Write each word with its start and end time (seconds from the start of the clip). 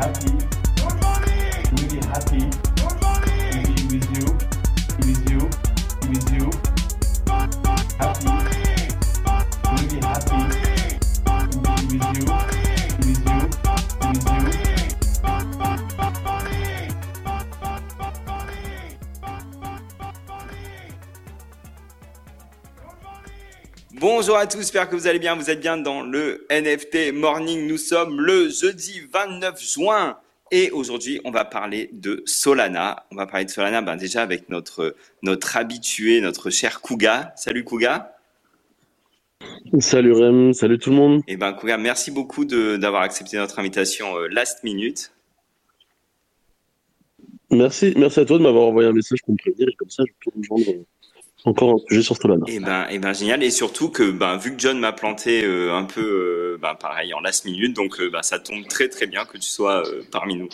Out 0.00 0.27
Bonjour 24.28 24.42
à 24.42 24.46
tous, 24.46 24.58
j'espère 24.58 24.90
que 24.90 24.94
vous 24.94 25.06
allez 25.06 25.18
bien. 25.18 25.34
Vous 25.36 25.48
êtes 25.48 25.58
bien 25.58 25.78
dans 25.78 26.02
le 26.02 26.46
NFT 26.50 27.14
Morning. 27.14 27.66
Nous 27.66 27.78
sommes 27.78 28.20
le 28.20 28.50
jeudi 28.50 29.00
29 29.10 29.58
juin 29.58 30.18
et 30.50 30.70
aujourd'hui, 30.70 31.18
on 31.24 31.30
va 31.30 31.46
parler 31.46 31.88
de 31.94 32.22
Solana. 32.26 33.06
On 33.10 33.16
va 33.16 33.26
parler 33.26 33.46
de 33.46 33.50
Solana 33.50 33.80
ben, 33.80 33.96
déjà 33.96 34.20
avec 34.20 34.50
notre, 34.50 34.94
notre 35.22 35.56
habitué, 35.56 36.20
notre 36.20 36.50
cher 36.50 36.82
Kuga. 36.82 37.32
Salut 37.36 37.64
Kuga. 37.64 38.18
Salut 39.80 40.12
Rem, 40.12 40.52
salut 40.52 40.78
tout 40.78 40.90
le 40.90 40.96
monde. 40.96 41.22
Et 41.26 41.38
ben 41.38 41.54
Kuga, 41.54 41.78
merci 41.78 42.10
beaucoup 42.10 42.44
d'avoir 42.44 43.00
accepté 43.00 43.38
notre 43.38 43.58
invitation 43.58 44.14
euh, 44.18 44.28
last 44.28 44.62
minute. 44.62 45.10
Merci, 47.50 47.94
merci 47.96 48.20
à 48.20 48.26
toi 48.26 48.36
de 48.36 48.42
m'avoir 48.42 48.66
envoyé 48.66 48.90
un 48.90 48.92
message 48.92 49.20
pour 49.24 49.32
me 49.32 49.38
prévenir 49.38 49.70
et 49.70 49.74
comme 49.76 49.88
ça 49.88 50.02
je 50.06 50.12
peux 50.22 50.38
rejoindre 50.38 50.68
euh, 50.68 50.84
encore 51.48 51.74
un 51.74 51.78
sujet 51.88 52.02
sur 52.02 52.16
Solana. 52.16 52.44
Et 52.48 52.60
ben, 52.60 52.86
et 52.90 52.98
ben 52.98 53.12
génial. 53.12 53.42
Et 53.42 53.50
surtout 53.50 53.88
que 53.88 54.10
ben, 54.10 54.36
vu 54.36 54.54
que 54.54 54.60
John 54.60 54.78
m'a 54.78 54.92
planté 54.92 55.44
euh, 55.44 55.74
un 55.74 55.84
peu 55.84 56.00
euh, 56.00 56.58
ben, 56.60 56.74
pareil 56.74 57.12
en 57.14 57.20
last 57.20 57.44
minute, 57.44 57.74
donc 57.74 58.00
euh, 58.00 58.10
ben, 58.10 58.22
ça 58.22 58.38
tombe 58.38 58.66
très 58.68 58.88
très 58.88 59.06
bien 59.06 59.24
que 59.24 59.38
tu 59.38 59.48
sois 59.48 59.86
euh, 59.86 60.02
parmi 60.10 60.36
nous. 60.36 60.48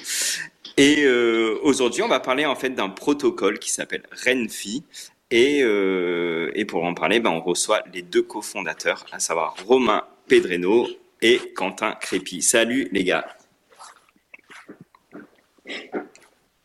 Et 0.76 1.04
euh, 1.04 1.58
aujourd'hui, 1.62 2.02
on 2.02 2.08
va 2.08 2.20
parler 2.20 2.46
en 2.46 2.56
fait 2.56 2.70
d'un 2.70 2.88
protocole 2.88 3.58
qui 3.58 3.70
s'appelle 3.70 4.02
Renfi. 4.24 4.84
Et, 5.30 5.62
euh, 5.62 6.50
et 6.54 6.64
pour 6.64 6.84
en 6.84 6.94
parler, 6.94 7.20
ben, 7.20 7.30
on 7.30 7.41
reçoit 7.41 7.82
les 7.92 8.02
deux 8.02 8.22
cofondateurs, 8.22 9.04
à 9.12 9.19
savoir 9.19 9.56
Romain 9.66 10.04
Pedreno 10.28 10.86
et 11.22 11.38
Quentin 11.54 11.92
Crépy. 12.00 12.42
Salut 12.42 12.88
les 12.92 13.04
gars. 13.04 13.26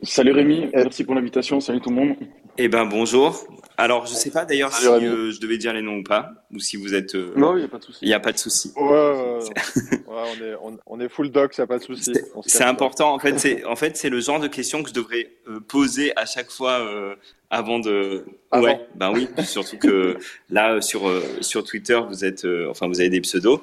Salut 0.02 0.32
Rémi, 0.32 0.70
merci 0.74 1.04
pour 1.04 1.16
l'invitation, 1.16 1.60
salut 1.60 1.82
tout 1.82 1.90
le 1.90 1.96
monde. 1.96 2.16
Eh 2.58 2.68
ben 2.68 2.86
bonjour. 2.86 3.48
Alors 3.80 4.06
je 4.06 4.14
sais 4.14 4.30
pas 4.30 4.46
d'ailleurs 4.46 4.74
si 4.74 4.86
euh, 4.86 5.32
je 5.32 5.40
devais 5.40 5.58
dire 5.58 5.74
les 5.74 5.82
noms 5.82 5.98
ou 5.98 6.04
pas, 6.04 6.32
ou 6.54 6.60
si 6.60 6.78
vous 6.78 6.94
êtes. 6.94 7.16
euh, 7.16 7.34
Non, 7.36 7.56
il 7.56 7.60
n'y 7.60 7.66
a 7.66 7.68
pas 7.70 7.78
de 7.80 7.84
souci. 7.84 8.00
Il 8.02 8.08
n'y 8.10 8.14
a 8.14 8.20
pas 8.20 8.32
de 8.32 8.38
souci. 8.38 8.72
Ouais, 8.76 8.84
ouais, 8.84 8.90
ouais. 8.90 9.40
Ouais, 9.40 10.00
on, 10.08 10.44
est, 10.44 10.56
on, 10.62 10.78
on 10.86 11.00
est 11.00 11.10
full 11.10 11.32
doc, 11.32 11.54
ça 11.54 11.66
pas 11.66 11.80
de 11.80 11.84
souci. 11.84 12.14
C'est 12.46 12.64
important. 12.64 13.14
En 13.14 13.20
fait, 13.20 13.40
c'est 13.40 13.64
en 13.74 13.76
fait 13.76 13.98
c'est 13.98 14.10
le 14.10 14.20
genre 14.20 14.40
de 14.40 14.48
questions 14.48 14.84
que 14.84 14.90
je 14.90 14.94
devrais 14.94 15.32
euh, 15.48 15.60
poser 15.60 16.12
à 16.18 16.26
chaque 16.26 16.52
fois 16.52 16.80
euh, 16.82 17.16
avant 17.50 17.80
de. 17.80 18.26
Avant. 18.52 18.64
Ouais, 18.66 18.88
ben 18.96 19.12
oui. 19.14 19.28
Surtout 19.46 19.78
que 19.78 20.18
là 20.50 20.82
sur 20.82 21.08
euh, 21.08 21.24
sur 21.42 21.64
Twitter, 21.64 22.00
vous 22.08 22.26
êtes, 22.26 22.46
euh, 22.46 22.68
enfin 22.70 22.88
vous 22.88 23.00
avez 23.00 23.10
des 23.10 23.22
pseudos. 23.22 23.62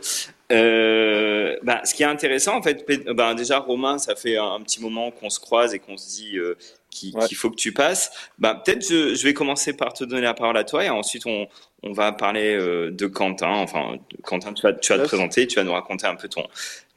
Euh, 0.52 1.56
ben, 1.64 1.80
ce 1.84 1.92
qui 1.94 2.04
est 2.04 2.06
intéressant, 2.06 2.56
en 2.56 2.62
fait, 2.62 2.86
ben, 3.14 3.34
déjà 3.34 3.58
Romain, 3.58 3.98
ça 3.98 4.14
fait 4.14 4.36
un, 4.36 4.52
un 4.54 4.60
petit 4.60 4.80
moment 4.80 5.10
qu'on 5.10 5.28
se 5.28 5.40
croise 5.40 5.74
et 5.74 5.80
qu'on 5.80 5.96
se 5.96 6.08
dit 6.08 6.38
euh, 6.38 6.56
qu'il 6.98 7.16
Ouais. 7.16 7.26
faut 7.34 7.50
que 7.50 7.56
tu 7.56 7.72
passes. 7.72 8.10
Ben, 8.38 8.54
peut-être 8.54 8.86
je, 8.88 9.14
je 9.14 9.22
vais 9.24 9.34
commencer 9.34 9.74
par 9.76 9.92
te 9.92 10.04
donner 10.04 10.22
la 10.22 10.34
parole 10.34 10.56
à 10.56 10.64
toi 10.64 10.84
et 10.84 10.90
ensuite 10.90 11.26
on 11.26 11.46
on 11.82 11.92
va 11.92 12.10
parler 12.12 12.54
euh, 12.56 12.90
de 12.90 13.06
Quentin. 13.06 13.48
Enfin, 13.50 13.96
Quentin, 14.24 14.52
tu 14.52 14.62
vas 14.62 14.72
tu 14.72 14.92
vas 14.92 14.98
te 14.98 15.04
présenter, 15.06 15.46
tu 15.46 15.56
vas 15.56 15.64
nous 15.64 15.72
raconter 15.72 16.06
un 16.06 16.16
peu 16.16 16.28
ton 16.28 16.44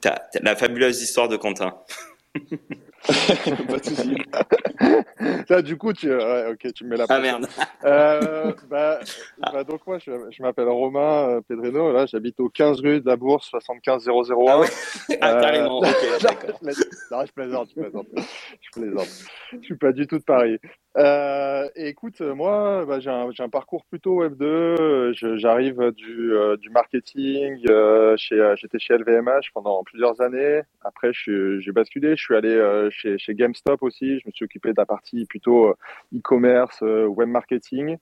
ta, 0.02 0.12
ta- 0.32 0.40
la 0.42 0.56
fabuleuse 0.56 1.02
histoire 1.02 1.28
de 1.28 1.38
Quentin. 1.38 1.76
pas 3.68 3.78
de 3.78 3.86
souci. 3.86 4.16
Là, 5.50 5.62
du 5.62 5.78
coup, 5.78 5.94
tu, 5.94 6.10
ouais, 6.14 6.46
ok, 6.52 6.74
tu 6.74 6.84
me 6.84 6.90
mets 6.90 6.98
la 6.98 7.06
Ah 7.10 7.20
merde. 7.20 7.48
Euh, 7.84 8.54
bah, 8.70 9.00
bah, 9.40 9.64
donc 9.64 9.86
moi, 9.88 9.98
je, 10.00 10.12
je 10.32 10.42
m'appelle 10.44 10.68
Romain 10.68 11.30
euh, 11.30 11.42
Pedreno. 11.48 11.92
Là, 11.92 12.06
j'habite 12.06 12.40
au 12.40 12.50
15 12.50 12.82
rue 12.82 13.02
de 13.02 13.06
la 13.08 13.16
Bourse, 13.16 13.50
75001. 13.52 14.46
Ah 14.48 14.60
ouais 14.60 14.68
Ah, 15.22 15.36
Euh, 15.36 15.42
carrément, 15.42 15.80
ok, 15.80 16.22
d'accord. 16.22 16.60
Non, 17.12 17.26
je 17.26 17.32
plaisante, 17.32 17.70
je 17.76 17.82
plaisante. 17.82 18.08
Je 18.16 18.80
plaisante. 18.80 19.08
Je 19.54 19.66
suis 19.66 19.78
pas 19.78 19.92
du 19.92 20.06
tout 20.06 20.20
de 20.20 20.24
Paris. 20.24 20.60
Euh, 21.00 21.70
et 21.78 21.88
écoute, 21.88 22.20
euh, 22.20 22.36
moi, 22.36 22.84
bah, 22.86 23.00
j'ai 23.00 23.10
un, 23.10 23.30
un 23.40 23.50
parcours 23.50 23.86
plutôt 23.86 24.16
Web 24.16 24.36
2. 24.36 24.46
Euh, 24.46 25.14
J'arrive 25.38 25.92
du, 25.96 26.34
euh, 26.34 26.58
du 26.58 26.70
marketing. 26.70 27.64
euh, 27.70 28.16
chez, 28.18 28.54
j'étais 28.58 28.80
chez 28.80 28.98
LVMH 28.98 29.52
pendant 29.54 29.82
plusieurs 29.86 30.20
années. 30.20 30.62
Après, 30.82 31.12
j'ai 31.14 31.72
basculé. 31.72 32.18
Je 32.18 32.22
suis 32.24 32.36
allé 32.36 32.90
chez, 32.92 33.18
chez 33.18 33.34
GameStop 33.34 33.82
aussi. 33.82 34.20
Je 34.20 34.28
me 34.28 34.32
suis 34.34 34.44
occupé 34.46 34.70
de 34.72 34.76
la 34.78 34.86
partie 34.86 35.26
plutôt 35.26 35.74
e-commerce, 36.14 36.82
web 36.82 37.30
marketing. 37.30 37.98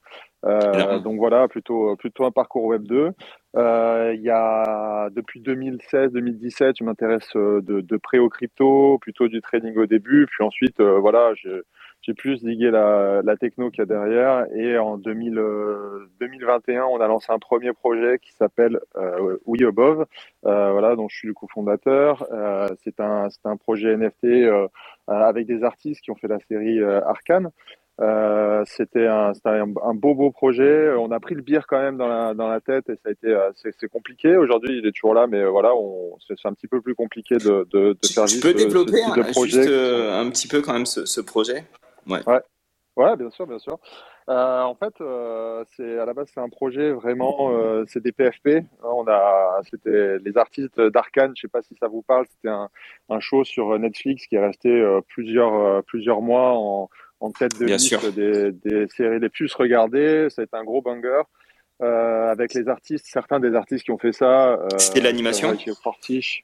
Euh, 0.45 0.99
donc 0.99 1.17
voilà, 1.17 1.47
plutôt 1.47 1.95
plutôt 1.97 2.25
un 2.25 2.31
parcours 2.31 2.65
Web 2.65 2.83
2. 2.83 3.11
Euh, 3.55 4.13
il 4.15 4.21
y 4.21 4.29
a 4.29 5.09
depuis 5.11 5.41
2016-2017, 5.41 6.75
je 6.79 6.83
m'intéresse 6.83 7.29
de, 7.35 7.61
de 7.81 7.97
près 7.97 8.19
au 8.19 8.29
crypto, 8.29 8.97
plutôt 8.99 9.27
du 9.27 9.41
trading 9.41 9.75
au 9.77 9.87
début, 9.87 10.27
puis 10.27 10.43
ensuite 10.43 10.79
voilà, 10.81 11.33
je- 11.35 11.63
j'ai 12.01 12.13
plus 12.13 12.43
digué 12.43 12.71
la, 12.71 13.21
la 13.23 13.35
techno 13.35 13.69
qu'il 13.69 13.79
y 13.79 13.81
a 13.81 13.85
derrière. 13.85 14.45
Et 14.55 14.77
en 14.77 14.97
2000, 14.97 15.37
euh, 15.37 16.07
2021, 16.21 16.85
on 16.85 17.01
a 17.01 17.07
lancé 17.07 17.27
un 17.31 17.39
premier 17.39 17.73
projet 17.73 18.17
qui 18.19 18.31
s'appelle 18.33 18.79
euh, 18.95 19.37
We 19.45 19.61
Above, 19.63 20.05
euh, 20.45 20.71
voilà, 20.71 20.95
dont 20.95 21.09
je 21.09 21.17
suis 21.17 21.27
le 21.27 21.33
cofondateur. 21.33 22.25
Euh, 22.31 22.69
c'est 22.83 22.99
un 22.99 23.27
un 23.43 23.57
projet 23.57 23.95
NFT 23.97 24.49
avec 25.07 25.47
des 25.47 25.63
artistes 25.63 26.01
qui 26.01 26.11
ont 26.11 26.15
fait 26.15 26.27
la 26.27 26.39
série 26.47 26.81
Arcane. 26.83 27.49
C'était 28.65 29.07
un, 29.07 29.31
un, 29.45 29.73
un 29.83 29.93
beau 29.93 30.13
beau 30.13 30.31
projet. 30.31 30.91
On 30.97 31.11
a 31.11 31.19
pris 31.19 31.35
le 31.35 31.41
bière 31.41 31.65
quand 31.67 31.79
même 31.81 31.97
dans 31.97 32.07
la, 32.07 32.33
dans 32.33 32.47
la 32.47 32.61
tête 32.61 32.89
et 32.89 32.95
ça 32.95 33.09
a 33.09 33.11
été 33.11 33.35
c'est, 33.55 33.89
compliqué. 33.89 34.35
Aujourd'hui, 34.37 34.77
il 34.77 34.85
est 34.85 34.91
toujours 34.91 35.13
là, 35.13 35.27
mais 35.27 35.43
voilà, 35.45 35.71
c'est, 36.27 36.35
un 36.45 36.53
petit 36.53 36.67
peu 36.67 36.79
plus 36.81 36.95
compliqué 36.95 37.35
de, 37.35 37.67
de, 37.71 37.93
de 37.93 37.97
Tu, 38.01 38.13
faire 38.13 38.25
tu 38.25 38.39
peux 38.39 38.51
ce- 38.51 38.57
ce 38.59 38.63
développer 38.65 39.03
un, 39.03 39.23
juste 39.45 39.67
un 39.67 40.29
petit 40.29 40.47
peu 40.47 40.61
quand 40.61 40.73
même 40.73 40.85
ce, 40.85 41.05
ce 41.05 41.21
projet? 41.21 41.63
Ouais, 42.97 43.15
bien 43.15 43.29
sûr, 43.29 43.45
bien 43.45 43.59
sûr. 43.59 43.77
Euh, 44.27 44.61
en 44.63 44.73
fait, 44.75 44.93
euh, 45.01 45.63
c'est 45.75 45.99
à 45.99 46.05
la 46.05 46.13
base 46.15 46.29
c'est 46.33 46.39
un 46.39 46.49
projet 46.49 46.91
vraiment, 46.91 47.51
euh, 47.51 47.85
c'est 47.87 48.01
des 48.01 48.11
PFP. 48.11 48.65
On 48.83 49.05
a, 49.07 49.61
c'était 49.69 50.17
les 50.17 50.35
artistes 50.35 50.81
d'Arkane. 50.81 51.33
Je 51.35 51.41
sais 51.41 51.47
pas 51.47 51.61
si 51.61 51.75
ça 51.79 51.87
vous 51.87 52.01
parle. 52.01 52.25
C'était 52.31 52.49
un, 52.49 52.69
un 53.09 53.19
show 53.19 53.43
sur 53.43 53.77
Netflix 53.77 54.25
qui 54.25 54.35
est 54.35 54.43
resté 54.45 54.69
euh, 54.69 54.99
plusieurs 55.07 55.53
euh, 55.53 55.81
plusieurs 55.83 56.21
mois 56.21 56.53
en, 56.57 56.89
en 57.19 57.31
tête 57.31 57.57
de 57.59 57.65
Bien 57.65 57.75
liste 57.75 57.87
sûr. 57.87 58.11
des, 58.11 58.51
des 58.51 58.87
séries 58.87 59.19
les 59.19 59.29
plus 59.29 59.53
regardées. 59.53 60.29
Ça 60.31 60.41
a 60.41 60.45
été 60.45 60.57
un 60.57 60.63
gros 60.63 60.81
banger. 60.81 61.21
Euh, 61.83 62.31
avec 62.31 62.55
les 62.55 62.67
artistes, 62.67 63.05
certains 63.05 63.39
des 63.39 63.53
artistes 63.53 63.83
qui 63.85 63.91
ont 63.91 63.99
fait 63.99 64.11
ça. 64.11 64.57
C'était 64.79 65.01
l'animation 65.01 65.55
Fortiche. 65.83 66.43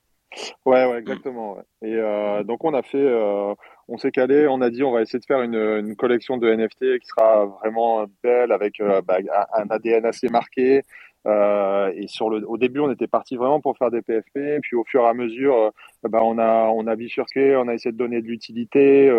Ouais, 0.66 0.86
ouais, 0.86 0.98
exactement. 1.00 1.56
ouais. 1.58 1.64
Et 1.90 1.96
euh, 1.96 2.44
donc 2.44 2.64
on 2.64 2.74
a 2.74 2.82
fait, 2.82 2.98
euh, 2.98 3.54
on 3.88 3.98
s'est 3.98 4.12
calé, 4.12 4.48
on 4.48 4.62
a 4.62 4.70
dit 4.70 4.84
on 4.84 4.92
va 4.92 5.02
essayer 5.02 5.20
de 5.20 5.26
faire 5.26 5.42
une, 5.42 5.56
une 5.56 5.96
collection 5.96 6.38
de 6.38 6.50
NFT 6.50 7.00
qui 7.00 7.08
sera 7.08 7.46
vraiment 7.46 8.06
belle 8.24 8.52
avec 8.52 8.80
euh, 8.80 9.02
bah, 9.02 9.18
un 9.56 9.70
ADN 9.70 10.06
assez 10.06 10.30
marqué. 10.30 10.84
Euh, 11.26 11.90
et 11.96 12.08
sur 12.08 12.30
le, 12.30 12.46
au 12.50 12.58
début, 12.58 12.82
on 12.82 12.92
était 12.92 13.08
parti 13.08 13.38
vraiment 13.38 13.62
pour 13.62 13.78
faire 13.78 13.90
des 13.90 14.02
PFP, 14.02 14.60
puis 14.62 14.76
au 14.76 14.84
fur 14.84 15.04
et 15.04 15.08
à 15.08 15.14
mesure, 15.14 15.56
euh, 15.56 15.70
bah, 16.10 16.20
on 16.22 16.38
a 16.38 16.66
on 16.66 16.86
a 16.86 16.98
bifurqué, 16.98 17.56
on 17.56 17.70
a 17.70 17.74
essayé 17.74 17.94
de 17.94 17.98
donner 17.98 18.22
de 18.22 18.28
l'utilité, 18.28 19.10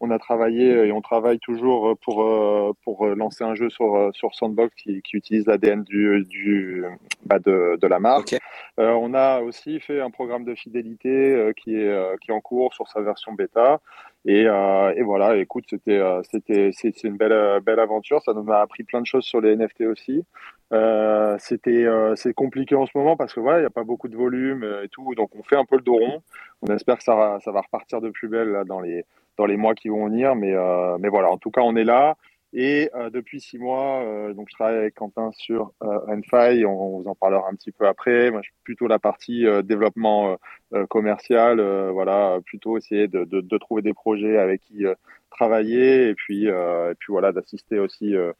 on 0.00 0.10
a 0.10 0.18
travaillé 0.18 0.86
et 0.86 0.92
on 0.92 1.02
travaille 1.02 1.38
toujours 1.38 1.98
pour 2.02 2.74
pour 2.82 3.06
lancer 3.08 3.44
un 3.44 3.54
jeu 3.54 3.68
sur 3.68 4.08
sur 4.14 4.34
Sandbox 4.34 4.74
qui, 4.74 5.02
qui 5.02 5.18
utilise 5.18 5.46
l'ADN 5.46 5.82
du 5.82 6.24
du 6.24 6.82
bah, 7.26 7.38
de 7.38 7.76
de 7.78 7.86
la 7.86 7.98
marque. 7.98 8.36
On 8.78 9.12
a 9.12 9.42
aussi 9.42 9.80
fait 9.80 10.00
un 10.00 10.10
programme 10.10 10.44
de 10.44 10.54
fidélité 10.54 11.52
qui 11.58 11.76
est 11.76 12.18
qui 12.22 12.30
est 12.30 12.34
en 12.34 12.40
cours 12.40 12.72
sur 12.72 12.88
sa 12.88 13.02
version 13.02 13.34
bêta. 13.34 13.80
Et, 14.26 14.46
euh, 14.46 14.92
et 14.96 15.02
voilà, 15.02 15.36
écoute, 15.36 15.64
c'était 15.70 15.98
euh, 15.98 16.22
c'était 16.30 16.70
c'est 16.72 17.04
une 17.04 17.16
belle 17.16 17.32
euh, 17.32 17.60
belle 17.60 17.80
aventure. 17.80 18.20
Ça 18.22 18.34
nous 18.34 18.50
a 18.52 18.60
appris 18.60 18.84
plein 18.84 19.00
de 19.00 19.06
choses 19.06 19.24
sur 19.24 19.40
les 19.40 19.56
NFT 19.56 19.82
aussi. 19.82 20.24
Euh, 20.72 21.36
c'était 21.38 21.84
euh, 21.86 22.14
c'est 22.16 22.34
compliqué 22.34 22.74
en 22.76 22.86
ce 22.86 22.96
moment 22.96 23.16
parce 23.16 23.32
que 23.32 23.40
voilà, 23.40 23.58
il 23.58 23.62
n'y 23.62 23.66
a 23.66 23.70
pas 23.70 23.82
beaucoup 23.82 24.08
de 24.08 24.16
volume 24.16 24.62
euh, 24.62 24.84
et 24.84 24.88
tout, 24.88 25.14
donc 25.16 25.30
on 25.36 25.42
fait 25.42 25.56
un 25.56 25.64
peu 25.64 25.76
le 25.76 25.82
dos 25.82 25.96
rond. 25.96 26.22
On 26.62 26.72
espère 26.74 26.98
que 26.98 27.02
ça 27.02 27.38
ça 27.42 27.50
va 27.50 27.62
repartir 27.62 28.00
de 28.00 28.10
plus 28.10 28.28
belle 28.28 28.50
là, 28.50 28.64
dans 28.64 28.80
les 28.80 29.04
dans 29.38 29.46
les 29.46 29.56
mois 29.56 29.74
qui 29.74 29.88
vont 29.88 30.06
venir, 30.06 30.34
mais 30.36 30.54
mais 30.98 31.08
voilà, 31.08 31.30
en 31.30 31.38
tout 31.38 31.50
cas, 31.50 31.62
on 31.62 31.74
est 31.76 31.84
là. 31.84 32.16
Et 32.52 32.90
euh, 32.96 33.10
depuis 33.10 33.40
six 33.40 33.58
mois, 33.58 34.02
euh, 34.02 34.34
donc 34.34 34.48
je 34.50 34.54
travaille 34.56 34.76
avec 34.76 34.94
Quentin 34.96 35.30
sur 35.32 35.72
euh, 35.84 35.98
Renfi. 36.00 36.64
On, 36.66 36.96
on 36.96 37.00
vous 37.00 37.08
en 37.08 37.14
parlera 37.14 37.48
un 37.48 37.54
petit 37.54 37.70
peu 37.70 37.86
après. 37.86 38.30
Moi, 38.32 38.40
je 38.42 38.48
suis 38.48 38.56
plutôt 38.64 38.88
la 38.88 38.98
partie 38.98 39.46
euh, 39.46 39.62
développement 39.62 40.32
euh, 40.32 40.36
euh, 40.74 40.86
commercial. 40.86 41.60
euh, 41.60 41.90
voilà, 41.92 42.40
plutôt 42.44 42.76
essayer 42.76 43.06
de, 43.06 43.24
de, 43.24 43.40
de 43.40 43.58
trouver 43.58 43.82
des 43.82 43.94
projets 43.94 44.36
avec 44.36 44.62
qui 44.62 44.84
euh, 44.84 44.94
travailler 45.30 46.08
et 46.08 46.14
puis 46.14 46.48
euh, 46.48 46.90
et 46.90 46.94
puis 46.96 47.12
voilà 47.12 47.30
d'assister 47.30 47.78
aussi 47.78 48.16
euh, 48.16 48.32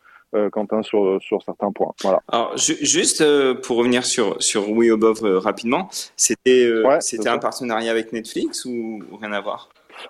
Quentin 0.51 0.83
sur 0.83 1.21
sur 1.23 1.43
certains 1.43 1.71
points. 1.71 1.93
Voilà. 2.03 2.21
Alors 2.29 2.57
juste 2.57 3.23
pour 3.63 3.77
revenir 3.77 4.05
sur 4.05 4.43
sur 4.43 4.71
We 4.71 4.91
Above 4.93 5.23
rapidement, 5.39 5.89
c'était 6.17 6.69
c'était 7.01 7.29
un 7.29 7.39
partenariat 7.39 7.93
avec 7.93 8.13
Netflix 8.13 8.65
ou 8.65 9.01
rien 9.21 9.33
à 9.33 9.41
voir? 9.41 9.69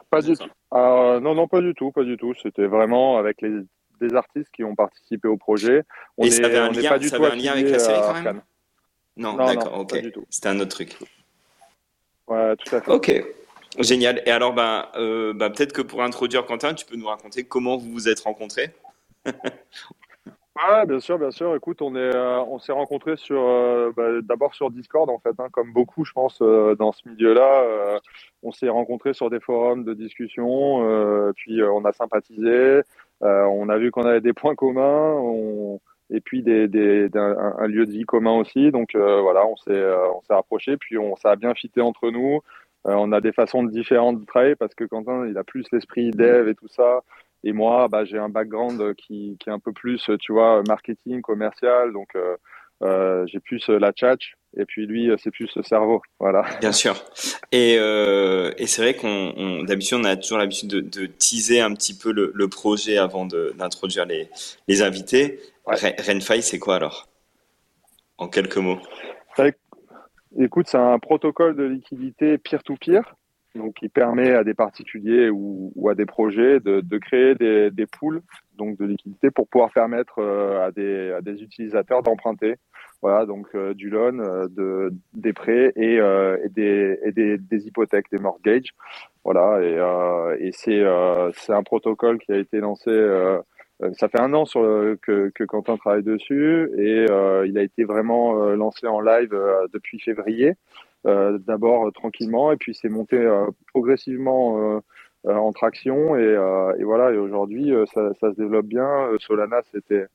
Pas 0.09 0.23
du 0.23 0.35
tout. 0.37 0.45
non 0.73 1.35
non 1.35 1.49
pas 1.49 1.61
du 1.61 1.75
tout 1.75 1.91
pas 1.91 2.05
du 2.05 2.17
tout. 2.17 2.33
C'était 2.43 2.67
vraiment 2.67 3.19
avec 3.19 3.41
les 3.43 3.61
des 4.01 4.15
artistes 4.15 4.51
qui 4.53 4.65
ont 4.65 4.75
participé 4.75 5.29
au 5.29 5.37
projet. 5.37 5.85
On 6.17 6.25
Et 6.25 6.31
ça 6.31 6.47
avait 6.47 6.59
un 6.59 6.71
lien, 6.71 7.01
ça 7.01 7.17
avait 7.17 7.27
un 7.27 7.37
lien 7.37 7.53
avec 7.53 7.71
la 7.71 7.79
série 7.79 8.01
quand 8.01 8.23
même. 8.23 8.43
Non, 9.17 9.37
d'accord, 9.37 9.79
ok. 9.79 9.97
C'était 10.31 10.49
un 10.49 10.61
autre 10.61 10.71
truc. 10.71 10.97
Ouais, 12.27 12.57
tout 12.57 12.77
à 12.77 12.81
fait. 12.81 12.91
Ok. 12.91 13.25
Génial. 13.79 14.23
Et 14.27 14.31
alors, 14.31 14.53
bah, 14.53 14.91
euh, 14.97 15.33
bah, 15.33 15.51
peut-être 15.51 15.73
que 15.73 15.83
pour 15.83 16.03
introduire 16.03 16.45
Quentin, 16.45 16.75
tu 16.75 16.85
peux 16.85 16.97
nous 16.97 17.07
raconter 17.07 17.45
comment 17.45 17.77
vous 17.77 17.91
vous 17.91 18.09
êtes 18.09 18.21
rencontrés? 18.21 18.71
Ah, 20.63 20.85
bien 20.85 21.01
sûr, 21.01 21.19
bien 21.19 21.31
sûr. 21.31 21.57
Écoute, 21.57 21.81
on 21.81 21.95
est, 21.95 22.15
euh, 22.15 22.43
on 22.43 22.59
s'est 22.59 22.73
rencontrés 22.73 23.17
sur, 23.17 23.41
euh, 23.41 23.93
bah, 23.97 24.21
d'abord 24.21 24.55
sur 24.55 24.71
Discord 24.71 25.09
en 25.09 25.19
fait, 25.19 25.33
hein, 25.39 25.47
comme 25.51 25.73
beaucoup, 25.73 26.05
je 26.05 26.13
pense, 26.13 26.43
dans 26.43 26.93
ce 26.93 27.09
milieu-là. 27.09 27.99
on 28.43 28.53
s'est 28.53 28.69
rencontrés 28.69 29.15
sur 29.15 29.31
des 29.31 29.41
forums 29.41 29.85
de 29.85 29.95
discussion, 29.95 31.33
puis 31.35 31.63
on 31.63 31.83
a 31.87 31.93
sympathisé. 31.93 32.83
On 33.21 33.69
a 33.69 33.79
vu 33.79 33.91
qu'on 33.91 34.03
avait 34.03 34.21
des 34.21 34.33
points 34.33 34.55
communs. 34.55 35.17
Et 36.13 36.21
puis 36.21 36.43
des, 36.43 37.09
un, 37.15 37.67
lieu 37.67 37.87
de 37.87 37.93
vie 37.93 38.05
commun 38.05 38.33
aussi. 38.33 38.71
Donc 38.71 38.95
voilà, 38.95 39.47
on 39.47 39.57
s'est 39.57 39.85
on 40.15 40.23
s'est 40.23 40.35
rapprochés, 40.35 40.77
puis 40.77 40.99
on 40.99 41.17
ça 41.17 41.33
a 41.33 41.37
bien 41.37 41.55
fité 41.55 41.81
entre 41.81 42.11
nous. 42.11 42.41
Euh, 42.87 42.95
on 42.97 43.13
a 43.13 43.21
des 43.21 43.33
façons 43.33 43.63
différentes 43.65 44.21
de 44.21 44.25
travailler 44.25 44.57
parce 44.57 44.75
que 44.75 44.85
Quentin, 44.85 45.27
il 45.27 45.37
a 45.37 45.45
plus 45.45 45.67
l'esprit 45.73 46.11
dev 46.11 46.49
et 46.49 46.55
tout 46.55 46.69
ça. 46.69 47.03
Et 47.45 47.53
moi, 47.53 47.89
bah, 47.89 48.05
j'ai 48.05 48.19
un 48.19 48.29
background 48.29 48.95
qui, 48.95 49.37
qui 49.39 49.49
est 49.49 49.53
un 49.53 49.59
peu 49.59 49.73
plus, 49.73 50.11
tu 50.21 50.33
vois, 50.33 50.63
marketing, 50.67 51.23
commercial. 51.23 51.93
Donc, 51.93 52.09
euh, 52.17 52.37
euh, 52.83 53.27
j'ai 53.27 53.41
plus 53.41 53.69
la 53.69 53.93
tchatch. 53.93 54.35
Et 54.57 54.65
puis 54.65 54.87
lui, 54.87 55.11
c'est 55.23 55.31
plus 55.31 55.49
le 55.55 55.63
cerveau. 55.63 56.03
Voilà. 56.19 56.45
Bien 56.61 56.73
sûr. 56.73 56.95
Et, 57.53 57.77
euh, 57.79 58.53
et 58.59 58.67
c'est 58.67 58.83
vrai 58.83 58.95
qu'on 58.95 59.63
d'habitude, 59.63 59.99
on 60.01 60.05
a 60.05 60.17
toujours 60.17 60.39
l'habitude 60.39 60.69
de, 60.69 60.81
de, 60.81 61.07
teaser 61.07 61.61
un 61.61 61.73
petit 61.75 61.97
peu 61.97 62.13
le, 62.13 62.33
le 62.35 62.49
projet 62.49 62.97
avant 62.99 63.27
d'introduire 63.27 64.07
les, 64.07 64.29
les 64.67 64.83
invités. 64.83 65.41
Ouais. 65.67 65.77
Renfy, 66.05 66.43
c'est 66.43 66.59
quoi 66.59 66.77
alors? 66.77 67.09
En 68.19 68.29
quelques 68.29 68.57
mots. 68.57 68.79
Écoute, 70.39 70.67
c'est 70.69 70.79
un 70.79 70.99
protocole 70.99 71.57
de 71.57 71.65
liquidité 71.65 72.39
peer-to-peer, 72.39 73.17
donc 73.55 73.75
qui 73.75 73.89
permet 73.89 74.33
à 74.33 74.45
des 74.45 74.55
particuliers 74.55 75.29
ou, 75.31 75.73
ou 75.75 75.89
à 75.89 75.95
des 75.95 76.07
projets 76.07 76.61
de, 76.61 76.81
de 76.81 76.99
créer 76.99 77.35
des, 77.35 77.71
des, 77.71 77.87
pools 77.87 78.23
donc 78.57 78.79
de 78.79 78.85
liquidité 78.85 79.31
pour 79.31 79.49
pouvoir 79.49 79.73
permettre 79.73 80.19
euh, 80.19 80.67
à, 80.67 80.71
des, 80.71 81.13
à 81.13 81.21
des 81.21 81.43
utilisateurs 81.43 82.03
d'emprunter. 82.03 82.57
Voilà, 83.03 83.25
donc 83.25 83.49
euh, 83.55 83.73
du 83.73 83.89
loan, 83.89 84.19
euh, 84.21 84.47
de, 84.49 84.93
des 85.15 85.33
prêts 85.33 85.73
et, 85.75 85.95
et, 85.97 86.49
des, 86.51 86.99
et 87.03 87.13
des, 87.13 87.39
des, 87.39 87.67
hypothèques, 87.67 88.11
des 88.13 88.19
mortgages. 88.19 88.71
Voilà, 89.25 89.61
et, 89.63 90.47
et 90.47 90.51
c'est 90.53 90.83
c'est 91.35 91.53
un 91.53 91.63
protocole 91.63 92.19
qui 92.19 92.33
a 92.33 92.37
été 92.39 92.59
lancé 92.59 92.91
euh, 93.83 93.91
ça 93.95 94.09
fait 94.09 94.21
un 94.21 94.33
an 94.35 94.45
sur, 94.45 94.61
que, 95.03 95.31
que 95.35 95.45
Quentin 95.45 95.77
travaille 95.77 96.03
dessus 96.03 96.71
et 96.77 97.07
euh, 97.11 97.47
il 97.47 97.57
a 97.59 97.63
été 97.63 97.85
vraiment 97.85 98.43
euh, 98.43 98.55
lancé 98.55 98.87
en 98.87 99.01
live 99.01 99.35
depuis 99.73 99.99
février. 100.01 100.55
D'abord 101.05 101.91
tranquillement 101.93 102.53
et 102.53 102.57
puis 102.57 102.75
c'est 102.75 102.89
monté 102.89 103.19
progressivement 103.73 104.83
en 105.25 105.53
traction 105.53 106.17
et, 106.17 106.35
et 106.79 106.85
voilà. 106.85 107.13
Et 107.13 107.17
aujourd'hui, 107.17 107.73
ça, 107.95 108.13
ça, 108.21 108.31
se 108.33 108.37
développe 108.37 108.67
bien. 108.67 109.09
Solana, 109.19 109.63
c'était 109.73 110.07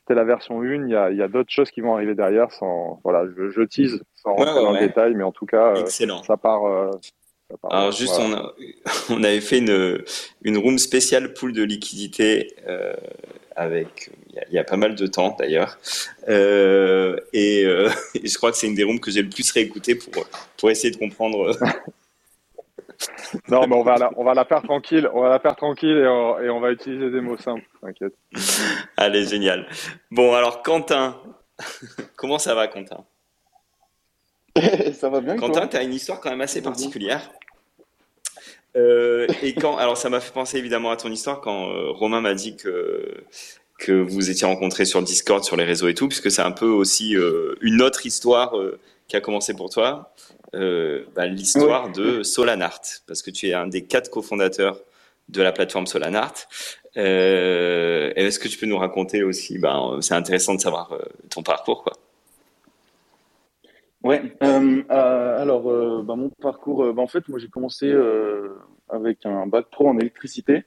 c'était 0.00 0.14
la 0.14 0.24
version 0.24 0.62
1. 0.62 0.86
Il 0.86 1.16
y 1.16 1.22
a, 1.22 1.28
d'autres 1.28 1.50
choses 1.50 1.70
qui 1.70 1.80
vont 1.80 1.94
arriver 1.94 2.14
derrière. 2.14 2.50
Sans 2.50 3.00
voilà, 3.04 3.24
je, 3.36 3.50
je 3.50 3.62
tease 3.62 4.02
sans 4.14 4.34
rentrer 4.34 4.62
dans 4.62 4.72
le 4.72 4.80
détail, 4.80 5.14
mais 5.14 5.24
en 5.24 5.32
tout 5.32 5.46
cas, 5.46 5.74
ça 5.86 6.36
part. 6.36 6.90
Alors 7.70 7.92
juste, 7.92 8.18
on, 8.18 8.32
a, 8.32 8.52
on 9.10 9.22
avait 9.22 9.40
fait 9.40 9.58
une, 9.58 10.02
une 10.42 10.58
room 10.58 10.78
spéciale 10.78 11.32
pool 11.34 11.52
de 11.52 11.62
liquidité 11.62 12.54
euh, 12.66 12.94
avec, 13.56 14.10
il 14.30 14.54
y, 14.54 14.58
a, 14.58 14.64
pas 14.64 14.76
mal 14.76 14.94
de 14.94 15.06
temps 15.06 15.36
d'ailleurs, 15.38 15.78
euh, 16.28 17.16
et, 17.32 17.64
euh, 17.64 17.90
et, 18.14 18.26
je 18.26 18.36
crois 18.36 18.50
que 18.50 18.56
c'est 18.56 18.66
une 18.66 18.74
des 18.74 18.84
rooms 18.84 19.00
que 19.00 19.10
j'ai 19.10 19.22
le 19.22 19.28
plus 19.28 19.50
réécouté 19.50 19.94
pour 19.94 20.26
pour 20.56 20.70
essayer 20.70 20.90
de 20.90 20.98
comprendre. 20.98 21.56
non, 23.48 23.66
mais 23.66 23.76
on 23.76 23.82
va 23.82 23.96
la, 23.96 24.10
on 24.16 24.24
va 24.24 24.34
la 24.34 24.44
faire 24.44 24.62
tranquille, 24.62 25.08
on 25.12 25.22
va 25.22 25.28
la 25.28 25.38
faire 25.38 25.56
tranquille 25.56 25.96
et 25.96 26.06
on, 26.06 26.40
et 26.40 26.50
on 26.50 26.60
va 26.60 26.72
utiliser 26.72 27.10
des 27.10 27.20
mots 27.20 27.38
simples, 27.38 27.66
t'inquiète. 27.80 28.14
Allez, 28.96 29.26
génial. 29.26 29.66
Bon, 30.10 30.34
alors 30.34 30.62
Quentin, 30.62 31.20
comment 32.16 32.38
ça 32.38 32.54
va, 32.54 32.68
Quentin? 32.68 33.04
Ça 34.92 35.08
va 35.08 35.20
bien. 35.20 35.36
Quentin, 35.36 35.66
tu 35.66 35.76
as 35.76 35.82
une 35.82 35.94
histoire 35.94 36.20
quand 36.20 36.30
même 36.30 36.42
assez 36.42 36.62
particulière. 36.62 37.30
Euh, 38.76 39.26
et 39.42 39.54
quand, 39.54 39.76
alors 39.76 39.96
ça 39.96 40.08
m'a 40.08 40.20
fait 40.20 40.32
penser 40.32 40.58
évidemment 40.58 40.90
à 40.90 40.96
ton 40.96 41.10
histoire 41.10 41.40
quand 41.40 41.68
euh, 41.70 41.90
Romain 41.90 42.20
m'a 42.20 42.34
dit 42.34 42.56
que 42.56 43.24
que 43.78 43.92
vous 43.92 44.30
étiez 44.30 44.46
rencontrés 44.46 44.84
sur 44.84 45.02
Discord, 45.02 45.42
sur 45.42 45.56
les 45.56 45.64
réseaux 45.64 45.88
et 45.88 45.94
tout, 45.94 46.06
puisque 46.06 46.30
c'est 46.30 46.42
un 46.42 46.52
peu 46.52 46.68
aussi 46.68 47.16
euh, 47.16 47.56
une 47.60 47.82
autre 47.82 48.06
histoire 48.06 48.56
euh, 48.56 48.78
qui 49.08 49.16
a 49.16 49.20
commencé 49.20 49.54
pour 49.54 49.70
toi, 49.70 50.14
bah, 50.52 51.26
l'histoire 51.26 51.90
de 51.90 52.22
Solanart, 52.22 52.80
parce 53.08 53.22
que 53.22 53.32
tu 53.32 53.48
es 53.48 53.54
un 53.54 53.66
des 53.66 53.82
quatre 53.84 54.08
cofondateurs 54.08 54.78
de 55.28 55.42
la 55.42 55.50
plateforme 55.50 55.88
Solanart. 55.88 56.34
Est-ce 56.94 58.38
que 58.38 58.46
tu 58.46 58.56
peux 58.56 58.66
nous 58.66 58.78
raconter 58.78 59.24
aussi 59.24 59.58
bah, 59.58 59.96
C'est 60.00 60.14
intéressant 60.14 60.54
de 60.54 60.60
savoir 60.60 60.96
ton 61.28 61.42
parcours, 61.42 61.82
quoi. 61.82 61.94
Ouais. 64.02 64.22
Euh, 64.42 64.82
euh, 64.90 65.42
alors, 65.42 65.70
euh, 65.70 66.02
bah, 66.04 66.16
mon 66.16 66.28
parcours, 66.28 66.92
bah, 66.92 67.02
en 67.02 67.06
fait, 67.06 67.28
moi, 67.28 67.38
j'ai 67.38 67.48
commencé 67.48 67.92
avec 68.88 69.24
un 69.24 69.46
bac 69.46 69.66
pro 69.70 69.88
en 69.88 69.98
électricité. 69.98 70.64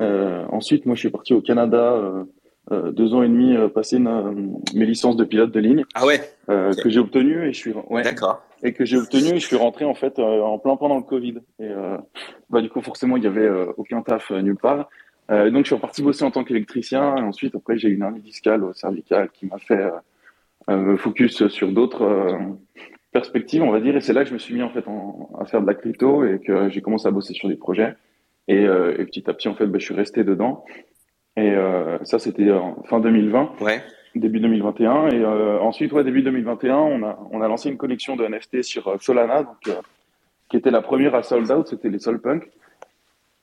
ensuite, 0.00 0.86
moi, 0.86 0.94
je 0.94 1.00
suis 1.00 1.10
parti 1.10 1.34
au 1.34 1.40
Canada 1.40 2.26
deux 2.70 3.14
ans 3.14 3.22
et 3.22 3.28
demi 3.28 3.56
passer 3.72 4.00
mes 4.00 4.86
licences 4.86 5.16
de 5.16 5.24
pilote 5.24 5.52
de 5.52 5.60
ligne. 5.60 5.84
Ah 5.94 6.04
ouais. 6.04 6.20
Que 6.48 6.88
j'ai 6.88 6.98
obtenu 6.98 7.46
et 7.46 7.52
je 7.52 7.58
suis. 7.58 7.74
Ouais. 7.88 8.02
D'accord. 8.02 8.42
Et 8.62 8.72
que 8.72 8.84
j'ai 8.84 8.96
obtenu 8.96 9.36
et 9.36 9.38
je 9.38 9.46
suis 9.46 9.56
rentré 9.56 9.84
en 9.84 9.94
fait 9.94 10.18
en 10.18 10.58
plein 10.58 10.76
pendant 10.76 10.96
le 10.96 11.02
Covid. 11.02 11.38
Et 11.60 11.70
bah 12.50 12.60
du 12.60 12.68
coup, 12.68 12.80
forcément, 12.80 13.16
il 13.16 13.24
y 13.24 13.28
avait 13.28 13.48
aucun 13.76 14.02
taf 14.02 14.30
nulle 14.32 14.56
part. 14.56 14.88
donc, 15.28 15.58
je 15.58 15.66
suis 15.66 15.74
reparti 15.76 16.02
bosser 16.02 16.24
en 16.24 16.32
tant 16.32 16.42
qu'électricien. 16.42 17.16
Et 17.16 17.22
ensuite, 17.22 17.54
après, 17.54 17.78
j'ai 17.78 17.88
eu 17.88 17.94
une 17.94 18.02
hernie 18.02 18.20
discale 18.20 18.64
cervicale 18.74 19.30
qui 19.30 19.46
m'a 19.46 19.58
fait 19.58 19.88
me 20.68 20.96
focus 20.96 21.46
sur 21.48 21.70
d'autres 21.72 22.02
euh, 22.02 22.38
perspectives, 23.12 23.62
on 23.62 23.70
va 23.70 23.80
dire. 23.80 23.96
Et 23.96 24.00
c'est 24.00 24.12
là 24.12 24.22
que 24.24 24.28
je 24.28 24.34
me 24.34 24.38
suis 24.38 24.54
mis 24.54 24.62
en 24.62 24.70
fait 24.70 24.86
en, 24.88 25.30
à 25.40 25.44
faire 25.46 25.62
de 25.62 25.66
la 25.66 25.74
crypto 25.74 26.24
et 26.24 26.40
que 26.40 26.68
j'ai 26.68 26.80
commencé 26.80 27.06
à 27.06 27.10
bosser 27.10 27.34
sur 27.34 27.48
des 27.48 27.56
projets. 27.56 27.94
Et, 28.48 28.64
euh, 28.66 28.96
et 28.98 29.04
petit 29.04 29.28
à 29.28 29.34
petit, 29.34 29.48
en 29.48 29.54
fait, 29.54 29.66
ben, 29.66 29.80
je 29.80 29.84
suis 29.84 29.94
resté 29.94 30.24
dedans. 30.24 30.64
Et 31.36 31.50
euh, 31.50 31.98
ça, 32.04 32.18
c'était 32.18 32.48
fin 32.88 33.00
2020. 33.00 33.52
Ouais. 33.60 33.82
Début 34.14 34.40
2021 34.40 35.08
et 35.08 35.16
euh, 35.16 35.60
ensuite 35.60 35.92
ouais 35.92 36.02
début 36.02 36.22
2021 36.22 36.74
on 36.74 37.02
a 37.02 37.18
on 37.32 37.42
a 37.42 37.48
lancé 37.48 37.68
une 37.68 37.76
collection 37.76 38.16
de 38.16 38.26
NFT 38.26 38.62
sur 38.62 38.96
Solana 39.02 39.42
donc 39.42 39.76
qui 40.48 40.56
était 40.56 40.70
la 40.70 40.80
première 40.80 41.14
à 41.14 41.22
sold 41.22 41.50
out 41.50 41.68
c'était 41.68 41.90
les 41.90 41.98
Solpunk 41.98 42.48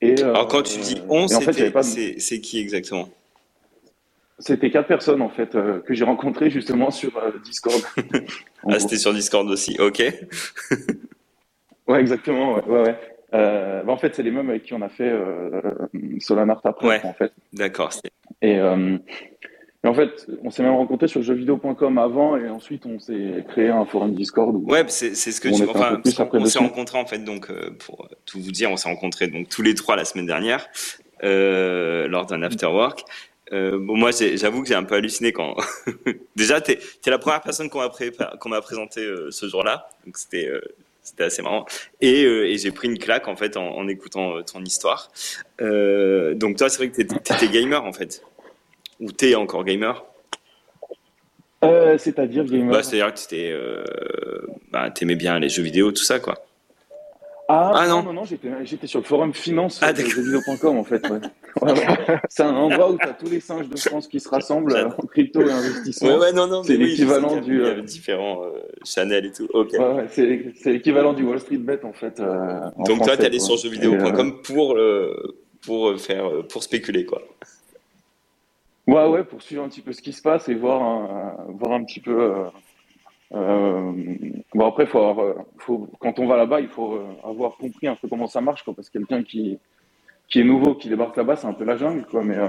et 0.01 0.19
alors 0.23 0.47
quand 0.47 0.63
tu 0.63 0.79
dis 0.79 0.99
on 1.09 1.27
c'est 1.27 2.41
qui 2.41 2.59
exactement? 2.59 3.07
C'était 4.39 4.71
quatre 4.71 4.87
personnes 4.87 5.21
en 5.21 5.29
fait 5.29 5.55
euh, 5.55 5.79
que 5.81 5.93
j'ai 5.93 6.05
rencontrées 6.05 6.49
justement 6.49 6.91
sur 6.91 7.17
euh, 7.17 7.31
Discord. 7.43 7.81
ah, 8.67 8.79
c'était 8.79 8.97
sur 8.97 9.13
Discord 9.13 9.49
aussi, 9.49 9.77
ok. 9.79 10.01
ouais, 11.87 11.99
exactement. 11.99 12.55
Ouais, 12.55 12.81
ouais. 12.81 12.99
Euh, 13.33 13.83
bah, 13.83 13.91
en 13.91 13.97
fait, 13.97 14.15
c'est 14.15 14.23
les 14.23 14.31
mêmes 14.31 14.49
avec 14.49 14.63
qui 14.63 14.73
on 14.73 14.81
a 14.81 14.89
fait 14.89 15.11
Solanart 16.19 16.61
après, 16.63 16.87
ouais. 16.87 17.01
en 17.03 17.13
fait. 17.13 17.31
D'accord. 17.51 17.91
Et, 18.41 18.55
et, 18.55 19.87
en 19.87 19.93
fait, 19.93 20.27
on 20.43 20.49
s'est 20.49 20.63
même 20.63 20.75
rencontrés 20.75 21.07
sur 21.07 21.21
jeuxvideo.com 21.23 21.97
avant, 21.97 22.37
et 22.37 22.47
ensuite 22.47 22.85
on 22.85 22.99
s'est 22.99 23.43
créé 23.49 23.69
un 23.69 23.85
forum 23.85 24.13
Discord. 24.13 24.55
Où, 24.55 24.71
ouais, 24.71 24.85
c'est 24.87 25.13
ce 25.15 25.41
que 25.41 25.49
tu. 25.49 25.67
Enfin, 25.69 25.99
on 26.33 26.45
s'est 26.45 26.59
rencontrés 26.59 26.99
en 26.99 27.05
fait, 27.05 27.19
donc 27.19 27.51
pour 27.79 28.07
tout 28.25 28.39
vous 28.39 28.51
dire, 28.51 28.71
on 28.71 28.77
s'est 28.77 28.89
rencontrés 28.89 29.27
donc 29.27 29.49
tous 29.49 29.61
les 29.61 29.73
trois 29.73 29.95
la 29.95 30.05
semaine 30.05 30.27
dernière 30.27 30.67
lors 31.21 32.25
d'un 32.25 32.43
after 32.43 32.67
work. 32.67 33.03
Euh, 33.53 33.77
bon, 33.79 33.95
moi, 33.95 34.11
j'avoue 34.11 34.63
que 34.63 34.67
j'ai 34.67 34.75
un 34.75 34.83
peu 34.83 34.95
halluciné 34.95 35.31
quand. 35.31 35.55
Déjà, 36.35 36.59
t'es 36.59 36.79
es 37.05 37.09
la 37.09 37.19
première 37.19 37.41
personne 37.41 37.69
qu'on 37.69 37.79
m'a 37.79 37.91
m'a 38.45 38.61
présenté 38.61 39.01
euh, 39.01 39.29
ce 39.31 39.47
jour-là, 39.47 39.89
donc 40.05 40.17
c'était 40.17 40.47
euh, 40.47 40.61
c'était 41.03 41.23
assez 41.23 41.41
marrant. 41.41 41.65
Et, 42.01 42.21
et 42.23 42.57
j'ai 42.57 42.71
pris 42.71 42.87
une 42.87 42.97
claque 42.97 43.27
en 43.27 43.35
fait 43.35 43.57
en, 43.57 43.67
en 43.75 43.87
écoutant 43.87 44.41
ton 44.43 44.63
histoire. 44.63 45.11
donc 45.59 46.57
toi, 46.57 46.69
c'est 46.69 46.77
vrai 46.77 46.89
que 46.89 47.01
t'étais 47.01 47.47
gamer 47.49 47.83
en 47.83 47.93
fait, 47.93 48.23
ou 48.99 49.11
t'es 49.11 49.35
encore 49.35 49.65
gamer. 49.65 50.03
C'est-à-dire 51.97 52.45
gamer. 52.45 52.71
Bah, 52.71 52.83
c'est-à-dire 52.83 53.13
que 53.13 53.83
bah, 54.71 54.89
t'aimais 54.91 55.15
bien 55.15 55.39
les 55.39 55.49
jeux 55.49 55.63
vidéo, 55.63 55.91
tout 55.91 56.03
ça, 56.03 56.19
quoi. 56.19 56.45
Ah, 57.55 57.71
Ah, 57.75 57.87
non, 57.87 58.01
non. 58.03 58.13
non, 58.13 58.23
j'étais, 58.25 58.87
sur 58.87 58.99
le 58.99 59.05
forum 59.05 59.31
finance 59.33 59.79
Ah, 59.83 59.93
de 59.93 59.97
d'accord. 59.97 60.11
jeuxvideo.com 60.13 60.77
en 60.77 60.83
fait. 60.83 61.03
ouais. 61.07 61.19
C'est 62.29 62.41
un 62.43 62.55
endroit 62.55 62.91
où 62.91 62.97
tu 62.97 63.07
as 63.07 63.13
tous 63.13 63.29
les 63.29 63.39
singes 63.39 63.69
de 63.69 63.77
France 63.77 64.07
qui 64.07 64.19
se 64.19 64.27
rassemblent 64.27 64.73
euh, 64.75 64.89
en 64.97 65.05
crypto 65.05 65.39
et 65.41 65.51
investissement. 65.51 66.09
Ouais, 66.09 66.17
ouais, 66.17 66.33
non, 66.33 66.47
non, 66.47 66.63
C'est 66.63 66.75
oui, 66.77 66.85
l'équivalent 66.89 67.39
du, 67.41 67.57
Il 67.57 67.61
y 67.61 67.65
euh, 67.67 67.71
avait 67.73 67.81
différents 67.83 68.43
euh, 68.43 68.59
Chanel 68.83 69.25
et 69.27 69.31
tout. 69.31 69.47
Ok. 69.53 69.73
Ouais, 69.73 69.79
ouais, 69.79 70.05
c'est, 70.09 70.71
l'équivalent 70.71 71.13
du 71.13 71.23
Wall 71.23 71.39
Street 71.39 71.57
Bet 71.57 71.83
en 71.85 71.93
fait. 71.93 72.19
euh, 72.19 72.59
en 72.75 72.83
Donc 72.83 72.87
toi, 72.87 72.95
français, 72.95 73.17
t'es 73.17 73.25
allé 73.27 73.37
quoi. 73.37 73.45
sur 73.47 73.57
jeuxvideo.com 73.57 74.27
Et, 74.27 74.41
pour 74.41 74.77
pour 75.65 75.87
euh, 75.89 75.97
faire 75.97 76.25
euh, 76.27 76.41
pour 76.43 76.63
spéculer 76.63 77.05
quoi. 77.05 77.21
euh, 78.89 78.93
ouais, 78.93 79.07
ouais, 79.09 79.23
pour 79.23 79.41
suivre 79.41 79.63
un 79.63 79.69
petit 79.69 79.81
peu 79.81 79.93
ce 79.93 80.01
qui 80.01 80.11
se 80.11 80.21
passe 80.23 80.49
et 80.49 80.55
voir 80.55 80.81
un, 80.81 81.35
voir 81.49 81.73
un 81.73 81.83
petit 81.83 81.99
peu. 81.99 82.33
Euh, 83.33 83.91
bon 84.53 84.67
après, 84.67 84.85
faut 84.85 84.99
avoir, 84.99 85.19
euh, 85.25 85.33
faut, 85.57 85.87
quand 85.99 86.19
on 86.19 86.27
va 86.27 86.37
là-bas, 86.37 86.61
il 86.61 86.67
faut 86.67 86.95
euh, 86.95 87.07
avoir 87.23 87.57
compris 87.57 87.87
un 87.87 87.95
peu 87.95 88.07
comment 88.07 88.27
ça 88.27 88.41
marche, 88.41 88.63
quoi, 88.63 88.73
parce 88.73 88.89
que 88.89 88.99
quelqu'un 88.99 89.23
qui 89.23 89.57
qui 90.33 90.39
est 90.39 90.43
nouveau, 90.43 90.73
qui 90.75 90.89
débarque 90.89 91.15
là-bas, 91.17 91.35
c'est 91.35 91.47
un 91.47 91.53
peu 91.53 91.63
la 91.63 91.77
jungle, 91.77 92.05
quoi. 92.09 92.23
Mais 92.23 92.37
euh, 92.37 92.47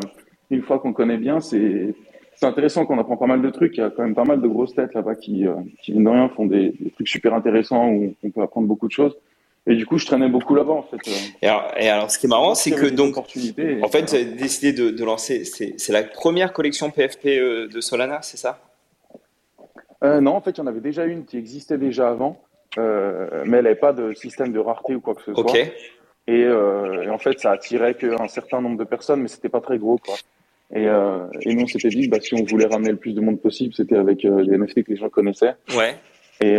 une 0.50 0.62
fois 0.62 0.78
qu'on 0.78 0.92
connaît 0.92 1.16
bien, 1.18 1.40
c'est 1.40 1.94
intéressant 2.42 2.86
qu'on 2.86 2.98
apprend 2.98 3.16
pas 3.16 3.26
mal 3.26 3.42
de 3.42 3.50
trucs. 3.50 3.76
Il 3.76 3.80
y 3.80 3.82
a 3.82 3.90
quand 3.90 4.02
même 4.02 4.14
pas 4.14 4.24
mal 4.24 4.40
de 4.40 4.48
grosses 4.48 4.74
têtes 4.74 4.94
là-bas 4.94 5.14
qui, 5.14 5.46
euh, 5.46 5.54
qui 5.82 5.92
mine 5.92 6.04
de 6.04 6.08
rien, 6.08 6.28
font 6.30 6.46
des, 6.46 6.74
des 6.80 6.90
trucs 6.90 7.08
super 7.08 7.34
intéressants 7.34 7.88
où 7.88 8.14
on 8.22 8.30
peut 8.30 8.42
apprendre 8.42 8.66
beaucoup 8.66 8.86
de 8.86 8.92
choses. 8.92 9.16
Et 9.66 9.76
du 9.76 9.86
coup, 9.86 9.96
je 9.96 10.04
traînais 10.04 10.28
beaucoup 10.28 10.54
là-bas, 10.54 10.72
en 10.72 10.82
fait. 10.82 10.96
Et 11.40 11.46
alors, 11.46 11.70
et 11.78 11.88
alors, 11.88 12.10
ce 12.10 12.18
qui 12.18 12.26
est 12.26 12.28
marrant, 12.28 12.54
c'est 12.54 12.70
que 12.70 12.86
donc 12.86 13.16
en 13.16 13.22
fait, 13.22 14.04
tu 14.06 14.16
as 14.16 14.24
décidé 14.24 14.72
de, 14.72 14.90
de 14.90 15.04
lancer. 15.04 15.44
C'est 15.44 15.92
la 15.92 16.02
première 16.02 16.52
collection 16.52 16.90
PFP 16.90 17.26
de 17.70 17.80
Solana, 17.80 18.20
c'est 18.20 18.36
ça? 18.36 18.60
Euh, 20.04 20.20
non, 20.20 20.32
en 20.32 20.40
fait, 20.40 20.52
il 20.52 20.58
y 20.58 20.60
en 20.60 20.66
avait 20.66 20.80
déjà 20.80 21.04
une 21.04 21.24
qui 21.24 21.38
existait 21.38 21.78
déjà 21.78 22.08
avant, 22.08 22.42
euh, 22.78 23.44
mais 23.46 23.58
elle 23.58 23.64
n'avait 23.64 23.74
pas 23.74 23.92
de 23.92 24.12
système 24.12 24.52
de 24.52 24.58
rareté 24.58 24.94
ou 24.94 25.00
quoi 25.00 25.14
que 25.14 25.22
ce 25.22 25.34
soit. 25.34 25.56
Et, 26.26 26.44
euh, 26.44 27.02
et 27.02 27.10
en 27.10 27.18
fait, 27.18 27.38
ça 27.40 27.50
attirait 27.50 27.94
qu'un 27.94 28.28
certain 28.28 28.60
nombre 28.60 28.78
de 28.78 28.84
personnes, 28.84 29.20
mais 29.20 29.28
c'était 29.28 29.48
pas 29.48 29.60
très 29.60 29.78
gros, 29.78 29.98
quoi. 29.98 30.14
Et, 30.74 30.84
et 30.84 31.54
nous, 31.54 31.62
on 31.62 31.66
s'était 31.66 31.88
dit, 31.88 32.08
bah, 32.08 32.18
si 32.20 32.34
on 32.34 32.42
voulait 32.42 32.66
ramener 32.66 32.90
le 32.90 32.96
plus 32.96 33.14
de 33.14 33.20
monde 33.20 33.40
possible, 33.40 33.74
c'était 33.74 33.96
avec 33.96 34.22
les 34.22 34.58
NFT 34.58 34.82
que 34.82 34.90
les 34.90 34.96
gens 34.96 35.08
connaissaient. 35.08 35.54
Ouais. 35.76 35.96
Et, 36.40 36.58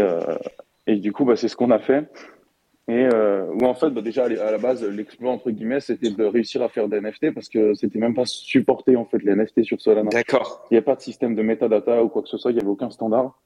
et 0.87 0.95
du 0.97 1.11
coup, 1.11 1.25
bah, 1.25 1.35
c'est 1.35 1.47
ce 1.47 1.55
qu'on 1.55 1.71
a 1.71 1.79
fait. 1.79 2.05
Et 2.88 3.08
euh, 3.12 3.46
où 3.48 3.65
en 3.65 3.74
fait, 3.74 3.89
bah, 3.89 4.01
déjà 4.01 4.25
à 4.25 4.51
la 4.51 4.58
base, 4.60 4.84
l'exploit 4.88 5.32
entre 5.32 5.50
guillemets, 5.50 5.80
c'était 5.80 6.12
de 6.12 6.24
réussir 6.24 6.62
à 6.62 6.70
faire 6.70 6.88
des 6.88 7.01
NFT 7.01 7.34
parce 7.34 7.50
que 7.50 7.74
c'était 7.74 7.98
même 7.98 8.13
pas 8.13 8.25
supporté 8.25 8.96
en 8.96 9.06
fait 9.06 9.24
les 9.24 9.36
NFT 9.36 9.63
sur 9.63 9.82
Solana. 9.82 10.10
D'accord. 10.12 10.68
Il 10.70 10.75
n'y 10.75 10.77
a 10.77 10.84
pas 10.84 10.96
de 10.96 11.01
système 11.01 11.34
de 11.36 11.42
metadata 11.42 12.04
ou 12.04 12.10
quoi 12.10 12.22
que 12.22 12.27
ce 12.30 12.38
soit, 12.38 12.51
il 12.51 12.56
n'y 12.56 12.62
avait 12.62 12.70
aucun 12.70 12.92
standard. 12.92 13.39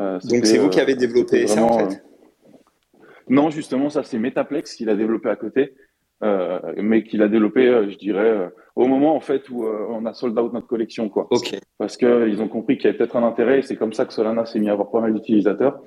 Euh, 0.00 0.18
Donc 0.24 0.44
c'est 0.44 0.58
vous 0.58 0.68
qui 0.68 0.80
euh, 0.80 0.82
avez 0.82 0.96
développé 0.96 1.46
c'était 1.46 1.54
ça 1.54 1.64
en 1.64 1.68
vraiment, 1.68 1.88
fait. 1.90 1.96
euh, 1.96 3.00
Non, 3.30 3.48
justement, 3.50 3.88
ça 3.88 4.02
c'est 4.02 4.18
Metaplex 4.18 4.74
qui 4.74 4.84
l'a 4.84 4.96
développé 4.96 5.30
à 5.30 5.36
côté, 5.36 5.74
euh, 6.22 6.58
mais 6.76 7.04
qui 7.04 7.16
l'a 7.16 7.28
développé, 7.28 7.66
euh, 7.66 7.88
je 7.88 7.96
dirais, 7.96 8.20
euh, 8.28 8.48
au 8.76 8.86
moment 8.86 9.14
en 9.16 9.20
fait 9.20 9.48
où 9.48 9.64
euh, 9.64 9.86
on 9.88 10.04
a 10.04 10.12
sold 10.12 10.38
out 10.38 10.52
notre 10.52 10.66
collection, 10.66 11.08
quoi. 11.08 11.26
Ok. 11.30 11.54
Parce 11.78 11.96
que 11.96 12.28
ils 12.28 12.42
ont 12.42 12.48
compris 12.48 12.76
qu'il 12.76 12.84
y 12.86 12.88
avait 12.88 12.98
peut-être 12.98 13.16
un 13.16 13.22
intérêt, 13.26 13.60
et 13.60 13.62
c'est 13.62 13.76
comme 13.76 13.94
ça 13.94 14.04
que 14.04 14.12
Solana 14.12 14.44
s'est 14.44 14.58
mis 14.58 14.68
à 14.68 14.72
avoir 14.72 14.90
pas 14.90 15.00
mal 15.00 15.14
d'utilisateurs. 15.14 15.80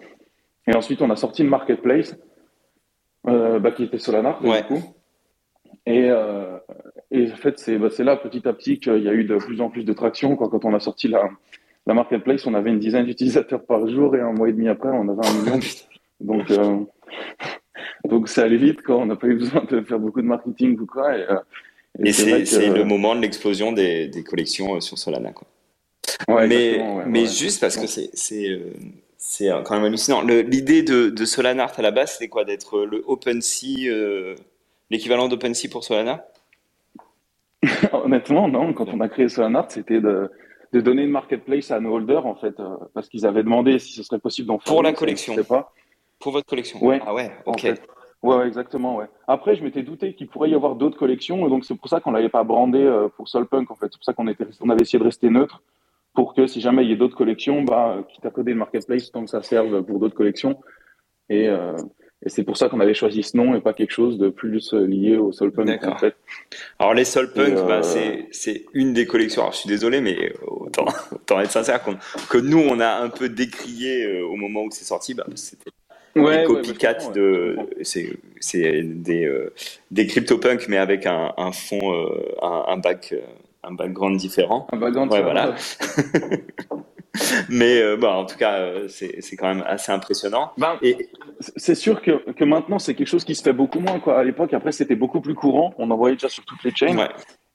Et 0.68 0.76
ensuite, 0.76 1.02
on 1.04 1.10
a 1.12 1.16
sorti 1.16 1.44
le 1.44 1.50
marketplace, 1.50 2.14
euh, 2.14 2.18
bah, 3.28 3.72
qui 3.72 3.84
était 3.84 3.98
Solana, 4.00 4.38
Ouais. 4.44 4.62
du 4.62 4.68
coup. 4.68 4.84
Et, 5.86 6.10
euh, 6.10 6.58
et 7.12 7.32
en 7.32 7.36
fait, 7.38 7.58
c'est 7.60 7.78
bah, 7.78 7.88
c'est 7.90 8.04
là 8.04 8.18
petit 8.18 8.46
à 8.48 8.54
petit 8.54 8.80
qu'il 8.80 9.02
y 9.04 9.08
a 9.10 9.14
eu 9.14 9.24
de 9.24 9.38
plus 9.38 9.62
en 9.62 9.70
plus 9.70 9.84
de 9.86 9.94
traction. 9.94 10.36
Quoi. 10.36 10.50
Quand 10.50 10.66
on 10.66 10.74
a 10.74 10.80
sorti 10.82 11.08
la, 11.08 11.30
la 11.86 11.94
marketplace, 11.94 12.46
on 12.46 12.54
avait 12.54 12.72
une 12.72 12.80
dizaine 12.80 13.06
d'utilisateurs 13.06 13.64
par 13.64 13.88
jour 13.88 14.16
et 14.16 14.20
un 14.20 14.34
mois 14.34 14.50
et 14.50 14.54
demi 14.54 14.68
après, 14.68 14.90
on 14.90 15.08
avait 15.08 15.26
un 15.28 15.34
million. 15.42 15.60
Donc, 16.20 16.50
euh, 16.50 16.80
donc 18.06 18.28
ça 18.28 18.44
allait 18.44 18.58
vite. 18.58 18.82
Quoi. 18.82 18.98
On 18.98 19.06
n'a 19.06 19.16
pas 19.16 19.28
eu 19.28 19.36
besoin 19.36 19.64
de 19.70 19.82
faire 19.82 20.00
beaucoup 20.00 20.22
de 20.22 20.26
marketing 20.26 20.78
ou 20.80 20.86
quoi. 20.88 21.16
Et, 21.16 21.22
euh, 21.30 21.36
Et 22.04 22.12
c'est 22.12 22.70
le 22.70 22.84
moment 22.84 23.16
de 23.16 23.22
l'explosion 23.22 23.72
des, 23.72 24.08
des 24.08 24.24
collections 24.24 24.76
euh, 24.76 24.80
sur 24.80 24.98
Solana. 24.98 25.32
Quoi. 25.32 25.48
Ouais, 26.28 26.48
mais 26.48 26.80
ouais, 26.82 27.04
mais 27.06 27.22
ouais. 27.22 27.28
juste 27.28 27.62
parce 27.62 27.78
que 27.78 27.86
c'est 27.86 28.10
c'est 29.28 29.50
euh, 29.52 29.58
euh, 29.58 29.62
quand 29.62 29.76
même 29.76 29.84
hallucinant. 29.84 30.22
L'idée 30.22 30.84
de, 30.84 31.10
de 31.10 31.26
Solana 31.26 31.66
à 31.66 31.82
la 31.82 31.92
base, 31.92 32.14
c'était 32.14 32.30
quoi? 32.30 32.46
D'être 32.46 32.86
le 32.86 33.04
OpenSea, 33.06 33.90
euh, 33.90 34.36
l'équivalent 34.90 35.28
d'OpenSea 35.28 35.68
pour 35.70 35.84
Solana? 35.84 36.26
Honnêtement, 37.92 38.48
non. 38.48 38.72
Quand 38.72 38.88
on 38.88 39.02
a 39.02 39.10
créé 39.10 39.28
Solana, 39.28 39.66
c'était 39.68 40.00
de, 40.00 40.32
de 40.72 40.80
donner 40.80 41.04
une 41.04 41.12
marketplace 41.12 41.72
à 41.72 41.82
nos 41.82 41.96
holders, 41.96 42.26
en 42.26 42.36
fait, 42.36 42.58
euh, 42.62 42.78
parce 42.94 43.10
qu'ils 43.10 43.26
avaient 43.26 43.44
demandé 43.44 43.80
si 43.80 43.92
ce 43.92 44.02
serait 44.02 44.20
possible 44.20 44.48
d'en 44.48 44.60
faire. 44.60 44.72
Pour 44.72 44.82
la 44.82 44.94
collection. 44.94 45.36
pas. 45.44 45.74
Pour 46.20 46.32
votre 46.32 46.48
collection 46.48 46.84
Ouais. 46.84 47.02
Ah 47.06 47.14
ouais, 47.14 47.30
en 47.46 47.52
ok. 47.52 47.60
fait. 47.62 47.82
Ouais, 48.24 48.48
exactement, 48.48 48.96
ouais. 48.96 49.06
Après, 49.28 49.56
je 49.56 49.64
m'étais 49.64 49.84
douté 49.84 50.14
qu'il 50.16 50.28
pourrait 50.28 50.50
y 50.50 50.56
avoir 50.56 50.76
d'autres 50.76 50.98
collections, 50.98 51.46
et 51.46 51.50
donc 51.50 51.66
c'est 51.66 51.76
pour 51.76 51.90
ça 51.90 52.00
qu'on 52.00 52.12
l'avait 52.12 52.30
pas 52.30 52.44
brandé 52.46 52.80
euh, 52.80 53.10
pour 53.10 53.28
Solpunk, 53.28 53.70
en 53.72 53.76
fait. 53.76 53.88
C'est 53.92 53.98
pour 53.98 54.06
ça 54.06 54.14
qu'on 54.14 54.26
on 54.62 54.70
avait 54.70 54.82
essayé 54.82 55.00
de 55.00 55.04
rester 55.04 55.30
neutre, 55.30 55.62
pour 56.18 56.34
que 56.34 56.48
si 56.48 56.62
jamais 56.62 56.84
il 56.84 56.90
y 56.90 56.94
ait 56.94 56.98
d'autres 56.98 57.16
collections, 57.16 57.62
bah, 57.62 58.04
quitte 58.12 58.26
à 58.26 58.32
coder 58.32 58.52
le 58.54 58.58
marketplace, 58.58 59.12
tant 59.12 59.24
que 59.24 59.30
ça 59.30 59.44
serve 59.44 59.84
pour 59.84 60.00
d'autres 60.00 60.16
collections. 60.16 60.58
Et, 61.30 61.48
euh, 61.48 61.78
et 62.26 62.30
c'est 62.30 62.44
pour 62.44 62.58
ça 62.58 62.70
qu'on 62.70 62.80
avait 62.80 62.96
choisi 62.96 63.22
ce 63.22 63.38
nom 63.38 63.54
et 63.54 63.62
pas 63.62 63.74
quelque 63.74 63.92
chose 63.92 64.18
de 64.18 64.30
plus 64.30 64.74
euh, 64.74 64.88
lié 64.88 65.16
au 65.18 65.30
en 65.30 65.98
fait. 66.00 66.16
Alors 66.80 66.96
les 66.96 67.06
Solpunk, 67.06 67.50
Et, 67.50 67.58
euh, 67.58 67.68
bah, 67.68 67.84
c'est 67.84 68.66
une 68.74 68.94
des 68.94 69.06
collections. 69.06 69.44
Alors 69.44 69.54
je 69.54 69.60
suis 69.60 69.70
désolé, 69.70 70.02
mais 70.02 70.34
autant, 70.42 70.88
autant 71.12 71.40
être 71.40 71.52
sincère 71.52 71.82
que 72.32 72.40
nous 72.40 72.62
on 72.68 72.80
a 72.80 72.96
un 72.96 73.10
peu 73.10 73.30
décrié 73.30 74.20
au 74.24 74.38
moment 74.38 74.64
où 74.64 74.72
c'est 74.72 74.86
sorti. 74.86 75.14
Bah, 75.14 75.28
c'était 75.36 75.70
Ouais, 76.18 76.32
des 76.32 76.38
ouais, 76.40 76.44
copycats 76.46 76.98
ouais, 77.10 77.14
de 77.14 77.58
c'est 77.82 78.82
des 78.82 79.26
euh, 79.26 79.54
des 79.92 80.08
CryptoPunk 80.08 80.68
mais 80.68 80.78
avec 80.78 81.06
un, 81.06 81.34
un 81.38 81.52
fond 81.52 81.92
un, 82.42 82.82
euh, 82.82 83.22
un 83.68 83.74
background 83.74 84.18
différent. 84.18 84.68
Un 84.72 84.78
background, 84.78 85.12
Ouais, 85.12 85.22
voilà. 85.22 85.56
Mais 87.50 87.82
euh, 87.82 87.98
bah, 87.98 88.16
en 88.16 88.26
tout 88.26 88.38
cas, 88.38 88.60
euh, 88.60 88.88
c'est 88.88 89.36
quand 89.38 89.48
même 89.48 89.64
assez 89.66 89.92
impressionnant. 89.92 90.52
Ben, 90.58 90.78
Et 90.82 91.10
c'est 91.40 91.76
sûr 91.76 92.02
que, 92.02 92.32
que 92.32 92.44
maintenant, 92.44 92.80
c'est 92.80 92.94
quelque 92.96 93.08
chose 93.08 93.24
qui 93.24 93.36
se 93.36 93.42
fait 93.44 93.54
beaucoup 93.54 93.80
moins. 93.80 94.00
Quoi. 94.00 94.20
À 94.20 94.24
l'époque, 94.24 94.54
après, 94.54 94.72
c'était 94.72 94.96
beaucoup 94.96 95.22
plus 95.22 95.36
courant. 95.36 95.74
On 95.78 95.90
en 95.92 95.98
voyait 95.98 96.16
déjà 96.16 96.30
sur 96.30 96.46
toutes 96.46 96.64
les 96.64 96.72
chains. 96.76 96.96
ouais, 96.98 97.10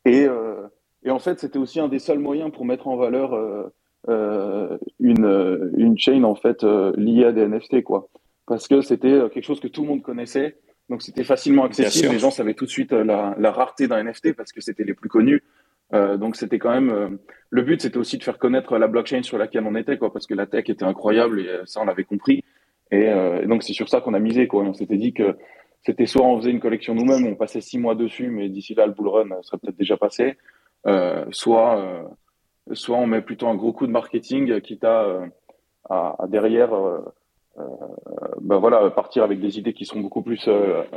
Et, 0.04 0.24
euh, 0.24 0.66
et 1.04 1.10
en 1.10 1.18
fait, 1.18 1.40
c'était 1.40 1.58
aussi 1.58 1.80
un 1.80 1.88
des 1.88 1.98
seuls 1.98 2.18
moyens 2.18 2.50
pour 2.52 2.64
mettre 2.64 2.88
en 2.88 2.96
valeur 2.96 3.34
euh, 3.34 3.72
euh, 4.08 4.78
une, 4.98 5.72
une 5.76 5.96
chain 5.98 6.24
en 6.24 6.34
fait 6.34 6.64
liée 6.96 7.24
à 7.24 7.32
des 7.32 7.46
NFT, 7.46 7.82
quoi. 7.82 8.08
Parce 8.46 8.66
que 8.66 8.80
c'était 8.80 9.20
quelque 9.32 9.44
chose 9.44 9.60
que 9.60 9.68
tout 9.68 9.82
le 9.82 9.88
monde 9.88 10.02
connaissait, 10.02 10.58
donc 10.88 11.02
c'était 11.02 11.22
facilement 11.24 11.64
accessible. 11.64 12.12
Les 12.12 12.18
gens 12.18 12.32
savaient 12.32 12.54
tout 12.54 12.64
de 12.64 12.70
suite 12.70 12.92
la, 12.92 13.36
la 13.38 13.52
rareté 13.52 13.86
d'un 13.86 14.02
NFT 14.02 14.34
parce 14.34 14.52
que 14.52 14.60
c'était 14.60 14.82
les 14.82 14.94
plus 14.94 15.08
connus. 15.08 15.42
Euh, 15.94 16.16
donc 16.16 16.36
c'était 16.36 16.58
quand 16.58 16.70
même 16.70 16.90
euh, 16.90 17.08
le 17.50 17.62
but, 17.62 17.82
c'était 17.82 17.98
aussi 17.98 18.16
de 18.16 18.24
faire 18.24 18.38
connaître 18.38 18.78
la 18.78 18.88
blockchain 18.88 19.22
sur 19.22 19.38
laquelle 19.38 19.64
on 19.66 19.74
était, 19.74 19.98
quoi, 19.98 20.12
parce 20.12 20.26
que 20.26 20.34
la 20.34 20.46
tech 20.46 20.68
était 20.68 20.84
incroyable 20.84 21.40
et 21.40 21.48
euh, 21.48 21.62
ça 21.66 21.80
on 21.80 21.84
l'avait 21.84 22.04
compris. 22.04 22.44
Et, 22.90 23.10
donc 23.46 23.62
c'est 23.62 23.72
sur 23.72 23.88
ça 23.88 24.02
qu'on 24.02 24.12
a 24.12 24.18
misé, 24.18 24.46
quoi. 24.46 24.64
On 24.64 24.74
s'était 24.74 24.98
dit 24.98 25.14
que 25.14 25.34
c'était 25.82 26.04
soit 26.04 26.26
on 26.26 26.36
faisait 26.38 26.50
une 26.50 26.60
collection 26.60 26.94
nous-mêmes, 26.94 27.26
on 27.26 27.36
passait 27.36 27.62
six 27.62 27.78
mois 27.78 27.94
dessus, 27.94 28.28
mais 28.28 28.50
d'ici 28.50 28.74
là 28.74 28.84
le 28.84 28.92
bull 28.92 29.08
run 29.08 29.28
serait 29.40 29.56
peut-être 29.56 29.78
déjà 29.78 29.96
passé, 29.96 30.36
soit 31.30 32.12
soit 32.72 32.98
on 32.98 33.06
met 33.06 33.22
plutôt 33.22 33.48
un 33.48 33.54
gros 33.54 33.72
coup 33.72 33.86
de 33.86 33.92
marketing, 33.92 34.60
quitte 34.60 34.84
à, 34.84 35.22
à, 35.88 36.16
à 36.22 36.26
derrière, 36.26 36.72
ben 38.42 38.58
voilà, 38.58 38.90
partir 38.90 39.24
avec 39.24 39.40
des 39.40 39.58
idées 39.58 39.72
qui 39.72 39.86
sont 39.86 40.00
beaucoup 40.00 40.20
plus 40.20 40.46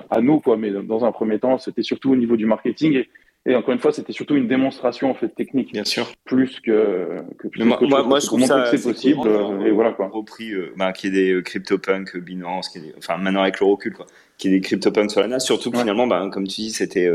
à 0.10 0.20
nous, 0.20 0.42
quoi. 0.42 0.58
Mais 0.58 0.72
dans 0.72 1.06
un 1.06 1.14
premier 1.14 1.40
temps, 1.40 1.58
c'était 1.60 1.82
surtout 1.82 2.12
au 2.12 2.18
niveau 2.18 2.36
du 2.36 2.46
marketing 2.46 2.94
et, 2.96 3.10
et 3.46 3.56
encore 3.56 3.74
une 3.74 3.80
fois, 3.80 3.92
c'était 3.92 4.14
surtout 4.14 4.36
une 4.36 4.48
démonstration 4.48 5.10
en 5.10 5.14
fait 5.14 5.30
technique, 5.30 5.72
bien 5.72 5.84
sûr. 5.86 6.12
plus 6.26 6.60
que 6.60 7.22
que 7.38 7.48
plus 7.48 7.64
Moi, 7.64 7.78
qu'autre 7.78 7.90
moi, 7.90 8.00
chose, 8.00 8.08
moi, 8.08 8.20
je 8.20 8.26
trouve 8.26 8.44
ça 8.44 8.62
que 8.72 8.78
c'est 8.78 8.84
possible. 8.92 9.28
euh, 9.28 9.66
et 9.66 9.72
voilà 9.72 9.92
quoi. 9.94 10.08
repris, 10.08 10.52
euh, 10.54 10.74
bah, 10.78 10.94
qu'il 10.94 11.14
y 11.14 11.18
ait 11.20 11.26
des 11.26 11.32
euh, 11.34 11.42
CryptoPunk, 11.42 12.18
Binance, 12.18 12.74
des- 12.74 12.94
enfin 12.98 13.18
maintenant 13.18 13.42
avec 13.44 13.60
le 13.60 13.66
recul, 13.68 13.94
quoi, 13.94 14.06
qu'il 14.38 14.52
y 14.52 14.54
ait 14.56 14.58
des 14.60 14.66
CryptoPunk 14.66 15.12
Solana, 15.12 15.40
surtout 15.40 15.70
que 15.72 15.76
Ouais. 15.78 15.82
finalement, 15.84 16.08
bah, 16.08 16.28
comme 16.34 16.48
tu 16.48 16.62
dis, 16.62 16.72
c'était 16.72 17.06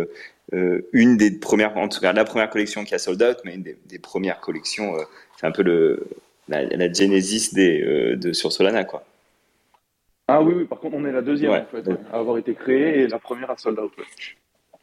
euh, 0.52 0.80
une 0.92 1.16
des 1.16 1.32
premières, 1.32 1.76
en 1.76 1.88
tout 1.88 2.00
cas 2.00 2.12
la 2.12 2.24
première 2.24 2.50
collection 2.50 2.84
qui 2.84 2.94
a 2.94 2.98
sold 2.98 3.22
out, 3.22 3.36
mais 3.44 3.54
une 3.56 3.62
des, 3.62 3.76
des 3.88 3.98
premières 3.98 4.40
collections, 4.40 4.94
euh, 4.96 5.02
c'est 5.38 5.46
un 5.46 5.52
peu 5.52 5.62
le 5.62 6.06
la, 6.48 6.64
la 6.64 6.92
genesis 6.92 7.54
des, 7.54 8.16
de 8.16 8.32
sur 8.32 8.52
Solana, 8.52 8.82
quoi. 8.84 9.04
Ah 10.26 10.42
oui, 10.42 10.54
oui, 10.56 10.64
par 10.64 10.78
contre, 10.78 10.94
on 10.96 11.04
est 11.04 11.12
la 11.12 11.22
deuxième 11.22 11.50
Ouais. 11.52 11.60
en 11.62 11.66
fait, 11.66 11.88
ouais, 11.88 11.96
à 12.12 12.18
avoir 12.18 12.38
été 12.38 12.54
créée 12.54 13.00
et 13.00 13.06
la 13.08 13.18
première 13.18 13.50
à 13.50 13.56
sold 13.56 13.78
out. 13.80 13.92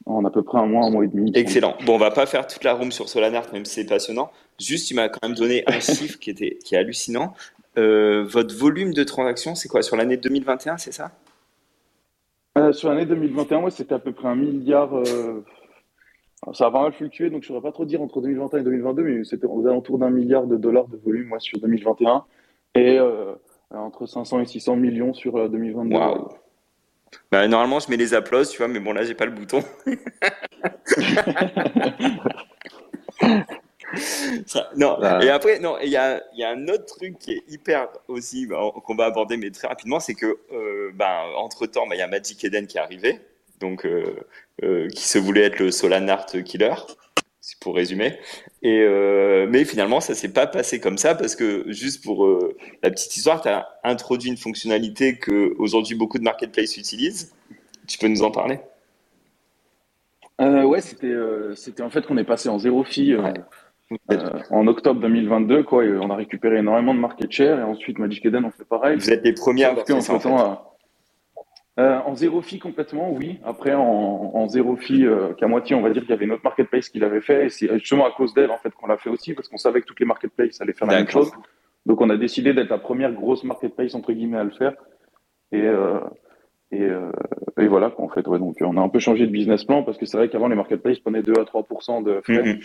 En 0.07 0.23
à 0.23 0.31
peu 0.31 0.41
près 0.41 0.57
un 0.57 0.65
mois, 0.65 0.85
un 0.85 0.89
mois 0.89 1.03
et 1.03 1.07
demi. 1.07 1.31
Excellent. 1.35 1.75
Bon, 1.85 1.95
on 1.95 1.97
va 1.97 2.11
pas 2.11 2.25
faire 2.25 2.47
toute 2.47 2.63
la 2.63 2.73
room 2.73 2.91
sur 2.91 3.09
Solana, 3.09 3.41
même 3.51 3.65
si 3.65 3.73
c'est 3.81 3.85
passionnant. 3.85 4.31
Juste, 4.59 4.87
tu 4.87 4.95
m'as 4.95 5.09
quand 5.09 5.27
même 5.27 5.35
donné 5.37 5.63
un 5.67 5.79
chiffre 5.81 6.17
qui 6.17 6.29
était 6.29 6.57
qui 6.63 6.75
est 6.75 6.77
hallucinant. 6.77 7.33
Euh, 7.77 8.23
votre 8.23 8.55
volume 8.55 8.93
de 8.93 9.03
transactions, 9.03 9.53
c'est 9.53 9.67
quoi? 9.67 9.81
Sur 9.81 9.97
l'année 9.97 10.17
2021, 10.17 10.77
c'est 10.77 10.93
ça? 10.93 11.11
Euh, 12.57 12.71
sur 12.71 12.89
l'année 12.89 13.05
2021, 13.05 13.61
ouais, 13.63 13.71
c'était 13.71 13.95
à 13.95 13.99
peu 13.99 14.13
près 14.13 14.29
un 14.29 14.35
milliard. 14.35 14.95
euh, 14.95 15.43
Ça 16.53 16.67
a 16.67 16.71
pas 16.71 16.81
mal 16.81 16.93
fluctué, 16.93 17.29
donc 17.29 17.43
je 17.43 17.51
ne 17.51 17.57
saurais 17.57 17.67
pas 17.69 17.73
trop 17.73 17.85
dire 17.85 18.01
entre 18.01 18.21
2021 18.21 18.59
et 18.59 18.63
2022, 18.63 19.03
mais 19.03 19.23
c'était 19.25 19.45
aux 19.45 19.67
alentours 19.67 19.99
d'un 19.99 20.09
milliard 20.09 20.47
de 20.47 20.55
dollars 20.55 20.87
de 20.87 20.97
volume 20.97 21.27
moi, 21.27 21.39
sur 21.39 21.59
2021 21.59 22.23
et 22.75 22.99
entre 23.71 24.05
500 24.05 24.39
et 24.39 24.45
600 24.45 24.75
millions 24.77 25.13
sur 25.13 25.35
euh, 25.35 25.49
2022. 25.49 25.95
Waouh. 25.95 26.29
Bah, 27.31 27.47
normalement, 27.47 27.79
je 27.79 27.89
mets 27.89 27.97
les 27.97 28.13
applauses, 28.13 28.49
tu 28.49 28.57
vois, 28.57 28.67
mais 28.67 28.79
bon, 28.79 28.93
là, 28.93 29.03
j'ai 29.03 29.15
pas 29.15 29.25
le 29.25 29.31
bouton. 29.31 29.63
Ça- 34.45 34.69
non, 34.75 34.99
Ouais. 34.99 35.25
et 35.25 35.29
après, 35.29 35.59
non, 35.59 35.77
il 35.81 35.89
y 35.89 35.95
a, 35.97 36.21
il 36.33 36.39
y 36.39 36.43
a 36.43 36.49
un 36.51 36.67
autre 36.67 36.85
truc 36.85 37.17
qui 37.19 37.33
est 37.33 37.43
hyper 37.47 37.87
aussi, 38.07 38.45
bah, 38.45 38.59
qu'on 38.85 38.95
va 38.95 39.05
aborder, 39.05 39.37
mais 39.37 39.49
très 39.51 39.67
rapidement, 39.67 39.99
c'est 39.99 40.13
que, 40.13 40.37
euh, 40.51 40.91
bah, 40.93 41.23
entre-temps, 41.37 41.87
bah, 41.87 41.95
il 41.95 41.99
y 41.99 42.01
a 42.01 42.07
Magic 42.07 42.43
Eden 42.43 42.67
qui 42.67 42.77
est 42.77 42.81
arrivé, 42.81 43.19
donc, 43.59 43.85
euh, 43.85 44.03
euh, 44.63 44.87
qui 44.89 45.07
se 45.07 45.17
voulait 45.17 45.43
être 45.43 45.59
le 45.59 45.71
Solanart 45.71 46.25
Killer, 46.43 46.73
c'est 47.48 47.60
pour 47.62 47.75
résumer. 47.75 48.18
Et, 48.62 48.82
euh, 48.82 49.48
mais 49.50 49.63
finalement, 49.63 50.01
ça 50.01 50.16
s'est 50.16 50.34
pas 50.34 50.48
passé 50.48 50.82
comme 50.82 50.98
ça, 50.98 51.16
parce 51.16 51.34
que, 51.34 51.63
juste 51.72 52.04
pour 52.04 52.25
euh, 52.25 52.58
la 52.84 52.89
petite 52.89 53.16
histoire, 53.16 53.42
tu 53.42 53.48
as 53.48 53.66
introduit 53.86 54.30
une 54.30 54.36
fonctionnalité 54.36 55.18
que 55.18 55.56
aujourd'hui 55.58 55.96
beaucoup 55.96 56.18
de 56.18 56.25
marketplaces 56.25 56.75
utilisent. 56.75 57.34
Tu 57.88 57.98
peux 58.00 58.10
nous 58.10 58.22
en 58.22 58.32
parler? 58.32 58.60
Euh, 60.42 60.63
ouais, 60.63 60.82
c'était 60.82 61.08
euh, 61.08 61.56
c'était 61.56 61.84
en 61.84 61.89
fait 61.89 62.06
qu'on 62.06 62.18
est 62.18 62.25
passé 62.25 62.50
en 62.50 62.60
zéro 62.60 62.84
Ouais. 62.84 63.34
euh, 64.12 64.39
en 64.50 64.68
octobre 64.68 65.00
2022, 65.00 65.63
quoi. 65.63 65.86
Et 65.86 65.94
on 65.94 66.10
a 66.10 66.16
récupéré 66.18 66.58
énormément 66.58 66.94
de 66.94 67.00
market 67.00 67.32
share 67.32 67.60
et 67.60 67.63
ensuite 67.63 67.98
Magic 67.98 68.25
Eden 68.25 68.44
on 68.44 68.51
fait 68.51 68.66
pareil. 68.66 68.98
Vous 68.98 69.10
êtes 69.10 69.24
les 69.24 69.32
premiers 69.32 69.63
à 69.63 69.70
Sauf 69.70 69.88
avoir 69.88 69.88
fait 69.88 70.01
ça, 70.01 70.13
en 70.13 70.20
fait. 70.20 70.30
qu'entre-temps, 70.30 70.66
euh, 71.79 72.00
en 72.00 72.15
zéro 72.15 72.41
fee 72.41 72.60
complètement, 72.60 73.12
oui. 73.12 73.39
Après, 73.43 73.74
en, 73.74 73.81
en 74.34 74.48
zéro 74.50 74.75
fee 74.75 75.05
euh, 75.05 75.34
qu'à 75.34 75.48
moitié, 75.48 75.75
on 75.75 75.81
va 75.81 75.91
dire 75.91 76.01
qu'il 76.01 76.12
y 76.12 76.13
avait 76.13 76.25
une 76.25 76.31
autre 76.31 76.43
marketplace 76.43 76.89
qui 76.89 77.00
l'avait 77.00 77.22
fait. 77.22 77.46
Et 77.46 77.50
c'est 77.50 77.72
justement 77.79 78.07
à 78.07 78.12
cause 78.12 78.34
d'elle, 78.34 78.51
en 78.51 78.57
fait, 78.57 78.72
qu'on 78.72 78.88
l'a 78.88 78.98
fait 78.98 79.10
aussi, 79.10 79.34
parce 79.34 79.48
qu'on 79.48 79.57
savait 79.57 79.81
que 79.81 79.86
toutes 79.86 80.00
les 80.00 80.05
marketplaces 80.05 80.60
allaient 80.60 80.74
faire 80.74 80.88
la 80.88 80.98
même 80.98 81.07
chose. 81.07 81.31
Donc, 81.86 82.01
on 82.01 82.10
a 82.10 82.17
décidé 82.17 82.53
d'être 82.53 82.69
la 82.69 82.79
première 82.79 83.13
grosse 83.13 83.43
marketplace, 83.43 83.93
entre 83.93 84.12
guillemets, 84.12 84.39
à 84.39 84.43
le 84.43 84.51
faire. 84.51 84.74
Et, 85.51 85.62
euh, 85.62 86.00
et, 86.72 86.88
et 87.60 87.67
voilà, 87.67 87.91
quoi, 87.91 88.05
en 88.05 88.10
fait. 88.10 88.27
Ouais, 88.27 88.39
donc, 88.39 88.55
on 88.62 88.75
a 88.75 88.81
un 88.81 88.89
peu 88.89 89.00
changé 89.00 89.27
de 89.27 89.31
business 89.31 89.63
plan, 89.63 89.84
parce 89.84 89.98
que 89.98 90.05
c'est 90.05 90.17
vrai 90.17 90.29
qu'avant, 90.29 90.48
les 90.48 90.55
marketplaces 90.55 91.00
prenaient 91.00 91.22
2 91.22 91.34
à 91.34 91.43
3% 91.43 92.03
de 92.03 92.22
frais. 92.22 92.43
Mhm. 92.43 92.60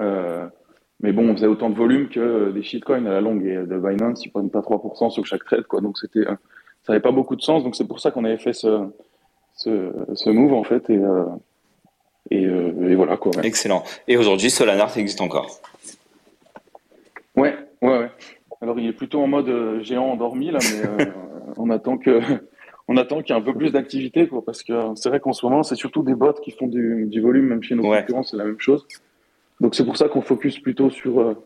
Euh, 0.00 0.46
mais 1.00 1.12
bon, 1.12 1.28
on 1.28 1.34
faisait 1.34 1.46
autant 1.46 1.70
de 1.70 1.74
volume 1.74 2.08
que 2.08 2.50
des 2.52 2.62
shitcoins 2.62 3.06
à 3.06 3.12
la 3.12 3.20
longue 3.20 3.44
et 3.44 3.56
de 3.56 3.78
Binance, 3.78 4.24
ils 4.24 4.30
prennent 4.30 4.50
pas 4.50 4.60
3% 4.60 5.10
sur 5.10 5.26
chaque 5.26 5.44
trade, 5.44 5.66
quoi. 5.66 5.80
Donc 5.80 5.98
c'était, 5.98 6.24
ça 6.84 6.92
avait 6.92 7.00
pas 7.00 7.12
beaucoup 7.12 7.36
de 7.36 7.42
sens. 7.42 7.62
Donc 7.64 7.76
c'est 7.76 7.86
pour 7.86 8.00
ça 8.00 8.10
qu'on 8.10 8.24
avait 8.24 8.38
fait 8.38 8.52
ce, 8.52 8.88
ce, 9.54 9.92
ce 10.14 10.30
move 10.30 10.52
en 10.54 10.64
fait 10.64 10.88
et 10.90 10.96
euh, 10.96 11.24
et, 12.30 12.46
euh, 12.46 12.88
et 12.90 12.94
voilà 12.94 13.16
quoi. 13.16 13.32
Ouais. 13.36 13.46
Excellent. 13.46 13.82
Et 14.08 14.16
aujourd'hui, 14.16 14.50
Solanart 14.50 14.96
existe 14.96 15.20
encore? 15.20 15.60
ouais, 17.36 17.54
ouais, 17.82 17.98
ouais. 17.98 18.10
Alors 18.60 18.78
il 18.78 18.86
est 18.86 18.92
plutôt 18.92 19.20
en 19.20 19.26
mode 19.26 19.48
euh, 19.48 19.82
géant 19.82 20.04
endormi 20.06 20.50
là, 20.50 20.58
mais 20.62 21.06
on 21.56 21.68
attend 21.70 21.98
que 21.98 22.20
on 22.88 22.96
attend 22.96 23.22
qu'il 23.22 23.34
y 23.34 23.38
ait 23.38 23.40
un 23.40 23.44
peu 23.44 23.54
plus 23.54 23.72
d'activité 23.72 24.26
quoi, 24.28 24.44
parce 24.44 24.62
que 24.62 24.72
c'est 24.94 25.08
vrai 25.08 25.20
qu'en 25.20 25.32
ce 25.32 25.44
moment 25.44 25.62
c'est 25.62 25.74
surtout 25.76 26.02
des 26.02 26.14
bots 26.14 26.32
qui 26.34 26.52
font 26.52 26.66
du, 26.68 27.06
du 27.08 27.20
volume, 27.20 27.46
même 27.46 27.62
chez 27.62 27.74
nos 27.74 27.88
Ouais. 27.88 28.00
concurrents 28.00 28.22
c'est 28.22 28.36
la 28.36 28.44
même 28.44 28.60
chose. 28.60 28.86
Donc 29.60 29.74
c'est 29.74 29.84
pour 29.84 29.96
ça 29.96 30.08
qu'on 30.08 30.22
focus 30.22 30.58
plutôt 30.60 30.90
sur 30.90 31.36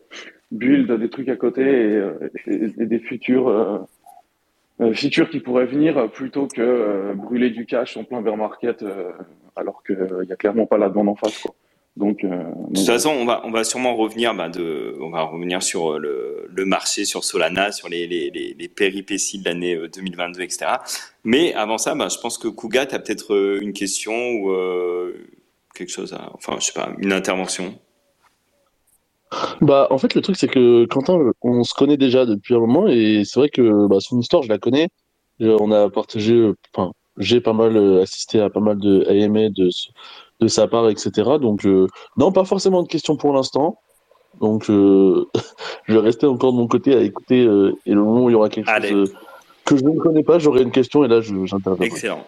build 0.51 0.91
des 0.91 1.09
trucs 1.09 1.29
à 1.29 1.35
côté 1.35 1.61
et, 1.63 2.01
et- 2.47 2.73
et 2.81 2.85
des 2.85 2.99
futurs 2.99 3.87
euh, 4.81 4.93
features 4.93 5.29
qui 5.29 5.39
pourraient 5.39 5.65
venir 5.65 5.97
euh, 5.97 6.07
plutôt 6.07 6.47
que 6.47 6.61
euh, 6.61 7.13
brûler 7.13 7.49
du 7.49 7.65
cash 7.65 7.97
en 7.97 8.03
plein 8.03 8.21
bear 8.21 8.37
market 8.37 8.83
alors 9.55 9.83
qu'il 9.83 9.97
n'y 10.25 10.31
a 10.31 10.35
clairement 10.35 10.65
pas 10.67 10.77
la 10.77 10.89
demande 10.89 11.09
en 11.09 11.15
face. 11.15 11.37
Quoi. 11.39 11.55
Donc, 11.97 12.23
euh, 12.23 12.43
De 12.69 12.75
toute 12.77 12.85
façon, 12.85 13.09
on 13.09 13.25
va, 13.25 13.41
on 13.43 13.49
va 13.49 13.63
sûrement 13.63 13.95
revenir, 13.95 14.35
bah, 14.35 14.49
de, 14.49 14.95
on 15.01 15.09
va 15.09 15.23
revenir 15.23 15.63
sur 15.63 15.97
le, 15.97 16.47
le 16.47 16.65
marché, 16.65 17.05
sur 17.05 17.23
Solana, 17.23 17.71
sur 17.71 17.89
les, 17.89 18.05
les, 18.05 18.29
les, 18.29 18.55
les 18.57 18.67
péripéties 18.67 19.39
de 19.39 19.45
l'année 19.45 19.75
euh, 19.75 19.89
2022, 19.89 20.41
etc. 20.41 20.73
Mais 21.23 21.55
avant 21.55 21.79
ça, 21.79 21.95
bah, 21.95 22.07
je 22.09 22.19
pense 22.19 22.37
que 22.37 22.49
Kuga, 22.49 22.85
tu 22.85 22.93
as 22.93 22.99
peut-être 22.99 23.59
une 23.61 23.73
question 23.73 24.13
ou 24.13 24.51
euh, 24.51 25.27
quelque 25.73 25.89
chose 25.89 26.13
à, 26.13 26.29
enfin, 26.35 26.57
je 26.59 26.67
sais 26.67 26.73
pas, 26.73 26.91
une 26.99 27.13
intervention. 27.13 27.73
Bah, 29.61 29.87
en 29.89 29.97
fait, 29.97 30.13
le 30.15 30.21
truc, 30.21 30.35
c'est 30.37 30.47
que 30.47 30.85
Quentin, 30.85 31.19
on 31.41 31.63
se 31.63 31.73
connaît 31.73 31.97
déjà 31.97 32.25
depuis 32.25 32.55
un 32.55 32.59
moment 32.59 32.87
et 32.87 33.23
c'est 33.25 33.39
vrai 33.39 33.49
que 33.49 33.87
bah, 33.87 33.97
son 33.99 34.19
histoire, 34.19 34.43
je 34.43 34.49
la 34.49 34.57
connais. 34.57 34.87
Euh, 35.41 35.57
On 35.59 35.71
a 35.71 35.89
partagé, 35.89 36.33
euh, 36.33 36.55
enfin, 36.75 36.91
j'ai 37.17 37.41
pas 37.41 37.53
mal 37.53 37.75
euh, 37.77 38.01
assisté 38.01 38.39
à 38.39 38.49
pas 38.49 38.59
mal 38.59 38.77
de 38.77 39.05
AMA 39.07 39.49
de, 39.49 39.69
de 40.39 40.47
sa 40.47 40.67
part, 40.67 40.89
etc. 40.89 41.11
Donc, 41.41 41.65
euh, 41.65 41.87
non, 42.15 42.31
pas 42.31 42.45
forcément 42.45 42.83
de 42.83 42.87
questions 42.87 43.17
pour 43.17 43.33
l'instant. 43.33 43.79
Donc, 44.39 44.69
euh, 44.69 45.25
je 45.85 45.93
vais 45.93 45.99
rester 45.99 46.25
encore 46.25 46.53
de 46.53 46.57
mon 46.57 46.67
côté 46.67 46.95
à 46.95 47.01
écouter 47.01 47.43
euh, 47.45 47.75
et 47.85 47.91
le 47.91 48.01
moment 48.01 48.23
où 48.25 48.29
il 48.29 48.33
y 48.33 48.35
aura 48.35 48.49
quelque 48.49 48.69
Allez. 48.69 48.89
chose 48.89 49.13
que 49.65 49.75
je 49.77 49.83
ne 49.83 49.97
connais 49.99 50.23
pas, 50.23 50.39
j'aurai 50.39 50.61
une 50.63 50.71
question 50.71 51.03
et 51.03 51.07
là, 51.07 51.19
j'interviendrai. 51.21 51.85
Excellent. 51.87 52.23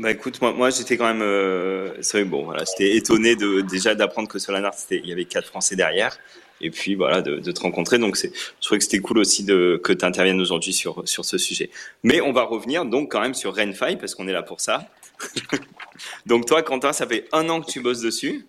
Bah 0.00 0.12
écoute, 0.12 0.40
moi, 0.40 0.70
j'étais 0.70 0.96
quand 0.96 1.06
même, 1.06 1.22
euh, 1.22 1.92
bon, 2.26 2.44
voilà, 2.44 2.62
j'étais 2.64 2.96
étonné 2.96 3.34
déjà 3.34 3.96
d'apprendre 3.96 4.28
que 4.28 4.38
Solanart, 4.38 4.74
il 4.90 5.06
y 5.06 5.12
avait 5.12 5.24
quatre 5.24 5.46
Français 5.48 5.74
derrière, 5.74 6.16
et 6.60 6.70
puis 6.70 6.94
voilà, 6.94 7.20
de, 7.20 7.50
te 7.50 7.60
rencontrer. 7.60 7.98
Donc 7.98 8.16
c'est, 8.16 8.32
je 8.32 8.64
trouvais 8.64 8.78
que 8.78 8.84
c'était 8.84 9.00
cool 9.00 9.18
aussi 9.18 9.42
de 9.44 9.80
que 9.82 9.92
tu 9.92 10.04
interviennes 10.04 10.40
aujourd'hui 10.40 10.72
sur 10.72 11.02
sur 11.08 11.24
ce 11.24 11.36
sujet. 11.36 11.70
Mais 12.04 12.20
on 12.20 12.32
va 12.32 12.42
revenir 12.42 12.84
donc 12.84 13.10
quand 13.10 13.20
même 13.20 13.34
sur 13.34 13.56
Renfy 13.56 13.96
parce 13.96 14.14
qu'on 14.14 14.28
est 14.28 14.32
là 14.32 14.42
pour 14.42 14.60
ça. 14.60 14.88
donc 16.26 16.46
toi, 16.46 16.62
Quentin, 16.62 16.92
ça 16.92 17.06
fait 17.06 17.26
un 17.32 17.48
an 17.48 17.60
que 17.60 17.70
tu 17.70 17.80
bosses 17.80 18.00
dessus. 18.00 18.46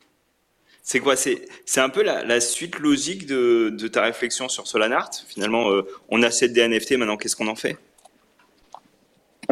C'est 0.83 0.99
quoi? 0.99 1.15
C'est 1.15 1.47
un 1.77 1.89
peu 1.89 2.03
la, 2.03 2.23
la 2.23 2.41
suite 2.41 2.79
logique 2.79 3.25
de, 3.25 3.69
de 3.69 3.87
ta 3.87 4.03
réflexion 4.03 4.49
sur 4.49 4.67
Solanart. 4.67 5.11
Finalement, 5.27 5.71
euh, 5.71 5.83
on 6.09 6.21
achète 6.23 6.53
des 6.53 6.67
NFT, 6.67 6.93
maintenant 6.93 7.17
qu'est-ce 7.17 7.35
qu'on 7.35 7.47
en 7.47 7.55
fait? 7.55 7.77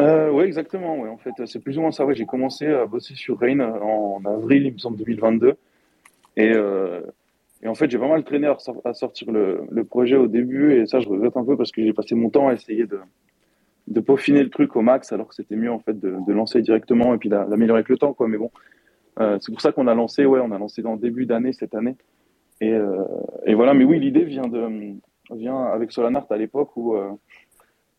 Euh, 0.00 0.30
ouais, 0.30 0.46
exactement. 0.46 0.98
Ouais. 1.00 1.08
En 1.08 1.16
fait, 1.18 1.32
c'est 1.46 1.58
plus 1.58 1.78
ou 1.78 1.80
moins 1.82 1.90
ça. 1.90 2.06
Ouais, 2.06 2.14
j'ai 2.14 2.26
commencé 2.26 2.66
à 2.66 2.86
bosser 2.86 3.14
sur 3.14 3.38
Rain 3.38 3.60
en 3.60 4.20
avril, 4.24 4.66
il 4.66 4.72
me 4.74 4.78
semble, 4.78 4.96
2022. 4.98 5.56
Et, 6.36 6.52
euh, 6.54 7.00
et 7.62 7.68
en 7.68 7.74
fait, 7.74 7.90
j'ai 7.90 7.98
pas 7.98 8.08
mal 8.08 8.22
traîné 8.22 8.46
à, 8.46 8.94
sortir 8.94 9.32
le, 9.32 9.84
projet 9.84 10.16
au 10.16 10.28
début. 10.28 10.74
Et 10.74 10.86
ça, 10.86 11.00
je 11.00 11.08
regrette 11.08 11.36
un 11.36 11.44
peu 11.44 11.56
parce 11.56 11.72
que 11.72 11.82
j'ai 11.82 11.92
passé 11.92 12.14
mon 12.14 12.30
temps 12.30 12.48
à 12.48 12.52
essayer 12.52 12.86
de, 12.86 14.00
peaufiner 14.00 14.44
le 14.44 14.50
truc 14.50 14.76
au 14.76 14.82
max, 14.82 15.12
alors 15.12 15.28
que 15.28 15.34
c'était 15.34 15.56
mieux 15.56 15.72
en 15.72 15.80
fait 15.80 15.98
de, 15.98 16.32
lancer 16.32 16.62
directement 16.62 17.14
et 17.14 17.18
puis 17.18 17.28
d'a- 17.28 17.46
d'améliorer 17.46 17.78
avec 17.78 17.88
le 17.88 17.98
temps. 17.98 18.16
Mais 18.20 18.38
bon, 18.38 18.52
euh, 19.18 19.38
c'est 19.40 19.50
pour 19.50 19.60
ça 19.60 19.72
qu'on 19.72 19.88
a 19.88 19.94
lancé. 19.94 20.24
Ouais, 20.26 20.40
on 20.40 20.52
a 20.52 20.58
lancé 20.58 20.82
dans 20.82 20.92
le 20.92 21.00
début 21.00 21.26
d'année 21.26 21.52
cette 21.52 21.74
année. 21.74 21.96
Et, 22.60 22.72
euh, 22.72 23.02
et 23.46 23.54
voilà. 23.54 23.74
Mais 23.74 23.84
oui, 23.84 23.98
l'idée 23.98 24.24
vient 24.24 24.48
vient 25.36 25.64
avec 25.64 25.92
Solanart 25.92 26.26
à 26.30 26.36
l'époque 26.36 26.76
où 26.76 26.94
euh, 26.94 27.10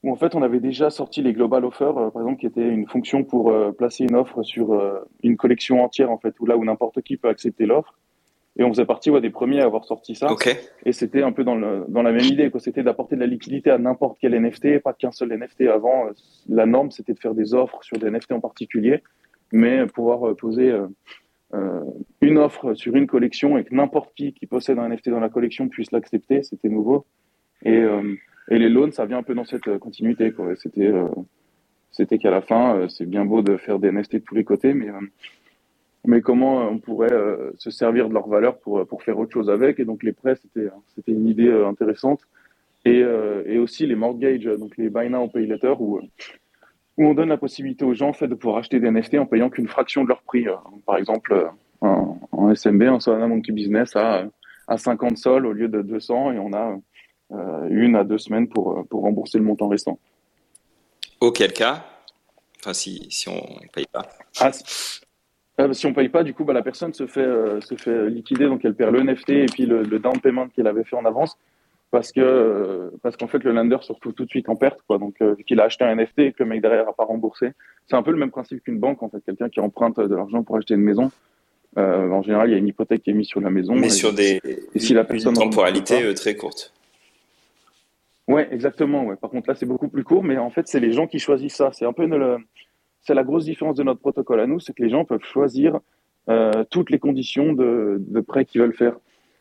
où 0.04 0.12
en 0.12 0.16
fait 0.16 0.36
on 0.36 0.42
avait 0.42 0.60
déjà 0.60 0.90
sorti 0.90 1.22
les 1.22 1.34
global 1.34 1.66
offers, 1.66 1.98
euh, 1.98 2.10
par 2.10 2.22
exemple, 2.22 2.40
qui 2.40 2.46
était 2.46 2.68
une 2.68 2.88
fonction 2.88 3.24
pour 3.24 3.52
euh, 3.52 3.72
placer 3.72 4.06
une 4.06 4.16
offre 4.16 4.44
sur 4.44 4.74
euh, 4.74 5.00
une 5.24 5.36
collection 5.36 5.84
entière, 5.84 6.12
en 6.12 6.18
fait, 6.18 6.40
où 6.40 6.46
là 6.46 6.58
où 6.58 6.64
n'importe 6.64 7.02
qui 7.02 7.18
peut 7.18 7.28
accepter 7.28 7.66
l'offre. 7.66 7.98
Et 8.58 8.64
on 8.64 8.70
faisait 8.70 8.86
partie 8.86 9.10
ouais, 9.10 9.22
des 9.22 9.30
premiers 9.30 9.62
à 9.62 9.66
avoir 9.66 9.86
sorti 9.86 10.16
ça. 10.16 10.28
Et 10.86 10.92
c'était 10.92 11.22
un 11.22 11.32
peu 11.32 11.44
dans, 11.44 11.56
le, 11.56 11.86
dans 11.88 12.02
la 12.02 12.12
même 12.12 12.26
idée, 12.26 12.50
quoi. 12.50 12.60
C'était 12.60 12.84
d'apporter 12.84 13.16
de 13.16 13.22
la 13.22 13.28
liquidité 13.28 13.70
à 13.70 13.78
n'importe 13.78 14.18
quel 14.20 14.34
NFT, 14.34 14.80
pas 14.80 14.92
qu'un 14.92 15.12
seul 15.12 15.32
NFT. 15.32 15.62
Avant, 15.62 16.08
la 16.50 16.66
norme, 16.66 16.92
c'était 16.92 17.14
de 17.14 17.20
faire 17.20 17.36
des 17.36 17.54
offres 17.54 17.82
sur 17.84 17.98
des 17.98 18.10
NFT 18.10 18.34
en 18.34 18.42
particulier, 18.42 19.02
mais 19.54 19.86
pouvoir 19.86 20.36
poser 20.36 20.78
une 22.22 22.38
offre 22.38 22.74
sur 22.74 22.96
une 22.96 23.08
collection 23.08 23.58
et 23.58 23.64
que 23.64 23.74
n'importe 23.74 24.14
qui 24.14 24.34
qui 24.34 24.46
possède 24.46 24.78
un 24.78 24.90
NFT 24.90 25.10
dans 25.10 25.22
la 25.22 25.30
collection 25.30 25.70
puisse 25.70 25.92
l'accepter, 25.92 26.44
c'était 26.44 26.70
nouveau. 26.70 27.06
Et, 27.64 27.82
et 28.50 28.58
les 28.58 28.70
loans, 28.70 28.92
ça 28.92 29.06
vient 29.06 29.20
un 29.20 29.24
peu 29.24 29.36
dans 29.36 29.46
cette 29.46 29.68
euh, 29.68 29.78
continuité, 29.78 30.34
euh, 30.40 31.08
c'était 31.92 32.18
qu'à 32.18 32.32
la 32.32 32.42
fin, 32.42 32.76
euh, 32.76 32.88
c'est 32.88 33.06
bien 33.06 33.24
beau 33.24 33.42
de 33.42 33.58
faire 33.58 33.78
des 33.80 33.92
NFT 33.92 34.14
de 34.16 34.20
tous 34.20 34.36
les 34.36 34.44
côtés, 34.44 34.74
mais, 34.74 34.88
mais 36.06 36.22
comment 36.22 36.68
on 36.68 36.80
pourrait 36.80 37.10
se 37.58 37.70
servir 37.70 38.10
de 38.10 38.14
leur 38.14 38.28
valeur 38.28 38.58
pour, 38.60 38.86
pour 38.88 39.04
faire 39.04 39.20
autre 39.20 39.34
chose 39.34 39.50
avec? 39.50 39.80
Et 39.80 39.86
donc 39.86 40.02
les 40.04 40.14
prêts, 40.14 40.36
c'était, 40.36 40.70
c'était 40.96 41.12
une 41.12 41.28
idée 41.28 41.52
intéressante. 41.52 42.22
Et, 42.86 43.04
aussi 43.60 43.86
les 43.86 43.96
mortgages, 43.96 44.46
donc 44.46 44.78
les 44.78 44.90
buy 44.90 45.10
now, 45.10 45.28
pay 45.28 45.46
later, 45.46 45.80
où, 45.82 46.00
où 46.98 47.06
on 47.06 47.14
donne 47.14 47.30
la 47.30 47.38
possibilité 47.38 47.84
aux 47.84 47.94
gens 47.94 48.10
en 48.10 48.14
fait, 48.14 48.28
de 48.28 48.36
pouvoir 48.36 48.60
acheter 48.60 48.80
des 48.80 48.90
NFT 48.90 49.16
en 49.16 49.26
payant 49.26 49.50
qu'une 49.50 49.68
fraction 49.68 50.04
de 50.04 50.10
leur 50.10 50.24
prix. 50.24 50.46
Par 50.86 50.98
exemple, 50.98 51.52
en, 51.82 52.18
en 52.32 52.56
SMB, 52.56 52.84
en 52.84 53.00
Solana 53.00 53.28
Monkey 53.28 53.52
Business, 53.52 53.96
à, 53.96 54.26
à 54.68 54.78
50 54.78 55.18
sols 55.18 55.46
au 55.46 55.52
lieu 55.52 55.68
de 55.68 55.82
200, 55.82 56.32
et 56.32 56.40
on 56.40 56.54
a 56.54 56.80
une 57.32 57.96
à 57.96 58.04
deux 58.04 58.18
semaines 58.18 58.48
pour, 58.48 58.80
euh, 58.80 58.84
pour 58.84 59.02
rembourser 59.02 59.38
le 59.38 59.44
montant 59.44 59.68
restant. 59.68 60.00
Auquel 61.22 61.52
cas, 61.54 61.86
enfin 62.60 62.74
si 62.74 63.08
si 63.10 63.28
on 63.30 63.42
paye 63.74 63.86
pas. 63.92 64.08
Ah, 64.40 64.52
si, 64.54 65.02
ah, 65.58 65.68
bah, 65.68 65.74
si 65.74 65.86
on 65.86 65.94
paye 65.94 66.10
pas, 66.10 66.24
du 66.24 66.34
coup, 66.34 66.46
bah, 66.46 66.54
la 66.54 66.62
personne 66.62 66.94
se 66.94 67.06
fait, 67.08 67.20
euh, 67.20 67.60
se 67.62 67.76
fait 67.76 68.10
liquider, 68.10 68.46
donc 68.46 68.64
elle 68.64 68.74
perd 68.76 68.94
le 68.96 69.02
NFT 69.04 69.30
et 69.32 69.46
puis 69.48 69.66
le, 69.66 69.84
le 69.84 70.00
down 70.00 70.20
payment 70.20 70.48
qu'elle 70.50 70.68
avait 70.68 70.86
fait 70.86 70.96
en 70.96 71.04
avance, 71.06 71.38
parce 71.92 72.12
que 72.14 72.22
euh, 72.22 72.90
parce 73.04 73.18
qu'en 73.18 73.28
fait 73.28 73.44
le 73.44 73.52
lender 73.52 73.78
se 73.82 73.92
retrouve 73.92 74.14
tout 74.14 74.24
de 74.26 74.30
suite 74.30 74.48
en 74.48 74.56
perte, 74.56 74.80
quoi. 74.88 74.98
Donc 74.98 75.16
euh, 75.22 75.34
vu 75.34 75.44
qu'il 75.44 75.60
a 75.60 75.66
acheté 75.66 75.84
un 75.84 75.94
NFT 75.96 76.20
et 76.20 76.32
que 76.32 76.44
le 76.44 76.50
mec 76.50 76.62
derrière 76.62 76.88
a 76.88 76.94
pas 76.94 77.04
remboursé, 77.06 77.52
c'est 77.88 77.96
un 77.98 78.04
peu 78.04 78.12
le 78.12 78.18
même 78.18 78.32
principe 78.32 78.64
qu'une 78.64 78.80
banque, 78.80 79.04
en 79.04 79.10
fait, 79.10 79.20
quelqu'un 79.26 79.50
qui 79.50 79.60
emprunte 79.60 80.00
de 80.00 80.16
l'argent 80.16 80.42
pour 80.44 80.56
acheter 80.58 80.76
une 80.76 80.82
maison. 80.82 81.12
Euh, 81.78 82.10
en 82.10 82.24
général, 82.24 82.50
il 82.50 82.54
y 82.54 82.56
a 82.56 82.58
une 82.58 82.68
hypothèque 82.68 83.04
qui 83.04 83.12
est 83.12 83.14
mise 83.14 83.28
sur 83.28 83.42
la 83.42 83.50
maison. 83.52 83.76
Mais 83.76 83.88
et- 83.88 83.90
sur 83.92 84.14
des 84.14 84.42
et 84.74 84.80
si 84.80 84.94
la 84.94 85.02
une 85.02 85.08
personne 85.08 85.34
temporalité 85.36 85.96
rembourse 85.96 86.06
pas- 86.06 86.10
euh, 86.12 86.14
très 86.16 86.36
courte. 86.36 86.74
Ouais, 88.30 88.48
exactement. 88.52 89.06
Ouais. 89.06 89.16
Par 89.16 89.32
contre, 89.32 89.50
là, 89.50 89.56
c'est 89.56 89.66
beaucoup 89.66 89.90
plus 89.90 90.04
court, 90.04 90.24
mais 90.24 90.38
en 90.38 90.52
fait, 90.52 90.68
c'est 90.68 90.80
les 90.80 90.92
gens 90.92 91.08
qui 91.08 91.18
choisissent 91.18 91.56
ça. 91.56 91.72
C'est 91.74 91.86
un 91.86 91.94
peu 91.94 92.06
le- 92.06 92.38
c'est 93.02 93.16
la 93.16 93.24
grosse 93.24 93.46
différence 93.46 93.76
de 93.76 93.84
notre 93.84 94.00
protocole 94.00 94.40
à 94.40 94.46
nous, 94.46 94.60
c'est 94.60 94.72
que 94.74 94.84
les 94.84 94.90
gens 94.90 95.04
peuvent 95.04 95.24
choisir 95.24 95.80
euh, 96.30 96.64
toutes 96.70 96.92
les 96.92 97.00
conditions 97.00 97.54
de, 97.54 97.98
de 98.08 98.20
prêt 98.22 98.46
qu'ils 98.46 98.62
veulent 98.62 98.76
faire. 98.76 98.96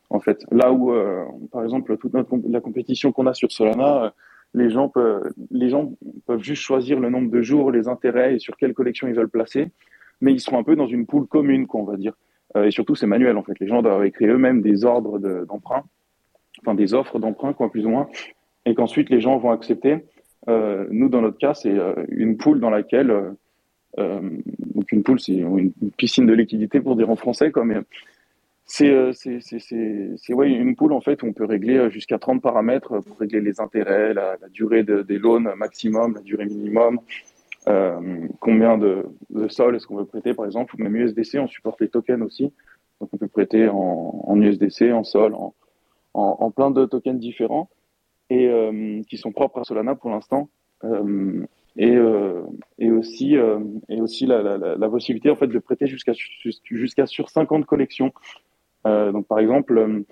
En 0.08 0.20
fait, 0.20 0.42
là 0.50 0.72
où, 0.72 0.90
euh, 0.90 1.22
par 1.52 1.62
exemple, 1.64 1.98
toute 1.98 2.14
la 2.14 2.60
compétition 2.62 3.12
qu'on 3.12 3.26
a 3.26 3.34
sur 3.34 3.52
Solana, 3.52 4.04
euh, 4.04 4.10
les 4.54 4.70
gens 4.70 4.88
peuvent, 4.88 5.30
les 5.50 5.68
gens 5.68 5.92
peuvent 6.24 6.42
juste 6.42 6.62
choisir 6.62 6.98
le 6.98 7.10
nombre 7.10 7.30
de 7.30 7.42
jours, 7.42 7.70
les 7.70 7.88
intérêts 7.88 8.36
et 8.36 8.38
sur 8.38 8.56
quelle 8.56 8.72
collection 8.72 9.06
ils 9.06 9.14
veulent 9.14 9.28
placer, 9.28 9.70
mais 10.22 10.32
ils 10.32 10.40
seront 10.40 10.58
un 10.58 10.62
peu 10.64 10.76
dans 10.76 10.86
une 10.86 11.04
poule 11.04 11.26
commune, 11.26 11.66
quoi, 11.66 11.82
on 11.82 11.84
va 11.84 11.98
dire. 11.98 12.14
Et 12.64 12.70
surtout, 12.70 12.94
c'est 12.94 13.06
manuel, 13.06 13.36
en 13.36 13.42
fait. 13.42 13.52
Les 13.60 13.66
gens 13.66 13.82
doivent 13.82 14.06
écrire 14.06 14.32
eux-mêmes 14.32 14.62
des 14.62 14.86
ordres 14.86 15.18
d'emprunt, 15.44 15.84
enfin 16.62 16.74
des 16.74 16.94
offres 16.94 17.18
d'emprunt, 17.18 17.52
quoi, 17.52 17.70
plus 17.70 17.84
ou 17.84 17.90
moins, 17.90 18.08
et 18.68 18.74
qu'ensuite 18.74 19.10
les 19.10 19.20
gens 19.20 19.38
vont 19.38 19.50
accepter. 19.50 20.04
Euh, 20.48 20.86
nous, 20.90 21.08
dans 21.08 21.20
notre 21.20 21.38
cas, 21.38 21.54
c'est 21.54 21.74
une 22.08 22.36
poule 22.36 22.60
dans 22.60 22.70
laquelle 22.70 23.10
euh, 23.98 24.20
donc 24.74 24.92
une 24.92 25.02
poule, 25.02 25.18
c'est 25.20 25.32
une 25.32 25.72
piscine 25.96 26.26
de 26.26 26.32
liquidité 26.32 26.80
pour 26.80 26.96
dire 26.96 27.10
en 27.10 27.16
français, 27.16 27.50
quoi, 27.50 27.64
mais 27.64 27.76
c'est 28.70 28.90
euh, 28.90 29.12
ouais, 30.30 30.50
une 30.50 30.76
poule 30.76 30.92
en 30.92 31.00
fait 31.00 31.22
où 31.22 31.26
on 31.26 31.32
peut 31.32 31.46
régler 31.46 31.78
euh, 31.78 31.90
jusqu'à 31.90 32.18
30 32.18 32.42
paramètres 32.42 33.00
pour 33.00 33.18
régler 33.18 33.40
les 33.40 33.60
intérêts, 33.60 34.12
la, 34.12 34.36
durée 34.52 34.82
de, 34.82 35.00
des 35.00 35.18
loans 35.18 35.40
maximum, 35.56 36.14
la 36.14 36.20
durée 36.20 36.44
minimum, 36.44 37.00
euh, 37.66 38.28
combien 38.40 38.76
de, 38.76 39.06
de 39.30 39.48
sol 39.48 39.74
est-ce 39.74 39.86
qu'on 39.86 39.96
veut 39.96 40.04
prêter 40.04 40.34
par 40.34 40.44
exemple, 40.44 40.74
ou 40.76 40.82
même 40.82 40.94
USDC, 40.94 41.38
on 41.38 41.48
supporte 41.48 41.80
les 41.80 41.88
tokens 41.88 42.22
aussi. 42.22 42.52
Donc 43.00 43.08
on 43.12 43.16
peut 43.16 43.28
prêter 43.28 43.68
en, 43.68 44.22
en 44.26 44.40
USDC, 44.40 44.92
en 44.92 45.02
sol, 45.02 45.34
en, 46.12 46.50
plein 46.50 46.70
de 46.70 46.84
tokens 46.84 47.18
différents 47.18 47.70
et 48.30 48.48
euh, 48.48 49.02
qui 49.08 49.16
sont 49.16 49.32
propres 49.32 49.60
à 49.60 49.64
Solana 49.64 49.94
pour 49.94 50.10
l'instant. 50.10 50.48
Euh, 50.84 51.44
et, 51.76 51.94
euh, 51.94 52.42
et 52.78 52.90
aussi, 52.90 53.36
euh, 53.36 53.60
et 53.88 54.00
aussi 54.00 54.26
la, 54.26 54.42
la, 54.42 54.76
la, 54.76 54.88
possibilité 54.88 55.30
en 55.30 55.36
fait 55.36 55.46
de 55.46 55.58
prêter 55.60 55.86
jusqu'à 55.86 56.12
jusqu'à 56.64 57.06
sur 57.06 57.30
50 57.30 57.66
collections. 57.66 58.12
Euh, 58.86 59.12
donc 59.12 59.28
par 59.28 59.38
exemple, 59.38 60.04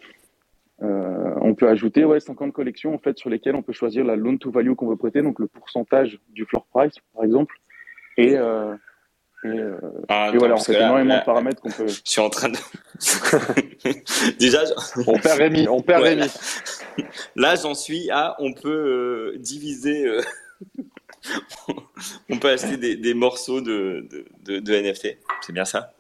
euh, 0.83 1.35
on 1.41 1.55
peut 1.55 1.69
ajouter 1.69 2.05
ouais 2.05 2.21
50 2.21 2.53
collections 2.53 2.95
en 2.95 2.99
fait 2.99 3.19
sur 3.19 3.31
lesquelles 3.31 3.57
on 3.57 3.63
peut 3.63 3.73
choisir 3.73 4.05
la 4.05 4.15
loan 4.15 4.37
to 4.37 4.51
value 4.51 4.75
qu'on 4.75 4.87
veut 4.87 4.97
prêter, 4.97 5.23
donc 5.23 5.41
le 5.41 5.49
pourcentage 5.49 6.21
du 6.31 6.45
floor 6.45 6.67
price 6.73 6.95
par 7.15 7.25
exemple. 7.25 7.57
Et, 8.17 8.37
et, 9.55 9.59
euh, 9.61 9.77
ah, 10.09 10.31
et 10.33 10.39
voilà, 10.39 10.55
on 10.55 10.59
fait 10.59 10.75
énormément 10.75 11.15
là, 11.15 11.21
de 11.21 11.25
paramètres 11.25 11.61
qu'on 11.61 11.71
peut. 11.71 11.87
Je 11.89 12.01
suis 12.05 12.21
en 12.21 12.31
train 12.31 12.49
de. 12.49 12.59
Déjà, 14.39 14.63
on 15.07 15.19
perd 15.19 15.39
Rémi, 15.39 15.69
on 15.69 15.81
perd 15.81 16.03
ouais, 16.03 16.15
Rémi. 16.15 16.31
Là, 17.37 17.55
j'en 17.57 17.75
suis 17.75 18.11
à, 18.11 18.37
on 18.39 18.53
peut 18.53 18.69
euh, 19.35 19.39
diviser. 19.39 20.07
Euh, 20.07 20.23
on 22.29 22.39
peut 22.39 22.49
acheter 22.49 22.77
des, 22.77 22.97
des 22.97 23.15
morceaux 23.15 23.61
de, 23.61 24.07
de, 24.45 24.59
de, 24.61 24.81
NFT. 24.81 25.19
C'est 25.41 25.53
bien 25.53 25.65
ça? 25.65 25.93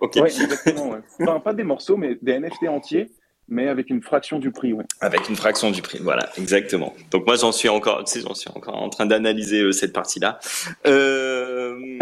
Ok. 0.00 0.16
Ouais, 0.16 0.22
exactement. 0.22 0.90
Ouais. 0.90 0.98
Enfin, 1.20 1.40
pas 1.40 1.52
des 1.52 1.64
morceaux, 1.64 1.96
mais 1.96 2.16
des 2.20 2.38
NFT 2.38 2.68
entiers, 2.68 3.10
mais 3.48 3.68
avec 3.68 3.90
une 3.90 4.02
fraction 4.02 4.38
du 4.38 4.50
prix. 4.50 4.72
Ouais. 4.72 4.84
Avec 5.00 5.28
une 5.28 5.36
fraction 5.36 5.70
du 5.70 5.82
prix, 5.82 5.98
voilà, 6.00 6.30
exactement. 6.38 6.94
Donc 7.10 7.26
moi, 7.26 7.36
j'en 7.36 7.52
suis 7.52 7.68
encore, 7.68 8.04
tu 8.04 8.12
sais, 8.12 8.20
j'en 8.20 8.34
suis 8.34 8.50
encore 8.54 8.76
en 8.76 8.88
train 8.88 9.06
d'analyser 9.06 9.60
euh, 9.60 9.72
cette 9.72 9.92
partie-là. 9.92 10.38
Euh, 10.86 11.98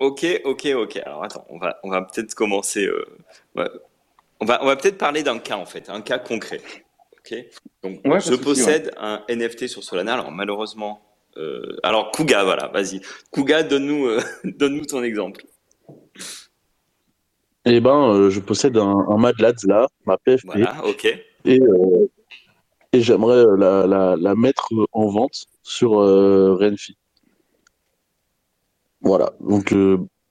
ok, 0.00 0.40
ok, 0.44 0.68
ok. 0.76 0.96
Alors 1.04 1.24
attends, 1.24 1.44
on 1.48 1.58
va, 1.58 1.78
on 1.82 1.90
va 1.90 2.02
peut-être 2.02 2.34
commencer. 2.34 2.86
Euh, 2.86 3.04
ouais. 3.56 3.68
On 4.40 4.44
va, 4.44 4.62
on 4.62 4.66
va 4.66 4.76
peut-être 4.76 4.98
parler 4.98 5.22
d'un 5.22 5.38
cas 5.38 5.56
en 5.56 5.66
fait, 5.66 5.88
un 5.90 6.00
cas 6.00 6.18
concret. 6.18 6.60
Ok? 7.18 7.36
Donc, 7.82 8.00
ouais, 8.04 8.20
je 8.20 8.34
possède 8.34 8.92
un 8.96 9.22
NFT 9.28 9.66
sur 9.66 9.82
Solana. 9.82 10.14
Alors 10.14 10.30
malheureusement, 10.30 11.00
euh, 11.36 11.76
alors 11.82 12.12
Kuga, 12.12 12.44
voilà, 12.44 12.68
vas-y. 12.68 13.00
Kuga, 13.32 13.62
donne-nous 13.62 14.06
euh, 14.06 14.20
donne-nous 14.44 14.84
ton 14.84 15.02
exemple. 15.02 15.44
Eh 17.64 17.80
ben, 17.80 18.30
je 18.30 18.40
possède 18.40 18.76
un, 18.76 19.06
un 19.08 19.16
Mad 19.18 19.38
Lads 19.40 19.66
là, 19.66 19.88
ma 20.06 20.16
PFP. 20.16 20.46
Voilà, 20.46 20.84
ok. 20.84 21.04
Et, 21.44 21.60
et 22.92 23.00
j'aimerais 23.00 23.44
la, 23.58 23.86
la, 23.86 24.16
la, 24.16 24.34
mettre 24.34 24.68
en 24.92 25.08
vente 25.08 25.46
sur 25.62 25.90
Renfi. 25.90 26.96
Voilà. 29.00 29.32
Donc, 29.40 29.74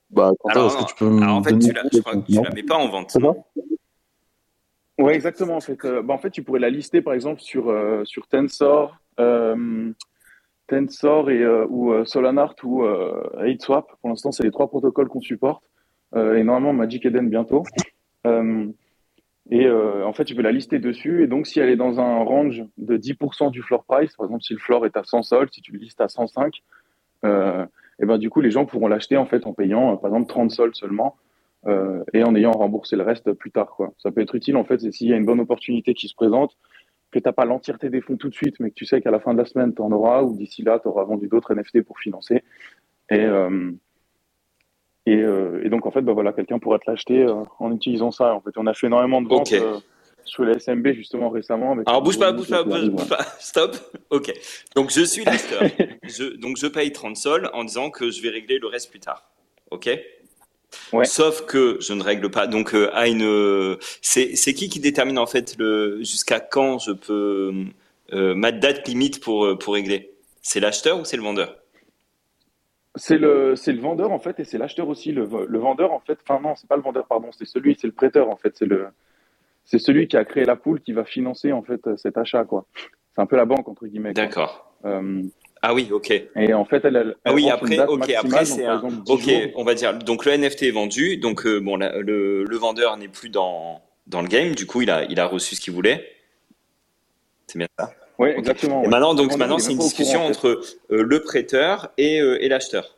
bah, 0.10 0.32
Quentin, 0.40 0.68
est-ce 0.68 0.78
que 0.78 0.86
tu 0.86 0.96
peux 0.96 1.10
me 1.10 1.22
alors 1.22 1.38
en 1.38 1.44
fait, 1.44 1.58
tu 1.58 1.72
la, 1.72 1.84
je 1.92 2.00
crois 2.00 2.16
que 2.16 2.26
tu 2.26 2.34
la 2.34 2.50
mets 2.52 2.64
pas 2.64 2.78
en 2.78 2.90
vente. 2.90 3.18
Ouais, 4.98 5.16
exactement. 5.16 5.58
En 5.58 5.62
fait, 5.62 5.78
bah, 6.04 6.14
en 6.14 6.18
fait, 6.18 6.32
tu 6.32 6.44
pourrais 6.44 6.60
la 6.60 6.70
lister 6.70 7.02
par 7.02 7.14
exemple 7.14 7.42
sur 7.42 7.74
sur 8.06 8.28
Tensor. 8.28 8.98
Euh, 9.20 9.94
Tensor 10.68 11.32
et, 11.32 11.42
euh, 11.42 11.66
ou 11.70 11.92
euh, 11.92 12.06
Solanart 12.06 12.56
ou 12.64 12.84
euh, 12.84 13.44
AidSwap. 13.44 13.88
Pour 14.02 14.10
l'instant, 14.10 14.32
c'est 14.32 14.44
les 14.44 14.52
trois 14.52 14.68
protocoles 14.68 15.08
qu'on 15.08 15.22
supporte. 15.22 15.64
et 16.16 16.44
normalement, 16.44 16.74
Magic 16.74 17.06
Eden 17.06 17.30
bientôt. 17.30 17.64
et 19.50 19.70
en 19.70 20.14
fait, 20.14 20.26
tu 20.26 20.36
peux 20.36 20.42
la 20.42 20.52
lister 20.52 20.80
dessus. 20.80 21.24
Et 21.24 21.28
donc, 21.28 21.48
si 21.48 21.60
elle 21.60 21.70
est 21.70 21.78
dans 21.78 22.00
un 22.00 22.24
range 22.24 22.64
de 22.78 22.98
10% 22.98 23.52
du 23.52 23.62
floor 23.62 23.84
price, 23.86 24.16
par 24.16 24.26
exemple, 24.26 24.44
si 24.44 24.54
le 24.54 24.60
floor 24.60 24.86
est 24.86 24.98
à 24.98 25.04
100 25.04 25.24
sols, 25.24 25.50
si 25.52 25.62
tu 25.62 25.72
le 25.72 25.80
listes 25.80 26.02
à 26.02 26.08
105, 26.08 26.54
et 28.00 28.06
ben 28.06 28.18
du 28.18 28.30
coup, 28.30 28.42
les 28.42 28.52
gens 28.52 28.66
pourront 28.66 28.88
l'acheter 28.88 29.18
en 29.18 29.26
fait 29.26 29.46
en 29.46 29.54
payant, 29.54 29.98
par 29.98 30.12
exemple, 30.12 30.30
30 30.30 30.52
sols 30.52 30.76
seulement. 30.76 31.16
Euh, 31.66 32.04
et 32.14 32.24
en 32.24 32.36
ayant 32.36 32.52
remboursé 32.52 32.96
le 32.96 33.04
reste 33.04 33.34
plus 33.34 33.52
tard. 33.52 33.74
Quoi. 33.76 33.92
Ça 33.98 34.12
peut 34.12 34.22
être 34.22 34.36
utile 34.36 34.56
en 34.56 34.64
fait, 34.64 34.80
s'il 34.92 35.10
y 35.10 35.14
a 35.14 35.18
une 35.18 35.26
bonne 35.26 35.40
opportunité 35.40 35.96
qui 35.96 36.08
se 36.08 36.14
présente, 36.14 36.56
que 37.12 37.20
tu 37.20 37.28
n'as 37.28 37.34
pas 37.34 37.46
l'entièreté 37.46 37.90
des 37.90 38.02
fonds 38.02 38.18
tout 38.18 38.30
de 38.30 38.34
suite, 38.34 38.56
mais 38.60 38.70
que 38.70 38.76
tu 38.76 38.86
sais 38.86 39.02
qu'à 39.02 39.12
la 39.12 39.20
fin 39.20 39.34
de 39.34 39.40
la 39.40 39.46
semaine, 39.46 39.74
tu 39.74 39.82
en 39.82 39.92
auras, 39.92 40.22
ou 40.24 40.36
d'ici 40.36 40.62
là, 40.62 40.80
tu 40.80 40.88
auras 40.88 41.04
vendu 41.04 41.28
d'autres 41.28 41.54
NFT 41.54 41.82
pour 41.82 42.00
financer. 42.00 42.44
Et, 43.10 43.20
euh, 43.20 43.72
et, 45.06 45.22
euh, 45.22 45.62
et, 45.64 45.70
donc, 45.70 45.86
en 45.86 45.92
fait, 45.92 46.02
bah, 46.02 46.14
voilà, 46.14 46.34
quelqu'un 46.34 46.60
pourrait 46.60 46.80
te 46.80 46.90
l'acheter 46.90 47.24
euh, 47.24 47.44
en 47.60 47.74
utilisant 47.74 48.12
ça. 48.12 48.34
En 48.36 48.42
fait, 48.42 48.52
on 48.58 48.68
a 48.68 48.74
fait 48.74 48.88
énormément 48.88 49.22
de 49.22 49.28
ventes 49.28 49.54
okay. 49.54 49.62
Euh, 50.28 50.32
sur 50.32 50.46
les 50.46 50.60
SMB 50.60 50.94
justement 50.94 51.30
récemment. 51.30 51.74
Avec 51.74 51.88
Alors, 51.88 52.02
bouge 52.02 52.20
pas, 52.20 52.32
bouge 52.32 52.50
pas, 52.50 52.64
bouge, 52.64 52.90
bouge 52.90 53.08
pas, 53.08 53.24
stop. 53.40 53.78
Ok. 54.10 54.34
Donc, 54.76 54.92
je 54.92 55.02
suis 55.02 55.24
l'acheteur. 55.24 55.62
donc, 56.40 56.58
je 56.58 56.68
paye 56.68 56.92
30 56.92 57.18
sols 57.18 57.50
en 57.54 57.64
disant 57.64 57.90
que 57.90 58.12
je 58.12 58.22
vais 58.22 58.30
régler 58.30 58.60
le 58.60 58.68
reste 58.68 58.90
plus 58.90 59.00
tard. 59.00 59.30
Ok? 59.72 59.90
Ouais. 60.94 61.06
Sauf 61.06 61.46
que 61.46 61.78
je 61.80 61.94
ne 61.94 62.04
règle 62.04 62.30
pas. 62.30 62.48
Donc, 62.48 62.74
euh, 62.74 62.90
à 62.94 63.08
une, 63.08 63.78
c'est 64.02 64.36
c'est 64.36 64.54
qui 64.54 64.70
qui 64.70 64.80
détermine 64.80 65.18
en 65.18 65.26
fait 65.26 65.56
le 65.58 66.00
jusqu'à 66.00 66.40
quand 66.40 66.80
je 66.80 66.92
peux 66.92 67.66
euh, 68.14 68.36
ma 68.36 68.52
date 68.52 68.88
limite 68.88 69.22
pour 69.22 69.46
euh, 69.46 69.58
pour 69.58 69.74
régler? 69.74 70.12
C'est 70.42 70.60
l'acheteur 70.60 71.00
ou 71.00 71.06
c'est 71.06 71.18
le 71.18 71.24
vendeur? 71.24 71.56
C'est 72.96 73.18
le 73.18 73.56
c'est 73.56 73.72
le 73.72 73.80
vendeur 73.80 74.12
en 74.12 74.20
fait 74.20 74.40
et 74.40 74.44
c'est 74.44 74.58
l'acheteur 74.58 74.90
aussi. 74.90 75.12
Le, 75.12 75.28
le 75.48 75.60
vendeur 75.60 75.94
en 75.94 76.00
fait, 76.00 76.20
enfin 76.28 76.42
non, 76.42 76.56
c'est 76.56 76.68
pas 76.68 76.76
le 76.76 76.82
vendeur 76.82 77.06
pardon, 77.06 77.30
c'est 77.38 77.46
celui, 77.46 77.78
c'est 77.80 77.88
le 77.88 77.94
prêteur 77.94 78.30
en 78.30 78.36
fait. 78.36 78.56
C'est 78.58 78.66
le 78.66 78.88
c'est 79.68 79.80
celui 79.80 80.08
qui 80.08 80.18
a 80.18 80.26
créé 80.26 80.46
la 80.46 80.56
poule 80.56 80.82
qui 80.82 80.94
va 80.94 81.06
financer 81.06 81.52
en 81.52 81.62
fait 81.62 81.82
cet 81.98 82.18
achat 82.18 82.46
quoi. 82.46 82.66
C'est 83.16 83.22
un 83.22 83.26
peu 83.26 83.36
la 83.36 83.46
banque 83.46 83.68
entre 83.68 83.86
guillemets. 83.86 84.14
D'accord. 84.14 84.74
Euh, 84.86 85.22
ah 85.62 85.74
oui, 85.74 85.90
ok. 85.92 86.12
Et 86.36 86.54
en 86.54 86.66
fait, 86.66 86.86
elle, 86.86 86.96
elle 86.96 87.16
ah 87.26 87.34
oui, 87.34 87.50
après, 87.50 87.80
ok, 87.80 88.10
après 88.12 88.46
c'est 88.46 88.66
un... 88.66 88.82
ok, 89.08 89.22
jours. 89.22 89.42
on 89.56 89.64
va 89.64 89.74
dire. 89.74 89.94
Donc 89.98 90.26
le 90.26 90.38
NFT 90.38 90.64
est 90.64 90.72
vendu, 90.72 91.18
donc 91.18 91.46
euh, 91.46 91.60
bon, 91.60 91.78
la, 91.78 91.98
le, 91.98 92.44
le 92.44 92.58
vendeur 92.58 92.96
n'est 92.98 93.08
plus 93.08 93.30
dans 93.30 93.82
dans 94.06 94.22
le 94.22 94.28
game. 94.28 94.56
Du 94.56 94.66
coup, 94.66 94.82
il 94.82 94.90
a 94.90 95.04
il 95.06 95.20
a 95.20 95.26
reçu 95.26 95.56
ce 95.56 95.62
qu'il 95.62 95.74
voulait. 95.74 96.06
C'est 97.48 97.58
bien 97.58 97.68
ça. 97.78 97.92
Oui, 98.20 98.30
okay. 98.30 98.40
exactement. 98.40 98.82
Et 98.82 98.86
ouais. 98.86 98.88
maintenant, 98.88 99.16
donc 99.16 99.36
maintenant, 99.36 99.60
c'est 99.60 99.74
une 99.74 99.80
discussion 99.80 100.20
courant, 100.20 100.30
entre 100.30 100.62
euh, 100.92 101.04
le 101.04 101.22
prêteur 101.22 101.92
et 101.98 102.18
et 102.18 102.48
l'acheteur. 102.48 102.97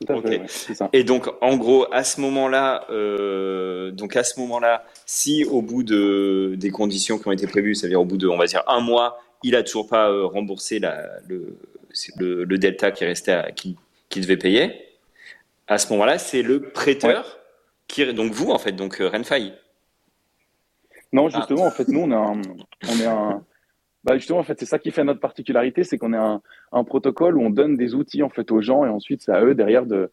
Tout 0.00 0.12
à 0.12 0.16
okay. 0.16 0.28
fait. 0.28 0.68
Ouais, 0.68 0.74
ça. 0.74 0.88
Et 0.92 1.04
donc, 1.04 1.28
en 1.40 1.56
gros, 1.56 1.86
à 1.92 2.04
ce 2.04 2.20
moment-là, 2.20 2.86
euh, 2.90 3.90
donc 3.90 4.16
à 4.16 4.24
ce 4.24 4.38
moment-là, 4.40 4.84
si 5.06 5.44
au 5.44 5.62
bout 5.62 5.82
de 5.82 6.54
des 6.56 6.70
conditions 6.70 7.18
qui 7.18 7.28
ont 7.28 7.32
été 7.32 7.46
prévues, 7.46 7.74
c'est-à-dire 7.74 8.00
au 8.00 8.04
bout 8.04 8.18
de, 8.18 8.28
on 8.28 8.36
va 8.36 8.46
dire 8.46 8.62
un 8.66 8.80
mois, 8.80 9.18
il 9.42 9.56
a 9.56 9.62
toujours 9.62 9.88
pas 9.88 10.10
euh, 10.10 10.26
remboursé 10.26 10.78
la, 10.78 11.08
le, 11.26 11.58
le, 12.16 12.44
le, 12.44 12.58
delta 12.58 12.90
qui 12.90 13.04
restait 13.04 13.32
à, 13.32 13.52
qui, 13.52 13.76
qui 14.08 14.20
devait 14.20 14.36
payer. 14.36 14.72
À 15.66 15.78
ce 15.78 15.90
moment-là, 15.92 16.18
c'est 16.18 16.42
le 16.42 16.60
prêteur 16.60 17.24
ouais. 17.24 17.40
qui 17.88 18.12
donc 18.12 18.32
vous 18.32 18.50
en 18.50 18.58
fait 18.58 18.72
donc 18.72 19.00
euh, 19.00 19.08
Renfai. 19.08 19.52
Non, 21.12 21.28
justement, 21.28 21.64
ah. 21.64 21.68
en 21.68 21.70
fait, 21.70 21.88
nous 21.88 22.00
on 22.00 22.12
un, 22.12 22.42
on 22.86 23.00
est 23.00 23.06
un 23.06 23.42
bah 24.06 24.16
justement, 24.16 24.38
en 24.38 24.44
fait, 24.44 24.58
c'est 24.58 24.66
ça 24.66 24.78
qui 24.78 24.92
fait 24.92 25.02
notre 25.02 25.18
particularité, 25.18 25.82
c'est 25.82 25.98
qu'on 25.98 26.12
est 26.12 26.16
un, 26.18 26.40
un, 26.70 26.84
protocole 26.84 27.36
où 27.36 27.42
on 27.42 27.50
donne 27.50 27.76
des 27.76 27.96
outils 27.96 28.22
en 28.22 28.30
fait 28.30 28.52
aux 28.52 28.60
gens 28.60 28.84
et 28.84 28.88
ensuite 28.88 29.20
c'est 29.22 29.32
à 29.32 29.44
eux 29.44 29.56
derrière 29.56 29.84
de, 29.84 30.12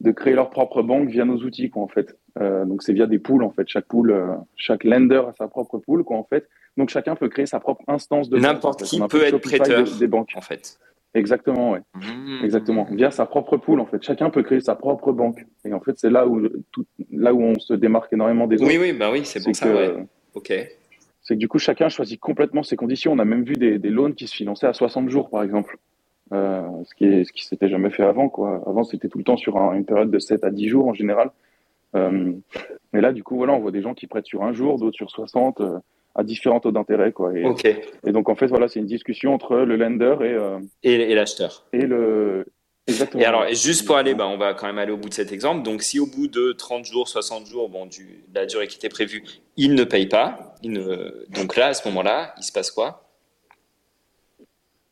de 0.00 0.12
créer 0.12 0.34
leur 0.34 0.48
propre 0.48 0.82
banque 0.82 1.08
via 1.08 1.24
nos 1.24 1.38
outils 1.38 1.68
quoi 1.68 1.82
en 1.82 1.88
fait. 1.88 2.16
Euh, 2.40 2.64
donc 2.64 2.84
c'est 2.84 2.92
via 2.92 3.06
des 3.06 3.18
pools 3.18 3.42
en 3.42 3.50
fait. 3.50 3.64
Chaque 3.66 3.86
pool, 3.86 4.12
euh, 4.12 4.28
chaque 4.54 4.84
lender 4.84 5.22
a 5.28 5.34
sa 5.36 5.48
propre 5.48 5.78
pool 5.78 6.04
quoi 6.04 6.18
en 6.18 6.22
fait. 6.22 6.48
Donc 6.76 6.90
chacun 6.90 7.16
peut 7.16 7.28
créer 7.28 7.46
sa 7.46 7.58
propre 7.58 7.82
instance 7.88 8.30
de 8.30 8.38
n'importe 8.38 8.84
qui 8.84 9.00
peut 9.00 9.24
être 9.24 9.38
prêteur 9.38 9.84
des 9.98 10.06
banques 10.06 10.32
en 10.36 10.40
fait. 10.40 10.78
Exactement, 11.14 11.72
ouais. 11.72 11.80
Mmh. 11.94 12.44
Exactement. 12.44 12.86
Via 12.90 13.10
sa 13.10 13.26
propre 13.26 13.58
pool, 13.58 13.80
en 13.80 13.86
fait. 13.86 14.02
Chacun 14.02 14.30
peut 14.30 14.42
créer 14.42 14.60
sa 14.60 14.74
propre 14.74 15.12
banque. 15.12 15.44
Et 15.66 15.74
en 15.74 15.80
fait, 15.80 15.98
c'est 15.98 16.08
là 16.08 16.26
où 16.26 16.48
tout, 16.70 16.86
là 17.10 17.34
où 17.34 17.42
on 17.42 17.58
se 17.58 17.74
démarque 17.74 18.10
énormément 18.14 18.46
des 18.46 18.56
autres. 18.56 18.66
Oui, 18.66 18.78
oui, 18.80 18.94
bah 18.94 19.10
oui, 19.12 19.20
c'est 19.24 19.44
pour 19.44 19.54
ça. 19.54 19.66
Que, 19.66 19.74
ouais. 19.74 20.06
Ok. 20.34 20.54
C'est 21.22 21.34
que 21.34 21.38
du 21.38 21.48
coup, 21.48 21.58
chacun 21.58 21.88
choisit 21.88 22.20
complètement 22.20 22.62
ses 22.62 22.76
conditions. 22.76 23.12
On 23.12 23.18
a 23.18 23.24
même 23.24 23.44
vu 23.44 23.54
des, 23.54 23.78
des 23.78 23.90
loans 23.90 24.12
qui 24.12 24.26
se 24.26 24.34
finançaient 24.34 24.66
à 24.66 24.72
60 24.72 25.08
jours, 25.08 25.30
par 25.30 25.42
exemple. 25.42 25.78
ce 26.32 26.94
qui 26.96 27.04
est, 27.04 27.24
ce 27.24 27.32
qui 27.32 27.44
s'était 27.44 27.68
jamais 27.68 27.90
fait 27.90 28.02
avant, 28.02 28.28
quoi. 28.28 28.62
Avant, 28.66 28.82
c'était 28.82 29.08
tout 29.08 29.18
le 29.18 29.24
temps 29.24 29.36
sur 29.36 29.56
une 29.72 29.84
période 29.84 30.10
de 30.10 30.18
7 30.18 30.44
à 30.44 30.50
10 30.50 30.68
jours 30.68 30.88
en 30.88 30.94
général. 30.94 31.30
mais 31.94 33.00
là, 33.00 33.12
du 33.12 33.22
coup, 33.22 33.36
voilà, 33.36 33.52
on 33.52 33.60
voit 33.60 33.70
des 33.70 33.82
gens 33.82 33.94
qui 33.94 34.06
prêtent 34.06 34.26
sur 34.26 34.42
un 34.42 34.52
jour, 34.52 34.78
d'autres 34.78 34.96
sur 34.96 35.10
60 35.10 35.62
à 36.14 36.24
différents 36.24 36.60
taux 36.60 36.72
d'intérêt. 36.72 37.12
Quoi. 37.12 37.36
Et, 37.36 37.46
et, 38.06 38.12
donc, 38.12 38.28
en 38.28 38.34
fait, 38.34 38.46
voilà, 38.46 38.68
c'est 38.68 38.80
une 38.80 38.86
discussion 38.86 39.34
entre 39.34 39.56
le 39.56 39.76
lender 39.76 40.16
et, 40.20 40.32
euh, 40.32 40.58
et, 40.82 41.14
l'acheteur. 41.14 41.64
Et 41.72 41.86
le. 41.86 42.46
Exactement. 42.88 43.22
Et 43.22 43.26
alors, 43.26 43.46
juste 43.48 43.86
pour 43.86 43.96
aller, 43.96 44.14
bah, 44.14 44.26
on 44.26 44.36
va 44.36 44.54
quand 44.54 44.66
même 44.66 44.78
aller 44.78 44.92
au 44.92 44.96
bout 44.96 45.08
de 45.08 45.14
cet 45.14 45.32
exemple. 45.32 45.62
Donc, 45.62 45.82
si 45.82 46.00
au 46.00 46.06
bout 46.06 46.26
de 46.26 46.52
30 46.52 46.84
jours, 46.84 47.08
60 47.08 47.46
jours, 47.46 47.68
bon, 47.68 47.86
du, 47.86 48.24
la 48.34 48.46
durée 48.46 48.66
qui 48.66 48.76
était 48.76 48.88
prévue, 48.88 49.22
il 49.56 49.74
ne 49.74 49.84
paye 49.84 50.06
pas, 50.06 50.54
il 50.62 50.72
ne... 50.72 51.24
donc 51.30 51.56
là, 51.56 51.68
à 51.68 51.74
ce 51.74 51.86
moment-là, 51.88 52.34
il 52.38 52.42
se 52.42 52.52
passe 52.52 52.70
quoi? 52.70 53.08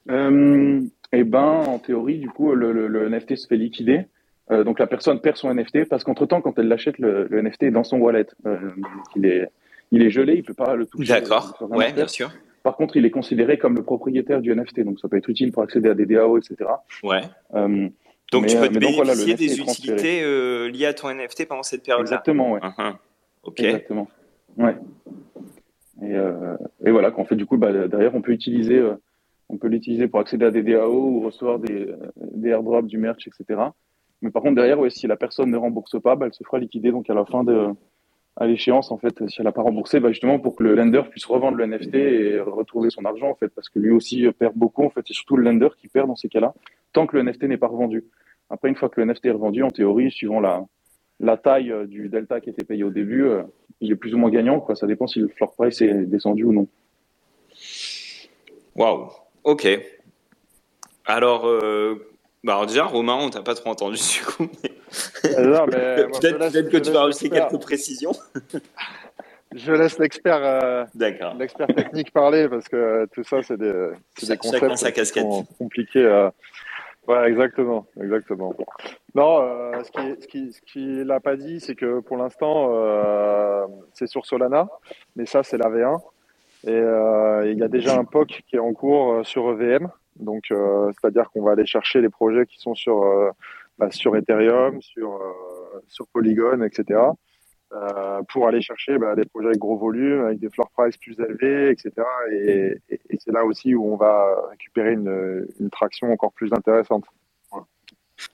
Euh, 0.08 0.80
Eh 1.12 1.24
ben, 1.24 1.40
en 1.40 1.78
théorie, 1.78 2.18
du 2.18 2.28
coup, 2.28 2.54
le, 2.54 2.72
le, 2.72 3.08
NFT 3.08 3.36
se 3.36 3.46
fait 3.48 3.56
liquider. 3.56 4.06
Euh, 4.52 4.62
donc, 4.62 4.78
la 4.78 4.86
personne 4.86 5.20
perd 5.20 5.36
son 5.36 5.52
NFT 5.52 5.88
parce 5.88 6.04
qu'entre-temps, 6.04 6.40
quand 6.40 6.58
elle 6.58 6.68
l'achète, 6.68 6.98
le, 6.98 7.28
NFT 7.30 7.64
est 7.64 7.70
dans 7.70 7.84
son 7.84 7.98
wallet. 7.98 8.26
Euh, 8.46 8.70
il 9.16 9.26
est 9.26 9.50
il 9.92 10.02
est 10.02 10.10
gelé, 10.10 10.34
il 10.34 10.44
peut 10.44 10.54
pas 10.54 10.74
le 10.76 10.86
toucher. 10.86 11.12
D'accord, 11.12 11.56
ouais, 11.70 11.92
bien 11.92 12.06
sûr. 12.06 12.30
Par 12.62 12.76
contre, 12.76 12.96
il 12.96 13.06
est 13.06 13.10
considéré 13.10 13.58
comme 13.58 13.74
le 13.74 13.82
propriétaire 13.82 14.40
du 14.40 14.54
NFT, 14.54 14.80
donc 14.80 15.00
ça 15.00 15.08
peut 15.08 15.16
être 15.16 15.30
utile 15.30 15.50
pour 15.50 15.62
accéder 15.62 15.88
à 15.88 15.94
des 15.94 16.06
DAO, 16.06 16.36
etc. 16.36 16.56
Ouais. 17.02 17.22
Euh, 17.54 17.88
donc 18.32 18.46
tu 18.46 18.56
peux 18.56 18.68
te 18.68 18.78
bénéficier 18.78 19.34
des 19.34 19.58
utilités 19.60 20.22
euh, 20.22 20.68
liées 20.68 20.86
à 20.86 20.94
ton 20.94 21.12
NFT 21.12 21.48
pendant 21.48 21.62
cette 21.62 21.82
période-là. 21.82 22.10
Exactement, 22.10 22.52
ouais. 22.52 22.60
Uh-huh. 22.60 22.94
Ok. 23.44 23.60
Exactement. 23.60 24.08
Ouais. 24.58 24.76
Et, 26.02 26.14
euh, 26.14 26.56
et 26.84 26.90
voilà, 26.90 27.10
qu'en 27.10 27.24
fait, 27.24 27.36
du 27.36 27.46
coup, 27.46 27.56
bah, 27.56 27.88
derrière, 27.88 28.14
on 28.14 28.22
peut 28.22 28.32
utiliser, 28.32 28.82
on 29.48 29.56
peut 29.56 29.68
l'utiliser 29.68 30.06
pour 30.06 30.20
accéder 30.20 30.44
à 30.44 30.50
des 30.50 30.62
DAO 30.62 30.92
ou 30.92 31.20
recevoir 31.20 31.58
des, 31.58 31.88
des 32.16 32.50
airdrops, 32.50 32.88
du 32.88 32.98
merch, 32.98 33.26
etc. 33.26 33.60
Mais 34.22 34.30
par 34.30 34.42
contre, 34.42 34.56
derrière, 34.56 34.78
ouais, 34.78 34.90
si 34.90 35.06
la 35.06 35.16
personne 35.16 35.50
ne 35.50 35.56
rembourse 35.56 36.00
pas, 36.00 36.14
bah, 36.14 36.26
elle 36.26 36.34
se 36.34 36.44
fera 36.44 36.58
liquider 36.58 36.90
donc 36.90 37.08
à 37.08 37.14
la 37.14 37.24
fin 37.24 37.42
de, 37.42 37.68
à 38.40 38.46
l'échéance, 38.46 38.90
en 38.90 38.96
fait, 38.96 39.28
si 39.28 39.36
elle 39.38 39.44
n'a 39.44 39.52
pas 39.52 39.60
remboursé, 39.60 40.00
bah 40.00 40.08
justement 40.08 40.38
pour 40.38 40.56
que 40.56 40.62
le 40.62 40.74
lender 40.74 41.02
puisse 41.10 41.26
revendre 41.26 41.58
le 41.58 41.66
NFT 41.66 41.94
et 41.94 42.40
retrouver 42.40 42.88
son 42.88 43.04
argent, 43.04 43.28
en 43.28 43.34
fait, 43.34 43.48
parce 43.48 43.68
que 43.68 43.78
lui 43.78 43.90
aussi 43.90 44.26
perd 44.32 44.54
beaucoup, 44.56 44.82
en 44.82 44.90
fait, 44.90 45.02
c'est 45.06 45.12
surtout 45.12 45.36
le 45.36 45.44
lender 45.44 45.68
qui 45.78 45.88
perd 45.88 46.08
dans 46.08 46.16
ces 46.16 46.30
cas-là, 46.30 46.54
tant 46.94 47.06
que 47.06 47.16
le 47.18 47.22
NFT 47.22 47.44
n'est 47.44 47.58
pas 47.58 47.68
revendu. 47.68 48.04
Après, 48.48 48.70
une 48.70 48.76
fois 48.76 48.88
que 48.88 48.98
le 48.98 49.06
NFT 49.06 49.26
est 49.26 49.30
revendu, 49.32 49.62
en 49.62 49.68
théorie, 49.68 50.10
suivant 50.10 50.40
la, 50.40 51.36
taille 51.36 51.70
euh, 51.70 51.86
du 51.86 52.08
delta 52.08 52.40
qui 52.40 52.48
était 52.48 52.64
payé 52.64 52.82
au 52.82 52.90
début, 52.90 53.24
euh, 53.24 53.42
il 53.82 53.92
est 53.92 53.96
plus 53.96 54.14
ou 54.14 54.18
moins 54.18 54.30
gagnant, 54.30 54.58
quoi. 54.58 54.74
Ça 54.74 54.86
dépend 54.86 55.06
si 55.06 55.20
le 55.20 55.28
floor 55.28 55.54
price 55.54 55.82
est 55.82 56.06
descendu 56.06 56.44
ou 56.44 56.52
non. 56.54 56.66
Waouh, 58.74 59.10
ok. 59.44 59.68
Alors, 61.04 61.46
euh, 61.46 62.10
bah 62.42 62.64
déjà, 62.66 62.84
Romain, 62.84 63.18
on 63.20 63.28
t'a 63.28 63.42
pas 63.42 63.54
trop 63.54 63.68
entendu 63.68 63.98
du 64.18 64.24
coup. 64.24 64.48
peut-être 66.50 66.68
que 66.70 66.76
tu 66.78 66.90
vas 66.90 67.02
rajouter 67.02 67.30
quelques 67.30 67.60
précisions. 67.60 68.12
je 69.54 69.72
laisse 69.72 69.98
l'expert, 69.98 70.40
euh, 70.42 70.84
l'expert 71.38 71.66
technique 71.68 72.12
parler 72.12 72.48
parce 72.48 72.68
que 72.68 73.06
tout 73.12 73.24
ça, 73.24 73.42
c'est 73.42 73.56
des, 73.56 73.90
des 74.22 74.36
concepts 74.36 74.92
qui 74.92 75.20
sont 75.20 75.44
compliqués. 75.58 76.04
Euh... 76.04 76.30
Ouais, 77.08 77.28
exactement, 77.28 77.86
exactement. 78.00 78.54
Non, 79.14 79.40
euh, 79.42 79.82
ce 79.82 79.90
qu'il 79.90 80.16
ce 80.20 80.26
qui, 80.28 80.52
ce 80.52 80.60
qui 80.60 80.86
n'a 81.04 81.18
pas 81.18 81.34
dit, 81.36 81.58
c'est 81.58 81.74
que 81.74 82.00
pour 82.00 82.16
l'instant, 82.16 82.70
euh, 82.72 83.66
c'est 83.94 84.06
sur 84.06 84.26
Solana, 84.26 84.68
mais 85.16 85.26
ça, 85.26 85.42
c'est 85.42 85.56
la 85.56 85.68
V1. 85.68 86.00
Et 86.64 86.70
euh, 86.70 87.50
il 87.50 87.58
y 87.58 87.62
a 87.62 87.68
déjà 87.68 87.96
un 87.96 88.04
POC 88.04 88.42
qui 88.46 88.56
est 88.56 88.60
en 88.60 88.72
cours 88.74 89.12
euh, 89.12 89.24
sur 89.24 89.50
EVM. 89.50 89.88
Donc, 90.16 90.44
euh, 90.50 90.92
c'est-à-dire 90.92 91.30
qu'on 91.30 91.42
va 91.42 91.52
aller 91.52 91.66
chercher 91.66 92.00
les 92.02 92.10
projets 92.10 92.44
qui 92.46 92.58
sont 92.58 92.74
sur, 92.74 93.02
euh, 93.02 93.30
bah, 93.80 93.90
sur 93.90 94.14
Ethereum, 94.14 94.82
sur, 94.82 95.14
euh, 95.14 95.80
sur 95.88 96.06
Polygon, 96.08 96.62
etc. 96.62 97.00
pour 98.28 98.46
aller 98.46 98.60
chercher 98.60 98.98
bah, 98.98 99.14
des 99.14 99.24
projets 99.24 99.48
avec 99.48 99.58
gros 99.58 99.78
volume, 99.78 100.26
avec 100.26 100.38
des 100.38 100.50
floor 100.50 100.70
price 100.76 100.96
plus 100.98 101.18
élevés, 101.18 101.70
etc. 101.70 101.92
Et, 102.30 102.74
c'est 103.18 103.32
là 103.32 103.44
aussi 103.44 103.74
où 103.74 103.90
on 103.90 103.96
va 103.96 104.36
récupérer 104.50 104.92
une, 104.92 105.46
une 105.58 105.70
traction 105.70 106.12
encore 106.12 106.32
plus 106.32 106.52
intéressante. 106.52 107.04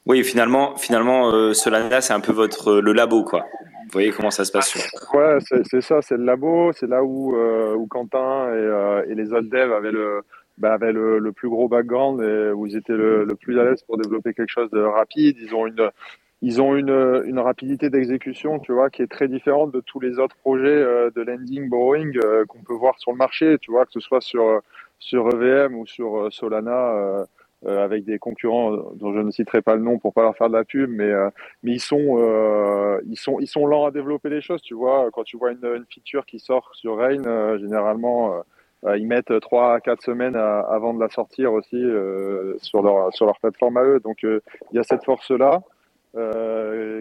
Oui, 0.04 0.24
finalement, 0.24 0.76
finalement, 0.76 1.30
euh, 1.30 1.52
Solana, 1.52 2.00
c'est 2.00 2.12
un 2.12 2.20
peu 2.20 2.32
votre 2.32 2.80
le 2.80 2.92
labo, 2.92 3.22
quoi. 3.22 3.40
Vous 3.84 3.92
voyez 3.92 4.10
comment 4.10 4.32
ça 4.32 4.44
se 4.44 4.50
passe 4.50 4.70
sur. 4.70 4.80
Ouais, 5.14 5.38
c'est 5.70 5.80
ça, 5.80 6.02
c'est 6.02 6.16
le 6.16 6.24
labo, 6.24 6.72
c'est 6.72 6.88
là 6.88 7.04
où, 7.04 7.36
où 7.36 7.86
Quentin 7.86 8.52
et, 8.52 9.12
et, 9.12 9.14
les 9.14 9.32
autres 9.32 9.48
devs 9.48 9.72
avaient 9.72 9.92
le, 9.92 10.22
bah, 10.58 10.74
avaient 10.74 10.92
le, 10.92 11.18
le, 11.18 11.32
plus 11.32 11.48
gros 11.48 11.68
background 11.68 12.20
et 12.22 12.52
où 12.52 12.66
ils 12.66 12.76
étaient 12.76 12.96
le, 12.96 13.24
le 13.24 13.34
plus 13.34 13.58
à 13.58 13.64
l'aise 13.64 13.82
pour 13.82 13.98
développer 13.98 14.34
quelque 14.34 14.50
chose 14.50 14.70
de 14.70 14.80
rapide. 14.80 15.36
Ils 15.40 15.54
ont 15.54 15.66
une, 15.66 15.90
ils 16.42 16.60
ont 16.60 16.76
une, 16.76 17.22
une 17.26 17.38
rapidité 17.38 17.88
d'exécution, 17.90 18.58
tu 18.58 18.72
vois, 18.72 18.90
qui 18.90 19.02
est 19.02 19.06
très 19.06 19.28
différente 19.28 19.72
de 19.72 19.80
tous 19.80 20.00
les 20.00 20.18
autres 20.18 20.36
projets 20.36 20.68
euh, 20.68 21.10
de 21.14 21.22
lending, 21.22 21.68
borrowing 21.68 22.16
euh, 22.18 22.44
qu'on 22.44 22.62
peut 22.62 22.74
voir 22.74 22.98
sur 22.98 23.10
le 23.12 23.16
marché, 23.16 23.56
tu 23.60 23.70
vois, 23.70 23.86
que 23.86 23.92
ce 23.92 24.00
soit 24.00 24.20
sur 24.20 24.60
sur 24.98 25.28
EVM 25.28 25.74
ou 25.74 25.86
sur 25.86 26.16
euh, 26.18 26.30
Solana. 26.30 27.26
avec 27.66 28.04
des 28.04 28.18
concurrents 28.18 28.70
dont 28.94 29.12
je 29.14 29.18
ne 29.20 29.30
citerai 29.30 29.60
pas 29.62 29.74
le 29.74 29.82
nom 29.82 29.98
pour 29.98 30.12
pas 30.12 30.22
leur 30.22 30.36
faire 30.36 30.48
de 30.48 30.54
la 30.56 30.64
pub, 30.64 30.90
mais 30.90 31.10
mais 31.62 31.72
ils 31.72 31.80
sont 31.80 32.06
ils 33.06 33.16
sont 33.18 33.40
ils 33.40 33.48
sont 33.48 33.66
lents 33.66 33.86
à 33.86 33.90
développer 33.90 34.28
les 34.28 34.40
choses. 34.42 34.62
Tu 34.62 34.74
vois, 34.74 35.10
quand 35.12 35.24
tu 35.24 35.36
vois 35.36 35.50
une, 35.52 35.64
une 35.64 35.86
feature 35.90 36.26
qui 36.26 36.38
sort 36.38 36.70
sur 36.74 36.98
Rain, 36.98 37.58
généralement 37.58 38.34
euh, 38.34 38.40
ils 38.94 39.06
mettent 39.06 39.40
3 39.40 39.74
à 39.74 39.80
4 39.80 40.02
semaines 40.02 40.36
avant 40.36 40.94
de 40.94 41.00
la 41.00 41.08
sortir 41.08 41.52
aussi 41.52 41.76
euh, 41.76 42.54
sur, 42.62 42.82
leur, 42.82 43.12
sur 43.12 43.26
leur 43.26 43.38
plateforme 43.40 43.76
à 43.78 43.82
eux. 43.82 44.00
Donc 44.00 44.24
euh, 44.24 44.40
il 44.72 44.76
y 44.76 44.78
a 44.78 44.84
cette 44.84 45.04
force-là. 45.04 45.62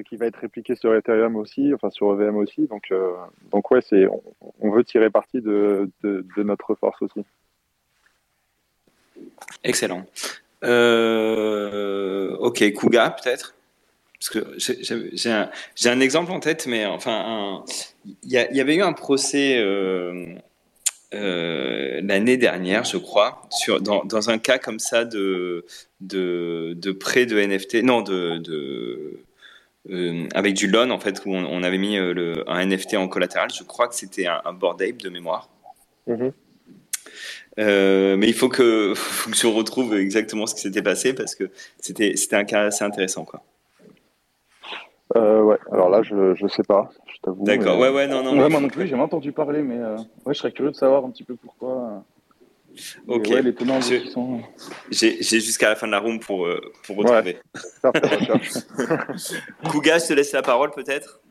qui 0.09 0.17
va 0.17 0.25
être 0.25 0.37
répliquée 0.37 0.75
sur 0.75 0.95
Ethereum 0.95 1.35
aussi, 1.35 1.73
enfin 1.73 1.89
sur 1.89 2.13
EVM 2.13 2.37
aussi. 2.37 2.67
Donc, 2.67 2.91
donc 3.51 3.71
ouais, 3.71 3.81
c'est, 3.81 4.07
on, 4.59 4.71
veut 4.71 4.83
tirer 4.83 5.09
parti 5.09 5.41
de, 5.41 5.89
de, 6.03 6.43
notre 6.43 6.75
force 6.75 7.01
aussi. 7.01 7.23
Excellent. 9.63 10.05
ok, 12.39 12.73
Kuga 12.73 13.11
peut-être? 13.11 13.55
Parce 14.19 14.29
que 14.29 14.55
j'ai 14.57 15.31
un, 15.31 15.49
un, 15.85 15.99
exemple 15.99 16.31
en 16.31 16.39
tête, 16.39 16.67
mais 16.67 16.85
enfin, 16.85 17.63
il 18.23 18.31
y, 18.31 18.37
avait 18.37 18.75
eu 18.75 18.81
un 18.81 18.93
procès 18.93 19.61
euh, 21.13 22.01
l'année 22.03 22.37
dernière, 22.37 22.83
je 22.83 22.97
crois, 22.97 23.41
sur, 23.51 23.81
dans, 23.81 24.03
dans, 24.05 24.29
un 24.29 24.37
cas 24.37 24.57
comme 24.57 24.79
ça 24.79 25.05
de, 25.05 25.65
de, 26.01 26.73
de 26.75 26.91
prêt 26.91 27.25
de 27.25 27.39
NFT, 27.39 27.83
non, 27.83 28.01
de, 28.01 28.37
de 28.39 29.19
euh, 29.91 30.27
avec 30.33 30.55
du 30.55 30.67
loan 30.67 30.89
en 30.89 30.99
fait, 30.99 31.21
où 31.25 31.33
on, 31.33 31.63
avait 31.63 31.77
mis 31.77 31.97
euh, 31.97 32.13
le, 32.13 32.49
un 32.49 32.65
NFT 32.65 32.95
en 32.95 33.07
collatéral. 33.07 33.49
Je 33.53 33.63
crois 33.63 33.87
que 33.87 33.95
c'était 33.95 34.25
un, 34.25 34.53
board 34.53 34.81
ape 34.81 34.97
de 34.97 35.09
mémoire. 35.09 35.49
Mm-hmm. 36.07 36.31
mais 38.17 38.27
il 38.27 38.33
faut 38.33 38.49
que, 38.49 38.93
faut 38.95 39.29
que 39.29 39.37
je 39.37 39.47
retrouve 39.47 39.95
exactement 39.95 40.47
ce 40.47 40.55
qui 40.55 40.61
s'était 40.61 40.83
passé 40.83 41.13
parce 41.13 41.35
que 41.35 41.49
c'était 41.79 42.35
un 42.35 42.45
cas 42.45 42.63
assez 42.63 42.83
intéressant. 42.83 43.25
Quoi. 43.25 43.43
Ouais, 45.15 45.57
alors 45.71 45.89
là, 45.89 46.01
je 46.03 46.15
ne 46.15 46.49
sais 46.49 46.63
pas, 46.63 46.89
t'avoue. 47.25 47.43
D'accord, 47.43 47.79
ouais, 47.79 47.89
ouais, 47.89 48.07
non, 48.07 48.23
non. 48.23 48.39
Ouais, 48.39 48.49
moi 48.49 48.59
non 48.61 48.69
plus, 48.69 48.87
j'ai 48.87 48.95
entendu 48.95 49.31
parler, 49.31 49.61
mais 49.61 49.77
euh, 49.77 49.97
ouais, 50.25 50.33
je 50.33 50.39
serais 50.39 50.51
curieux 50.51 50.71
de 50.71 50.75
savoir 50.75 51.03
un 51.03 51.09
petit 51.09 51.23
peu 51.23 51.35
pourquoi. 51.35 52.03
Ok. 53.07 53.27
Ouais, 53.29 53.41
les 53.41 53.55
tenants 53.55 53.81
je... 53.81 54.07
sont. 54.09 54.41
J'ai 54.91 55.21
jusqu'à 55.21 55.69
la 55.69 55.75
fin 55.75 55.87
de 55.87 55.91
la 55.91 55.99
room 55.99 56.19
pour, 56.19 56.45
euh, 56.45 56.59
pour 56.85 56.97
retrouver. 56.97 57.37
Ouais. 57.83 57.91
Kouga, 59.69 59.97
je 59.97 60.07
te 60.07 60.13
laisse 60.13 60.33
la 60.33 60.41
parole 60.41 60.71
peut-être. 60.71 61.21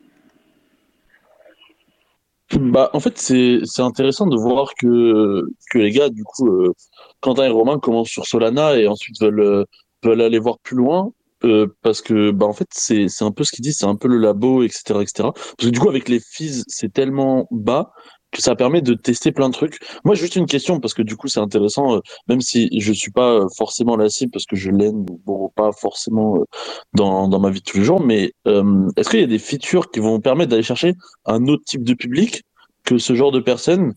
Bah, 2.52 2.90
en 2.92 3.00
fait, 3.00 3.18
c'est 3.18 3.80
intéressant 3.80 4.26
de 4.26 4.36
voir 4.36 4.74
que, 4.74 5.44
que 5.70 5.78
les 5.78 5.90
gars, 5.90 6.08
du 6.08 6.24
coup, 6.24 6.48
euh, 6.48 6.72
Quentin 7.20 7.44
et 7.44 7.50
Romain 7.50 7.78
commencent 7.78 8.10
sur 8.10 8.26
Solana 8.26 8.76
et 8.76 8.86
ensuite 8.86 9.20
veulent, 9.20 9.40
euh, 9.40 9.64
veulent 10.02 10.20
aller 10.20 10.38
voir 10.38 10.58
plus 10.58 10.76
loin. 10.76 11.12
Euh, 11.44 11.66
parce 11.82 12.00
que 12.00 12.30
bah 12.30 12.46
en 12.46 12.52
fait 12.52 12.68
c'est 12.72 13.08
c'est 13.08 13.24
un 13.24 13.30
peu 13.30 13.44
ce 13.44 13.52
qu'ils 13.52 13.62
disent, 13.62 13.78
c'est 13.78 13.86
un 13.86 13.96
peu 13.96 14.08
le 14.08 14.18
labo, 14.18 14.62
etc., 14.62 15.00
etc. 15.02 15.12
Parce 15.34 15.56
que 15.58 15.68
du 15.68 15.78
coup 15.78 15.88
avec 15.88 16.08
les 16.08 16.20
fees 16.20 16.64
c'est 16.68 16.92
tellement 16.92 17.46
bas 17.50 17.92
que 18.30 18.42
ça 18.42 18.56
permet 18.56 18.80
de 18.82 18.94
tester 18.94 19.30
plein 19.30 19.48
de 19.48 19.54
trucs. 19.54 19.78
Moi 20.04 20.14
juste 20.14 20.36
une 20.36 20.46
question 20.46 20.80
parce 20.80 20.94
que 20.94 21.02
du 21.02 21.16
coup 21.16 21.28
c'est 21.28 21.40
intéressant, 21.40 21.96
euh, 21.96 22.00
même 22.28 22.40
si 22.40 22.68
je 22.80 22.92
suis 22.92 23.10
pas 23.10 23.30
euh, 23.32 23.46
forcément 23.56 23.96
la 23.96 24.08
cible 24.08 24.32
parce 24.32 24.46
que 24.46 24.56
je 24.56 24.70
l'aime 24.70 25.04
bon 25.26 25.50
pas 25.54 25.70
forcément 25.72 26.38
dans 26.94 27.28
dans 27.28 27.40
ma 27.40 27.50
vie 27.50 27.60
de 27.60 27.64
tous 27.64 27.78
les 27.78 27.84
jours, 27.84 28.00
mais 28.00 28.32
est-ce 28.46 29.10
qu'il 29.10 29.20
y 29.20 29.24
a 29.24 29.26
des 29.26 29.38
features 29.38 29.90
qui 29.90 30.00
vont 30.00 30.20
permettre 30.20 30.50
d'aller 30.50 30.62
chercher 30.62 30.94
un 31.26 31.46
autre 31.46 31.64
type 31.64 31.84
de 31.84 31.94
public 31.94 32.42
que 32.84 32.98
ce 32.98 33.14
genre 33.14 33.32
de 33.32 33.40
personnes 33.40 33.94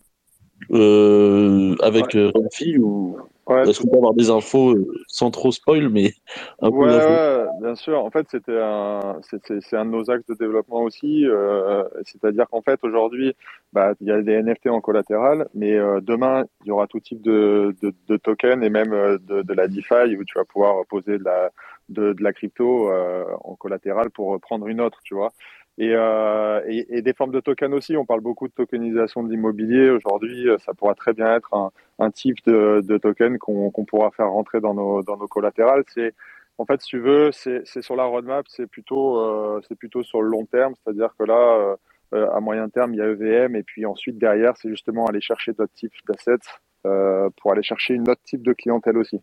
avec 0.70 2.14
ouais. 2.14 2.78
ou 2.78 3.16
Ouais, 3.48 3.68
Est-ce 3.68 3.80
qu'on 3.80 3.88
peut 3.88 3.96
avoir 3.96 4.12
des 4.12 4.28
infos 4.28 4.72
euh, 4.72 4.86
sans 5.06 5.30
trop 5.30 5.50
spoil, 5.50 5.88
mais 5.88 6.12
un 6.60 6.70
peu 6.70 6.76
ouais, 6.76 7.46
bien 7.62 7.74
sûr. 7.74 8.04
En 8.04 8.10
fait, 8.10 8.26
c'était 8.30 8.60
un, 8.60 9.20
c'est 9.22 9.76
un 9.76 9.86
de 9.86 9.90
nos 9.90 10.10
axes 10.10 10.26
de 10.26 10.34
développement 10.34 10.82
aussi. 10.82 11.26
Euh, 11.26 11.84
C'est-à-dire 12.04 12.46
qu'en 12.50 12.60
fait, 12.60 12.78
aujourd'hui, 12.82 13.34
bah, 13.72 13.94
il 14.00 14.06
y 14.06 14.10
a 14.10 14.20
des 14.22 14.42
NFT 14.42 14.68
en 14.68 14.80
collatéral, 14.80 15.48
mais 15.54 15.76
euh, 15.76 16.00
demain, 16.00 16.44
il 16.64 16.68
y 16.68 16.70
aura 16.70 16.86
tout 16.86 17.00
type 17.00 17.22
de, 17.22 17.74
de, 17.82 17.94
de 18.06 18.16
tokens 18.16 18.62
et 18.62 18.70
même 18.70 18.92
euh, 18.92 19.18
de, 19.18 19.42
de, 19.42 19.54
la 19.54 19.68
DeFi 19.68 20.16
où 20.16 20.24
tu 20.24 20.38
vas 20.38 20.44
pouvoir 20.44 20.86
poser 20.86 21.18
de 21.18 21.24
la, 21.24 21.50
de, 21.88 22.12
de 22.12 22.22
la 22.22 22.32
crypto 22.32 22.90
euh, 22.90 23.24
en 23.44 23.56
collatéral 23.56 24.10
pour 24.10 24.38
prendre 24.40 24.68
une 24.68 24.80
autre, 24.80 25.00
tu 25.04 25.14
vois. 25.14 25.32
Et, 25.80 25.92
euh, 25.94 26.60
et, 26.66 27.02
des 27.02 27.12
formes 27.12 27.30
de 27.30 27.38
tokens 27.40 27.72
aussi. 27.72 27.96
On 27.96 28.04
parle 28.04 28.20
beaucoup 28.20 28.48
de 28.48 28.52
tokenisation 28.52 29.22
de 29.22 29.30
l'immobilier. 29.30 29.90
Aujourd'hui, 29.90 30.48
ça 30.58 30.74
pourra 30.74 30.94
très 30.94 31.12
bien 31.12 31.36
être 31.36 31.54
un, 32.00 32.10
type 32.10 32.38
de, 32.46 32.98
token 32.98 33.38
qu'on 33.38 33.84
pourra 33.84 34.10
faire 34.10 34.28
rentrer 34.30 34.60
dans 34.60 34.74
nos, 34.74 35.02
dans 35.02 35.16
nos 35.16 35.28
collatérales. 35.28 35.84
C'est 35.94 36.14
en 36.58 36.66
fait, 36.66 36.80
si 36.80 36.88
tu 36.88 36.98
veux, 36.98 37.30
c'est 37.30 37.82
sur 37.82 37.94
la 37.94 38.04
roadmap, 38.04 38.46
c'est 38.48 38.66
plutôt, 38.66 39.20
euh, 39.20 39.60
plutôt 39.78 40.02
sur 40.02 40.20
le 40.22 40.28
long 40.28 40.44
terme. 40.44 40.74
C'est-à-dire 40.82 41.14
que 41.16 41.24
là, 41.24 41.76
euh, 42.14 42.30
à 42.32 42.40
moyen 42.40 42.68
terme, 42.68 42.94
il 42.94 42.98
y 42.98 43.00
a 43.00 43.06
EVM, 43.06 43.54
et 43.54 43.62
puis 43.62 43.86
ensuite 43.86 44.18
derrière, 44.18 44.56
c'est 44.56 44.68
justement 44.68 45.06
aller 45.06 45.20
chercher 45.20 45.52
d'autres 45.52 45.74
types 45.74 45.92
d'assets 46.08 46.36
euh, 46.86 47.30
pour 47.36 47.52
aller 47.52 47.62
chercher 47.62 47.94
une 47.94 48.08
autre 48.08 48.22
type 48.24 48.42
de 48.42 48.52
clientèle 48.52 48.98
aussi. 48.98 49.20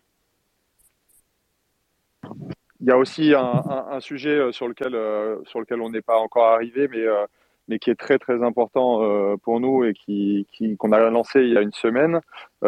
Il 2.80 2.88
y 2.88 2.90
a 2.90 2.98
aussi 2.98 3.32
un, 3.34 4.00
sujet 4.00 4.38
euh, 4.38 4.52
sur 4.52 4.68
lequel, 4.68 4.94
euh, 4.94 5.38
sur 5.44 5.60
lequel 5.60 5.80
on 5.80 5.90
n'est 5.90 6.02
pas 6.02 6.18
encore 6.18 6.48
arrivé, 6.48 6.88
mais, 6.88 7.06
euh, 7.06 7.24
mais 7.68 7.78
qui 7.78 7.90
est 7.90 7.98
très 7.98 8.18
très 8.18 8.42
important 8.42 9.00
pour 9.42 9.60
nous 9.60 9.84
et 9.84 9.94
qui, 9.94 10.46
qu'on 10.78 10.92
a 10.92 11.10
lancé 11.10 11.40
il 11.40 11.52
y 11.52 11.58
a 11.58 11.62
une 11.62 11.72
semaine, 11.72 12.20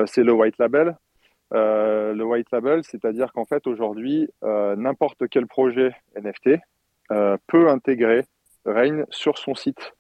c'est 0.07 0.25
le 0.25 0.33
white 0.33 0.59
label. 0.59 0.97
le 1.53 2.23
white 2.23 2.51
label, 2.51 2.83
c'est-à-dire 2.83 3.33
qu'en 3.33 3.45
fait 3.45 3.69
aujourd'hui, 3.69 4.29
n'importe 4.43 5.29
quel 5.31 5.47
projet 5.47 5.93
NFT 6.17 6.59
peut 7.47 7.69
intégrer 7.69 8.25
Rain 8.65 9.05
sur 9.11 9.39
son 9.39 9.55
site 9.55 9.95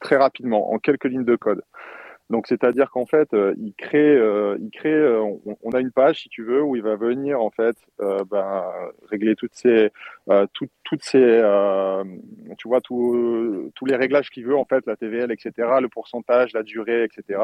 très 0.00 0.16
rapidement, 0.18 0.70
en 0.70 0.78
quelques 0.78 1.06
lignes 1.06 1.24
de 1.24 1.36
code. 1.36 1.62
Donc 2.32 2.46
c'est-à-dire 2.46 2.90
qu'en 2.90 3.04
fait, 3.04 3.34
euh, 3.34 3.54
il 3.58 3.74
crée, 3.74 4.16
euh, 4.16 4.56
il 4.58 4.70
crée, 4.70 4.90
euh, 4.90 5.22
on, 5.62 5.70
a 5.72 5.80
une 5.80 5.92
page 5.92 6.22
si 6.22 6.30
tu 6.30 6.42
veux 6.42 6.62
où 6.62 6.76
il 6.76 6.82
va 6.82 6.96
venir 6.96 7.42
en 7.42 7.50
fait, 7.50 7.76
ben, 7.98 8.64
régler 9.10 9.36
toutes 9.36 9.54
ces, 9.54 9.90
toutes 10.54 11.02
ces, 11.02 11.42
tu 12.56 12.68
vois, 12.68 12.80
tous 12.80 13.86
les 13.86 13.96
réglages 13.96 14.30
qu'il 14.30 14.46
veut 14.46 14.56
en 14.56 14.64
fait, 14.64 14.86
la 14.86 14.96
TVL, 14.96 15.30
etc., 15.30 15.52
le 15.82 15.88
pourcentage, 15.88 16.54
la 16.54 16.62
durée, 16.62 17.04
etc. 17.04 17.38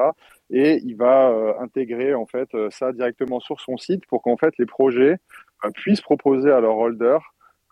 Et 0.48 0.81
il 0.83 0.96
va 0.96 1.57
intégrer 1.61 2.14
en 2.14 2.24
fait 2.24 2.48
ça 2.70 2.92
directement 2.92 3.40
sur 3.40 3.61
son 3.61 3.77
site 3.77 4.07
pour 4.07 4.22
qu'en 4.22 4.38
fait 4.38 4.55
les 4.59 4.66
projets 4.66 5.18
puissent 5.74 6.01
proposer 6.01 6.51
à 6.51 6.61
leur 6.61 6.79
holder 6.79 7.18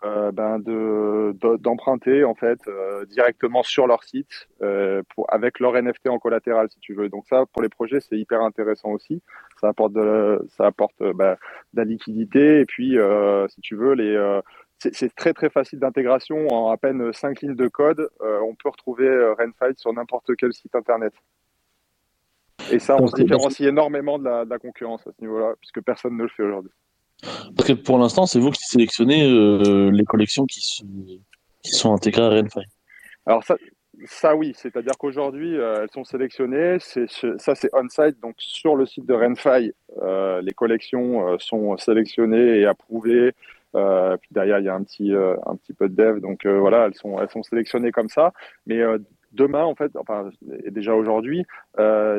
euh, 0.03 0.31
ben 0.31 0.59
de 0.59 1.33
d'emprunter 1.57 2.23
en 2.23 2.35
fait 2.35 2.59
euh, 2.67 3.03
directement 3.05 3.63
sur 3.63 3.87
leur 3.87 4.03
site 4.03 4.47
euh, 4.61 5.01
pour 5.15 5.25
avec 5.33 5.59
leur 5.59 5.73
NFT 5.73 6.09
en 6.09 6.19
collatéral 6.19 6.69
si 6.69 6.79
tu 6.79 6.93
veux. 6.93 7.09
Donc 7.09 7.25
ça 7.27 7.45
pour 7.51 7.63
les 7.63 7.69
projets 7.69 7.99
c'est 7.99 8.17
hyper 8.17 8.41
intéressant 8.41 8.91
aussi. 8.91 9.23
Ça 9.59 9.69
apporte 9.69 9.93
de, 9.93 10.45
ça 10.49 10.67
apporte 10.67 10.99
ben, 10.99 11.35
de 11.73 11.77
la 11.77 11.83
liquidité 11.83 12.59
et 12.59 12.65
puis 12.65 12.95
si 13.49 13.61
tu 13.61 13.75
veux 13.75 13.93
les 13.93 14.41
c'est 14.77 15.15
très 15.15 15.33
très 15.33 15.49
facile 15.49 15.79
d'intégration 15.79 16.47
en 16.49 16.69
à 16.69 16.77
peine 16.77 17.11
cinq 17.11 17.41
lignes 17.41 17.55
de 17.55 17.67
code. 17.67 18.07
on 18.19 18.53
peut 18.53 18.69
retrouver 18.69 19.09
Renfight 19.39 19.79
sur 19.79 19.91
n'importe 19.93 20.35
quel 20.37 20.53
site 20.53 20.75
internet. 20.75 21.13
Et 22.71 22.79
ça, 22.79 22.97
on 22.99 23.07
se 23.07 23.15
différencie 23.15 23.67
énormément 23.67 24.19
de 24.19 24.25
la, 24.25 24.45
de 24.45 24.49
la 24.49 24.59
concurrence 24.59 25.07
à 25.07 25.11
ce 25.11 25.21
niveau-là, 25.21 25.53
puisque 25.59 25.81
personne 25.81 26.17
ne 26.17 26.23
le 26.23 26.29
fait 26.29 26.43
aujourd'hui. 26.43 26.71
Pour 27.85 27.97
l'instant, 27.97 28.25
c'est 28.25 28.39
vous 28.39 28.51
qui 28.51 28.63
sélectionnez 28.63 29.27
euh, 29.27 29.89
les 29.91 30.05
collections 30.05 30.45
qui 30.45 30.61
sont, 31.63 31.93
intégrées 31.93 32.23
à 32.23 32.29
Renfy. 32.29 32.59
Alors 33.25 33.43
ça, 34.05 34.35
oui, 34.35 34.53
c'est-à-dire 34.55 34.93
qu'aujourd'hui, 34.99 35.57
euh, 35.57 35.81
elles 35.81 35.89
sont 35.89 36.03
sélectionnées. 36.03 36.77
Ça, 36.79 37.55
c'est 37.55 37.69
on-site, 37.73 38.19
donc 38.21 38.35
sur 38.37 38.75
le 38.75 38.85
site 38.85 39.05
de 39.05 39.13
Renfy, 39.13 39.73
euh, 40.01 40.41
les 40.41 40.53
collections 40.53 41.37
sont 41.39 41.75
sélectionnées 41.77 42.59
et 42.59 42.65
approuvées. 42.65 43.33
puis 43.73 44.29
derrière, 44.31 44.59
il 44.59 44.65
y 44.65 44.69
a 44.69 44.75
un 44.75 44.83
petit, 44.83 45.11
un 45.13 45.55
petit 45.55 45.73
peu 45.73 45.89
de 45.89 45.95
dev, 45.95 46.19
donc 46.19 46.45
voilà, 46.45 46.85
elles 46.85 46.95
sont, 46.95 47.19
elles 47.19 47.31
sont 47.31 47.43
sélectionnées 47.43 47.91
comme 47.91 48.09
ça. 48.09 48.33
Mais 48.67 48.81
demain, 49.37 49.63
en 49.63 49.75
fait, 49.75 49.91
enfin, 49.95 50.29
et 50.65 50.71
déjà 50.71 50.93
aujourd'hui, 50.95 51.45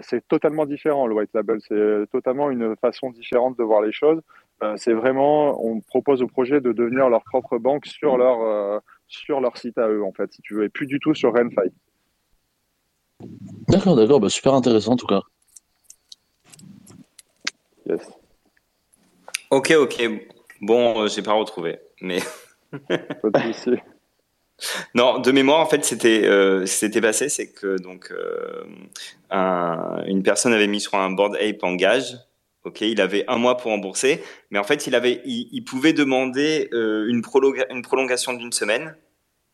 c'est 0.02 0.26
totalement 0.28 0.66
différent 0.66 1.06
le 1.06 1.14
white 1.14 1.34
label. 1.34 1.58
C'est 1.60 2.10
totalement 2.10 2.50
une 2.50 2.76
façon 2.76 3.10
différente 3.10 3.58
de 3.58 3.64
voir 3.64 3.82
les 3.82 3.92
choses. 3.92 4.22
Euh, 4.62 4.74
c'est 4.76 4.92
vraiment, 4.92 5.64
on 5.64 5.80
propose 5.80 6.20
au 6.20 6.26
projet 6.26 6.60
de 6.60 6.72
devenir 6.72 7.08
leur 7.08 7.22
propre 7.22 7.58
banque 7.58 7.86
sur 7.86 8.16
leur, 8.16 8.40
euh, 8.40 8.80
sur 9.06 9.40
leur 9.40 9.56
site 9.56 9.78
à 9.78 9.88
eux, 9.88 10.02
en 10.02 10.12
fait, 10.12 10.32
si 10.32 10.42
tu 10.42 10.54
veux, 10.54 10.64
et 10.64 10.68
plus 10.68 10.86
du 10.86 10.98
tout 10.98 11.14
sur 11.14 11.32
Renfy. 11.32 11.70
D'accord, 13.68 13.94
d'accord, 13.94 14.20
bah, 14.20 14.28
super 14.28 14.54
intéressant 14.54 14.92
en 14.92 14.96
tout 14.96 15.06
cas. 15.06 15.22
Yes. 17.86 18.10
Ok, 19.50 19.72
ok. 19.78 20.10
Bon, 20.60 21.02
euh, 21.02 21.08
j'ai 21.08 21.22
pas 21.22 21.32
retrouvé, 21.32 21.78
mais. 22.00 22.18
pas 22.88 23.30
de 23.30 23.52
souci. 23.52 23.70
Non, 24.94 25.18
de 25.20 25.30
mémoire, 25.30 25.60
en 25.60 25.66
fait, 25.66 25.84
c'était 25.84 26.24
euh, 26.24 26.66
c'était 26.66 27.00
passé, 27.00 27.28
c'est 27.28 27.52
que 27.52 27.80
donc 27.80 28.12
un, 29.30 30.02
une 30.06 30.22
personne 30.22 30.52
avait 30.52 30.66
mis 30.66 30.80
sur 30.80 30.94
un 30.94 31.10
board 31.10 31.36
ape 31.36 31.62
en 31.62 31.74
gage 31.74 32.18
Ok, 32.64 32.82
il 32.82 33.00
avait 33.00 33.24
un 33.28 33.38
mois 33.38 33.56
pour 33.56 33.70
rembourser, 33.70 34.22
mais 34.50 34.58
en 34.58 34.64
fait, 34.64 34.86
il 34.86 34.94
avait, 34.94 35.22
il, 35.24 35.62
pouvait 35.62 35.92
demander 35.92 36.68
euh, 36.72 37.08
une, 37.08 37.22
prolongation 37.22 38.34
d'une 38.34 38.52
semaine. 38.52 38.94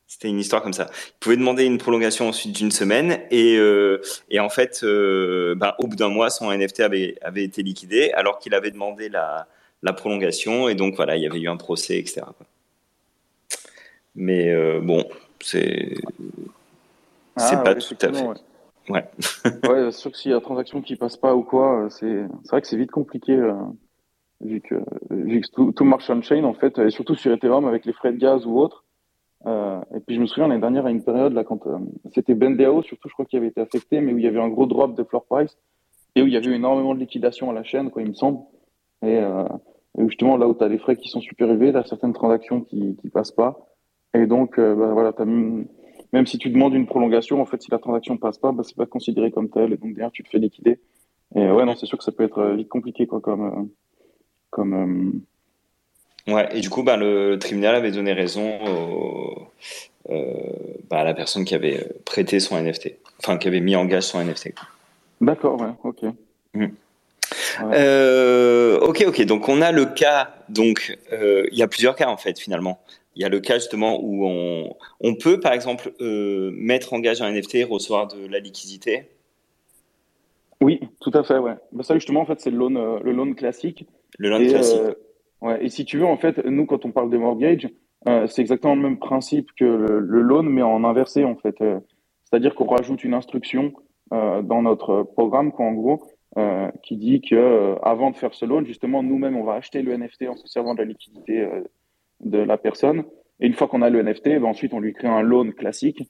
C'était 0.07 0.29
une 0.29 0.41
histoire 0.41 0.63
comme 0.63 0.73
ça. 0.73 0.91
Il 0.91 1.19
pouvait 1.21 1.37
demander 1.37 1.65
une 1.65 1.79
prolongation 1.79 2.29
ensuite 2.29 2.57
d'une 2.57 2.71
semaine 2.71 3.21
et, 3.31 3.57
euh, 3.57 4.01
et 4.31 4.41
en 4.41 4.49
fait, 4.49 4.81
euh, 4.83 5.55
ben, 5.55 5.75
au 5.79 5.87
bout 5.87 5.97
d'un 5.97 6.09
mois, 6.09 6.31
son 6.31 6.51
NFT 6.51 6.81
avait, 6.81 7.17
avait 7.23 7.45
été 7.45 7.63
liquidé 7.63 8.11
alors 8.13 8.39
qu'il 8.39 8.55
avait 8.55 8.71
demandé 8.71 9.09
la, 9.09 9.47
la 9.83 9.93
prolongation 9.93 10.69
et 10.69 10.75
donc 10.75 10.97
voilà, 10.97 11.17
il 11.17 11.23
y 11.23 11.27
avait 11.27 11.41
eu 11.41 11.49
un 11.49 11.57
procès, 11.57 11.99
etc. 11.99 12.23
Mais 14.15 14.81
bon, 14.81 15.05
c'est 15.41 15.95
c'est 17.37 17.57
ah, 17.57 17.63
pas 17.63 17.75
tout 17.75 17.97
à 18.01 18.13
fait. 18.13 18.27
Ouais. 18.89 19.05
ouais, 19.69 19.93
sûr 19.93 20.13
que 20.13 20.17
s'il 20.17 20.31
y 20.31 20.35
a 20.35 20.41
transaction 20.41 20.83
qui 20.83 20.97
passe 20.97 21.17
pas 21.17 21.35
ou 21.35 21.43
quoi, 21.43 21.89
c'est 21.91 22.25
c'est 22.45 22.51
vrai 22.51 22.61
que 22.61 22.69
c'est 22.69 22.77
vite 22.77 22.91
compliqué 22.91 23.33
euh, 23.33 23.55
vu 24.41 24.61
que 24.61 24.77
vu 25.11 25.41
que 25.41 25.49
tout, 25.53 25.73
tout, 25.73 25.85
marche 25.85 26.09
on 26.11 26.23
chain 26.23 26.45
en 26.45 26.55
fait, 26.55 26.79
et 26.79 26.91
surtout 26.91 27.15
sur 27.15 27.33
Ethereum 27.33 27.67
avec 27.67 27.87
les 27.87 27.93
frais 27.93 28.13
de 28.13 28.19
gaz 28.19 28.47
ou 28.47 28.59
autres. 28.59 28.85
Euh, 29.47 29.81
et 29.95 30.01
puis 30.01 30.17
je 30.17 30.21
me 30.21 30.27
souviens 30.27 30.49
l'année 30.49 30.61
dernière 30.61 30.87
à 30.87 30.91
une 30.91 31.05
période 31.05 31.35
là 31.35 31.45
quand 31.45 31.67
euh, 31.67 31.77
c'était 32.15 32.35
Bendeo 32.35 32.83
surtout 32.83 33.09
je 33.09 33.13
crois 33.13 33.27
qu'il 33.27 33.39
avait 33.39 33.49
été 33.49 33.61
affecté, 33.61 34.01
mais 34.01 34.13
où 34.13 34.19
il 34.19 34.25
y 34.25 34.29
avait 34.29 34.41
un 34.41 34.49
gros 34.49 34.67
drop 34.67 34.97
de 34.97 35.03
floor 35.03 35.25
price 35.27 35.59
et 36.15 36.23
où 36.23 36.27
il 36.27 36.33
y 36.33 36.37
avait 36.37 36.47
eu 36.47 36.55
énormément 36.55 36.95
de 36.95 37.01
liquidation 37.01 37.51
à 37.51 37.53
la 37.53 37.65
chaîne 37.65 37.91
quoi 37.91 38.03
il 38.03 38.09
me 38.09 38.15
semble. 38.15 38.39
Et, 39.03 39.19
euh, 39.19 39.45
et 39.99 40.05
justement 40.05 40.37
là 40.37 40.47
où 40.47 40.55
tu 40.55 40.63
as 40.63 40.69
les 40.69 40.79
frais 40.79 40.97
qui 40.97 41.09
sont 41.09 41.21
super 41.21 41.51
élevés, 41.51 41.73
tu 41.73 41.79
as 41.79 41.85
certaines 41.85 42.13
transactions 42.13 42.61
qui 42.61 42.97
qui 43.01 43.09
passent 43.09 43.33
pas. 43.33 43.74
Et 44.15 44.27
donc 44.27 44.59
euh, 44.59 44.75
bah, 44.75 44.91
voilà, 44.93 45.13
as 45.19 45.25
même 45.25 46.27
si 46.27 46.39
tu 46.39 46.49
demandes 46.49 46.75
une 46.75 46.87
prolongation, 46.87 47.43
en 47.43 47.47
fait, 47.47 47.61
si 47.61 47.71
la 47.73 47.79
transaction 47.79 48.17
passe 48.17 48.39
pas, 48.39 48.53
bah, 48.53 48.63
c'est 48.65 48.77
pas 48.77 48.87
considéré 48.87 49.33
comme 49.33 49.51
tel, 49.51 49.73
et 49.73 49.77
donc 49.77 49.95
derrière, 49.95 50.13
tu 50.13 50.23
te 50.23 50.29
fais 50.29 50.39
liquider. 50.39 50.79
Et 51.35 51.51
ouais, 51.51 51.65
non, 51.65 51.75
c'est 51.75 51.87
sûr 51.87 51.99
que 51.99 52.05
ça 52.05 52.13
peut 52.13 52.23
être 52.23 52.39
euh, 52.39 52.55
vite 52.55 52.69
compliqué, 52.69 53.09
quoi, 53.09 53.21
comme. 53.21 53.47
Euh, 53.47 53.63
comme 54.51 55.21
Ouais, 56.29 56.49
et 56.57 56.61
du 56.61 56.71
coup, 56.71 56.85
bah, 56.85 56.97
le 56.97 57.37
tribunal 57.39 57.75
avait 57.75 57.91
donné 57.91 58.15
raison 58.15 58.51
bah, 60.09 61.01
à 61.01 61.05
la 61.05 61.13
personne 61.13 61.45
qui 61.45 61.55
avait 61.55 61.87
prêté 62.07 62.41
son 62.41 62.57
NFT, 62.59 62.95
enfin, 63.19 63.37
qui 63.37 63.49
avait 63.49 63.61
mis 63.61 63.77
en 63.77 63.85
gage 63.85 64.05
son 64.05 64.25
NFT. 64.25 64.55
D'accord, 65.21 65.61
ouais, 65.61 65.69
ok. 65.83 66.05
Mmh. 66.55 66.67
ok, 68.81 69.05
ok. 69.07 69.23
Donc 69.27 69.49
on 69.51 69.61
a 69.61 69.71
le 69.71 69.85
cas. 69.85 70.31
Donc 70.49 70.97
il 71.13 71.59
y 71.59 71.63
a 71.63 71.69
plusieurs 71.69 71.97
cas 71.97 72.09
en 72.09 72.17
fait 72.17 72.39
finalement 72.39 72.81
il 73.17 73.23
y 73.23 73.25
a 73.25 73.29
le 73.29 73.41
cas 73.41 73.55
justement 73.55 74.01
où 74.03 74.27
on, 74.27 74.75
on 75.01 75.15
peut, 75.15 75.39
par 75.39 75.53
exemple, 75.53 75.93
euh, 76.01 76.51
mettre 76.55 76.93
en 76.93 76.99
gage 76.99 77.23
un 77.23 77.31
NFT 77.31 77.57
et 77.57 77.65
recevoir 77.65 78.09
de 78.09 78.27
la 78.27 78.41
liquidité. 78.41 79.11
Oui, 80.61 80.81
tout 81.01 81.13
à 81.15 81.23
fait, 81.23 81.39
ouais. 81.39 81.55
Bah, 81.73 81.83
ça, 81.83 81.95
justement, 81.95 82.21
en 82.21 82.27
fait, 82.27 82.41
c'est 82.41 82.51
le 82.51 82.57
loan, 82.57 82.77
euh, 82.77 82.99
le 83.03 83.13
loan 83.13 83.35
classique. 83.35 83.87
Le 84.19 84.31
loan 84.31 84.47
classique. 84.47 84.81
Euh, 84.81 84.95
ouais. 85.43 85.65
Et 85.65 85.69
si 85.69 85.85
tu 85.85 85.99
veux, 85.99 86.07
en 86.07 86.17
fait, 86.17 86.45
nous, 86.45 86.67
quand 86.67 86.85
on 86.85 86.91
parle 86.91 87.11
de 87.11 87.19
mortgage, 87.19 87.69
c'est 88.27 88.43
exactement 88.43 88.75
le 88.75 88.83
même 88.83 88.99
principe 88.99 89.49
que 89.57 89.65
le, 89.65 90.21
loan, 90.21 90.43
mais 90.43 90.61
en 90.61 90.85
inversé, 90.85 91.25
en 91.25 91.37
fait. 91.37 91.57
C'est-à-dire 92.25 92.55
qu'on 92.55 92.67
rajoute 92.67 93.03
une 93.03 93.15
instruction 93.15 93.73
dans 94.11 94.61
notre 94.61 95.05
programme, 95.05 95.53
quoi, 95.53 95.65
en 95.65 95.73
gros, 95.73 96.03
qui 96.83 96.99
dit 96.99 97.23
que 97.23 97.77
avant 97.83 98.11
de 98.11 98.17
faire 98.17 98.35
ce 98.35 98.45
loan, 98.45 98.67
justement, 98.67 99.03
nous-mêmes, 99.03 99.39
on 99.39 99.45
va 99.45 99.55
acheter 99.55 99.81
le 99.81 99.97
NFT 99.97 100.29
en 100.29 100.37
se 100.37 100.47
servant 100.47 100.75
de 100.75 100.81
la 100.81 100.85
liquidité 100.85 101.49
de 102.25 102.39
la 102.39 102.57
personne. 102.59 103.05
Et 103.41 103.47
une 103.47 103.55
fois 103.55 103.69
qu'on 103.69 103.83
a 103.83 103.91
le 103.91 104.03
NFT, 104.03 104.41
ben 104.41 104.45
ensuite 104.45 104.75
on 104.75 104.81
lui 104.81 104.93
crée 104.93 105.09
un 105.09 105.23
loan 105.23 105.53
classique. 105.53 106.03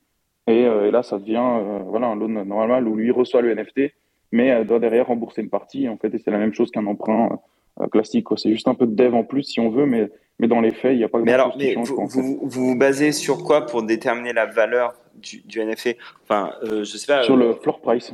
Et, 0.46 0.66
euh, 0.66 0.90
là, 0.90 1.02
ça 1.02 1.18
devient 1.18 1.42
euh, 1.42 1.78
voilà 1.86 2.08
un 2.08 2.16
loan 2.16 2.44
normal 2.44 2.86
où 2.86 2.96
lui 2.96 3.10
reçoit 3.10 3.40
le 3.40 3.54
NFT, 3.54 3.94
mais 4.32 4.50
euh, 4.50 4.64
doit 4.64 4.78
derrière 4.78 5.06
rembourser 5.06 5.42
une 5.42 5.50
partie. 5.50 5.88
En 5.88 5.96
fait, 5.96 6.14
et 6.14 6.18
c'est 6.18 6.30
la 6.30 6.38
même 6.38 6.54
chose 6.54 6.70
qu'un 6.70 6.86
emprunt 6.86 7.40
classique. 7.90 8.26
C'est 8.36 8.50
juste 8.50 8.68
un 8.68 8.74
peu 8.74 8.86
de 8.86 8.94
dev 8.94 9.14
en 9.14 9.24
plus 9.24 9.42
si 9.42 9.58
on 9.58 9.70
veut, 9.70 9.86
mais, 9.86 10.08
mais 10.38 10.46
dans 10.46 10.60
les 10.60 10.70
faits, 10.70 10.92
il 10.92 10.98
n'y 10.98 11.04
a 11.04 11.08
pas 11.08 11.18
mais 11.18 11.32
alors, 11.32 11.56
mais 11.58 11.74
vous, 11.74 12.06
vous, 12.06 12.40
vous, 12.42 12.76
basez 12.76 13.10
sur 13.10 13.42
quoi 13.42 13.66
pour 13.66 13.82
déterminer 13.82 14.32
la 14.32 14.46
valeur 14.46 14.94
du, 15.16 15.42
du 15.44 15.64
NFT 15.64 15.96
Enfin, 16.22 16.52
je 16.62 16.84
sais 16.84 17.06
pas. 17.06 17.24
Sur 17.24 17.36
le 17.36 17.54
floor 17.54 17.80
price. 17.80 18.12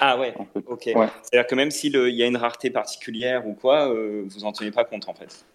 Ah 0.00 0.18
ouais, 0.18 0.34
ok. 0.66 0.82
C'est-à-dire 0.84 1.46
que 1.46 1.54
même 1.54 1.70
s'il 1.70 1.94
y 1.94 2.22
a 2.22 2.26
une 2.26 2.36
rareté 2.36 2.68
particulière 2.68 3.46
ou 3.46 3.54
quoi, 3.54 3.88
vous 3.88 4.40
n'en 4.40 4.52
tenez 4.52 4.72
pas 4.72 4.84
compte 4.84 5.08
en 5.08 5.14
fait 5.14 5.46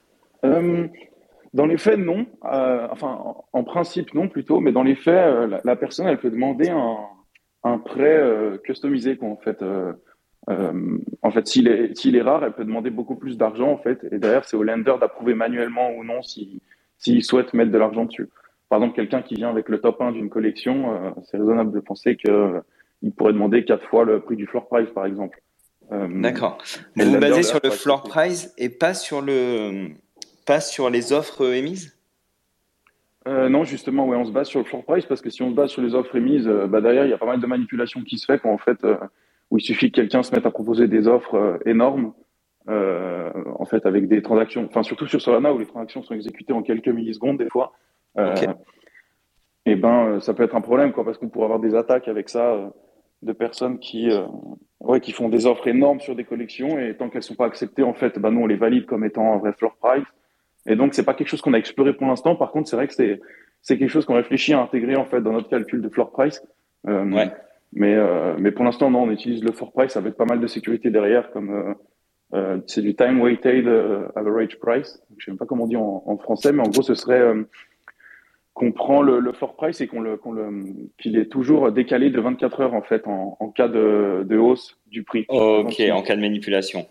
dans 1.58 1.66
les 1.66 1.80
faits, 1.80 1.98
non. 1.98 2.28
Euh, 2.46 2.88
enfin, 2.92 3.20
en, 3.52 3.64
principe, 3.64 4.14
non 4.14 4.30
plutôt. 4.30 4.60
Mais 4.60 4.72
dans 4.72 4.84
les 4.84 4.94
faits, 4.94 5.16
euh, 5.16 5.60
la, 5.64 5.76
personne, 5.76 6.06
elle 6.06 6.20
peut 6.20 6.30
demander 6.30 6.70
un, 6.70 6.98
un 7.64 7.80
prêt 7.80 8.16
euh, 8.16 8.60
customisé, 8.60 9.18
quoi, 9.18 9.30
en 9.30 9.38
fait. 9.38 9.64
en 10.48 11.32
fait, 11.32 11.48
s'il 11.48 11.68
est, 11.68 11.98
s'il 11.98 12.16
est 12.16 12.22
rare, 12.22 12.46
elle 12.46 12.54
peut 12.54 12.64
demander 12.64 12.92
beaucoup 12.92 13.16
plus 13.16 13.38
d'argent, 13.38 13.72
en 13.72 13.80
fait. 13.80 14.06
Et 14.12 14.20
d'ailleurs, 14.20 14.46
c'est 14.46 14.56
au 14.56 14.62
lender 14.62 14.94
d'approuver 15.02 15.34
manuellement 15.34 15.90
ou 15.98 16.04
non 16.04 16.22
s'il 16.22 16.60
si, 17.00 17.24
souhaite 17.24 17.56
mettre 17.56 17.72
de 17.72 17.78
l'argent 17.80 18.06
dessus. 18.06 18.30
Par 18.70 18.78
exemple, 18.78 18.96
quelqu'un 18.96 19.24
qui 19.24 19.34
vient 19.34 19.50
avec 19.50 19.68
le 19.68 19.82
top 19.82 20.00
1 20.00 20.12
d'une 20.12 20.30
collection, 20.30 21.14
c'est 21.24 21.38
raisonnable 21.38 21.72
de 21.72 21.80
penser 21.80 22.18
que 22.18 22.62
il 23.02 23.14
pourrait 23.14 23.34
demander 23.34 23.64
quatre 23.66 23.88
fois 23.88 24.04
le 24.06 24.20
prix 24.20 24.36
du 24.36 24.46
floor 24.46 24.68
price, 24.68 24.90
par 24.94 25.06
exemple. 25.08 25.42
D'accord. 25.90 26.60
Vous 26.96 27.06
vous 27.06 27.20
basez 27.20 27.44
sur 27.44 27.60
le 27.64 27.72
floor 27.72 28.04
price 28.04 28.54
et 28.58 28.70
pas 28.70 28.94
sur 28.94 29.22
le 29.22 29.96
pas 30.48 30.62
sur 30.62 30.90
les 30.90 31.14
offres 31.14 31.54
émises? 31.54 31.94
Euh, 33.28 33.50
non, 33.50 33.66
justement, 33.66 34.08
ouais, 34.08 34.16
on 34.16 34.26
se 34.26 34.32
base 34.32 34.48
sur 34.48 34.60
le 34.60 34.66
floor 34.66 34.86
price 34.86 35.06
parce 35.06 35.22
que 35.22 35.30
si 35.30 35.42
on 35.44 35.50
se 35.52 35.56
base 35.56 35.70
sur 35.70 35.82
les 35.82 35.94
offres 35.94 36.16
émises, 36.16 36.48
euh, 36.48 36.66
bah, 36.66 36.80
derrière, 36.80 37.06
il 37.06 37.10
y 37.10 37.14
a 37.14 37.18
pas 37.18 37.26
mal 37.26 37.42
de 37.42 37.46
manipulations 37.46 38.02
qui 38.02 38.18
se 38.18 38.26
fait 38.26 38.40
quand, 38.40 38.52
en 38.52 38.58
fait, 38.58 38.82
euh, 38.86 38.96
où 39.52 39.58
il 39.58 39.62
suffit 39.62 39.92
que 39.92 39.98
quelqu'un 39.98 40.24
se 40.24 40.34
mette 40.34 40.46
à 40.46 40.52
proposer 40.52 40.88
des 40.88 41.08
offres 41.08 41.60
énormes, 41.66 42.14
en 42.68 43.66
fait, 43.66 43.86
avec 43.86 44.10
des 44.10 44.22
transactions, 44.22 44.66
enfin, 44.66 44.84
surtout 44.84 45.08
sur 45.08 45.22
Solana 45.22 45.54
où 45.54 45.58
les 45.58 45.66
transactions 45.66 46.04
sont 46.04 46.14
exécutées 46.14 46.52
en 46.52 46.62
quelques 46.62 46.90
millisecondes 46.90 47.38
des 47.38 47.50
fois. 47.50 47.72
Et 49.66 49.76
ben, 49.76 50.20
ça 50.20 50.34
peut 50.34 50.44
être 50.44 50.56
un 50.56 50.62
problème, 50.62 50.92
quoi, 50.92 51.06
parce 51.06 51.18
qu'on 51.18 51.30
pourrait 51.30 51.46
avoir 51.46 51.62
des 51.62 51.76
attaques 51.76 52.10
avec 52.10 52.28
ça 52.28 52.70
de 53.22 53.32
personnes 53.32 53.80
qui, 53.80 54.10
ouais, 54.82 55.00
qui 55.00 55.14
font 55.14 55.30
des 55.30 55.46
offres 55.46 55.68
énormes 55.70 56.02
sur 56.02 56.14
des 56.14 56.26
collections 56.26 56.78
et 56.78 56.98
tant 56.98 57.08
qu'elles 57.08 57.24
sont 57.24 57.36
pas 57.36 57.46
acceptées, 57.46 57.84
en 57.84 57.94
fait, 57.94 58.20
bah, 58.20 58.32
nous, 58.32 58.42
on 58.42 58.48
les 58.48 58.58
valide 58.58 58.86
comme 58.86 59.06
étant 59.06 59.34
un 59.34 59.38
vrai 59.38 59.54
floor 59.54 59.78
price. 59.78 60.08
Et 60.68 60.76
donc, 60.76 60.94
c'est 60.94 61.04
pas 61.04 61.14
quelque 61.14 61.30
chose 61.30 61.42
qu'on 61.42 61.54
a 61.54 61.58
exploré 61.58 61.94
pour 61.94 62.08
l'instant. 62.08 62.36
Par 62.36 62.52
contre, 62.52 62.70
c'est 62.70 62.76
vrai 62.76 62.88
que 62.88 62.94
c'est, 62.94 63.22
c'est 63.62 63.78
quelque 63.78 63.90
chose 63.90 64.06
qu'on 64.06 64.16
réfléchit 64.16 64.54
à 64.54 64.62
intégrer, 64.62 64.98
en 64.98 65.06
fait, 65.06 65.22
dans 65.22 65.32
notre 65.32 65.50
calcul 65.50 65.82
de 65.82 65.90
floor 65.90 66.12
price. 66.12 66.44
Euh, 66.88 67.10
ouais. 67.10 67.32
Mais, 67.74 67.96
euh, 67.96 68.36
mais 68.38 68.52
pour 68.52 68.66
l'instant, 68.66 68.92
non, 68.92 69.04
on 69.04 69.12
utilise 69.12 69.44
le 69.44 69.54
floor 69.54 69.72
price 69.72 69.96
avec 69.96 70.16
pas 70.16 70.26
mal 70.26 70.40
de 70.40 70.48
sécurité 70.48 70.90
derrière, 70.90 71.32
comme, 71.32 71.76
euh, 72.34 72.58
c'est 72.68 72.82
du 72.82 72.96
time 72.96 73.22
weighted 73.22 73.68
average 74.16 74.60
price. 74.60 75.02
Je 75.18 75.26
sais 75.26 75.32
même 75.32 75.38
pas 75.38 75.46
comment 75.46 75.64
on 75.64 75.68
dit 75.68 75.78
en, 75.78 76.04
en 76.06 76.18
français, 76.18 76.52
mais 76.52 76.62
en 76.62 76.70
gros, 76.70 76.82
ce 76.82 76.96
serait 76.96 77.22
qu'on 78.54 78.72
prend 78.72 79.02
le, 79.02 79.20
le, 79.20 79.32
floor 79.32 79.56
price 79.56 79.80
et 79.82 79.88
qu'on 79.88 80.02
le, 80.02 80.18
qu'on 80.18 80.32
le, 80.32 80.50
qu'il 80.98 81.18
est 81.18 81.32
toujours 81.32 81.72
décalé 81.72 82.10
de 82.10 82.20
24 82.20 82.62
heures, 82.62 82.74
en 82.74 82.82
fait, 82.82 83.08
en, 83.08 83.38
en 83.40 83.50
cas 83.50 83.70
de, 83.70 84.26
de 84.28 84.38
hausse 84.38 84.78
du 84.88 85.04
prix. 85.04 85.26
ok, 85.30 85.82
en 85.92 86.02
cas 86.02 86.16
de 86.16 86.22
manipulation. 86.22 86.88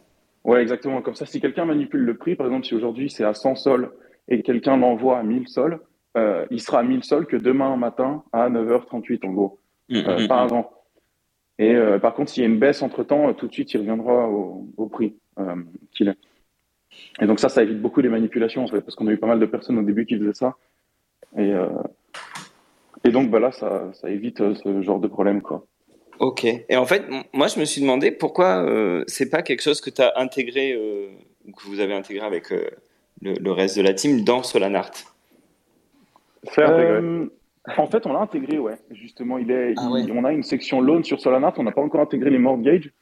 Ouais, 0.46 0.62
exactement. 0.62 1.02
Comme 1.02 1.16
ça, 1.16 1.26
si 1.26 1.40
quelqu'un 1.40 1.64
manipule 1.64 2.02
le 2.02 2.16
prix, 2.16 2.36
par 2.36 2.46
exemple, 2.46 2.66
si 2.66 2.74
aujourd'hui 2.74 3.10
c'est 3.10 3.24
à 3.24 3.34
100 3.34 3.56
sols 3.56 3.90
et 4.28 4.42
quelqu'un 4.42 4.76
l'envoie 4.76 5.18
à 5.18 5.24
1000 5.24 5.48
sols, 5.48 5.80
euh, 6.16 6.46
il 6.52 6.60
sera 6.60 6.78
à 6.78 6.82
1000 6.84 7.02
sols 7.02 7.26
que 7.26 7.36
demain 7.36 7.76
matin 7.76 8.22
à 8.32 8.48
9h38 8.48 9.26
en 9.26 9.32
gros, 9.32 9.58
mmh, 9.88 9.96
euh, 9.96 10.24
mmh, 10.24 10.28
pas 10.28 10.42
mmh. 10.42 10.44
avant. 10.44 10.70
Et 11.58 11.74
euh, 11.74 11.98
par 11.98 12.14
contre, 12.14 12.30
s'il 12.30 12.44
y 12.44 12.46
a 12.46 12.48
une 12.48 12.60
baisse 12.60 12.80
entre 12.82 13.02
temps, 13.02 13.34
tout 13.34 13.48
de 13.48 13.52
suite, 13.52 13.74
il 13.74 13.78
reviendra 13.78 14.28
au, 14.28 14.68
au 14.76 14.86
prix 14.86 15.16
qu'il 15.90 16.08
est. 16.08 16.18
Et 17.20 17.26
donc 17.26 17.40
ça, 17.40 17.48
ça 17.48 17.64
évite 17.64 17.82
beaucoup 17.82 18.00
les 18.00 18.08
manipulations 18.08 18.62
en 18.62 18.68
fait, 18.68 18.80
parce 18.82 18.94
qu'on 18.94 19.08
a 19.08 19.12
eu 19.12 19.18
pas 19.18 19.26
mal 19.26 19.40
de 19.40 19.46
personnes 19.46 19.78
au 19.78 19.82
début 19.82 20.06
qui 20.06 20.16
faisaient 20.16 20.32
ça. 20.32 20.56
Et, 21.36 21.52
et 23.04 23.10
donc, 23.10 23.30
bah 23.30 23.40
là, 23.40 23.50
ça, 23.50 23.92
ça 23.94 24.08
évite 24.10 24.38
ce 24.54 24.80
genre 24.80 25.00
de 25.00 25.08
problème 25.08 25.42
quoi. 25.42 25.66
Ok. 26.18 26.44
Et 26.44 26.76
en 26.76 26.86
fait, 26.86 27.04
moi, 27.32 27.48
je 27.48 27.58
me 27.60 27.64
suis 27.64 27.80
demandé 27.80 28.10
pourquoi 28.10 28.62
euh, 28.62 29.04
c'est 29.06 29.28
pas 29.28 29.42
quelque 29.42 29.62
chose 29.62 29.80
que 29.80 29.90
tu 29.90 30.02
as 30.02 30.12
intégré, 30.16 30.72
euh, 30.72 31.08
que 31.56 31.66
vous 31.66 31.80
avez 31.80 31.94
intégré 31.94 32.24
avec 32.24 32.52
euh, 32.52 32.68
le, 33.20 33.52
reste 33.52 33.76
de 33.76 33.82
la 33.82 33.92
team 33.92 34.22
dans 34.24 34.42
Solanart? 34.42 34.92
Euh, 36.58 37.26
en 37.76 37.86
fait, 37.86 38.06
on 38.06 38.12
l'a 38.12 38.20
intégré, 38.20 38.58
ouais. 38.58 38.78
Justement, 38.90 39.38
il 39.38 39.50
est, 39.50 39.74
ah 39.76 39.88
on 39.90 40.24
a 40.24 40.32
une 40.32 40.42
section 40.42 40.80
loan 40.80 41.02
sur 41.02 41.20
Solanart. 41.20 41.54
On 41.58 41.64
n'a 41.64 41.72
pas 41.72 41.82
encore 41.82 42.00
intégré 42.00 42.30
les 42.30 42.38
mortgages, 42.38 42.92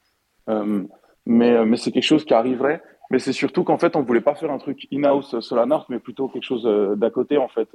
mais, 1.26 1.64
mais 1.64 1.76
c'est 1.76 1.92
quelque 1.92 2.02
chose 2.02 2.24
qui 2.24 2.34
arriverait. 2.34 2.82
Mais 3.10 3.18
c'est 3.18 3.32
surtout 3.32 3.64
qu'en 3.64 3.76
fait, 3.76 3.96
on 3.96 4.02
voulait 4.02 4.22
pas 4.22 4.34
faire 4.34 4.50
un 4.50 4.58
truc 4.58 4.88
in-house 4.90 5.38
Solanart, 5.40 5.86
mais 5.90 5.98
plutôt 5.98 6.28
quelque 6.28 6.44
chose 6.44 6.64
d'à 6.96 7.10
côté, 7.10 7.36
en 7.36 7.48
fait. 7.48 7.68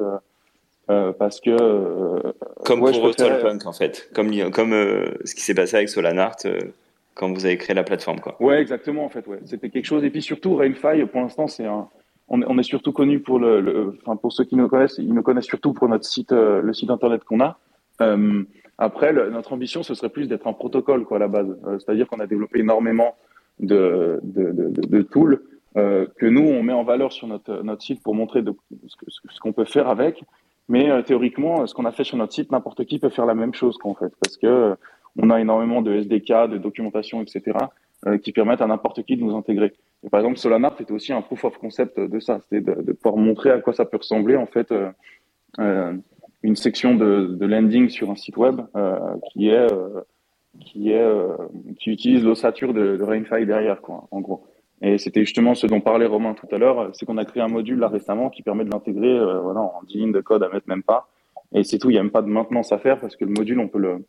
Euh, 0.90 1.14
parce 1.14 1.40
que 1.40 1.52
euh, 1.52 2.32
comme 2.66 2.80
pour 2.80 3.16
Punk 3.16 3.66
en 3.68 3.74
fait, 3.74 4.10
comme 4.14 4.32
comme 4.50 4.74
euh, 4.74 5.06
ce 5.24 5.36
qui 5.36 5.42
s'est 5.42 5.54
passé 5.54 5.76
avec 5.76 5.90
Solanart 5.90 6.38
quand 7.14 7.32
vous 7.32 7.46
avez 7.46 7.58
créé 7.58 7.76
la 7.76 7.84
plateforme 7.84 8.20
quoi. 8.20 8.36
Ouais, 8.40 8.60
exactement 8.60 9.06
en 9.06 9.10
fait. 9.10 9.28
Ouais, 9.28 9.40
c'était 9.46 9.70
quelque 9.70 9.86
chose. 9.86 10.04
Et 10.04 10.10
puis 10.10 10.24
surtout 10.24 10.56
Rainfy, 10.56 11.06
pour 11.12 11.22
l'instant, 11.22 11.48
c'est 11.48 11.66
un 11.66 11.88
on 12.28 12.42
est, 12.42 12.46
on 12.48 12.58
est, 12.58 12.64
surtout 12.64 12.92
connu 12.92 13.20
pour 13.20 13.40
le, 13.40 13.98
enfin 14.02 14.16
pour 14.16 14.34
ceux 14.34 14.46
qui 14.46 14.56
nous 14.56 14.68
connaissent, 14.68 14.98
ils 14.98 15.14
nous 15.14 15.22
connaissent 15.22 15.46
surtout 15.46 15.74
pour 15.74 15.90
notre 15.90 16.06
site, 16.06 16.32
le 16.32 16.74
site 16.74 16.90
internet 16.90 17.24
qu'on 17.24 17.42
a. 17.42 17.58
Après, 18.78 19.12
notre 19.14 19.54
ambition, 19.54 19.84
ce 19.84 19.94
serait 19.94 20.10
plus 20.10 20.28
d'être 20.28 20.48
un 20.48 20.54
protocole 20.54 21.04
quoi 21.06 21.18
à 21.18 21.20
la 21.20 21.28
base. 21.28 21.56
C'est-à-dire 21.80 22.08
qu'on 22.08 22.20
a 22.20 22.28
développé 22.28 22.60
énormément 22.60 23.16
de, 23.60 24.20
de, 24.24 24.52
de, 24.52 24.88
de 24.88 25.02
tools 25.02 25.42
que 25.76 26.26
nous 26.26 26.48
on 26.48 26.64
met 26.64 26.74
en 26.74 26.84
valeur 26.84 27.12
sur 27.12 27.28
notre 27.28 27.62
notre 27.62 27.84
site 27.84 28.02
pour 28.02 28.16
montrer 28.16 28.42
de, 28.42 28.56
ce 29.08 29.40
qu'on 29.40 29.54
peut 29.54 29.66
faire 29.66 29.88
avec. 29.88 30.24
Mais 30.70 30.90
euh, 30.90 31.02
théoriquement, 31.02 31.66
ce 31.66 31.74
qu'on 31.74 31.86
a 31.86 31.92
fait 31.92 32.04
sur 32.04 32.16
notre 32.16 32.32
site, 32.32 32.52
n'importe 32.52 32.86
qui 32.86 33.00
peut 33.00 33.10
faire 33.10 33.26
la 33.26 33.34
même 33.34 33.56
chose 33.56 33.78
qu'en 33.80 33.96
fait, 33.96 34.14
parce 34.24 34.38
que 34.38 34.48
euh, 34.48 34.76
on 35.18 35.32
a 35.32 35.42
énormément 35.42 35.82
de 35.82 35.92
SDK, 35.94 36.48
de 36.48 36.58
documentation, 36.60 37.22
etc., 37.22 37.58
euh, 38.06 38.20
qui 38.20 38.32
permettent 38.32 38.62
à 38.62 38.68
n'importe 38.68 39.04
qui 39.04 39.18
de 39.18 39.24
nous 39.24 39.36
intégrer. 39.36 39.74
Et 40.04 40.10
par 40.10 40.20
exemple, 40.20 40.38
Solana 40.38 40.74
était 40.80 40.94
aussi 40.94 41.12
un 41.12 41.22
proof 41.22 41.44
of 41.44 41.58
concept 41.58 42.00
de 42.00 42.20
ça, 42.20 42.40
c'était 42.42 42.62
de, 42.62 42.94
pouvoir 42.94 43.18
montrer 43.18 43.50
à 43.50 43.60
quoi 43.60 43.74
ça 43.74 43.84
peut 43.84 43.98
ressembler 43.98 44.38
en 44.38 44.46
fait 44.46 44.74
une 45.58 46.56
section 46.56 46.96
de, 46.96 47.36
de, 47.38 47.46
landing 47.46 47.90
sur 47.90 48.10
un 48.10 48.16
site 48.16 48.38
web 48.38 48.62
qui 49.34 49.50
est 49.50 49.68
qui 50.62 50.92
est 50.94 51.12
qui 51.80 51.90
utilise 51.90 52.24
l'ossature 52.24 52.74
de, 52.74 52.96
de 52.96 53.44
derrière, 53.44 53.82
quoi, 53.82 54.08
en 54.12 54.22
gros. 54.22 54.46
Et 54.82 54.98
c'était 54.98 55.22
justement 55.22 55.56
ce 55.56 55.68
dont 55.68 55.82
parlait 55.82 56.06
Romain 56.06 56.34
tout 56.34 56.48
à 56.54 56.58
l'heure, 56.58 56.90
c'est 56.94 57.06
qu'on 57.06 57.18
a 57.18 57.26
créé 57.26 57.44
un 57.44 57.48
module 57.48 57.80
là 57.80 57.90
récemment 57.90 58.30
qui 58.30 58.44
permet 58.44 58.64
de 58.64 58.72
l'intégrer 58.72 59.10
euh, 59.10 59.40
voilà, 59.42 59.62
en 59.62 59.82
10 59.88 59.98
lignes 59.98 60.12
de 60.12 60.22
code 60.22 60.44
à 60.44 60.50
mettre 60.50 60.70
même 60.70 60.84
pas. 60.84 61.10
Et 61.54 61.64
c'est 61.64 61.80
tout, 61.80 61.90
il 61.90 61.94
n'y 61.94 62.00
a 62.00 62.04
même 62.04 62.12
pas 62.12 62.22
de 62.22 62.28
maintenance 62.28 62.72
à 62.72 62.78
faire 62.78 63.00
parce 63.00 63.16
que 63.16 63.26
le 63.26 63.32
module, 63.32 63.60
on 63.60 63.68
peut 63.68 63.80
le, 63.80 64.06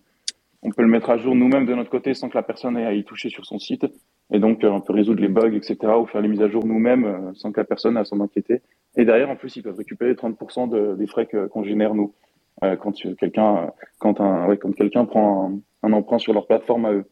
on 0.62 0.70
peut 0.70 0.82
le 0.82 0.88
mettre 0.88 1.10
à 1.10 1.16
jour 1.16 1.34
nous-mêmes 1.34 1.66
de 1.66 1.74
notre 1.74 1.90
côté 1.90 2.14
sans 2.14 2.28
que 2.28 2.36
la 2.36 2.42
personne 2.42 2.76
ait 2.76 2.86
à 2.86 2.92
y 2.92 3.02
toucher 3.02 3.30
sur 3.30 3.44
son 3.44 3.58
site. 3.58 3.84
Et 4.32 4.38
donc, 4.38 4.62
euh, 4.62 4.68
on 4.68 4.80
peut 4.80 4.92
résoudre 4.92 5.20
les 5.20 5.28
bugs, 5.28 5.54
etc., 5.54 5.76
ou 5.98 6.06
faire 6.06 6.20
les 6.20 6.28
mises 6.28 6.42
à 6.42 6.48
jour 6.48 6.64
nous-mêmes 6.64 7.04
euh, 7.04 7.32
sans 7.34 7.50
que 7.50 7.58
la 7.58 7.64
personne 7.64 7.96
ait 7.96 8.00
à 8.00 8.04
s'en 8.04 8.20
inquiéter. 8.20 8.60
Et 8.96 9.04
derrière, 9.04 9.28
en 9.28 9.36
plus, 9.36 9.56
ils 9.56 9.62
peuvent 9.62 9.76
récupérer 9.76 10.12
30% 10.12 10.68
de, 10.68 10.94
des 10.94 11.06
frais 11.08 11.26
qu'on 11.26 11.64
génère 11.64 11.94
nous 11.94 12.14
quand 12.60 12.92
quelqu'un, 13.18 13.70
quand 13.98 14.20
un, 14.20 14.46
ouais, 14.46 14.58
quand 14.58 14.72
quelqu'un 14.72 15.06
prend 15.06 15.48
un, 15.48 15.88
un 15.88 15.92
emprunt 15.94 16.18
sur 16.18 16.34
leur 16.34 16.46
plateforme 16.46 16.84
à 16.84 16.92
eux. 16.92 17.06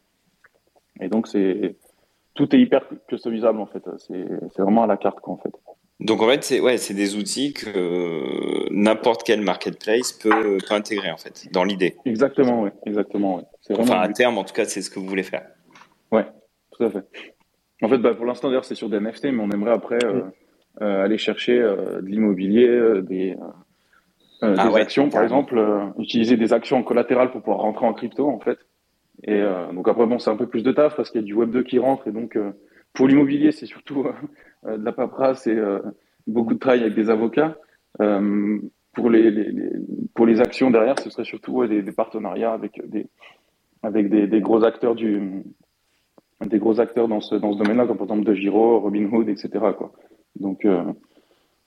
Et 1.01 1.09
donc, 1.09 1.27
c'est 1.27 1.77
tout 2.39 2.55
est 2.55 2.61
hyper 2.61 2.85
customisable 3.09 3.61
en 3.61 3.67
fait. 3.67 3.83
C'est 3.99 4.63
vraiment 4.63 4.85
à 4.85 4.87
la 4.87 4.97
carte 4.97 5.19
quoi 5.21 5.35
en 5.35 5.39
fait. 5.39 5.53
Donc 5.99 6.23
en 6.23 6.29
fait, 6.29 6.45
c'est 6.45 6.61
ouais, 6.61 6.77
c'est 6.77 6.95
des 6.95 7.17
outils 7.17 7.53
que 7.53 8.73
n'importe 8.73 9.25
quel 9.25 9.41
marketplace 9.41 10.13
peut, 10.13 10.59
peut, 10.59 10.75
intégrer 10.75 11.11
en 11.11 11.17
fait, 11.17 11.49
dans 11.53 11.65
l'idée. 11.65 11.97
Exactement, 12.05 12.63
oui, 12.63 12.71
exactement, 12.87 13.37
ouais. 13.37 13.43
Enfin 13.77 13.99
à 13.99 14.09
terme, 14.09 14.39
en 14.39 14.45
tout 14.45 14.55
cas, 14.55 14.65
c'est 14.65 14.81
ce 14.81 14.91
que 14.91 15.01
vous 15.01 15.07
voulez 15.07 15.25
faire. 15.25 15.43
Ouais, 16.13 16.27
tout 16.71 16.85
à 16.85 16.91
fait. 16.91 17.05
En 17.83 17.89
fait, 17.89 17.99
bah, 17.99 18.15
pour 18.15 18.27
l'instant 18.27 18.49
d'ailleurs, 18.49 18.65
c'est 18.65 18.77
sur 18.77 18.89
des 18.89 19.01
NFT, 19.01 19.25
mais 19.25 19.43
on 19.43 19.51
aimerait 19.51 19.73
après 19.73 19.99
euh, 20.05 20.23
euh, 20.81 21.05
aller 21.05 21.19
chercher 21.19 21.59
euh, 21.59 22.01
de 22.01 22.07
l'immobilier, 22.07 23.03
des, 23.03 23.37
ah 24.41 24.69
des 24.69 24.77
actions, 24.77 25.11
par 25.11 25.25
exemple, 25.25 25.61
utiliser 25.99 26.37
des 26.37 26.53
actions 26.53 26.77
en 26.77 26.85
collatéral 26.85 27.33
pour 27.33 27.41
pouvoir 27.41 27.63
rentrer 27.63 27.87
en 27.87 27.93
crypto 27.93 28.29
en 28.29 28.39
fait. 28.39 28.59
Et 29.25 29.41
euh, 29.41 29.73
donc 29.73 29.89
après, 29.89 30.07
bon, 30.07 30.19
c'est 30.19 30.31
un 30.31 30.37
peu 30.37 30.47
plus 30.47 30.63
de 30.63 30.73
taf 30.73 30.97
parce 30.97 31.11
qu'il 31.11 31.21
y 31.21 31.25
a 31.25 31.27
du 31.27 31.35
Web 31.35 31.51
2 31.51 31.63
qui 31.63 31.79
rentre. 31.79 32.07
Et 32.09 32.13
donc, 32.13 32.37
euh, 32.37 32.53
pour 32.93 33.09
l'immobilier, 33.09 33.53
c'est 33.53 33.67
surtout 33.67 34.07
euh, 34.67 34.77
de 34.77 34.85
la 34.85 34.93
paperasse 34.93 35.47
et 35.47 35.59
beaucoup 36.27 36.55
de 36.55 36.59
travail 36.59 36.81
avec 36.81 36.95
des 36.95 37.11
avocats. 37.11 37.57
pour, 37.99 39.11
les, 39.11 39.53
pour 40.15 40.27
les 40.27 40.41
actions 40.41 40.71
derrière, 40.71 40.99
ce 41.01 41.11
serait 41.11 41.25
surtout 41.25 41.67
des, 41.67 41.83
partenariats 41.93 42.53
avec 42.53 42.81
des, 42.89 43.07
avec 43.83 44.09
des, 44.11 44.41
gros 44.41 44.65
acteurs 44.65 44.95
du 44.95 45.45
des 46.47 46.61
gros 46.61 46.79
acteurs 46.79 47.09
dans 47.09 47.21
ce, 47.21 47.35
dans 47.35 47.53
ce 47.53 47.59
domaine-là, 47.59 47.87
comme 47.87 47.97
par 47.97 48.05
exemple 48.05 48.25
De 48.25 48.33
Giro, 48.33 48.79
Robinhood, 48.79 49.29
etc. 49.29 49.51
Donc, 50.39 50.65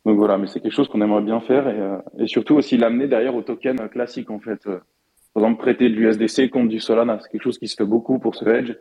donc 0.06 0.18
voilà, 0.18 0.38
mais 0.38 0.48
c'est 0.48 0.62
quelque 0.62 0.72
chose 0.72 0.88
qu'on 0.88 1.02
aimerait 1.02 1.22
bien 1.22 1.42
faire 1.42 2.02
et 2.18 2.28
surtout 2.28 2.56
aussi 2.56 2.78
l'amener 2.78 3.08
derrière 3.08 3.36
au 3.36 3.42
token 3.42 3.90
classique 3.90 4.30
en 4.30 4.40
fait 4.40 4.66
par 5.34 5.44
exemple, 5.44 5.62
prêter 5.62 5.90
de 5.90 5.96
l'USDC 5.96 6.50
contre 6.50 6.70
du 6.70 6.80
Solana, 6.80 7.20
c'est 7.22 7.30
quelque 7.30 7.44
chose 7.44 7.58
qui 7.58 7.68
se 7.68 7.76
fait 7.76 7.86
beaucoup 7.86 8.20
pour 8.20 8.36
ce 8.36 8.46
hedge. 8.46 8.74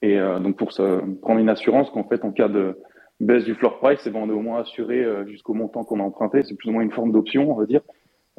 Et 0.00 0.18
euh, 0.18 0.38
donc 0.40 0.56
pour 0.56 0.72
se 0.72 1.00
prendre 1.20 1.38
une 1.38 1.48
assurance 1.48 1.90
qu'en 1.90 2.04
fait, 2.04 2.24
en 2.24 2.32
cas 2.32 2.48
de 2.48 2.78
baisse 3.20 3.44
du 3.44 3.54
floor 3.54 3.78
price, 3.78 4.06
et 4.06 4.10
ben 4.10 4.20
on 4.22 4.28
est 4.28 4.32
au 4.32 4.40
moins 4.40 4.60
assuré 4.60 5.04
jusqu'au 5.26 5.54
montant 5.54 5.84
qu'on 5.84 6.00
a 6.00 6.02
emprunté. 6.02 6.42
C'est 6.42 6.54
plus 6.54 6.70
ou 6.70 6.72
moins 6.72 6.82
une 6.82 6.90
forme 6.90 7.12
d'option, 7.12 7.50
on 7.50 7.54
va 7.54 7.66
dire. 7.66 7.82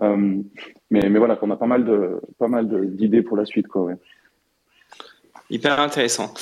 mais, 0.02 1.10
mais 1.10 1.20
voilà, 1.20 1.38
qu'on 1.38 1.52
a 1.52 1.56
pas 1.56 1.68
mal 1.68 1.86
de 1.86 2.20
pas 2.38 2.50
mal 2.50 2.68
d'idées 2.96 3.22
pour 3.22 3.38
la 3.38 3.46
suite, 3.46 3.68
quoi. 3.68 3.84
Ouais. 3.84 3.96
Hyper 5.50 5.80
intéressant. 5.80 6.34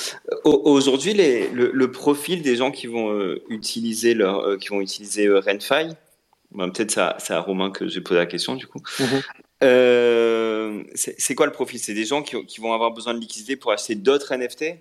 Aujourd'hui, 0.44 1.14
le, 1.14 1.70
le, 1.72 1.90
profil 1.90 2.42
des 2.42 2.56
gens 2.56 2.70
qui 2.72 2.88
vont 2.88 3.36
utiliser 3.48 4.14
leur, 4.14 4.58
qui 4.58 4.68
vont 4.70 4.80
utiliser 4.80 5.28
RenFi, 5.30 5.94
peut-être 6.56 7.14
c'est 7.18 7.34
à 7.34 7.40
Romain 7.40 7.70
que 7.70 7.88
j'ai 7.88 8.00
posé 8.00 8.18
la 8.18 8.26
question 8.26 8.54
du 8.54 8.66
coup. 8.66 8.78
Mm-hmm. 8.78 9.22
Euh, 9.62 10.82
c'est 10.94 11.34
quoi 11.34 11.46
le 11.46 11.52
profil? 11.52 11.78
C'est 11.78 11.94
des 11.94 12.04
gens 12.04 12.22
qui, 12.22 12.60
vont 12.60 12.72
avoir 12.72 12.92
besoin 12.92 13.14
de 13.14 13.18
liquidité 13.18 13.56
pour 13.56 13.72
acheter 13.72 13.94
d'autres 13.94 14.34
NFT 14.34 14.76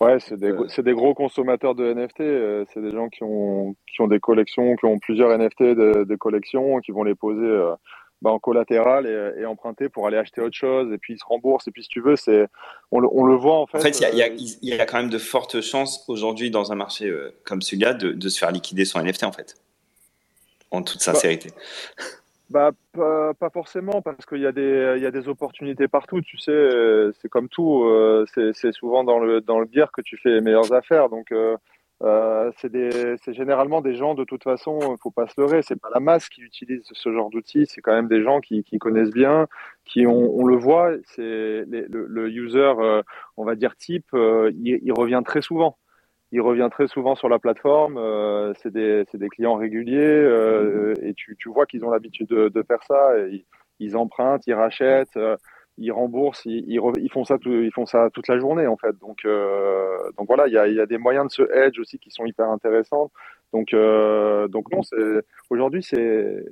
Ouais, 0.00 0.18
c'est 0.18 0.36
des, 0.36 0.50
euh. 0.50 0.82
des, 0.82 0.92
gros 0.94 1.14
consommateurs 1.14 1.76
de 1.76 1.92
NFT. 1.92 2.20
Euh, 2.22 2.64
c'est 2.74 2.82
des 2.82 2.90
gens 2.90 3.08
qui 3.08 3.22
ont, 3.22 3.76
qui 3.86 4.00
ont 4.00 4.08
des 4.08 4.18
collections, 4.18 4.74
qui 4.74 4.84
ont 4.84 4.98
plusieurs 4.98 5.36
NFT 5.38 5.62
de, 5.62 6.04
de 6.04 6.16
collections, 6.16 6.80
qui 6.80 6.90
vont 6.90 7.04
les 7.04 7.14
poser 7.14 7.70
bah, 8.20 8.30
en 8.30 8.40
collatéral 8.40 9.06
et, 9.06 9.46
emprunter 9.46 9.88
pour 9.88 10.08
aller 10.08 10.16
acheter 10.16 10.40
autre 10.40 10.56
chose. 10.56 10.92
Et 10.92 10.98
puis 10.98 11.14
ils 11.14 11.18
se 11.18 11.24
remboursent. 11.24 11.68
Et 11.68 11.70
puis 11.70 11.84
si 11.84 11.88
tu 11.88 12.00
veux, 12.00 12.16
c'est 12.16 12.46
on, 12.90 13.00
on, 13.12 13.24
le 13.24 13.36
voit 13.36 13.58
en 13.58 13.66
fait. 13.68 13.78
En 13.78 13.80
fait, 13.82 14.00
il 14.00 14.18
y, 14.18 14.66
y, 14.66 14.74
y, 14.74 14.80
a 14.80 14.86
quand 14.86 14.96
même 14.96 15.10
de 15.10 15.18
fortes 15.18 15.60
chances 15.60 16.04
aujourd'hui 16.08 16.50
dans 16.50 16.72
un 16.72 16.76
marché 16.76 17.12
comme 17.44 17.62
celui-là 17.62 17.94
de, 17.94 18.10
de, 18.10 18.28
se 18.28 18.40
faire 18.40 18.50
liquider 18.50 18.84
son 18.84 19.00
NFT 19.00 19.22
en 19.22 19.32
fait. 19.32 19.54
En 20.72 20.82
toute 20.82 20.98
bah, 20.98 21.12
sincérité. 21.12 21.50
Bah, 21.50 22.02
pas, 22.52 23.50
forcément, 23.52 24.02
parce 24.02 24.26
qu'il 24.26 24.40
y, 24.40 24.46
a 24.46 24.52
des, 24.52 24.98
y 25.00 25.06
a 25.06 25.10
des 25.10 25.28
opportunités 25.28 25.88
partout. 25.88 26.20
Tu 26.20 26.38
sais, 26.38 26.52
euh, 26.52 27.12
c'est 27.20 27.28
comme 27.28 27.48
tout. 27.48 27.84
Euh, 27.84 28.24
c'est 28.52 28.72
souvent 28.72 29.04
dans 29.04 29.18
le, 29.18 29.40
dans 29.40 29.58
le 29.58 29.66
bière 29.66 29.90
que 29.92 30.02
tu 30.02 30.16
fais 30.16 30.30
les 30.30 30.40
meilleures 30.40 30.72
affaires. 30.72 31.08
Donc, 31.08 31.32
euh, 31.32 31.56
c'est 32.58 33.32
généralement 33.32 33.80
des 33.80 33.94
gens, 33.94 34.14
de 34.14 34.24
toute 34.24 34.44
façon, 34.44 34.78
il 34.80 35.00
faut 35.02 35.10
pas 35.10 35.26
se 35.26 35.40
leurrer. 35.40 35.62
C'est 35.62 35.80
pas 35.80 35.90
la 35.92 36.00
masse 36.00 36.28
qui 36.28 36.42
utilise 36.42 36.82
ce 36.84 37.12
genre 37.12 37.30
d'outils. 37.30 37.66
C'est 37.66 37.80
quand 37.80 37.94
même 37.94 38.08
des 38.08 38.22
gens 38.22 38.40
qui, 38.40 38.64
connaissent 38.78 39.12
bien, 39.12 39.46
qui 39.84 40.06
on 40.06 40.44
le 40.44 40.56
voit. 40.56 40.92
C'est 41.04 41.64
le, 41.66 42.28
user, 42.30 42.72
on 43.36 43.44
va 43.44 43.54
dire 43.54 43.76
type, 43.76 44.08
il 44.14 44.92
revient 44.92 45.22
très 45.24 45.42
souvent 45.42 45.78
il 46.32 46.40
revient 46.40 46.68
très 46.70 46.88
souvent 46.88 47.14
sur 47.14 47.28
la 47.28 47.38
plateforme. 47.38 47.98
Euh, 47.98 48.52
c'est 48.62 48.72
des, 48.72 49.04
des, 49.12 49.28
clients 49.28 49.54
réguliers 49.54 50.00
euh, 50.00 50.94
et 51.02 51.12
tu, 51.14 51.36
tu 51.38 51.50
vois 51.50 51.66
qu'ils 51.66 51.84
ont 51.84 51.90
l'habitude 51.90 52.26
de, 52.28 52.48
de, 52.48 52.62
faire 52.62 52.82
ça. 52.84 53.18
Et 53.18 53.44
ils, 53.78 53.96
empruntent, 53.96 54.46
ils 54.46 54.54
rachètent, 54.54 55.16
euh, 55.18 55.36
ils 55.76 55.92
remboursent, 55.92 56.46
ils, 56.46 56.64
ils, 56.66 57.10
font 57.10 57.24
ça, 57.24 57.36
ils 57.44 57.72
font 57.72 57.84
ça 57.84 58.08
toute 58.14 58.28
la 58.28 58.38
journée 58.38 58.66
en 58.66 58.78
fait. 58.78 58.98
Donc, 58.98 59.18
euh, 59.26 59.98
donc 60.16 60.26
voilà, 60.26 60.48
il 60.48 60.54
y 60.54 60.58
a, 60.58 60.66
y 60.66 60.80
a, 60.80 60.86
des 60.86 60.98
moyens 60.98 61.26
de 61.26 61.32
ce 61.32 61.42
edge 61.52 61.78
aussi 61.78 61.98
qui 61.98 62.10
sont 62.10 62.24
hyper 62.24 62.48
intéressants. 62.48 63.10
Donc, 63.52 63.74
euh, 63.74 64.48
donc 64.48 64.70
non, 64.72 64.80
aujourd'hui 65.50 65.82
c'est 65.82 66.44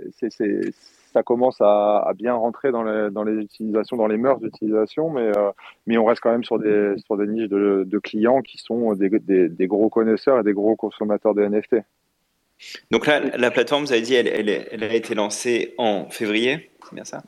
ça 1.13 1.23
commence 1.23 1.61
à, 1.61 1.99
à, 2.07 2.13
bien 2.15 2.35
rentrer 2.35 2.71
dans 2.71 2.83
les, 2.83 3.11
dans 3.11 3.25
les 3.25 3.43
utilisations, 3.43 3.97
dans 3.97 4.07
les 4.07 4.17
mœurs 4.17 4.41
d'utilisation, 4.41 5.11
mais, 5.11 5.37
euh, 5.37 5.51
mais 5.87 5.99
on 5.99 6.05
reste 6.05 6.21
quand 6.21 6.31
même 6.31 6.45
sur 6.45 6.59
des, 6.59 6.95
sur 7.05 7.17
des 7.17 7.27
niches 7.27 7.49
de, 7.49 7.85
de 7.87 7.99
clients 7.99 8.43
qui 8.43 8.59
sont 8.59 8.95
des, 8.95 9.09
des, 9.09 9.49
des, 9.49 9.67
gros 9.67 9.89
connaisseurs 9.89 10.39
et 10.39 10.43
des 10.45 10.53
gros 10.53 10.77
consommateurs 10.77 11.35
de 11.35 11.43
NFT. 11.43 11.77
Donc 12.91 13.07
là, 13.07 13.21
la 13.37 13.51
plateforme, 13.51 13.85
vous 13.85 13.93
avez 13.93 14.03
dit, 14.03 14.15
elle, 14.15 14.29
elle, 14.29 14.49
elle 14.71 14.85
a 14.85 14.95
été 14.95 15.15
lancée 15.15 15.75
en 15.79 16.09
février, 16.11 16.71
c'est 16.85 16.95
bien 16.95 17.05
ça? 17.05 17.23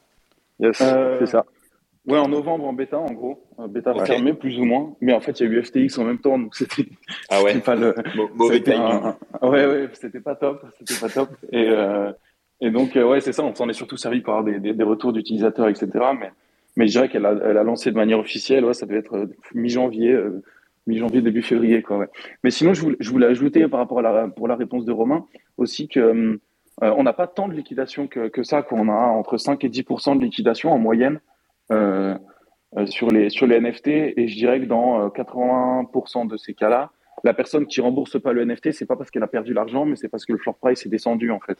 Yes, 0.60 0.80
euh, 0.80 1.16
c'est 1.18 1.26
ça. 1.26 1.44
Ouais, 2.06 2.18
en 2.18 2.28
novembre 2.28 2.64
en 2.64 2.72
bêta, 2.72 2.98
en 2.98 3.12
gros. 3.12 3.44
Bêta 3.68 3.94
okay. 3.94 4.06
fermée, 4.06 4.34
plus 4.34 4.58
ou 4.58 4.64
moins. 4.64 4.96
Mais 5.00 5.12
en 5.12 5.20
fait, 5.20 5.38
il 5.38 5.46
y 5.46 5.48
a 5.48 5.52
eu 5.52 5.62
FTX 5.62 5.98
en 5.98 6.04
même 6.04 6.18
temps, 6.18 6.36
donc 6.36 6.54
c'était 6.56 6.86
ah 7.28 7.42
ouais. 7.42 7.58
pas 7.64 7.76
le. 7.76 7.94
Mauvais 8.34 8.60
timing. 8.60 9.14
Ouais, 9.40 9.66
ouais, 9.66 9.88
c'était 9.92 10.20
pas 10.20 10.34
top. 10.34 10.66
C'était 10.78 11.00
pas 11.00 11.08
top. 11.08 11.30
Et, 11.52 11.68
euh, 11.68 12.12
et 12.60 12.70
donc, 12.70 12.96
euh, 12.96 13.04
ouais, 13.04 13.20
c'est 13.20 13.32
ça, 13.32 13.44
on 13.44 13.54
s'en 13.54 13.68
est 13.68 13.72
surtout 13.72 13.96
servi 13.96 14.20
pour 14.20 14.34
avoir 14.34 14.60
des, 14.60 14.72
des, 14.72 14.84
retours 14.84 15.12
d'utilisateurs, 15.12 15.68
etc. 15.68 15.88
Mais, 16.18 16.32
mais 16.76 16.86
je 16.86 16.92
dirais 16.92 17.08
qu'elle 17.08 17.26
a, 17.26 17.34
elle 17.44 17.58
a 17.58 17.64
lancé 17.64 17.90
de 17.90 17.96
manière 17.96 18.20
officielle, 18.20 18.64
ouais, 18.64 18.72
ça 18.72 18.86
devait 18.86 19.00
être 19.00 19.16
euh, 19.16 19.26
mi-janvier, 19.54 20.12
euh, 20.12 20.42
mi-janvier, 20.88 21.22
début 21.22 21.42
février, 21.42 21.82
quoi, 21.82 21.98
ouais. 21.98 22.08
Mais 22.44 22.50
sinon, 22.50 22.72
je 22.72 22.82
voulais, 22.82 22.96
je 23.00 23.10
voulais 23.10 23.26
ajouter 23.26 23.66
par 23.66 23.80
rapport 23.80 23.98
à 23.98 24.02
la, 24.02 24.28
pour 24.28 24.46
la 24.46 24.54
réponse 24.54 24.84
de 24.84 24.92
Romain 24.92 25.26
aussi 25.56 25.88
que 25.88 26.40
on 26.80 27.02
n'a 27.02 27.12
pas 27.12 27.26
tant 27.26 27.48
de 27.48 27.52
liquidation 27.52 28.08
que, 28.08 28.28
que 28.28 28.42
ça, 28.42 28.62
qu'on 28.62 28.88
a 28.88 28.92
entre 28.94 29.36
5 29.36 29.62
et 29.62 29.68
10% 29.68 30.16
de 30.16 30.24
liquidation 30.24 30.72
en 30.72 30.78
moyenne 30.78 31.20
sur, 31.70 33.08
les, 33.10 33.30
sur 33.30 33.46
les 33.46 33.60
NFT. 33.60 33.88
Et 33.88 34.28
je 34.28 34.36
dirais 34.36 34.60
que 34.60 34.66
dans 34.66 35.08
80% 35.08 36.28
de 36.28 36.36
ces 36.36 36.54
cas-là, 36.54 36.90
la 37.24 37.34
personne 37.34 37.66
qui 37.66 37.80
rembourse 37.80 38.20
pas 38.20 38.32
le 38.32 38.44
NFT, 38.44 38.72
c'est 38.72 38.86
pas 38.86 38.96
parce 38.96 39.10
qu'elle 39.10 39.22
a 39.22 39.28
perdu 39.28 39.54
l'argent, 39.54 39.84
mais 39.84 39.96
c'est 39.96 40.08
parce 40.08 40.24
que 40.24 40.32
le 40.32 40.38
floor 40.38 40.56
price 40.56 40.84
est 40.86 40.88
descendu, 40.88 41.30
en 41.30 41.40
fait. 41.40 41.58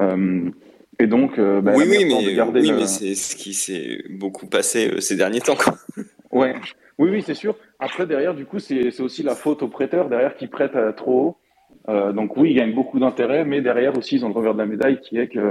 Euh, 0.00 0.50
et 0.98 1.06
donc, 1.06 1.38
euh, 1.38 1.60
bah, 1.60 1.72
oui, 1.74 1.84
oui, 1.88 2.04
mais, 2.04 2.40
oui 2.60 2.72
mais 2.72 2.86
c'est 2.86 3.14
ce 3.14 3.34
qui 3.34 3.54
s'est 3.54 4.04
beaucoup 4.10 4.46
passé 4.46 4.90
euh, 4.90 5.00
ces 5.00 5.16
derniers 5.16 5.40
temps. 5.40 5.56
Quoi. 5.56 5.74
Ouais, 6.32 6.54
oui, 6.96 7.10
oui, 7.10 7.22
c'est 7.22 7.34
sûr. 7.34 7.58
Après, 7.78 8.06
derrière, 8.06 8.34
du 8.34 8.46
coup, 8.46 8.58
c'est 8.58 8.98
aussi 9.02 9.22
la 9.22 9.34
faute 9.34 9.62
aux 9.62 9.68
prêteurs 9.68 10.08
derrière 10.08 10.34
qui 10.34 10.46
prêtent 10.46 10.96
trop 10.96 11.36
haut. 11.86 12.12
donc 12.14 12.38
oui, 12.38 12.52
ils 12.52 12.54
gagnent 12.54 12.74
beaucoup 12.74 12.98
d'intérêt, 12.98 13.44
mais 13.44 13.60
derrière 13.60 13.98
aussi, 13.98 14.14
ils 14.16 14.24
ont 14.24 14.28
le 14.28 14.34
revers 14.34 14.54
de 14.54 14.58
la 14.58 14.64
médaille 14.64 14.98
qui 15.00 15.18
est 15.18 15.28
que 15.28 15.50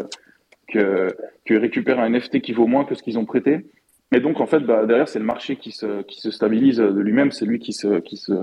que, 0.71 1.13
récupèrent 1.49 1.99
un 1.99 2.09
NFT 2.09 2.41
qui 2.41 2.53
vaut 2.53 2.67
moins 2.67 2.85
que 2.85 2.95
ce 2.95 3.03
qu'ils 3.03 3.19
ont 3.19 3.25
prêté. 3.25 3.65
Et 4.13 4.19
donc, 4.19 4.39
en 4.39 4.45
fait, 4.45 4.61
bah, 4.61 4.85
derrière, 4.85 5.07
c'est 5.07 5.19
le 5.19 5.25
marché 5.25 5.55
qui 5.55 5.71
se, 5.71 6.01
qui 6.03 6.19
se 6.19 6.31
stabilise 6.31 6.77
de 6.77 6.99
lui-même, 6.99 7.31
c'est 7.31 7.45
lui 7.45 7.59
qui 7.59 7.73
se, 7.73 7.99
qui 7.99 8.17
se, 8.17 8.33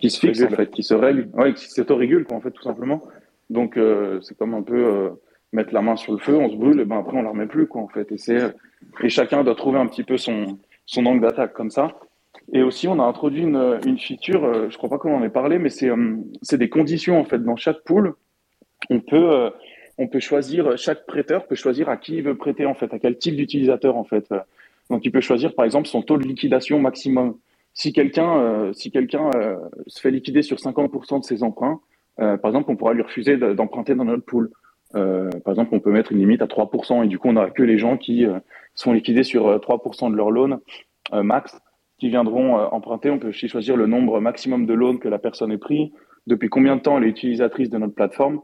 qui 0.00 0.10
se 0.10 0.20
fixe, 0.20 0.42
en 0.42 0.50
fait, 0.50 0.70
qui 0.70 0.82
se 0.82 0.94
règle, 0.94 1.28
ouais, 1.34 1.54
qui 1.54 1.68
s'autorégule, 1.68 2.26
en 2.30 2.40
fait, 2.40 2.50
tout 2.50 2.62
simplement. 2.62 3.02
Donc, 3.48 3.78
c'est 4.22 4.36
comme 4.36 4.54
un 4.54 4.62
peu 4.62 5.10
mettre 5.52 5.74
la 5.74 5.82
main 5.82 5.96
sur 5.96 6.12
le 6.12 6.18
feu, 6.18 6.36
on 6.36 6.50
se 6.50 6.56
brûle, 6.56 6.80
et 6.80 6.84
ben 6.84 6.98
après 6.98 7.16
on 7.16 7.22
la 7.22 7.30
remet 7.30 7.46
plus 7.46 7.66
quoi 7.66 7.82
en 7.82 7.88
fait. 7.88 8.10
Et 8.12 8.18
c'est 8.18 8.54
et 9.02 9.08
chacun 9.08 9.44
doit 9.44 9.54
trouver 9.54 9.78
un 9.78 9.86
petit 9.86 10.04
peu 10.04 10.16
son 10.16 10.58
son 10.86 11.06
angle 11.06 11.22
d'attaque 11.22 11.52
comme 11.52 11.70
ça. 11.70 11.88
Et 12.52 12.62
aussi 12.62 12.88
on 12.88 12.98
a 13.00 13.04
introduit 13.04 13.42
une, 13.42 13.80
une 13.86 13.98
feature, 13.98 14.44
euh, 14.44 14.68
je 14.70 14.76
crois 14.76 14.88
pas 14.88 14.98
qu'on 14.98 15.14
en 15.14 15.22
ait 15.22 15.30
parlé, 15.30 15.58
mais 15.58 15.68
c'est 15.68 15.88
euh, 15.88 16.16
c'est 16.42 16.58
des 16.58 16.68
conditions 16.68 17.18
en 17.18 17.24
fait 17.24 17.42
dans 17.42 17.56
chaque 17.56 17.82
pool. 17.84 18.14
On 18.88 19.00
peut 19.00 19.30
euh, 19.32 19.50
on 19.98 20.08
peut 20.08 20.20
choisir 20.20 20.76
chaque 20.78 21.06
prêteur 21.06 21.46
peut 21.46 21.54
choisir 21.54 21.88
à 21.88 21.96
qui 21.96 22.16
il 22.16 22.22
veut 22.22 22.36
prêter 22.36 22.66
en 22.66 22.74
fait, 22.74 22.92
à 22.94 22.98
quel 22.98 23.18
type 23.18 23.36
d'utilisateur 23.36 23.96
en 23.96 24.04
fait. 24.04 24.32
Donc 24.88 25.04
il 25.04 25.12
peut 25.12 25.20
choisir 25.20 25.54
par 25.54 25.64
exemple 25.64 25.88
son 25.88 26.02
taux 26.02 26.18
de 26.18 26.24
liquidation 26.24 26.78
maximum. 26.78 27.36
Si 27.74 27.92
quelqu'un 27.92 28.72
si 28.72 28.90
quelqu'un 28.90 29.30
se 29.86 30.00
fait 30.00 30.10
liquider 30.10 30.42
sur 30.42 30.56
50% 30.56 31.20
de 31.20 31.24
ses 31.24 31.42
emprunts, 31.42 31.80
par 32.16 32.46
exemple 32.46 32.70
on 32.70 32.76
pourra 32.76 32.94
lui 32.94 33.02
refuser 33.02 33.36
d'emprunter 33.36 33.94
dans 33.94 34.04
notre 34.04 34.24
pool. 34.24 34.50
Euh, 34.96 35.30
par 35.44 35.52
exemple, 35.52 35.70
on 35.72 35.80
peut 35.80 35.92
mettre 35.92 36.12
une 36.12 36.18
limite 36.18 36.42
à 36.42 36.46
3% 36.46 37.04
et 37.04 37.08
du 37.08 37.18
coup, 37.18 37.28
on 37.28 37.34
n'aura 37.34 37.50
que 37.50 37.62
les 37.62 37.78
gens 37.78 37.96
qui 37.96 38.26
euh, 38.26 38.38
sont 38.74 38.92
liquidés 38.92 39.22
sur 39.22 39.46
3% 39.58 40.06
euh, 40.06 40.10
de 40.10 40.16
leur 40.16 40.30
loan 40.30 40.60
max 41.12 41.58
qui 41.98 42.08
viendront 42.08 42.56
emprunter. 42.56 43.10
On 43.10 43.18
peut 43.18 43.28
aussi 43.28 43.48
choisir 43.48 43.76
le 43.76 43.86
nombre 43.86 44.20
maximum 44.20 44.64
de 44.64 44.72
loans 44.72 44.96
que 44.96 45.08
la 45.08 45.18
personne 45.18 45.52
ait 45.52 45.58
pris, 45.58 45.92
depuis 46.26 46.48
combien 46.48 46.76
de 46.76 46.80
temps 46.80 46.96
elle 46.96 47.04
est 47.04 47.08
utilisatrice 47.08 47.68
de 47.68 47.78
notre 47.78 47.94
plateforme. 47.94 48.40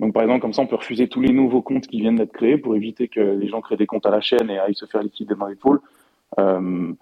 Donc, 0.00 0.12
par 0.12 0.22
exemple, 0.22 0.40
comme 0.40 0.52
ça, 0.52 0.62
on 0.62 0.66
peut 0.66 0.76
refuser 0.76 1.08
tous 1.08 1.20
les 1.20 1.32
nouveaux 1.32 1.62
comptes 1.62 1.86
qui 1.86 2.00
viennent 2.00 2.16
d'être 2.16 2.32
créés 2.32 2.58
pour 2.58 2.74
éviter 2.74 3.08
que 3.08 3.20
les 3.20 3.48
gens 3.48 3.60
créent 3.60 3.76
des 3.76 3.86
comptes 3.86 4.06
à 4.06 4.10
la 4.10 4.20
chaîne 4.20 4.50
et 4.50 4.58
aillent 4.58 4.74
se 4.74 4.86
faire 4.86 5.02
liquider 5.02 5.34
dans 5.34 5.46
les. 5.46 5.56
Euh, 6.38 6.92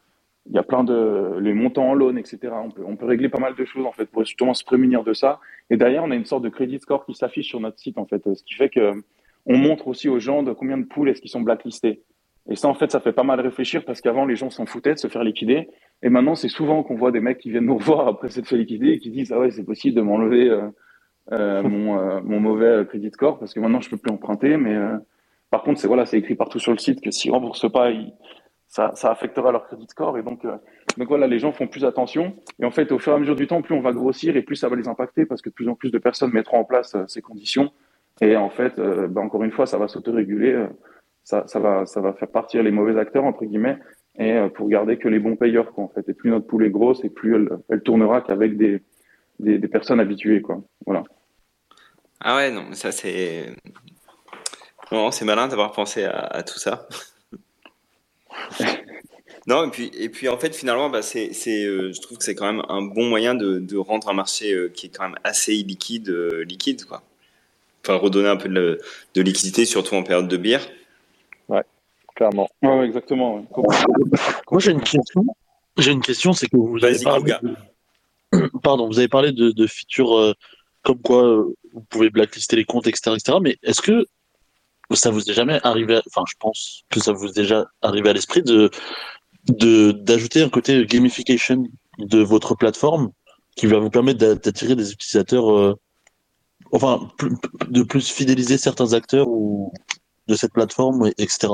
il 0.47 0.57
y 0.57 0.59
a 0.59 0.63
plein 0.63 0.83
de 0.83 1.39
les 1.41 1.55
montants 1.55 1.89
en 1.89 1.95
loan, 1.95 2.17
etc. 2.17 2.53
On 2.53 2.71
peut, 2.71 2.83
on 2.85 2.97
peut 2.97 3.07
régler 3.07 3.29
pas 3.29 3.39
mal 3.39 3.55
de 3.55 3.65
choses 3.65 3.87
en 3.87 3.93
fait 3.93 4.07
pour 4.07 4.25
justement 4.25 4.55
se 4.55 4.65
prémunir 4.65 5.05
de 5.05 5.15
ça. 5.15 5.41
Et 5.71 5.77
derrière, 5.77 6.03
on 6.05 6.11
a 6.11 6.17
une 6.17 6.25
sorte 6.25 6.43
de 6.43 6.49
crédit 6.49 6.81
score 6.81 7.07
qui 7.07 7.15
s'affiche 7.15 7.49
sur 7.49 7.61
notre 7.61 7.79
site 7.79 7.97
en 7.97 8.07
fait, 8.07 8.23
ce 8.35 8.43
qui 8.43 8.55
fait 8.55 8.69
que 8.69 8.93
on 9.47 9.57
montre 9.57 9.89
aussi 9.89 10.09
aux 10.09 10.19
gens 10.19 10.43
de 10.43 10.53
combien 10.53 10.79
de 10.79 10.85
poules 10.85 11.09
est-ce 11.09 11.21
qu'ils 11.21 11.31
sont 11.31 11.41
blacklistés. 11.41 12.03
Et 12.49 12.57
ça, 12.57 12.69
en 12.69 12.75
fait, 12.75 12.91
ça 12.91 13.01
fait 13.01 13.13
pas 13.13 13.23
mal 13.23 13.41
réfléchir 13.41 13.85
parce 13.85 14.01
qu'avant, 14.01 14.25
les 14.25 14.37
gens 14.37 14.51
s'en 14.51 14.67
foutaient 14.67 14.95
de 14.95 14.99
se 14.99 15.09
faire 15.09 15.23
liquider. 15.23 15.69
Et 16.03 16.09
maintenant, 16.09 16.35
c'est 16.35 16.49
souvent 16.49 16.83
qu'on 16.83 16.97
voit 16.97 17.13
des 17.13 17.21
mecs 17.21 17.39
qui 17.39 17.51
viennent 17.51 17.67
nous 17.67 17.77
revoir 17.77 18.09
après 18.09 18.29
s'être 18.31 18.49
fait 18.49 18.57
liquider 18.57 18.91
et 18.91 18.99
qui 18.99 19.11
disent, 19.11 19.33
ah 19.33 19.39
ouais, 19.39 19.51
c'est 19.51 19.65
possible 19.65 19.97
de 19.97 20.03
m'enlever 20.03 20.49
euh, 20.49 20.63
euh, 20.63 20.71
mon, 21.31 21.99
euh, 21.99 22.21
mon 22.23 22.41
mauvais 22.41 22.85
crédit 22.87 23.11
score 23.11 23.39
parce 23.39 23.55
que 23.55 23.61
maintenant, 23.61 23.81
je 23.81 23.91
peux 23.91 23.97
plus 23.97 24.13
emprunter. 24.13 24.57
Mais 24.57 24.77
par 25.51 25.63
contre, 25.63 25.81
c'est 25.81 25.89
voilà, 25.89 26.07
c'est 26.07 26.19
écrit 26.19 26.35
partout 26.35 26.59
sur 26.59 26.73
le 26.73 26.79
site 26.79 27.01
que 27.01 27.11
s'ils 27.11 27.31
remboursent 27.31 27.71
pas, 27.71 27.91
ils, 27.91 28.13
ça, 28.73 28.93
ça 28.95 29.11
affectera 29.11 29.53
leur 29.53 29.67
crédit 29.67 29.87
score. 29.87 30.17
Et 30.17 30.23
donc, 30.23 30.47
euh, 30.47 30.57
donc 30.97 31.09
voilà, 31.09 31.27
les 31.27 31.39
gens 31.39 31.53
font 31.53 31.67
plus 31.67 31.85
attention. 31.85 32.35
Et 32.59 32.65
en 32.65 32.71
fait, 32.71 32.91
au 32.91 32.99
fur 32.99 33.13
et 33.13 33.17
à 33.17 33.19
mesure 33.19 33.37
du 33.37 33.47
temps, 33.47 33.61
plus 33.61 33.75
on 33.75 33.83
va 33.83 33.93
grossir 33.93 34.35
et 34.35 34.41
plus 34.41 34.57
ça 34.57 34.71
va 34.71 34.77
les 34.77 34.89
impacter 34.89 35.27
parce 35.27 35.43
que 35.43 35.51
de 35.51 35.55
plus 35.55 35.69
en 35.69 35.75
plus 35.75 35.91
de 35.91 35.99
personnes 35.99 36.33
mettront 36.33 36.57
en 36.57 36.65
place 36.65 36.95
euh, 36.95 37.05
ces 37.07 37.21
conditions. 37.21 37.71
Et 38.23 38.35
en 38.35 38.49
fait, 38.49 38.79
euh, 38.79 39.09
bah, 39.09 39.21
encore 39.21 39.45
une 39.45 39.51
fois, 39.51 39.67
ça 39.67 39.77
va 39.77 39.89
s'autoréguler. 39.89 40.67
ça, 41.23 41.45
ça, 41.47 41.61
va, 41.61 41.85
ça 41.85 42.01
va 42.01 42.15
faire 42.15 42.29
partir 42.29 42.63
les 42.63 42.71
mauvais 42.71 42.99
acteurs, 42.99 43.25
entre 43.25 43.45
guillemets, 43.45 43.79
et 44.19 44.39
pour 44.55 44.69
garder 44.69 44.97
que 44.97 45.09
les 45.09 45.19
bons 45.19 45.37
payeurs. 45.37 45.73
Quoi, 45.73 45.85
en 45.85 45.89
fait. 45.89 46.09
Et 46.09 46.15
plus 46.15 46.31
notre 46.31 46.47
poule 46.47 46.65
est 46.65 46.71
grosse, 46.71 47.05
et 47.05 47.11
plus 47.11 47.37
elle, 47.37 47.51
elle 47.69 47.83
tournera 47.83 48.23
qu'avec 48.23 48.57
des, 48.57 48.83
des, 49.43 49.59
des, 49.59 49.69
personnes 49.69 50.01
habituées. 50.01 50.41
Quoi. 50.41 50.63
Voilà. 50.87 51.05
Ah 52.21 52.37
ouais, 52.37 52.51
non, 52.51 52.73
ça 52.73 52.93
c'est. 52.93 53.55
Non, 54.91 55.11
c'est 55.11 55.25
malin 55.25 55.49
d'avoir 55.49 55.73
pensé 55.73 56.05
à, 56.05 56.19
à 56.19 56.43
tout 56.43 56.59
ça. 56.59 56.87
Non, 59.47 59.65
et 59.65 59.71
puis, 59.71 59.91
et 59.99 60.09
puis 60.09 60.29
en 60.29 60.39
fait, 60.39 60.55
finalement, 60.55 60.89
bah, 60.89 61.03
c'est, 61.03 61.33
c'est, 61.33 61.65
euh, 61.65 61.93
je 61.93 62.01
trouve 62.01 62.19
que 62.19 62.25
c'est 62.25 62.35
quand 62.35 62.47
même 62.47 62.63
un 62.69 62.83
bon 62.83 63.09
moyen 63.09 63.35
de, 63.35 63.59
de 63.59 63.77
rendre 63.77 64.09
un 64.09 64.13
marché 64.13 64.53
euh, 64.53 64.69
qui 64.69 64.87
est 64.87 64.89
quand 64.91 65.03
même 65.03 65.19
assez 65.25 65.53
liquide, 65.55 66.11
euh, 66.11 66.45
liquide, 66.45 66.85
quoi. 66.85 67.03
Enfin, 67.85 67.97
redonner 67.97 68.29
un 68.29 68.37
peu 68.37 68.49
de, 68.49 68.79
de 69.15 69.23
liquidité, 69.23 69.65
surtout 69.65 69.97
en 69.97 70.05
période 70.05 70.29
de 70.29 70.37
bière. 70.37 70.67
Clairement. 72.15 72.49
Ouais, 72.63 72.69
ouais, 72.69 72.85
exactement. 72.85 73.37
ouais. 73.37 73.67
Moi, 74.51 74.61
j'ai 74.61 74.73
une 74.73 74.83
question. 74.83 75.25
J'ai 75.79 75.93
une 75.93 76.03
question, 76.03 76.35
c'est 76.35 76.47
que 76.47 76.57
vous 76.59 76.77
avez 76.85 76.93
Vas-y, 76.93 77.05
parlé 77.05 77.33
de... 77.43 77.57
Pardon, 78.63 78.87
vous 78.89 78.99
avez 78.99 79.09
parlé 79.09 79.33
de, 79.33 79.51
de 79.51 79.67
features 79.67 80.17
euh, 80.19 80.33
comme 80.83 81.01
quoi 81.01 81.25
euh, 81.25 81.55
vous 81.73 81.83
pouvez 81.89 82.11
blacklister 82.11 82.57
les 82.57 82.65
comptes, 82.65 82.87
etc., 82.87 83.13
etc. 83.17 83.39
Mais 83.43 83.57
est-ce 83.63 83.81
que 83.83 84.07
ça 84.93 85.11
vous 85.11 85.31
est 85.31 85.35
jamais 85.35 85.59
arrivé, 85.63 85.97
à- 85.97 86.03
enfin, 86.09 86.25
je 86.29 86.35
pense 86.39 86.83
que 86.91 87.01
ça 87.01 87.13
vous 87.13 87.29
est 87.29 87.37
déjà 87.37 87.67
arrivé 87.83 88.11
à 88.11 88.13
l'esprit 88.13 88.43
de 88.43 88.71
de 89.49 89.91
d'ajouter 89.93 90.43
un 90.43 90.49
côté 90.49 90.85
gamification 90.87 91.65
de 91.99 92.19
votre 92.21 92.55
plateforme 92.55 93.11
qui 93.57 93.67
va 93.67 93.79
vous 93.79 93.91
permettre 93.91 94.19
d'a- 94.19 94.35
d'attirer 94.35 94.77
des 94.77 94.93
utilisateurs, 94.93 95.51
euh, 95.51 95.75
enfin, 96.73 97.09
plus- 97.19 97.33
de 97.69 97.83
plus 97.83 98.09
fidéliser 98.11 98.57
certains 98.59 98.93
acteurs 98.93 99.29
ou 99.29 99.73
de 100.29 100.35
cette 100.37 100.53
plateforme, 100.53 101.07
et- 101.07 101.23
etc. 101.23 101.53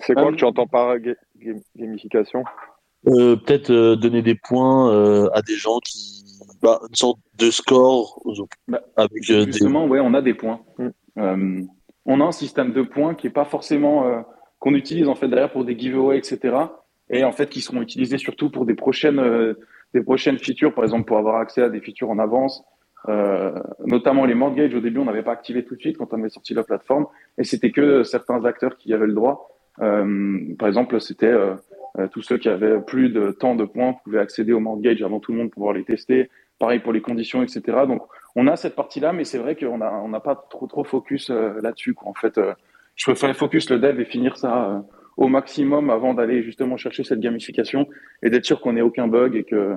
C'est- 0.00 0.14
quoi 0.14 0.30
que 0.32 0.36
tu 0.36 0.44
entends 0.44 0.66
par 0.66 0.98
ga- 0.98 1.14
ga- 1.36 1.52
gamification? 1.76 2.44
Euh, 3.06 3.36
peut-être 3.36 3.70
euh, 3.70 3.96
donner 3.96 4.22
des 4.22 4.34
points 4.34 4.92
euh, 4.92 5.28
à 5.32 5.40
des 5.42 5.54
gens 5.54 5.78
qui, 5.78 6.24
bah, 6.60 6.80
une 6.88 6.94
sorte 6.96 7.20
de 7.38 7.50
score 7.50 8.20
Bah, 8.66 8.82
avec 8.96 9.30
euh, 9.30 9.44
des. 9.44 9.52
Justement, 9.52 9.86
ouais, 9.86 10.00
on 10.00 10.14
a 10.14 10.22
des 10.22 10.34
points. 10.34 10.60
Mm. 10.78 11.66
On 12.10 12.20
a 12.20 12.24
un 12.24 12.32
système 12.32 12.72
de 12.72 12.82
points 12.82 13.14
qui 13.14 13.26
est 13.26 13.30
pas 13.30 13.44
forcément 13.44 14.24
qu'on 14.60 14.74
utilise 14.74 15.08
en 15.08 15.14
fait 15.14 15.28
derrière 15.28 15.50
pour 15.50 15.64
des 15.64 15.78
giveaways, 15.78 16.16
etc. 16.16 16.56
Et 17.10 17.24
en 17.24 17.32
fait 17.32 17.50
qui 17.50 17.60
seront 17.60 17.82
utilisés 17.82 18.18
surtout 18.18 18.50
pour 18.50 18.64
des 18.64 18.74
prochaines 18.74 19.20
des 19.92 20.02
prochaines 20.02 20.38
features, 20.38 20.72
par 20.74 20.84
exemple 20.84 21.06
pour 21.06 21.18
avoir 21.18 21.36
accès 21.36 21.60
à 21.60 21.68
des 21.68 21.80
features 21.80 22.08
en 22.08 22.18
avance. 22.18 22.64
Notamment 23.84 24.24
les 24.24 24.34
mortgages 24.34 24.74
au 24.74 24.80
début 24.80 25.00
on 25.00 25.04
n'avait 25.04 25.24
pas 25.24 25.32
activé 25.32 25.64
tout 25.64 25.74
de 25.74 25.80
suite 25.80 25.98
quand 25.98 26.14
on 26.14 26.20
avait 26.20 26.30
sorti 26.30 26.54
la 26.54 26.62
plateforme 26.62 27.06
et 27.36 27.44
c'était 27.44 27.72
que 27.72 28.04
certains 28.04 28.44
acteurs 28.44 28.76
qui 28.76 28.94
avaient 28.94 29.06
le 29.06 29.14
droit 29.14 29.50
par 29.76 30.68
exemple 30.68 31.00
c'était 31.00 31.34
tous 32.12 32.22
ceux 32.22 32.38
qui 32.38 32.48
avaient 32.48 32.80
plus 32.80 33.08
de 33.10 33.32
tant 33.32 33.54
de 33.54 33.64
points 33.64 33.94
pouvaient 34.04 34.20
accéder 34.20 34.52
aux 34.52 34.60
mortgages 34.60 35.02
avant 35.02 35.20
tout 35.20 35.32
le 35.32 35.38
monde 35.38 35.50
pouvoir 35.50 35.72
les 35.72 35.84
tester. 35.84 36.30
Pareil 36.58 36.80
pour 36.80 36.92
les 36.92 37.00
conditions 37.00 37.42
etc 37.42 37.78
donc 37.86 38.02
on 38.40 38.46
a 38.46 38.56
cette 38.56 38.76
partie-là, 38.76 39.12
mais 39.12 39.24
c'est 39.24 39.38
vrai 39.38 39.56
qu'on 39.56 39.80
a 39.80 39.90
on 39.90 40.08
n'a 40.08 40.20
pas 40.20 40.36
trop 40.36 40.68
trop 40.68 40.84
focus 40.84 41.30
euh, 41.30 41.60
là-dessus. 41.60 41.96
En 42.04 42.14
fait, 42.14 42.38
euh, 42.38 42.54
je 42.94 43.04
préfère 43.04 43.34
focus 43.36 43.68
le 43.68 43.80
dev 43.80 43.98
et 44.00 44.04
finir 44.04 44.36
ça 44.36 44.70
euh, 44.70 44.78
au 45.16 45.26
maximum 45.26 45.90
avant 45.90 46.14
d'aller 46.14 46.44
justement 46.44 46.76
chercher 46.76 47.02
cette 47.02 47.18
gamification 47.18 47.88
et 48.22 48.30
d'être 48.30 48.44
sûr 48.44 48.60
qu'on 48.60 48.74
n'ait 48.74 48.82
aucun 48.82 49.08
bug 49.08 49.34
et 49.34 49.42
que 49.44 49.74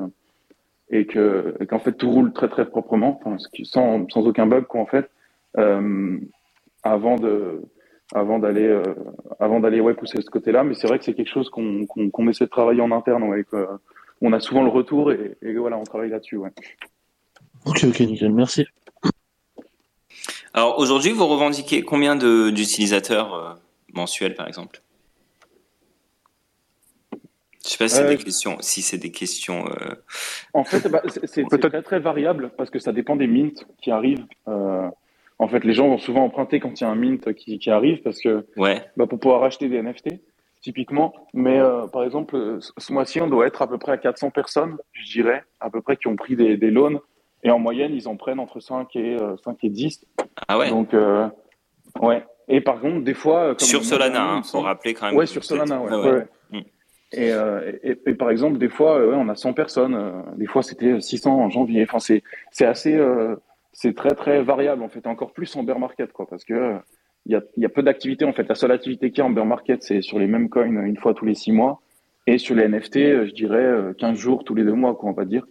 et 0.91 1.07
que 1.07 1.57
qu'en 1.69 1.79
fait 1.79 1.93
tout 1.93 2.11
roule 2.11 2.33
très 2.33 2.49
très 2.49 2.65
proprement, 2.69 3.19
sans 3.63 4.07
sans 4.09 4.27
aucun 4.27 4.45
bug 4.45 4.65
en 4.69 4.85
fait, 4.85 5.09
euh, 5.57 6.19
avant 6.83 7.15
de 7.15 7.63
avant 8.13 8.39
d'aller 8.39 8.67
euh, 8.67 8.83
avant 9.39 9.59
d'aller 9.59 9.79
ouais 9.81 9.93
pousser 9.93 10.21
ce 10.21 10.29
côté-là. 10.29 10.63
Mais 10.63 10.73
c'est 10.73 10.87
vrai 10.87 10.99
que 10.99 11.05
c'est 11.05 11.13
quelque 11.13 11.29
chose 11.31 11.49
qu'on 11.49 11.85
qu'on 11.85 12.09
qu'on 12.09 12.27
essaie 12.27 12.45
de 12.45 12.49
travailler 12.49 12.81
en 12.81 12.91
interne, 12.91 13.23
ouais. 13.23 13.43
que, 13.43 13.67
on 14.21 14.33
a 14.33 14.39
souvent 14.39 14.63
le 14.63 14.69
retour 14.69 15.11
et, 15.11 15.35
et 15.41 15.53
voilà, 15.55 15.77
on 15.77 15.83
travaille 15.83 16.09
là-dessus, 16.09 16.37
ouais. 16.37 16.51
Ok, 17.65 17.83
ok, 17.85 17.99
nickel, 18.01 18.31
merci. 18.33 18.65
Alors 20.53 20.77
aujourd'hui, 20.79 21.11
vous 21.11 21.25
revendiquez 21.25 21.81
combien 21.83 22.15
de, 22.15 22.49
d'utilisateurs 22.49 23.33
euh, 23.33 23.53
mensuels, 23.93 24.35
par 24.35 24.47
exemple? 24.47 24.81
Je 27.63 27.69
sais 27.69 27.77
pas 27.77 27.87
si 27.87 27.95
c'est 27.95 28.03
Euh, 28.03 28.09
des 28.09 28.17
questions. 28.17 28.57
Si 28.59 28.81
c'est 28.81 28.97
des 28.97 29.11
questions. 29.11 29.67
euh, 29.67 29.95
En 30.53 30.63
fait, 30.63 30.87
bah, 30.89 31.01
c'est- 31.25 31.43
très 31.69 31.81
très 31.83 31.99
variable 31.99 32.51
parce 32.57 32.69
que 32.71 32.79
ça 32.79 32.91
dépend 32.91 33.15
des 33.15 33.27
mints 33.27 33.53
qui 33.81 33.91
arrivent. 33.91 34.25
Euh, 35.41 35.45
en 35.45 35.47
fait, 35.47 35.63
les 35.63 35.73
gens 35.73 35.87
vont 35.87 35.97
souvent 35.97 36.23
emprunter 36.23 36.59
quand 36.59 36.79
il 36.79 36.83
y 36.83 36.87
a 36.87 36.89
un 36.89 36.95
mint 36.95 37.33
qui, 37.33 37.57
qui 37.59 37.69
arrive 37.71 38.01
parce 38.01 38.19
que 38.21 38.45
Ouais. 38.57 38.81
bah, 38.97 39.07
pour 39.07 39.19
pouvoir 39.19 39.43
acheter 39.43 39.69
des 39.69 39.81
NFT, 39.81 40.21
typiquement. 40.61 41.13
Mais 41.33 41.59
euh, 41.59 41.87
par 41.87 42.03
exemple, 42.03 42.35
euh, 42.35 42.59
ce 42.77 42.93
mois-ci, 42.93 43.19
on 43.21 43.27
doit 43.27 43.47
être 43.47 43.61
à 43.61 43.67
peu 43.67 43.77
près 43.77 43.93
à 43.93 43.97
400 43.97 44.29
personnes, 44.31 44.77
je 44.93 45.11
dirais, 45.11 45.43
à 45.59 45.69
peu 45.69 45.81
près 45.81 45.97
qui 45.97 46.07
ont 46.07 46.15
pris 46.15 46.35
des, 46.35 46.57
des 46.57 46.71
loans. 46.71 46.99
Et 47.43 47.49
en 47.49 47.57
moyenne, 47.57 47.93
ils 47.93 48.07
en 48.07 48.17
prennent 48.17 48.39
entre 48.39 48.59
5 48.59 48.95
et, 48.95 49.17
euh, 49.19 49.35
5 49.43 49.57
et 49.63 49.69
10. 49.69 50.05
Ah 50.47 50.59
ouais. 50.59 50.69
Donc, 50.69 50.93
euh, 50.93 51.27
ouais. 52.01 52.23
Et 52.47 52.61
par 52.61 52.79
contre, 52.79 53.01
des 53.03 53.13
fois. 53.15 53.39
euh, 53.45 53.47
comme 53.55 53.67
sur 53.67 53.83
Solana, 53.83 54.41
il 54.43 54.57
hein, 54.57 54.61
rappeler 54.61 54.93
quand 54.93 55.07
même. 55.07 55.15
Ouais, 55.15 55.25
sur 55.25 55.43
Solana, 55.43 55.81
ouais. 55.81 55.89
ouais, 55.89 55.97
ouais. 55.97 56.11
ouais. 56.11 56.27
Mm. 56.51 56.63
Et, 57.13 57.31
euh, 57.33 57.71
et, 57.83 57.97
et 58.05 58.13
par 58.13 58.29
exemple, 58.29 58.57
des 58.59 58.69
fois, 58.69 58.97
euh, 58.99 59.09
ouais, 59.09 59.15
on 59.17 59.27
a 59.29 59.35
100 59.35 59.53
personnes. 59.53 59.95
euh, 59.95 60.11
des 60.37 60.45
fois, 60.45 60.61
c'était 60.61 61.01
600 61.01 61.31
en 61.35 61.49
janvier. 61.49 61.83
Enfin, 61.83 61.99
c'est 61.99 62.21
c'est 62.51 62.65
assez, 62.65 62.95
euh, 62.95 63.35
c'est 63.73 63.95
très 63.95 64.11
très 64.11 64.41
variable 64.43 64.83
en 64.83 64.89
fait. 64.89 65.05
Encore 65.07 65.33
plus 65.33 65.55
en 65.55 65.63
bear 65.63 65.79
market, 65.79 66.11
quoi, 66.11 66.27
parce 66.27 66.43
que 66.43 66.53
euh, 66.53 66.77
il 67.25 67.33
y 67.33 67.35
a, 67.35 67.41
il 67.57 67.63
y 67.63 67.65
a 67.65 67.69
peu 67.69 67.83
d'activités 67.83 68.25
en 68.25 68.33
fait. 68.33 68.47
La 68.47 68.55
seule 68.55 68.71
activité 68.71 69.09
qu'il 69.11 69.19
y 69.19 69.21
a 69.21 69.25
en 69.25 69.29
bear 69.29 69.45
market, 69.45 69.83
c'est 69.83 70.01
sur 70.01 70.19
les 70.19 70.27
mêmes 70.27 70.49
coins 70.49 70.65
une 70.85 70.97
fois 70.97 71.13
tous 71.13 71.25
les 71.25 71.35
six 71.35 71.51
mois, 71.51 71.81
et 72.27 72.37
sur 72.37 72.55
les 72.55 72.67
NFT, 72.67 72.97
euh, 72.97 73.25
je 73.27 73.33
dirais 73.33 73.57
euh, 73.63 73.93
15 73.93 74.17
jours 74.17 74.43
tous 74.43 74.55
les 74.55 74.63
deux 74.63 74.73
mois, 74.73 74.95
quoi, 74.95 75.09
on 75.09 75.13
va 75.13 75.25
dire. 75.25 75.45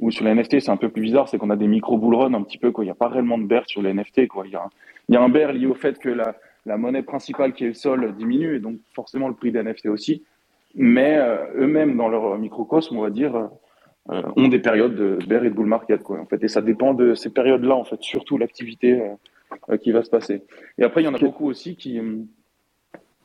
Ou 0.00 0.10
sur 0.10 0.24
les 0.24 0.34
NFT, 0.34 0.60
c'est 0.60 0.70
un 0.70 0.76
peu 0.76 0.88
plus 0.88 1.02
bizarre, 1.02 1.28
c'est 1.28 1.38
qu'on 1.38 1.50
a 1.50 1.56
des 1.56 1.68
micro 1.68 1.96
bull 1.98 2.16
run 2.16 2.34
un 2.34 2.42
petit 2.42 2.58
peu, 2.58 2.72
quoi. 2.72 2.82
Il 2.84 2.88
n'y 2.88 2.90
a 2.92 2.96
pas 2.96 3.08
réellement 3.08 3.38
de 3.38 3.44
bear 3.44 3.62
sur 3.66 3.80
les 3.82 3.92
NFT, 3.94 4.26
quoi. 4.26 4.44
Il 4.46 4.52
y 4.52 4.56
a, 4.56 4.62
un- 4.62 4.70
il 5.08 5.14
y 5.14 5.18
a 5.18 5.22
un 5.22 5.28
bear 5.28 5.52
lié 5.52 5.66
au 5.66 5.74
fait 5.74 5.98
que 5.98 6.08
la, 6.08 6.34
la 6.66 6.76
monnaie 6.76 7.02
principale 7.02 7.52
qui 7.52 7.64
est 7.64 7.68
le 7.68 7.74
sol 7.74 8.12
diminue, 8.16 8.56
et 8.56 8.58
donc 8.60 8.76
forcément 8.92 9.28
le 9.28 9.34
prix 9.34 9.52
des 9.52 9.62
NFT 9.62 9.86
aussi. 9.86 10.24
Mais 10.74 11.16
euh, 11.18 11.36
eux-mêmes, 11.56 11.96
dans 11.96 12.08
leur 12.08 12.36
microcosme, 12.38 12.96
on 12.98 13.02
va 13.02 13.10
dire, 13.10 13.48
euh, 14.10 14.22
ont 14.36 14.48
des 14.48 14.58
périodes 14.58 14.94
de 14.94 15.18
bear 15.26 15.44
et 15.44 15.50
de 15.50 15.54
bull 15.54 15.66
market, 15.66 16.02
quoi. 16.02 16.20
En 16.20 16.26
fait, 16.26 16.42
et 16.44 16.48
ça 16.48 16.60
dépend 16.60 16.92
de 16.94 17.14
ces 17.14 17.30
périodes-là, 17.30 17.74
en 17.74 17.84
fait, 17.84 18.00
surtout 18.02 18.36
l'activité 18.38 19.00
euh, 19.00 19.06
euh, 19.70 19.76
qui 19.78 19.92
va 19.92 20.02
se 20.04 20.10
passer. 20.10 20.42
Et 20.78 20.84
après, 20.84 21.02
il 21.02 21.04
y 21.04 21.08
en 21.08 21.14
a 21.14 21.18
beaucoup 21.18 21.46
aussi 21.46 21.76
qui 21.76 22.00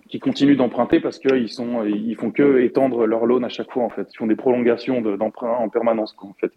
qui 0.07 0.19
continuent 0.19 0.55
d'emprunter 0.55 0.99
parce 0.99 1.19
qu'ils 1.19 1.49
sont 1.49 1.84
ils 1.86 2.15
font 2.15 2.32
que 2.32 2.59
étendre 2.61 3.05
leur 3.05 3.25
loan 3.27 3.43
à 3.43 3.49
chaque 3.49 3.71
fois, 3.71 3.84
en 3.84 3.89
fait. 3.89 4.07
Ils 4.11 4.17
font 4.17 4.25
des 4.27 4.36
prolongations 4.36 5.01
de- 5.01 5.15
d'emprunt 5.15 5.51
en 5.51 5.69
permanence, 5.69 6.13
quoi, 6.13 6.30
en 6.30 6.34
fait. 6.34 6.51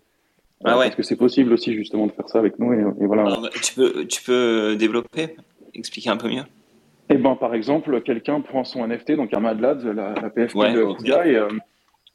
Ah 0.64 0.78
ouais. 0.78 0.84
Parce 0.86 0.94
que 0.96 1.02
c'est 1.02 1.16
possible 1.16 1.52
aussi 1.52 1.74
justement 1.74 2.06
de 2.06 2.12
faire 2.12 2.28
ça 2.28 2.38
avec 2.38 2.58
nous 2.58 2.72
et, 2.72 2.80
et 3.02 3.06
voilà. 3.06 3.24
Alors, 3.24 3.42
bah, 3.42 3.50
tu 3.62 3.74
peux, 3.74 4.06
tu 4.06 4.22
peux 4.22 4.76
développer, 4.76 5.36
expliquer 5.74 6.08
un 6.10 6.16
peu 6.16 6.28
mieux? 6.28 6.44
Et 7.10 7.16
ben 7.18 7.34
par 7.36 7.52
exemple, 7.54 8.00
quelqu'un 8.00 8.40
prend 8.40 8.64
son 8.64 8.86
NFT, 8.86 9.16
donc 9.16 9.34
un 9.34 9.40
Madlad, 9.40 9.82
la, 9.84 10.14
la 10.14 10.30
PFP 10.30 10.54
Ouais, 10.56 10.72
de 10.72 10.82
ok. 10.82 10.98
Kuga, 10.98 11.26
et 11.26 11.36
euh, 11.36 11.48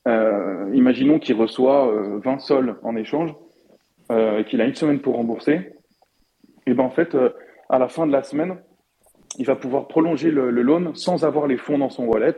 euh, 0.08 0.72
imaginons 0.74 1.20
qu'il 1.20 1.36
reçoit 1.36 1.88
euh, 1.88 2.20
20 2.24 2.40
sols 2.40 2.80
en 2.84 2.96
échange, 2.96 3.36
euh, 4.12 4.40
et 4.40 4.46
qu'il 4.46 4.62
a 4.62 4.66
une 4.66 4.76
semaine 4.76 5.00
pour 5.00 5.16
rembourser. 5.16 5.74
Et 6.66 6.74
ben 6.74 6.84
en 6.84 6.90
fait, 6.90 7.14
euh, 7.14 7.30
à 7.70 7.78
la 7.78 7.88
fin 7.88 8.08
de 8.08 8.12
la 8.12 8.24
semaine, 8.24 8.58
il 9.38 9.46
va 9.46 9.56
pouvoir 9.56 9.88
prolonger 9.88 10.32
le, 10.32 10.50
loan 10.50 10.94
sans 10.96 11.26
avoir 11.26 11.48
les 11.48 11.58
fonds 11.58 11.78
dans 11.78 11.90
son 11.90 12.06
wallet. 12.06 12.36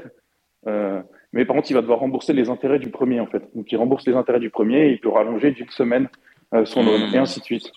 Euh, 0.68 1.02
mais 1.32 1.46
par 1.46 1.56
contre, 1.56 1.70
il 1.70 1.76
va 1.76 1.82
devoir 1.82 2.00
rembourser 2.00 2.34
les 2.34 2.50
intérêts 2.50 2.80
du 2.80 2.90
premier 2.90 3.20
en 3.20 3.28
fait. 3.28 3.44
Donc 3.56 3.72
il 3.72 3.78
rembourse 3.78 4.06
les 4.08 4.16
intérêts 4.16 4.40
du 4.40 4.50
premier 4.50 4.88
et 4.88 4.92
il 4.92 5.00
peut 5.00 5.10
rallonger 5.10 5.52
d'une 5.52 5.70
semaine 5.70 6.10
euh, 6.54 6.66
son 6.66 6.84
loan 6.84 7.12
et 7.14 7.18
ainsi 7.18 7.40
de 7.40 7.46
suite. 7.46 7.70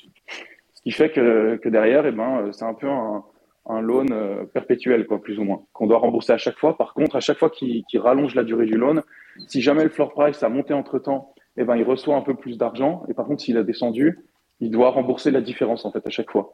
Ce 0.74 0.82
qui 0.82 0.90
fait 0.90 1.10
que, 1.10 1.56
que 1.56 1.68
derrière, 1.68 2.06
eh 2.06 2.12
ben, 2.12 2.38
euh, 2.38 2.52
c'est 2.52 2.64
un 2.64 2.74
peu 2.74 2.88
un, 2.88 3.80
loan 3.80 4.06
euh, 4.10 4.44
perpétuel, 4.44 5.06
quoi, 5.06 5.20
plus 5.20 5.38
ou 5.38 5.44
moins, 5.44 5.62
qu'on 5.72 5.86
doit 5.86 5.98
rembourser 5.98 6.32
à 6.32 6.38
chaque 6.38 6.58
fois. 6.58 6.76
Par 6.76 6.94
contre, 6.94 7.16
à 7.16 7.20
chaque 7.20 7.38
fois 7.38 7.50
qu'il 7.50 7.84
rallonge 7.96 8.34
la 8.34 8.42
durée 8.42 8.66
du 8.66 8.76
loan, 8.76 9.02
si 9.48 9.62
jamais 9.62 9.84
le 9.84 9.90
floor 9.90 10.12
price 10.12 10.42
a 10.42 10.48
monté 10.48 10.74
entre 10.74 10.98
temps, 10.98 11.34
eh 11.56 11.64
ben, 11.64 11.76
il 11.76 11.84
reçoit 11.84 12.16
un 12.16 12.22
peu 12.22 12.34
plus 12.34 12.58
d'argent. 12.58 13.04
Et 13.08 13.14
par 13.14 13.26
contre, 13.26 13.42
s'il 13.42 13.56
a 13.56 13.62
descendu, 13.62 14.18
il 14.60 14.70
doit 14.70 14.90
rembourser 14.90 15.30
la 15.30 15.40
différence, 15.40 15.84
en 15.84 15.92
fait, 15.92 16.06
à 16.06 16.10
chaque 16.10 16.30
fois. 16.30 16.52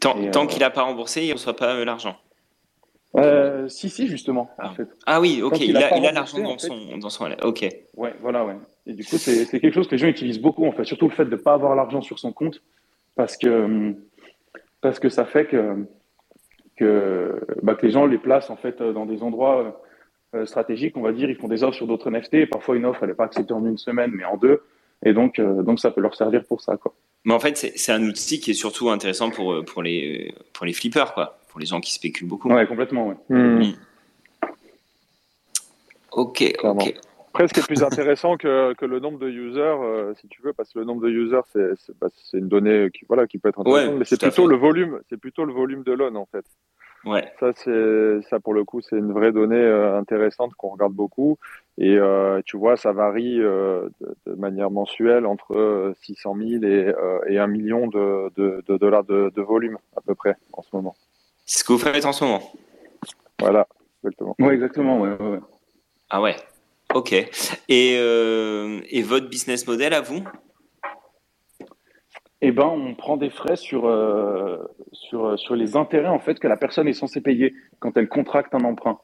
Tant, 0.00 0.16
euh, 0.18 0.46
qu'il 0.46 0.60
n'a 0.60 0.70
pas 0.70 0.82
remboursé, 0.82 1.22
il 1.22 1.28
ne 1.28 1.32
reçoit 1.34 1.56
pas 1.56 1.74
euh, 1.74 1.84
l'argent. 1.84 2.16
Euh, 3.16 3.66
si, 3.68 3.88
si, 3.88 4.08
justement, 4.08 4.50
Ah. 4.58 4.68
en 4.70 4.74
fait. 4.74 4.88
Ah 5.06 5.20
oui, 5.20 5.40
ok, 5.42 5.58
il 5.60 5.76
a 5.76 6.12
l'argent 6.12 6.38
dans 6.38 6.50
en 6.50 6.58
fait. 6.58 6.66
son, 6.66 6.98
dans 6.98 7.08
son. 7.08 7.30
Ok. 7.42 7.66
Ouais, 7.96 8.14
voilà, 8.20 8.44
ouais. 8.44 8.56
Et 8.86 8.92
du 8.92 9.04
coup, 9.04 9.16
c'est 9.16 9.48
quelque 9.48 9.72
chose 9.72 9.86
que 9.86 9.92
les 9.92 9.98
gens 9.98 10.08
utilisent 10.08 10.40
beaucoup, 10.40 10.66
en 10.66 10.72
fait, 10.72 10.84
surtout 10.84 11.08
le 11.08 11.14
fait 11.14 11.24
de 11.24 11.30
ne 11.30 11.36
pas 11.36 11.54
avoir 11.54 11.74
l'argent 11.74 12.02
sur 12.02 12.18
son 12.18 12.32
compte, 12.32 12.62
parce 13.14 13.36
que, 13.36 13.94
parce 14.82 14.98
que 14.98 15.08
ça 15.08 15.24
fait 15.24 15.46
que, 15.46 15.86
que, 16.76 17.40
bah, 17.62 17.74
que 17.74 17.86
les 17.86 17.92
gens 17.92 18.04
les 18.04 18.18
placent, 18.18 18.50
en 18.50 18.56
fait, 18.56 18.82
dans 18.82 19.06
des 19.06 19.22
endroits 19.22 19.80
euh, 20.34 20.46
stratégiques, 20.46 20.96
on 20.96 21.02
va 21.02 21.12
dire, 21.12 21.30
ils 21.30 21.36
font 21.36 21.48
des 21.48 21.62
offres 21.62 21.76
sur 21.76 21.86
d'autres 21.86 22.10
NFT, 22.10 22.34
et 22.34 22.46
parfois 22.46 22.76
une 22.76 22.84
offre, 22.84 23.02
elle 23.02 23.10
n'est 23.10 23.14
pas 23.14 23.24
acceptée 23.24 23.52
en 23.52 23.64
une 23.64 23.78
semaine, 23.78 24.10
mais 24.14 24.24
en 24.24 24.36
deux, 24.36 24.62
et 25.04 25.12
donc, 25.12 25.38
euh, 25.38 25.62
donc 25.62 25.80
ça 25.80 25.90
peut 25.90 26.00
leur 26.00 26.14
servir 26.14 26.44
pour 26.44 26.60
ça, 26.60 26.76
quoi. 26.76 26.94
Mais 27.24 27.34
en 27.34 27.40
fait, 27.40 27.56
c'est 27.56 27.76
c'est 27.76 27.92
un 27.92 28.02
outil 28.04 28.38
qui 28.38 28.52
est 28.52 28.54
surtout 28.54 28.88
intéressant 28.90 29.30
pour, 29.30 29.52
euh, 29.52 29.62
pour, 29.62 29.82
les, 29.82 30.32
pour 30.52 30.64
les 30.64 30.72
flippers, 30.72 31.12
quoi. 31.12 31.38
Pour 31.48 31.60
les 31.60 31.66
gens 31.66 31.80
qui 31.80 31.92
spéculent 31.92 32.28
beaucoup. 32.28 32.48
Ouais, 32.48 32.66
complètement, 32.66 33.08
ouais. 33.08 33.16
Hmm. 33.28 33.72
Ok, 36.12 36.52
Clairement. 36.58 36.82
ok. 36.82 36.94
Après, 37.28 37.48
ce 37.48 37.52
qui 37.52 37.60
est 37.60 37.66
plus 37.66 37.82
intéressant 37.82 38.38
que, 38.38 38.72
que 38.74 38.86
le 38.86 38.98
nombre 38.98 39.18
de 39.18 39.28
users, 39.28 39.60
euh, 39.60 40.14
si 40.18 40.26
tu 40.28 40.40
veux, 40.40 40.54
parce 40.54 40.72
que 40.72 40.78
le 40.78 40.86
nombre 40.86 41.02
de 41.02 41.10
users, 41.10 41.42
c'est 41.52 41.74
c'est 41.76 41.98
bah, 41.98 42.08
une 42.32 42.48
donnée 42.48 42.88
qui, 42.94 43.04
voilà, 43.06 43.26
qui 43.26 43.36
peut 43.36 43.50
être 43.50 43.60
intéressante, 43.60 43.90
Ouais, 43.92 43.98
mais 43.98 44.04
c'est 44.06 44.18
plutôt 44.18 44.46
le 44.46 44.56
volume, 44.56 45.00
c'est 45.10 45.18
plutôt 45.18 45.44
le 45.44 45.52
volume 45.52 45.82
de 45.82 45.92
loan 45.92 46.16
en 46.16 46.24
fait. 46.24 46.46
Ouais. 47.06 47.24
Ça, 47.38 47.52
c'est 47.54 48.20
ça 48.28 48.40
pour 48.40 48.52
le 48.52 48.64
coup, 48.64 48.80
c'est 48.80 48.96
une 48.96 49.12
vraie 49.12 49.30
donnée 49.30 49.54
euh, 49.54 49.96
intéressante 49.96 50.54
qu'on 50.54 50.70
regarde 50.70 50.92
beaucoup. 50.92 51.38
Et 51.78 51.96
euh, 51.96 52.40
tu 52.44 52.56
vois, 52.56 52.76
ça 52.76 52.92
varie 52.92 53.40
euh, 53.40 53.88
de, 54.00 54.16
de, 54.26 54.34
manière 54.34 54.72
mensuelle 54.72 55.24
entre 55.24 55.94
600 56.02 56.36
000 56.60 56.64
et, 56.64 56.92
et 57.28 57.38
1 57.38 57.46
million 57.46 57.86
de, 57.86 58.32
de, 58.36 58.64
de 58.66 58.76
dollars 58.76 59.04
de, 59.04 59.30
de, 59.34 59.42
volume 59.42 59.78
à 59.96 60.00
peu 60.00 60.16
près 60.16 60.36
en 60.52 60.62
ce 60.62 60.68
moment. 60.72 60.96
C'est 61.44 61.60
ce 61.60 61.64
que 61.64 61.72
vous 61.74 61.78
faites 61.78 62.04
en 62.04 62.12
ce 62.12 62.24
moment. 62.24 62.42
Voilà, 63.38 63.68
exactement. 64.02 64.34
Oui, 64.40 64.54
exactement. 64.54 65.00
Ouais, 65.00 65.10
ouais. 65.10 65.38
Ah 66.10 66.20
ouais. 66.20 66.34
Ok. 66.92 67.12
Et, 67.12 67.94
et 67.94 69.02
votre 69.02 69.28
business 69.28 69.66
model 69.68 69.94
à 69.94 70.00
vous? 70.00 70.24
Eh 72.42 72.52
ben, 72.52 72.66
on 72.66 72.94
prend 72.94 73.16
des 73.16 73.30
frais 73.30 73.56
sur, 73.56 73.86
euh, 73.86 74.58
sur, 74.92 75.38
sur 75.38 75.56
les 75.56 75.76
intérêts 75.76 76.08
en 76.08 76.18
fait 76.18 76.38
que 76.38 76.48
la 76.48 76.56
personne 76.56 76.86
est 76.86 76.92
censée 76.92 77.20
payer 77.20 77.54
quand 77.78 77.96
elle 77.96 78.08
contracte 78.08 78.54
un 78.54 78.64
emprunt. 78.64 78.98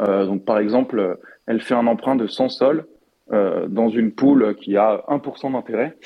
Euh, 0.00 0.26
donc, 0.26 0.44
par 0.44 0.58
exemple, 0.58 1.18
elle 1.46 1.60
fait 1.60 1.74
un 1.74 1.86
emprunt 1.86 2.16
de 2.16 2.26
100 2.26 2.48
sols 2.48 2.86
euh, 3.32 3.68
dans 3.68 3.88
une 3.88 4.12
poule 4.12 4.54
qui 4.56 4.76
a 4.76 5.04
1% 5.08 5.52
d'intérêt. 5.52 5.96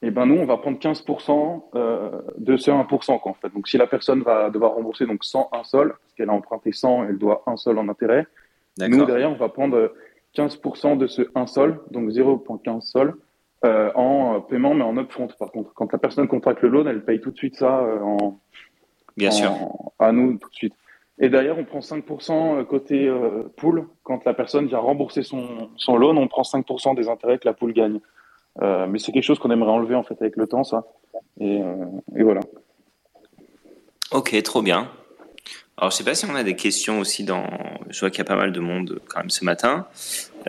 Et 0.00 0.08
eh 0.08 0.10
ben, 0.12 0.26
nous, 0.26 0.36
on 0.36 0.46
va 0.46 0.56
prendre 0.58 0.78
15% 0.78 1.62
euh, 1.74 2.10
de 2.38 2.56
ce 2.56 2.70
1%. 2.70 3.20
Quoi, 3.20 3.32
en 3.32 3.34
fait. 3.34 3.52
Donc, 3.52 3.66
si 3.66 3.78
la 3.78 3.88
personne 3.88 4.22
va 4.22 4.48
devoir 4.48 4.74
rembourser 4.74 5.06
donc 5.06 5.24
101 5.24 5.64
sols, 5.64 5.88
parce 5.88 6.14
qu'elle 6.16 6.30
a 6.30 6.32
emprunté 6.32 6.70
100, 6.70 7.04
elle 7.08 7.18
doit 7.18 7.42
un 7.46 7.56
sol 7.56 7.78
en 7.78 7.88
intérêt. 7.88 8.26
Nous, 8.80 9.04
derrière, 9.04 9.30
on 9.30 9.36
va 9.36 9.48
prendre 9.48 9.92
15% 10.36 10.98
de 10.98 11.08
ce 11.08 11.22
1 11.34 11.46
sol, 11.48 11.80
donc 11.90 12.10
0,15 12.10 12.80
sol, 12.82 13.16
euh, 13.64 13.90
en 13.94 14.40
paiement, 14.40 14.74
mais 14.74 14.84
en 14.84 14.96
upfront. 14.96 15.28
Par 15.38 15.50
contre, 15.50 15.72
quand 15.74 15.92
la 15.92 15.98
personne 15.98 16.28
contracte 16.28 16.62
le 16.62 16.68
loan, 16.68 16.86
elle 16.86 17.04
paye 17.04 17.20
tout 17.20 17.30
de 17.30 17.36
suite 17.36 17.56
ça 17.56 17.80
euh, 17.80 18.00
en, 18.00 18.38
Bien 19.16 19.30
en, 19.30 19.32
sûr. 19.32 19.52
à 19.98 20.12
nous 20.12 20.38
tout 20.38 20.48
de 20.48 20.54
suite. 20.54 20.74
Et 21.20 21.28
d'ailleurs, 21.28 21.58
on 21.58 21.64
prend 21.64 21.80
5% 21.80 22.64
côté 22.64 23.06
euh, 23.08 23.52
pool. 23.56 23.88
Quand 24.04 24.24
la 24.24 24.34
personne 24.34 24.66
vient 24.66 24.78
rembourser 24.78 25.22
son, 25.22 25.70
son 25.76 25.96
loan, 25.96 26.16
on 26.16 26.28
prend 26.28 26.42
5% 26.42 26.94
des 26.94 27.08
intérêts 27.08 27.38
que 27.38 27.46
la 27.48 27.54
pool 27.54 27.72
gagne. 27.72 28.00
Euh, 28.62 28.86
mais 28.86 28.98
c'est 28.98 29.12
quelque 29.12 29.24
chose 29.24 29.38
qu'on 29.38 29.50
aimerait 29.50 29.70
enlever 29.70 29.94
en 29.94 30.02
fait 30.02 30.20
avec 30.20 30.36
le 30.36 30.46
temps, 30.46 30.64
ça. 30.64 30.84
Et, 31.40 31.60
euh, 31.60 31.74
et 32.16 32.22
voilà. 32.22 32.40
Ok, 34.12 34.40
trop 34.42 34.62
bien. 34.62 34.88
Alors, 35.76 35.90
je 35.90 35.96
sais 35.96 36.04
pas 36.04 36.14
si 36.14 36.24
on 36.26 36.34
a 36.34 36.42
des 36.42 36.56
questions 36.56 37.00
aussi 37.00 37.24
dans. 37.24 37.44
Je 37.88 38.00
vois 38.00 38.10
qu'il 38.10 38.18
y 38.18 38.22
a 38.22 38.24
pas 38.24 38.36
mal 38.36 38.52
de 38.52 38.60
monde 38.60 39.00
quand 39.08 39.20
même 39.20 39.30
ce 39.30 39.44
matin. 39.44 39.86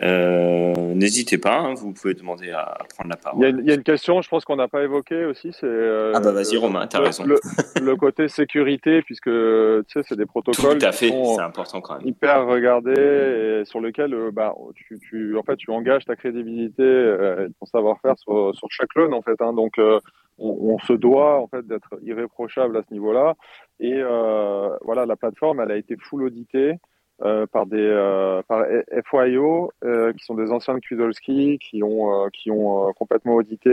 Euh, 0.02 0.74
N'hésitez 0.94 1.38
pas, 1.38 1.58
hein, 1.58 1.74
vous 1.74 1.92
pouvez 1.92 2.14
demander 2.14 2.50
à, 2.50 2.60
à, 2.60 2.84
prendre 2.84 3.10
la 3.10 3.16
parole. 3.16 3.40
Il 3.40 3.42
y, 3.42 3.46
a 3.46 3.48
une, 3.48 3.58
il 3.60 3.66
y 3.68 3.70
a 3.70 3.74
une 3.74 3.82
question, 3.82 4.20
je 4.22 4.28
pense 4.28 4.44
qu'on 4.44 4.56
n'a 4.56 4.68
pas 4.68 4.82
évoqué 4.82 5.24
aussi, 5.24 5.50
c'est. 5.52 5.64
Euh, 5.64 6.12
ah 6.14 6.20
bah 6.20 6.32
vas-y 6.32 6.56
Romain, 6.56 6.86
t'as 6.86 7.00
raison. 7.00 7.24
Le, 7.24 7.40
le, 7.80 7.96
côté 7.96 8.28
sécurité, 8.28 9.02
puisque 9.02 9.30
tu 9.30 9.84
sais, 9.88 10.02
c'est 10.06 10.16
des 10.16 10.26
protocoles. 10.26 10.78
Tout 10.78 10.86
à 10.86 10.92
fait, 10.92 11.10
c'est 11.10 11.40
important 11.40 11.80
quand 11.80 11.98
même. 11.98 12.06
Hyper 12.06 12.46
regardés 12.46 13.60
et 13.60 13.64
sur 13.64 13.80
lesquels, 13.80 14.14
bah, 14.32 14.54
tu, 14.74 14.98
tu, 15.00 15.36
en 15.36 15.42
fait, 15.42 15.56
tu 15.56 15.70
engages 15.70 16.04
ta 16.04 16.16
crédibilité, 16.16 16.82
euh, 16.82 17.48
ton 17.58 17.66
savoir-faire 17.66 18.18
sur, 18.18 18.54
sur 18.54 18.68
chaque 18.70 18.94
loan 18.94 19.12
en 19.12 19.22
fait. 19.22 19.40
Hein, 19.40 19.52
donc 19.52 19.78
euh, 19.78 20.00
on, 20.38 20.74
on, 20.74 20.78
se 20.80 20.92
doit 20.92 21.40
en 21.40 21.48
fait 21.48 21.66
d'être 21.66 21.98
irréprochable 22.02 22.76
à 22.76 22.82
ce 22.86 22.92
niveau-là. 22.92 23.34
Et 23.78 23.94
euh, 23.96 24.76
voilà, 24.82 25.06
la 25.06 25.16
plateforme, 25.16 25.60
elle 25.60 25.70
a 25.70 25.76
été 25.76 25.96
full 25.96 26.24
auditée. 26.24 26.74
Euh, 27.22 27.44
par 27.46 27.66
des 27.66 27.76
euh, 27.76 28.40
par 28.48 28.64
FYO 29.10 29.72
euh, 29.84 30.10
qui 30.14 30.24
sont 30.24 30.34
des 30.34 30.50
anciens 30.50 30.72
de 30.72 30.78
Kudolski 30.80 31.58
qui 31.58 31.82
ont 31.82 32.24
euh, 32.24 32.28
qui 32.32 32.50
ont 32.50 32.88
euh, 32.88 32.92
complètement 32.92 33.34
audité 33.34 33.70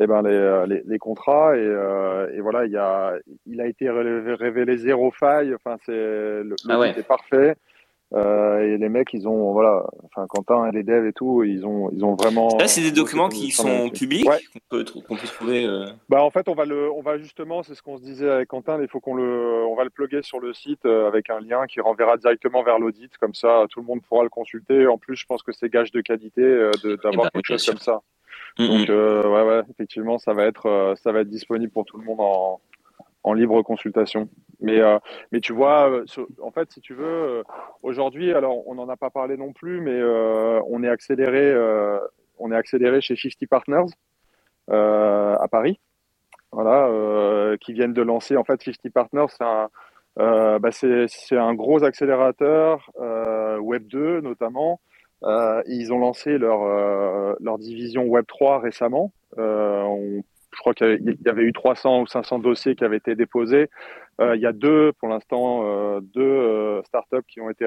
eh 0.00 0.06
ben 0.06 0.22
les, 0.22 0.64
les, 0.68 0.82
les 0.86 0.98
contrats. 0.98 1.56
Et, 1.56 1.64
et 1.64 2.40
voilà 2.40 2.64
il 2.66 2.70
y 2.70 2.76
a 2.76 3.14
il 3.46 3.60
a 3.60 3.66
été 3.66 3.90
révélé, 3.90 4.34
révélé 4.34 4.76
zéro 4.76 5.10
faille. 5.10 5.52
Enfin 5.52 5.78
c'est 5.84 5.92
le, 5.92 6.54
ah 6.68 6.78
ouais. 6.78 6.94
parfait. 7.02 7.50
euh, 7.50 7.54
et 8.14 8.78
les 8.78 8.88
mecs, 8.88 9.12
ils 9.12 9.26
ont, 9.26 9.52
voilà, 9.52 9.84
enfin 10.04 10.26
Quentin 10.28 10.68
et 10.68 10.72
les 10.72 10.82
devs 10.82 11.06
et 11.06 11.12
tout, 11.12 11.42
ils 11.42 11.66
ont, 11.66 11.90
ils 11.92 12.04
ont 12.04 12.14
vraiment. 12.14 12.56
Là, 12.58 12.68
c'est 12.68 12.80
des 12.80 12.92
documents 12.92 13.28
qui 13.28 13.50
sont 13.50 13.90
publics, 13.90 14.28
ouais. 14.28 14.38
qu'on 14.70 15.16
peut, 15.16 15.26
trouver. 15.26 15.64
Euh... 15.64 15.86
Bah, 16.08 16.22
en 16.22 16.30
fait, 16.30 16.48
on 16.48 16.54
va 16.54 16.64
le, 16.64 16.90
on 16.92 17.02
va 17.02 17.18
justement, 17.18 17.62
c'est 17.62 17.74
ce 17.74 17.82
qu'on 17.82 17.96
se 17.96 18.02
disait 18.02 18.30
avec 18.30 18.48
Quentin, 18.48 18.80
il 18.80 18.88
faut 18.88 19.00
qu'on 19.00 19.14
le, 19.14 19.64
on 19.66 19.74
va 19.74 19.84
le 19.84 19.90
plugger 19.90 20.22
sur 20.22 20.40
le 20.40 20.54
site 20.54 20.84
euh, 20.86 21.08
avec 21.08 21.30
un 21.30 21.40
lien 21.40 21.66
qui 21.66 21.80
renverra 21.80 22.16
directement 22.16 22.62
vers 22.62 22.78
l'audit, 22.78 23.16
comme 23.18 23.34
ça, 23.34 23.64
tout 23.70 23.80
le 23.80 23.86
monde 23.86 24.02
pourra 24.02 24.22
le 24.22 24.28
consulter. 24.28 24.86
En 24.86 24.98
plus, 24.98 25.16
je 25.16 25.26
pense 25.26 25.42
que 25.42 25.52
c'est 25.52 25.68
gage 25.68 25.90
de 25.90 26.00
qualité 26.00 26.42
euh, 26.42 26.70
d'avoir 27.02 27.26
ben, 27.26 27.30
quelque 27.34 27.46
chose 27.46 27.66
comme 27.66 27.78
ça. 27.78 28.00
Mm 28.58 28.66
Donc, 28.66 28.88
ouais, 28.88 29.42
ouais, 29.42 29.62
effectivement, 29.70 30.18
ça 30.18 30.32
va 30.32 30.44
être, 30.44 30.94
ça 31.02 31.12
va 31.12 31.20
être 31.20 31.28
disponible 31.28 31.72
pour 31.72 31.84
tout 31.84 31.98
le 31.98 32.04
monde 32.04 32.20
en, 32.20 32.60
en 33.24 33.32
libre 33.32 33.62
consultation. 33.62 34.28
Mais, 34.60 34.80
euh, 34.80 34.98
mais 35.32 35.40
tu 35.40 35.52
vois, 35.52 35.90
euh, 35.90 36.04
en 36.40 36.50
fait, 36.50 36.70
si 36.72 36.80
tu 36.80 36.94
veux, 36.94 37.04
euh, 37.04 37.42
aujourd'hui, 37.82 38.32
alors 38.32 38.66
on 38.68 38.74
n'en 38.74 38.88
a 38.88 38.96
pas 38.96 39.10
parlé 39.10 39.36
non 39.36 39.52
plus, 39.52 39.80
mais 39.80 40.00
on 40.68 40.82
est 40.84 40.88
accéléré, 40.88 41.54
on 42.38 42.52
est 42.52 42.56
accéléré 42.56 43.00
chez 43.00 43.16
50 43.16 43.48
Partners 43.48 43.92
à 44.68 45.48
Paris, 45.50 45.80
voilà, 46.52 47.56
qui 47.60 47.72
viennent 47.72 47.94
de 47.94 48.02
lancer. 48.02 48.36
En 48.36 48.44
fait, 48.44 48.62
50 48.62 48.92
Partners, 48.92 49.26
c'est 49.28 49.44
un, 49.44 49.68
bah 50.58 50.70
c'est 50.70 51.36
un 51.36 51.54
gros 51.54 51.82
accélérateur 51.82 52.90
Web 53.60 53.86
2 53.86 54.20
notamment. 54.20 54.80
ils 55.66 55.92
ont 55.92 55.98
lancé 55.98 56.38
leur 56.38 57.36
leur 57.40 57.58
division 57.58 58.04
Web 58.04 58.26
3 58.26 58.60
récemment. 58.60 59.12
on 59.36 60.22
je 60.54 60.60
crois 60.60 60.74
qu'il 60.74 61.16
y 61.24 61.28
avait 61.28 61.42
eu 61.42 61.52
300 61.52 62.02
ou 62.02 62.06
500 62.06 62.38
dossiers 62.38 62.74
qui 62.74 62.84
avaient 62.84 62.96
été 62.96 63.14
déposés. 63.14 63.68
Euh, 64.20 64.36
il 64.36 64.42
y 64.42 64.46
a 64.46 64.52
deux, 64.52 64.92
pour 64.92 65.08
l'instant, 65.08 65.64
euh, 65.64 66.00
deux 66.00 66.22
euh, 66.22 66.82
startups 66.84 67.26
qui 67.28 67.40
ont 67.40 67.50
été 67.50 67.66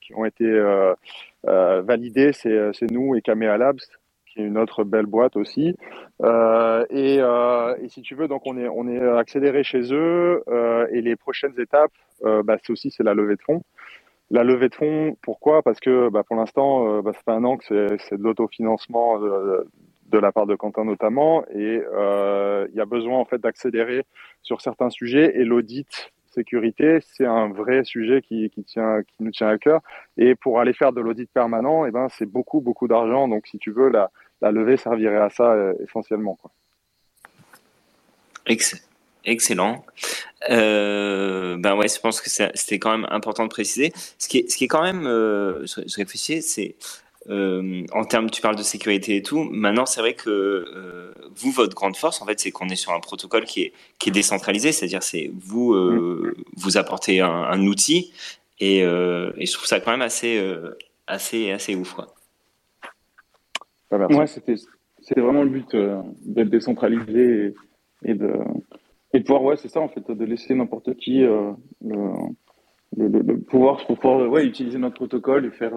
qui 0.00 0.14
ont 0.14 0.24
été 0.24 0.44
validées. 1.44 2.32
C'est 2.32 2.90
nous 2.90 3.14
et 3.14 3.22
Kamea 3.22 3.56
Labs, 3.56 3.78
qui 4.26 4.40
est 4.40 4.44
une 4.44 4.58
autre 4.58 4.84
belle 4.84 5.06
boîte 5.06 5.36
aussi. 5.36 5.76
et, 6.90 7.16
et 7.16 7.88
si 7.88 8.02
tu 8.02 8.14
veux, 8.14 8.28
donc 8.28 8.42
on 8.46 8.58
est 8.58 8.68
on 8.68 8.88
est 8.88 9.00
accéléré 9.18 9.62
chez 9.62 9.92
eux. 9.92 10.42
et 10.92 11.00
les 11.00 11.16
prochaines 11.16 11.58
étapes, 11.58 11.92
bah, 12.22 12.56
c'est 12.62 12.72
aussi 12.72 12.90
c'est 12.90 13.04
la 13.04 13.14
levée 13.14 13.36
de 13.36 13.42
fonds. 13.42 13.62
La 14.30 14.42
levée 14.42 14.68
de 14.68 14.74
fonds, 14.74 15.16
pourquoi? 15.22 15.62
Parce 15.62 15.78
que 15.78 16.08
bah, 16.08 16.24
pour 16.24 16.36
l'instant, 16.36 17.00
bah, 17.02 17.12
ça 17.12 17.20
fait 17.24 17.30
un 17.30 17.44
an 17.44 17.56
que 17.58 17.64
c'est 17.98 18.18
de 18.18 18.22
l'autofinancement 18.22 19.20
de, 20.10 20.18
la 20.18 20.32
part 20.32 20.46
de 20.46 20.54
Quentin 20.54 20.84
notamment, 20.84 21.44
et 21.48 21.82
euh, 21.94 22.66
il 22.70 22.76
y 22.76 22.80
a 22.80 22.84
besoin 22.84 23.18
en 23.18 23.24
fait 23.24 23.38
d'accélérer 23.38 24.04
sur 24.42 24.60
certains 24.60 24.90
sujets. 24.90 25.38
Et 25.38 25.44
l'audit 25.44 26.10
sécurité, 26.30 26.98
c'est 27.00 27.26
un 27.26 27.48
vrai 27.48 27.84
sujet 27.84 28.20
qui, 28.22 28.50
qui, 28.50 28.62
tient, 28.62 29.02
qui 29.02 29.16
nous 29.20 29.30
tient 29.30 29.48
à 29.48 29.58
cœur. 29.58 29.80
Et 30.16 30.34
pour 30.34 30.60
aller 30.60 30.72
faire 30.72 30.92
de 30.92 31.00
l'audit 31.00 31.30
permanent, 31.30 31.86
eh 31.86 31.90
ben 31.90 32.08
c'est 32.10 32.26
beaucoup 32.26 32.60
beaucoup 32.60 32.88
d'argent. 32.88 33.28
Donc 33.28 33.46
si 33.46 33.58
tu 33.58 33.72
veux, 33.72 33.90
la, 33.90 34.10
levée 34.52 34.76
servirait 34.76 35.20
à 35.20 35.30
ça 35.30 35.52
euh, 35.52 35.74
essentiellement. 35.82 36.36
Quoi. 36.36 36.50
Excellent. 39.24 39.84
Euh, 40.50 41.56
ben 41.58 41.74
ouais, 41.76 41.88
je 41.88 41.98
pense 41.98 42.20
que 42.20 42.30
c'était 42.30 42.78
quand 42.78 42.96
même 42.96 43.06
important 43.10 43.42
de 43.42 43.48
préciser. 43.48 43.92
Ce 44.18 44.28
qui 44.28 44.38
est, 44.38 44.50
ce 44.50 44.56
qui 44.56 44.64
est 44.64 44.68
quand 44.68 44.82
même, 44.82 45.06
euh, 45.06 45.66
je 45.66 45.96
réfléchis, 45.96 46.42
c'est 46.42 46.76
euh, 47.28 47.84
en 47.92 48.04
termes, 48.04 48.30
tu 48.30 48.40
parles 48.40 48.56
de 48.56 48.62
sécurité 48.62 49.16
et 49.16 49.22
tout. 49.22 49.44
Maintenant, 49.44 49.86
c'est 49.86 50.00
vrai 50.00 50.14
que 50.14 50.30
euh, 50.30 51.12
vous, 51.34 51.50
votre 51.50 51.74
grande 51.74 51.96
force, 51.96 52.22
en 52.22 52.26
fait, 52.26 52.38
c'est 52.38 52.50
qu'on 52.50 52.68
est 52.68 52.76
sur 52.76 52.92
un 52.92 53.00
protocole 53.00 53.44
qui 53.44 53.62
est, 53.62 53.72
qui 53.98 54.10
est 54.10 54.12
décentralisé, 54.12 54.72
c'est-à-dire 54.72 55.02
c'est 55.02 55.30
vous 55.34 55.74
euh, 55.74 56.36
vous 56.56 56.76
apportez 56.76 57.20
un, 57.20 57.28
un 57.28 57.66
outil 57.66 58.12
et, 58.60 58.84
euh, 58.84 59.32
et, 59.36 59.46
je 59.46 59.52
trouve 59.52 59.66
ça 59.66 59.80
quand 59.80 59.90
même 59.90 60.02
assez 60.02 60.40
assez 61.06 61.50
assez 61.50 61.74
ouf. 61.74 61.94
Quoi. 61.94 62.14
Ah, 63.90 64.06
ouais, 64.06 64.26
c'était 64.26 64.56
c'était 65.00 65.20
vraiment 65.20 65.42
le 65.42 65.50
but 65.50 65.76
d'être 66.24 66.48
décentralisé 66.48 67.54
et, 68.04 68.10
et, 68.10 68.14
de 68.14 68.32
et 69.12 69.20
de 69.20 69.24
pouvoir 69.24 69.44
ouais 69.44 69.56
c'est 69.56 69.68
ça 69.68 69.80
en 69.80 69.88
fait 69.88 70.10
de 70.10 70.24
laisser 70.24 70.54
n'importe 70.54 70.96
qui 70.96 71.20
le, 71.20 71.54
le, 72.96 73.08
le, 73.08 73.38
pouvoir 73.40 73.86
pour 73.86 73.98
pouvoir 73.98 74.28
ouais 74.28 74.46
utiliser 74.46 74.78
notre 74.78 74.96
protocole 74.96 75.44
et 75.44 75.50
faire 75.50 75.74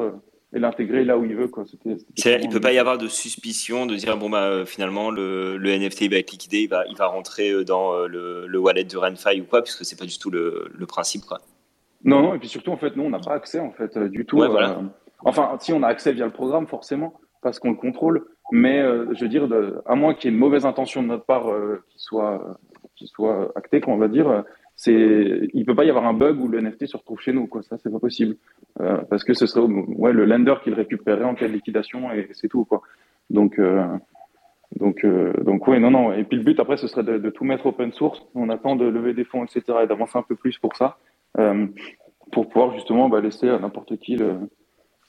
et 0.54 0.60
l'intégrer 0.60 1.06
là 1.06 1.18
où 1.18 1.26
il 1.26 1.36
veut. 1.36 1.48
Quoi. 1.48 1.64
Il 1.86 2.50
peut 2.50 2.60
pas 2.60 2.74
y 2.74 2.80
avoir 2.80 2.98
de 2.98 3.08
suspicion 3.08 3.86
de 3.86 3.96
dire 3.96 4.18
bon 4.18 4.30
bah 4.30 4.46
euh, 4.48 4.66
finalement 4.66 5.12
le, 5.12 5.58
le 5.58 5.78
NFT 5.78 6.02
il 6.02 6.12
va 6.12 6.18
être 6.18 6.32
liquidé, 6.32 6.62
il 6.62 6.70
va, 6.70 6.84
il 6.90 6.96
va 6.98 7.08
rentrer 7.08 7.64
dans 7.64 7.94
euh, 7.94 8.08
le, 8.08 8.48
le 8.48 8.60
wallet 8.60 8.84
de 8.84 8.98
RenFi 8.98 9.42
ou 9.42 9.46
quoi, 9.46 9.62
puisque 9.62 9.86
c'est 9.86 9.98
pas 9.98 10.06
du 10.06 10.18
tout 10.18 10.32
le, 10.32 10.70
le 10.74 10.86
principe 10.86 11.26
quoi. 11.26 11.40
Non, 12.04 12.22
non, 12.22 12.34
et 12.34 12.40
puis 12.40 12.48
surtout 12.48 12.72
en 12.72 12.78
fait 12.78 12.96
nous 12.96 13.04
on 13.04 13.10
n'a 13.10 13.20
pas 13.20 13.34
accès 13.34 13.60
en 13.60 13.72
fait 13.72 13.98
du 13.98 14.26
tout. 14.26 14.40
Ouais, 14.40 14.48
voilà. 14.48 14.72
euh, 14.72 14.84
enfin 15.24 15.56
si 15.60 15.72
on 15.74 15.84
a 15.84 15.88
accès 15.88 16.14
via 16.14 16.26
le 16.26 16.32
programme 16.32 16.66
forcément 16.66 17.20
parce 17.42 17.60
qu'on 17.60 17.70
le 17.70 17.78
contrôle, 17.78 18.26
mais 18.52 18.80
euh, 18.80 19.06
je 19.14 19.22
veux 19.22 19.30
dire 19.30 19.48
de, 19.48 19.82
à 19.86 19.96
moins 19.96 20.14
qu'il 20.14 20.30
y 20.30 20.34
ait 20.34 20.36
une 20.36 20.40
mauvaise 20.40 20.66
intention 20.66 21.04
de 21.04 21.08
notre 21.08 21.26
part 21.26 21.46
qui 21.90 22.00
soit 22.00 22.58
qui 22.96 23.08
soit 23.08 23.52
actée, 23.56 23.82
qu'on 23.82 23.98
va 23.98 24.08
dire 24.08 24.44
c'est 24.82 25.50
il 25.54 25.66
peut 25.66 25.76
pas 25.76 25.84
y 25.84 25.90
avoir 25.90 26.06
un 26.06 26.14
bug 26.14 26.40
où 26.40 26.48
le 26.48 26.62
NFT 26.62 26.88
se 26.88 26.96
retrouve 26.96 27.20
chez 27.20 27.34
nous 27.34 27.48
quoi 27.48 27.62
ça 27.64 27.78
c'est 27.84 27.92
pas 27.92 28.00
possible 28.00 28.38
euh, 28.80 29.00
parce 29.10 29.26
que 29.26 29.34
ce 29.34 29.46
serait 29.46 29.60
ouais 29.60 30.14
le 30.14 30.24
lender 30.24 30.56
qui 30.64 30.70
le 30.70 30.78
récupérerait 30.78 31.26
en 31.26 31.36
cas 31.36 31.50
de 31.50 31.52
liquidation 31.52 32.14
et 32.14 32.30
c'est 32.32 32.48
tout 32.48 32.64
quoi 32.64 32.82
donc 33.30 33.60
euh, 33.60 33.86
donc 34.78 35.04
euh, 35.04 35.34
donc 35.44 35.68
ouais 35.68 35.80
non 35.80 35.92
non 35.92 36.14
et 36.14 36.24
puis 36.24 36.38
le 36.38 36.44
but 36.44 36.62
après 36.62 36.78
ce 36.78 36.88
serait 36.88 37.04
de, 37.04 37.30
tout 37.30 37.44
mettre 37.44 37.66
open 37.66 37.92
source 37.92 38.26
on 38.36 38.48
attend 38.48 38.78
de 38.78 38.86
lever 38.86 39.14
des 39.14 39.26
fonds 39.26 39.44
etc 39.44 39.80
et 39.84 39.88
d'avancer 39.88 40.18
un 40.18 40.22
peu 40.24 40.36
plus 40.36 40.58
pour 40.58 40.74
ça 40.78 40.98
euh, 41.40 41.68
pour 42.32 42.48
pouvoir 42.48 42.74
justement 42.74 43.10
bah, 43.10 43.20
laisser 43.20 43.50
à 43.50 43.60
n'importe 43.60 43.98
qui, 43.98 44.18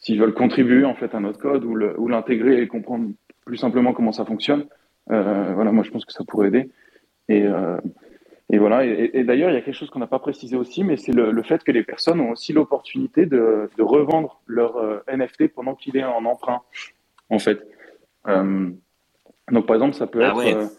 s'ils 0.00 0.20
veulent 0.20 0.34
contribuer 0.34 0.84
en 0.84 0.94
fait 0.94 1.14
à 1.14 1.20
notre 1.20 1.38
code 1.38 1.64
ou, 1.64 1.78
ou 1.96 2.08
l'intégrer 2.08 2.60
et 2.60 2.66
comprendre 2.66 3.10
plus 3.44 3.58
simplement 3.58 3.92
comment 3.92 4.12
ça 4.12 4.24
fonctionne. 4.24 4.64
Voilà, 5.06 5.70
moi 5.70 5.84
je 5.84 5.90
pense 5.90 6.06
que 6.06 6.14
ça 6.14 6.24
pourrait 6.24 6.48
aider. 6.48 6.70
Et, 7.28 7.44
et 8.52 8.58
voilà. 8.58 8.84
Et, 8.84 9.24
d'ailleurs, 9.24 9.50
il 9.50 9.54
y 9.54 9.56
a 9.56 9.60
quelque 9.60 9.74
chose 9.74 9.90
qu'on 9.90 10.00
n'a 10.00 10.06
pas 10.06 10.18
précisé 10.18 10.56
aussi, 10.56 10.82
mais 10.84 10.96
c'est 10.96 11.12
le, 11.12 11.42
fait 11.42 11.62
que 11.62 11.72
les 11.72 11.84
personnes 11.84 12.20
ont 12.20 12.30
aussi 12.30 12.52
l'opportunité 12.52 13.26
de, 13.26 13.70
de, 13.76 13.82
revendre 13.82 14.40
leur 14.46 15.02
NFT 15.08 15.48
pendant 15.54 15.74
qu'il 15.74 15.96
est 15.96 16.04
en 16.04 16.24
emprunt, 16.24 16.60
en 17.28 17.38
fait. 17.38 17.60
donc 18.26 19.66
par 19.66 19.76
exemple, 19.76 19.94
ça 19.94 20.06
peut 20.06 20.24
ah 20.24 20.34
être 20.44 20.70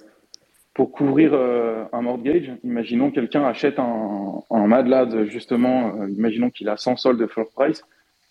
pour 0.73 0.91
couvrir 0.91 1.31
euh, 1.33 1.83
un 1.91 2.01
mortgage, 2.01 2.51
imaginons 2.63 3.11
quelqu'un 3.11 3.43
achète 3.43 3.77
un, 3.77 4.41
un 4.49 5.25
justement, 5.25 5.95
euh, 5.99 6.09
imaginons 6.09 6.49
qu'il 6.49 6.69
a 6.69 6.77
100 6.77 6.95
sols 6.95 7.17
de 7.17 7.27
floor 7.27 7.47
price, 7.53 7.83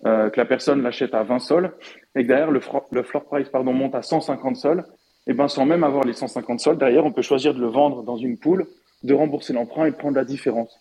euh, 0.06 0.30
que 0.30 0.40
la 0.40 0.46
personne 0.46 0.82
l'achète 0.82 1.14
à 1.14 1.22
20 1.22 1.38
sols, 1.40 1.72
et 2.14 2.22
que 2.22 2.28
derrière 2.28 2.50
le, 2.50 2.60
le 2.92 3.02
floor 3.02 3.24
price 3.24 3.48
pardon, 3.50 3.72
monte 3.74 3.94
à 3.94 4.02
150 4.02 4.56
sols, 4.56 4.84
et 5.26 5.34
ben 5.34 5.48
sans 5.48 5.66
même 5.66 5.84
avoir 5.84 6.04
les 6.04 6.14
150 6.14 6.60
sols, 6.60 6.78
derrière 6.78 7.04
on 7.04 7.12
peut 7.12 7.22
choisir 7.22 7.52
de 7.52 7.60
le 7.60 7.66
vendre 7.66 8.02
dans 8.02 8.16
une 8.16 8.38
poule, 8.38 8.66
de 9.02 9.14
rembourser 9.14 9.52
l'emprunt 9.52 9.86
et 9.86 9.90
de 9.90 9.96
prendre 9.96 10.16
la 10.16 10.24
différence, 10.24 10.78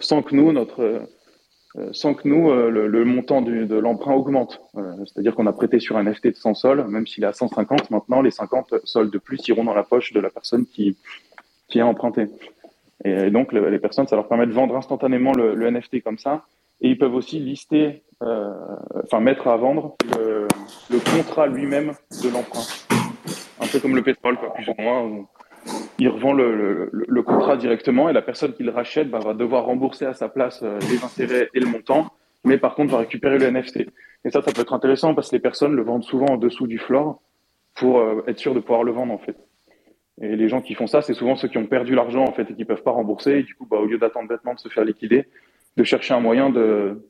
sans 0.00 0.22
que 0.22 0.34
nous, 0.34 0.52
notre 0.52 1.06
euh, 1.78 1.90
sans 1.92 2.14
que 2.14 2.26
nous, 2.26 2.50
euh, 2.50 2.68
le, 2.68 3.04
montant 3.04 3.42
de 3.42 3.76
l'emprunt 3.76 4.14
augmente. 4.14 4.60
Euh, 4.76 4.92
c'est-à-dire 5.06 5.36
qu'on 5.36 5.46
a 5.46 5.52
prêté 5.52 5.78
sur 5.78 5.96
un 5.96 6.12
FT 6.12 6.28
de 6.28 6.34
100 6.34 6.54
sols, 6.54 6.84
même 6.88 7.06
s'il 7.06 7.22
est 7.22 7.28
à 7.28 7.32
150, 7.32 7.90
maintenant 7.90 8.22
les 8.22 8.32
50 8.32 8.74
sols 8.84 9.10
de 9.10 9.18
plus 9.18 9.46
iront 9.48 9.62
dans 9.62 9.74
la 9.74 9.84
poche 9.84 10.12
de 10.12 10.18
la 10.18 10.30
personne 10.30 10.66
qui, 10.66 10.96
qui 11.68 11.80
a 11.80 11.86
emprunté. 11.86 12.26
Et, 13.04 13.30
donc 13.30 13.52
les 13.52 13.78
personnes, 13.78 14.08
ça 14.08 14.16
leur 14.16 14.26
permet 14.26 14.46
de 14.46 14.52
vendre 14.52 14.76
instantanément 14.76 15.32
le, 15.32 15.70
NFT 15.70 16.02
comme 16.02 16.18
ça. 16.18 16.44
Et 16.80 16.88
ils 16.88 16.98
peuvent 16.98 17.14
aussi 17.14 17.38
lister, 17.38 18.02
enfin 18.20 19.20
mettre 19.20 19.46
à 19.46 19.56
vendre 19.56 19.94
le, 20.18 20.48
contrat 21.16 21.46
lui-même 21.46 21.92
de 22.22 22.28
l'emprunt. 22.30 22.66
Un 23.60 23.66
peu 23.68 23.78
comme 23.78 23.94
le 23.94 24.02
pétrole, 24.02 24.36
quoi, 24.38 24.52
plus 24.54 24.68
ou 24.68 24.74
moins 24.76 25.24
il 25.98 26.08
revend 26.08 26.32
le, 26.32 27.22
contrat 27.22 27.56
directement 27.56 28.08
et 28.08 28.12
la 28.12 28.22
personne 28.22 28.52
qui 28.52 28.62
le 28.62 28.70
rachète 28.70 29.10
bah, 29.10 29.18
va 29.18 29.34
devoir 29.34 29.66
rembourser 29.66 30.06
à 30.06 30.14
sa 30.14 30.28
place 30.28 30.62
euh, 30.62 30.78
les 30.90 31.04
intérêts 31.04 31.50
et 31.54 31.60
le 31.60 31.66
montant, 31.66 32.10
mais 32.44 32.58
par 32.58 32.74
contre 32.74 32.92
va 32.92 32.98
récupérer 32.98 33.38
le 33.38 33.50
NFT. 33.50 33.86
Et 34.24 34.30
ça, 34.30 34.42
ça 34.42 34.52
peut 34.52 34.62
être 34.62 34.72
intéressant 34.72 35.14
parce 35.14 35.30
que 35.30 35.36
les 35.36 35.40
personnes 35.40 35.74
le 35.74 35.82
vendent 35.82 36.04
souvent 36.04 36.26
en 36.26 36.36
dessous 36.36 36.66
du 36.66 36.78
floor 36.78 37.20
pour 37.74 38.00
euh, 38.00 38.24
être 38.26 38.38
sûr 38.38 38.54
de 38.54 38.60
pouvoir 38.60 38.84
le 38.84 38.92
vendre 38.92 39.12
en 39.12 39.18
fait. 39.18 39.36
Et 40.22 40.36
les 40.36 40.48
gens 40.48 40.60
qui 40.60 40.74
font 40.74 40.86
ça, 40.86 41.02
c'est 41.02 41.14
souvent 41.14 41.36
ceux 41.36 41.48
qui 41.48 41.58
ont 41.58 41.66
perdu 41.66 41.94
l'argent 41.94 42.24
en 42.24 42.32
fait 42.32 42.50
et 42.50 42.54
qui 42.54 42.64
peuvent 42.64 42.82
pas 42.82 42.90
rembourser. 42.90 43.38
Et 43.38 43.42
du 43.42 43.54
coup, 43.54 43.66
bah, 43.66 43.78
au 43.78 43.86
lieu 43.86 43.98
d'attendre 43.98 44.28
bêtement 44.28 44.54
de 44.54 44.60
se 44.60 44.68
faire 44.68 44.84
liquider, 44.84 45.26
de 45.76 45.84
chercher 45.84 46.14
un 46.14 46.20
moyen 46.20 46.50
de, 46.50 47.06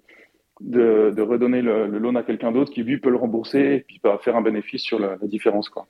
de, 0.60 1.22
redonner 1.22 1.62
le, 1.62 1.86
loan 1.86 2.14
à 2.16 2.22
quelqu'un 2.22 2.52
d'autre 2.52 2.72
qui 2.72 2.82
lui 2.82 2.98
peut 2.98 3.10
le 3.10 3.16
rembourser 3.16 3.60
et 3.60 3.80
puis 3.80 4.00
bah, 4.02 4.18
faire 4.22 4.36
un 4.36 4.42
bénéfice 4.42 4.82
sur 4.82 4.98
la, 4.98 5.16
la 5.20 5.26
différence 5.26 5.68
quoi. 5.68 5.86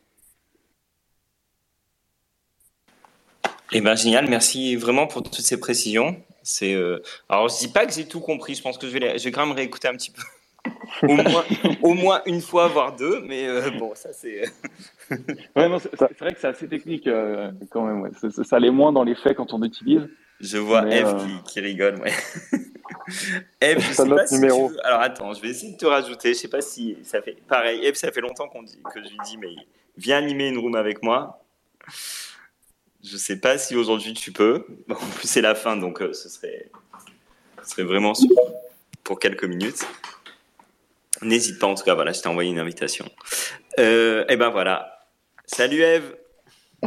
Eh 3.72 3.80
ben 3.80 3.94
génial, 3.94 4.28
merci 4.28 4.76
vraiment 4.76 5.06
pour 5.06 5.22
toutes 5.22 5.34
ces 5.40 5.60
précisions. 5.60 6.20
C'est 6.42 6.74
euh... 6.74 7.02
alors 7.28 7.48
je 7.48 7.58
dis 7.58 7.68
pas 7.68 7.86
que 7.86 7.92
j'ai 7.92 8.06
tout 8.06 8.20
compris, 8.20 8.54
je 8.54 8.62
pense 8.62 8.78
que 8.78 8.88
je 8.88 8.92
vais, 8.98 9.18
je 9.18 9.24
vais 9.24 9.30
quand 9.30 9.46
même 9.46 9.54
réécouter 9.54 9.88
un 9.88 9.92
petit 9.92 10.10
peu. 10.10 10.22
au, 11.02 11.14
moins, 11.14 11.44
au 11.82 11.94
moins 11.94 12.22
une 12.26 12.40
fois, 12.40 12.68
voire 12.68 12.94
deux, 12.94 13.20
mais 13.22 13.46
euh, 13.46 13.70
bon, 13.78 13.94
ça 13.94 14.12
c'est. 14.12 14.40
ouais, 15.10 15.78
c'est 15.78 16.18
vrai 16.18 16.34
que 16.34 16.40
c'est 16.40 16.48
assez 16.48 16.68
technique 16.68 17.06
euh, 17.06 17.50
quand 17.70 17.86
même. 17.86 18.02
Ouais. 18.02 18.10
Ça, 18.20 18.44
ça, 18.44 18.56
allait 18.56 18.70
moins 18.70 18.92
dans 18.92 19.04
les 19.04 19.14
faits 19.14 19.36
quand 19.36 19.52
on 19.54 19.62
utilise. 19.62 20.08
Je 20.40 20.58
vois 20.58 20.86
Eve 20.88 21.06
euh, 21.06 21.18
qui, 21.18 21.52
qui, 21.52 21.60
rigole. 21.60 22.00
Ouais. 22.00 22.12
Eve, 23.60 23.80
je 23.80 23.92
sais 23.92 24.08
pas 24.08 24.26
si 24.26 24.34
numéro. 24.34 24.70
Tu 24.70 24.80
Alors 24.80 25.00
attends, 25.00 25.32
je 25.34 25.40
vais 25.40 25.48
essayer 25.48 25.72
de 25.72 25.78
te 25.78 25.86
rajouter. 25.86 26.34
Je 26.34 26.38
sais 26.38 26.48
pas 26.48 26.60
si 26.60 26.96
ça 27.02 27.22
fait 27.22 27.36
pareil. 27.48 27.84
Eve, 27.84 27.94
ça 27.94 28.10
fait 28.10 28.20
longtemps 28.20 28.48
qu'on 28.48 28.62
dit 28.62 28.80
que 28.92 29.02
je 29.02 29.08
lui 29.08 29.18
dis, 29.24 29.38
mais 29.38 29.54
viens 29.96 30.18
animer 30.18 30.48
une 30.48 30.58
room 30.58 30.74
avec 30.74 31.02
moi. 31.02 31.42
Je 33.02 33.16
sais 33.16 33.40
pas 33.40 33.58
si 33.58 33.76
aujourd'hui 33.76 34.14
tu 34.14 34.32
peux. 34.32 34.66
En 34.90 34.94
plus, 34.94 35.28
c'est 35.28 35.40
la 35.40 35.54
fin, 35.54 35.76
donc 35.76 36.02
euh, 36.02 36.12
ce, 36.12 36.28
serait, 36.28 36.70
ce 37.62 37.70
serait 37.70 37.82
vraiment 37.84 38.12
pour 39.04 39.18
quelques 39.18 39.44
minutes. 39.44 39.86
N'hésite 41.22 41.58
pas, 41.58 41.66
en 41.66 41.74
tout 41.74 41.84
cas, 41.84 41.94
voilà, 41.94 42.12
je 42.12 42.20
t'ai 42.20 42.28
envoyé 42.28 42.50
une 42.50 42.58
invitation. 42.58 43.06
Euh, 43.78 44.24
et 44.28 44.36
ben 44.36 44.50
voilà. 44.50 45.06
Salut 45.46 45.82
Eve. 45.82 46.16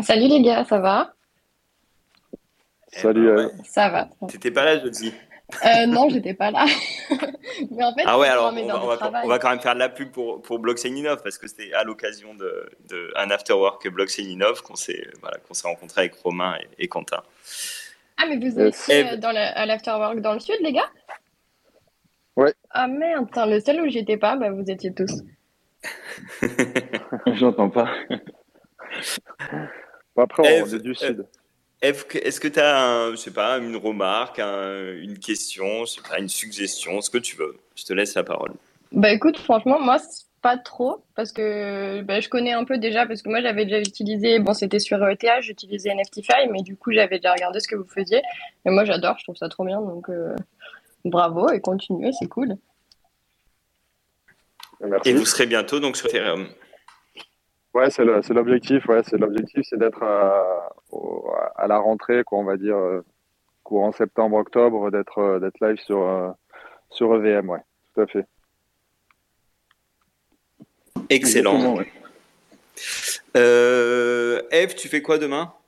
Salut 0.02 0.28
les 0.28 0.42
gars, 0.42 0.66
ça 0.66 0.80
va? 0.80 1.14
Salut 2.92 3.28
ben, 3.28 3.46
Eve. 3.46 3.52
Ça 3.66 3.90
va. 3.90 4.10
T'étais 4.28 4.52
pas 4.52 4.66
là 4.66 4.80
jeudi 4.80 5.14
euh, 5.66 5.86
non, 5.86 6.10
j'étais 6.10 6.34
pas 6.34 6.52
là. 6.52 6.66
Mais 7.72 7.84
en 7.84 7.94
fait, 7.94 8.04
ah 8.06 8.18
ouais, 8.18 8.28
alors 8.28 8.54
on 8.54 8.66
va, 8.66 9.22
on 9.24 9.28
va, 9.28 9.40
quand 9.40 9.50
même 9.50 9.60
faire 9.60 9.74
de 9.74 9.80
la 9.80 9.90
pub 9.90 10.12
pour, 10.12 10.42
pour 10.42 10.60
Blockchain 10.60 10.96
Innov 10.96 11.22
parce 11.24 11.38
que 11.38 11.48
c'était 11.48 11.74
à 11.74 11.84
l'occasion 11.84 12.34
de, 12.34 12.70
de, 12.90 13.12
un 13.16 13.30
afterwork 13.30 13.88
Blockchain 13.90 14.24
Innov 14.24 14.62
qu'on 14.62 14.76
s'est 14.76 15.08
voilà, 15.22 15.38
qu'on 15.38 15.54
s'est 15.54 15.68
rencontré 15.68 16.02
avec 16.02 16.16
Romain 16.16 16.58
et, 16.78 16.88
Quentin. 16.88 17.22
Ah, 18.18 18.26
mais 18.28 18.38
vous 18.38 18.60
étiez 18.60 19.18
dans 19.18 19.32
le, 19.32 19.38
à 19.38 19.66
l'afterwork 19.66 20.20
dans 20.22 20.34
le 20.34 20.40
sud, 20.40 20.58
les 20.62 20.74
gars? 20.74 20.90
Ouais. 22.36 22.54
Ah 22.70 22.88
merde, 22.88 23.30
le 23.36 23.60
seul 23.60 23.82
où 23.82 23.90
j'étais 23.90 24.18
pas, 24.18 24.36
bah, 24.36 24.50
vous 24.52 24.70
étiez 24.70 24.94
tous. 24.94 25.24
J'entends 27.28 27.70
pas. 27.70 27.90
après, 30.18 30.62
on 30.62 30.66
est 30.66 30.82
du 30.82 30.96
sud 30.96 31.28
est-ce 31.84 32.40
que 32.40 32.48
tu 32.48 32.60
as, 32.60 33.12
je 33.12 33.16
sais 33.18 33.32
pas, 33.32 33.58
une 33.58 33.76
remarque, 33.76 34.40
une 34.40 35.20
question, 35.20 35.86
je 35.86 35.94
sais 35.94 36.02
pas, 36.02 36.20
une 36.20 36.30
suggestion, 36.30 37.02
ce 37.02 37.10
que 37.10 37.18
tu 37.18 37.36
veux 37.36 37.58
Je 37.76 37.84
te 37.84 37.94
laisse 37.94 38.16
la 38.16 38.24
parole. 38.24 38.54
Bah 38.92 39.12
écoute, 39.12 39.38
franchement, 39.38 39.80
moi, 39.80 39.98
pas 40.44 40.58
trop, 40.58 41.04
parce 41.16 41.32
que 41.32 42.02
bah, 42.02 42.20
je 42.20 42.30
connais 42.30 42.52
un 42.52 42.66
peu 42.66 42.78
déjà, 42.78 43.08
parce 43.08 43.22
que 43.22 43.30
moi, 43.30 43.42
j'avais 43.42 43.64
déjà 43.66 43.80
utilisé, 43.80 44.40
bon, 44.40 44.54
c'était 44.54 44.78
sur 44.78 45.04
ETH, 45.08 45.26
j'utilisais 45.42 45.96
Nftify, 45.96 46.48
mais 46.52 46.62
du 46.62 46.76
coup, 46.76 46.92
j'avais 46.92 47.18
déjà 47.18 47.34
regardé 47.34 47.60
ce 47.60 47.68
que 47.68 47.76
vous 47.76 47.88
faisiez. 47.88 48.22
Et 48.66 48.70
moi, 48.70 48.84
j'adore, 48.84 49.18
je 49.18 49.24
trouve 49.24 49.38
ça 49.38 49.50
trop 49.50 49.64
bien, 49.64 49.82
donc 49.82 50.10
euh, 50.10 50.36
bravo 51.06 51.50
et 51.50 51.62
continuez, 51.62 52.12
c'est 52.12 52.28
cool. 52.28 52.56
Merci. 54.82 55.10
Et 55.10 55.14
vous 55.14 55.26
serez 55.26 55.46
bientôt 55.46 55.80
donc 55.80 55.96
sur 55.96 56.08
Ethereum. 56.08 56.48
Ouais, 57.74 57.90
c'est 57.90 58.04
l'objectif. 58.04 58.88
Ouais, 58.88 59.02
c'est 59.04 59.18
l'objectif, 59.18 59.66
c'est 59.68 59.80
d'être 59.80 60.04
à, 60.04 60.70
à, 61.56 61.68
la 61.68 61.80
rentrée, 61.80 62.24
quoi, 62.24 62.38
on 62.40 62.44
va 62.44 62.56
dire 62.56 62.76
euh, 62.78 63.04
courant 63.64 63.92
septembre, 63.92 64.38
octobre, 64.38 64.92
d'être 64.92 65.18
euh, 65.18 65.40
d'être 65.40 65.60
live 65.60 65.78
sur 65.78 66.04
euh, 66.04 66.30
sur 66.92 67.16
EVM. 67.16 67.50
Ouais, 67.50 67.62
tout 67.94 68.02
à 68.02 68.08
fait. 68.08 68.26
Excellent. 71.10 71.76
Eve, 73.36 74.76
tu 74.76 74.88
fais 74.88 75.02
quoi 75.02 75.18
demain? 75.18 75.52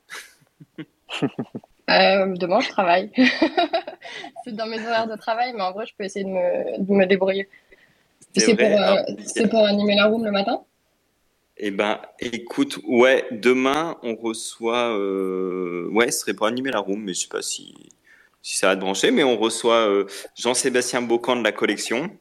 Demain, 1.87 2.59
je 2.61 2.69
travaille. 2.69 3.11
c'est 4.43 4.55
dans 4.55 4.65
mes 4.65 4.79
horaires 4.79 5.07
de 5.07 5.15
travail, 5.15 5.53
mais 5.55 5.61
en 5.61 5.71
vrai, 5.71 5.85
je 5.85 5.93
peux 5.95 6.03
essayer 6.03 6.25
de 6.25 6.29
me, 6.29 6.79
de 6.79 6.91
me 6.91 7.05
débrouiller. 7.05 7.47
C'est 8.35 8.55
pour, 8.55 9.49
pour 9.49 9.65
animer 9.65 9.95
la 9.95 10.05
room 10.07 10.25
le 10.25 10.31
matin? 10.31 10.63
Eh 11.57 11.71
ben, 11.71 12.01
écoute, 12.19 12.79
ouais, 12.85 13.25
demain 13.31 13.97
on 14.03 14.15
reçoit, 14.15 14.97
euh, 14.97 15.87
ouais, 15.89 16.11
ce 16.11 16.19
serait 16.19 16.33
pour 16.33 16.47
animer 16.47 16.71
la 16.71 16.79
room, 16.79 17.01
mais 17.01 17.13
je 17.13 17.21
sais 17.21 17.27
pas 17.27 17.41
si 17.41 17.73
si 18.41 18.57
ça 18.57 18.67
va 18.67 18.75
te 18.75 18.81
brancher, 18.81 19.09
mais 19.09 19.23
on 19.23 19.37
reçoit 19.37 19.87
euh, 19.89 20.05
Jean-Sébastien 20.37 21.01
Bocan 21.01 21.35
de 21.37 21.43
la 21.43 21.51
collection 21.51 22.11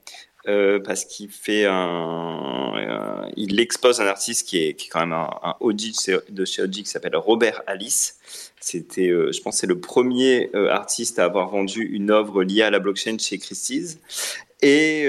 euh, 0.48 0.78
parce 0.80 1.04
qu'il 1.04 1.30
fait 1.30 1.66
un, 1.66 3.28
il 3.36 3.60
expose 3.60 4.00
un 4.00 4.06
artiste 4.06 4.48
qui 4.48 4.58
est 4.58 4.74
qui 4.74 4.86
est 4.86 4.90
quand 4.90 5.00
même 5.00 5.12
un, 5.12 5.28
un 5.42 5.56
OG 5.60 5.80
de 6.30 6.44
chez 6.44 6.62
OG 6.62 6.72
qui 6.72 6.86
s'appelle 6.86 7.16
Robert 7.16 7.62
Alice. 7.66 8.18
C'était, 8.60 9.08
je 9.08 9.42
pense, 9.42 9.58
c'est 9.58 9.66
le 9.66 9.78
premier 9.78 10.50
artiste 10.70 11.18
à 11.18 11.24
avoir 11.24 11.50
vendu 11.50 11.82
une 11.82 12.10
œuvre 12.10 12.42
liée 12.44 12.62
à 12.62 12.70
la 12.70 12.78
blockchain 12.78 13.18
chez 13.18 13.36
Christie's. 13.36 13.98
Et, 14.62 15.02
et, 15.02 15.08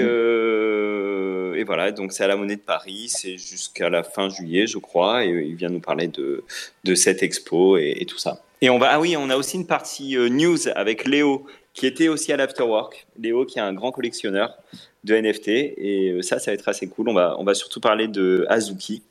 voilà, 1.66 1.92
donc 1.92 2.12
c'est 2.12 2.24
à 2.24 2.28
la 2.28 2.36
Monnaie 2.36 2.56
de 2.56 2.60
Paris, 2.60 3.08
c'est 3.08 3.36
jusqu'à 3.36 3.90
la 3.90 4.02
fin 4.02 4.28
juillet, 4.28 4.66
je 4.66 4.78
crois, 4.78 5.24
et 5.24 5.28
il 5.28 5.56
vient 5.56 5.68
nous 5.68 5.80
parler 5.80 6.06
de, 6.06 6.44
de 6.84 6.94
cette 6.94 7.22
expo 7.22 7.76
et, 7.76 8.04
tout 8.08 8.18
ça. 8.18 8.40
Et 8.62 8.70
on 8.70 8.78
va, 8.78 8.90
ah 8.92 9.00
oui, 9.00 9.16
on 9.18 9.28
a 9.28 9.36
aussi 9.36 9.56
une 9.56 9.66
partie 9.66 10.16
euh, 10.16 10.28
news 10.28 10.68
avec 10.74 11.06
Léo, 11.06 11.46
qui 11.74 11.86
était 11.86 12.08
aussi 12.08 12.32
à 12.32 12.36
l'Afterwork. 12.36 13.06
Léo, 13.18 13.44
qui 13.44 13.58
est 13.58 13.62
un 13.62 13.74
grand 13.74 13.92
collectionneur 13.92 14.56
de 15.04 15.14
NFT, 15.14 15.48
et 15.48 16.12
euh, 16.12 16.22
ça, 16.22 16.38
ça 16.38 16.50
va 16.50 16.54
être 16.54 16.68
assez 16.68 16.88
cool. 16.88 17.10
On 17.10 17.14
va, 17.14 17.36
on 17.38 17.44
va 17.44 17.54
surtout 17.54 17.80
parler 17.80 18.08
de 18.08 18.46
Azuki, 18.48 19.02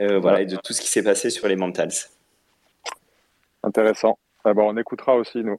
euh, 0.00 0.18
voilà, 0.18 0.42
et 0.42 0.46
de 0.46 0.56
tout 0.56 0.72
ce 0.72 0.80
qui 0.80 0.88
s'est 0.88 1.02
passé 1.02 1.30
sur 1.30 1.48
les 1.48 1.56
Mentals. 1.56 1.92
Intéressant. 3.62 4.18
Ah 4.44 4.52
bah, 4.52 4.62
on 4.64 4.76
écoutera 4.76 5.16
aussi, 5.16 5.38
nous. 5.38 5.58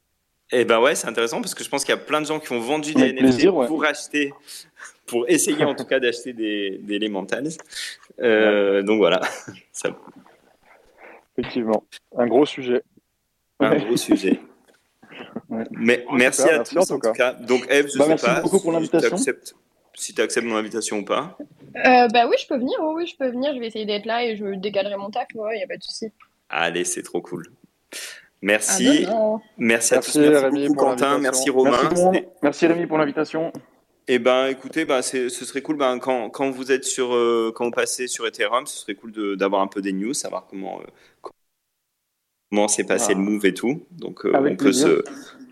Eh 0.51 0.65
ben 0.65 0.79
ouais, 0.79 0.93
c'est 0.93 1.07
intéressant 1.07 1.41
parce 1.41 1.55
que 1.55 1.63
je 1.63 1.69
pense 1.69 1.83
qu'il 1.83 1.95
y 1.95 1.97
a 1.97 2.01
plein 2.01 2.21
de 2.21 2.27
gens 2.27 2.39
qui 2.39 2.51
ont 2.51 2.59
vendu 2.59 2.93
des 2.93 3.13
NFT 3.13 3.49
pour 3.67 3.85
acheter, 3.85 4.33
pour 5.05 5.27
essayer 5.29 5.63
en 5.63 5.75
tout 5.75 5.85
cas 5.85 5.99
d'acheter 5.99 6.33
des, 6.33 6.79
des 6.81 6.95
Elementals. 6.95 7.49
Euh, 8.21 8.81
donc 8.83 8.97
voilà. 8.97 9.21
Effectivement, 11.37 11.83
un 12.17 12.27
gros 12.27 12.45
sujet. 12.45 12.83
Un 13.59 13.75
gros 13.77 13.97
sujet. 13.97 14.39
Mais, 15.71 16.05
merci 16.11 16.41
super, 16.41 16.53
à 16.55 16.57
merci 16.59 16.75
tous 16.75 16.91
en 16.91 16.95
en 16.95 16.99
tout 16.99 17.11
cas. 17.11 17.33
Donc 17.33 17.65
Eve, 17.69 17.87
je 17.91 17.97
Bah, 17.97 18.03
sais 18.05 18.09
merci 18.09 18.25
pas 18.25 18.41
beaucoup 18.41 18.59
pour 18.59 18.71
si 18.71 18.77
l'invitation. 18.77 19.17
si 19.95 20.13
tu 20.13 20.21
acceptes 20.21 20.45
mon 20.47 20.55
invitation 20.55 20.97
ou 20.99 21.05
pas. 21.05 21.37
Euh, 21.75 22.07
bah 22.07 22.27
oui, 22.27 22.35
je 22.39 22.47
peux 22.47 22.57
venir, 22.57 22.77
oui, 22.81 22.93
oui, 22.97 23.07
je 23.07 23.15
peux 23.17 23.29
venir, 23.29 23.53
je 23.53 23.59
vais 23.59 23.67
essayer 23.67 23.85
d'être 23.85 24.05
là 24.05 24.23
et 24.25 24.35
je 24.35 24.45
décalerai 24.55 24.95
mon 24.97 25.09
taf, 25.11 25.27
ouais, 25.35 25.59
y 25.59 25.63
a 25.63 25.67
pas 25.67 25.77
de 25.77 25.83
souci. 25.83 26.11
Allez, 26.49 26.83
c'est 26.83 27.03
trop 27.03 27.21
cool. 27.21 27.45
Ah, 27.51 27.97
Merci. 28.41 29.05
non, 29.05 29.33
non. 29.33 29.41
Merci 29.57 29.93
à 29.95 29.99
tous. 29.99 30.17
Merci 30.17 30.43
Rémi, 30.45 30.67
beaucoup 30.67 30.73
pour 30.79 30.87
Quentin. 30.89 31.17
Merci 31.19 31.49
Romain. 31.49 31.71
Merci. 31.83 31.95
C'était- 32.03 32.29
Merci 32.41 32.67
Rémi 32.67 32.85
pour 32.87 32.97
l'invitation. 32.97 33.53
Eh 34.07 34.19
ben, 34.19 34.47
écoutez, 34.47 34.83
ben, 34.85 35.01
c'est- 35.01 35.29
ce 35.29 35.45
serait 35.45 35.61
cool 35.61 35.77
ben, 35.77 35.97
quand, 35.99 36.29
quand 36.29 36.49
vous 36.51 36.71
êtes 36.71 36.83
sur, 36.83 37.13
euh, 37.15 37.51
quand 37.55 37.65
vous 37.65 37.71
passez 37.71 38.07
sur 38.07 38.27
Ethereum, 38.27 38.65
ce 38.65 38.77
serait 38.79 38.95
cool 38.95 39.13
d'avoir 39.37 39.61
un 39.61 39.67
peu 39.67 39.81
des 39.81 39.93
news, 39.93 40.13
savoir 40.13 40.45
comment 40.49 40.81
euh, 40.81 41.29
comment 42.51 42.67
s'est 42.67 42.83
passé 42.83 43.13
Ah. 43.15 43.17
le 43.17 43.23
move 43.23 43.45
et 43.45 43.53
tout. 43.53 43.81
Donc, 43.91 44.25
euh, 44.25 44.31
on 44.35 44.43
peut 44.43 44.55
plaisir. 44.57 44.87
se 44.87 45.03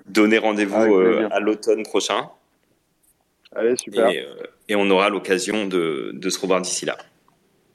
donner 0.06 0.38
rendez-vous 0.38 0.76
à 1.32 1.40
l'automne 1.40 1.84
prochain 1.84 2.30
Allez, 3.56 3.76
super. 3.78 4.10
et, 4.10 4.26
et 4.70 4.76
on 4.76 4.90
aura 4.90 5.10
l'occasion 5.10 5.66
de, 5.66 6.12
de 6.14 6.30
se 6.30 6.40
revoir 6.40 6.62
d'ici 6.62 6.86
là. 6.86 6.98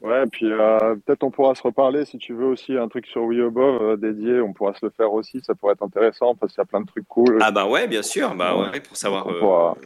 Ouais, 0.03 0.25
et 0.25 0.27
puis 0.27 0.47
euh, 0.53 0.95
peut-être 1.07 1.25
on 1.25 1.31
pourra 1.31 1.55
se 1.55 1.63
reparler 1.63 2.05
si 2.05 2.19
tu 2.19 2.35
veux 2.35 2.45
aussi 2.47 2.77
un 2.77 2.87
truc 2.89 3.07
sur 3.07 3.23
WeAbove 3.25 3.83
euh, 3.83 3.97
dédié, 3.97 4.41
on 4.43 4.53
pourra 4.53 4.75
se 4.75 4.85
le 4.85 4.91
faire 4.95 5.13
aussi, 5.13 5.41
ça 5.41 5.55
pourrait 5.55 5.73
être 5.73 5.83
intéressant 5.83 6.35
parce 6.35 6.53
qu'il 6.53 6.61
y 6.61 6.63
a 6.63 6.67
plein 6.67 6.83
de 6.83 6.87
trucs 6.87 7.09
cool. 7.09 7.39
Ah 7.41 7.51
bah 7.51 7.67
ouais, 7.67 7.89
bien 7.89 8.03
sûr, 8.03 8.35
bah 8.35 8.57
ouais, 8.57 8.81
pour 8.81 8.97
savoir. 8.97 9.27
Euh, 9.27 9.39
pourra- 9.41 9.77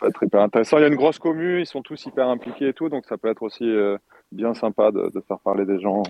peut 0.00 0.08
être 0.08 0.22
hyper 0.22 0.40
intéressant. 0.40 0.78
Il 0.78 0.82
y 0.82 0.84
a 0.84 0.88
une 0.88 0.96
grosse 0.96 1.18
commu, 1.18 1.60
ils 1.60 1.66
sont 1.66 1.82
tous 1.82 2.04
hyper 2.06 2.28
impliqués 2.28 2.68
et 2.68 2.72
tout, 2.72 2.88
donc 2.88 3.04
ça 3.06 3.16
peut 3.18 3.28
être 3.28 3.42
aussi 3.42 3.64
euh, 3.64 3.96
bien 4.32 4.54
sympa 4.54 4.90
de, 4.90 5.10
de 5.14 5.20
faire 5.26 5.38
parler 5.38 5.64
des 5.66 5.80
gens. 5.80 6.02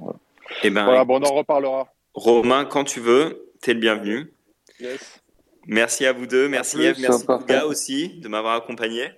eh 0.63 0.71
ben, 0.71 0.85
Voilà, 0.85 1.05
bon, 1.05 1.21
on 1.21 1.27
en 1.27 1.35
reparlera. 1.35 1.89
Romain, 2.15 2.65
quand 2.65 2.85
tu 2.85 3.01
veux, 3.01 3.51
t'es 3.61 3.75
le 3.75 3.81
bienvenu. 3.81 4.33
Yes. 4.81 5.21
Merci 5.67 6.07
à 6.07 6.13
vous 6.13 6.27
deux, 6.27 6.49
merci 6.49 6.77
plus, 6.77 6.85
Eve, 6.87 6.97
merci. 7.01 7.27
Pouga 7.27 7.67
aussi 7.67 8.19
de 8.21 8.29
m'avoir 8.29 8.55
accompagné. 8.55 9.11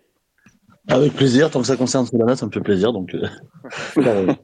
Avec 0.88 1.12
plaisir, 1.14 1.50
tant 1.50 1.60
que 1.60 1.66
ça 1.66 1.76
concerne 1.76 2.04
Solana, 2.06 2.34
ça 2.34 2.44
me 2.46 2.50
fait 2.50 2.60
plaisir. 2.60 2.92
Donc, 2.92 3.14
euh. 3.14 3.28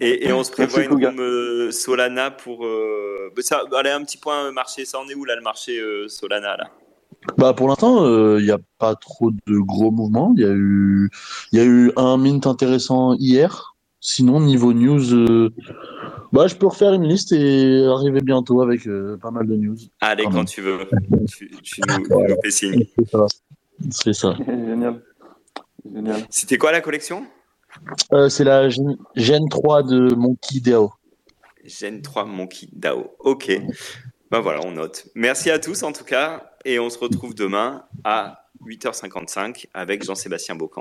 Et, 0.00 0.26
et 0.26 0.32
on 0.32 0.42
se 0.42 0.50
prévoit 0.50 0.80
Merci, 0.80 0.94
une 0.94 1.06
room 1.06 1.20
euh, 1.20 1.70
Solana 1.70 2.32
pour. 2.32 2.64
euh, 2.66 3.30
bah, 3.36 3.42
ça, 3.42 3.62
allez, 3.76 3.90
un 3.90 4.02
petit 4.02 4.18
point 4.18 4.46
euh, 4.46 4.50
marché. 4.52 4.84
Ça 4.84 4.98
en 4.98 5.08
est 5.08 5.14
où 5.14 5.24
là 5.24 5.36
le 5.36 5.42
marché 5.42 5.78
euh, 5.78 6.08
Solana 6.08 6.56
là? 6.56 6.70
Bah, 7.38 7.52
pour 7.54 7.68
l'instant, 7.68 8.04
euh, 8.04 8.38
il 8.40 8.44
n'y 8.44 8.50
a 8.50 8.58
pas 8.78 8.94
trop 8.94 9.30
de 9.30 9.58
gros 9.58 9.90
mouvements. 9.90 10.32
Il 10.36 10.42
y 10.42 10.46
a 10.46 10.52
eu, 10.52 11.10
il 11.52 11.58
y 11.58 11.62
a 11.62 11.64
eu 11.64 11.92
un 11.96 12.16
mint 12.16 12.46
intéressant 12.46 13.14
hier. 13.14 13.74
Sinon, 14.00 14.40
niveau 14.40 14.72
news, 14.72 15.14
euh, 15.14 15.54
bah, 16.32 16.48
je 16.48 16.56
peux 16.56 16.66
refaire 16.66 16.92
une 16.92 17.04
liste 17.04 17.30
et 17.32 17.84
arriver 17.86 18.20
bientôt 18.20 18.60
avec 18.60 18.86
euh, 18.88 19.16
pas 19.16 19.30
mal 19.30 19.46
de 19.46 19.54
news. 19.54 19.76
Allez, 20.00 20.24
Quand 20.24 20.44
tu 20.44 20.60
veux. 20.60 20.78
Tu, 21.28 21.50
tu 21.62 21.80
nous, 21.86 22.36
fais 22.42 22.50
signe. 22.50 22.84
C'est 22.98 23.10
ça. 23.10 23.26
C'est 23.90 24.12
ça. 24.12 24.34
Génial. 24.44 25.02
Génial. 25.84 26.26
C'était 26.30 26.58
quoi 26.58 26.72
la 26.72 26.80
collection? 26.80 27.24
Euh, 28.12 28.28
c'est 28.28 28.44
la 28.44 28.68
Gen 28.68 28.96
Gen 29.14 29.48
3 29.48 29.84
de 29.84 30.14
Monkey 30.14 30.60
DAO. 30.60 30.92
Gen 31.64 32.02
3 32.02 32.24
Monkey 32.24 32.68
DAO. 32.72 33.14
Ok. 33.20 33.52
Ben 34.32 34.40
voilà, 34.40 34.60
on 34.64 34.70
note. 34.70 35.08
Merci 35.14 35.50
à 35.50 35.58
tous 35.58 35.82
en 35.82 35.92
tout 35.92 36.04
cas. 36.04 36.54
Et 36.64 36.78
on 36.78 36.88
se 36.88 36.98
retrouve 36.98 37.34
demain 37.34 37.84
à 38.02 38.46
8h55 38.66 39.66
avec 39.74 40.02
Jean-Sébastien 40.04 40.54
Bocan. 40.54 40.80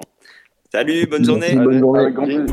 Salut, 0.71 1.05
bonne 1.05 1.25
journée. 1.25 1.55
Bonne 1.55 1.79
journée. 1.79 2.45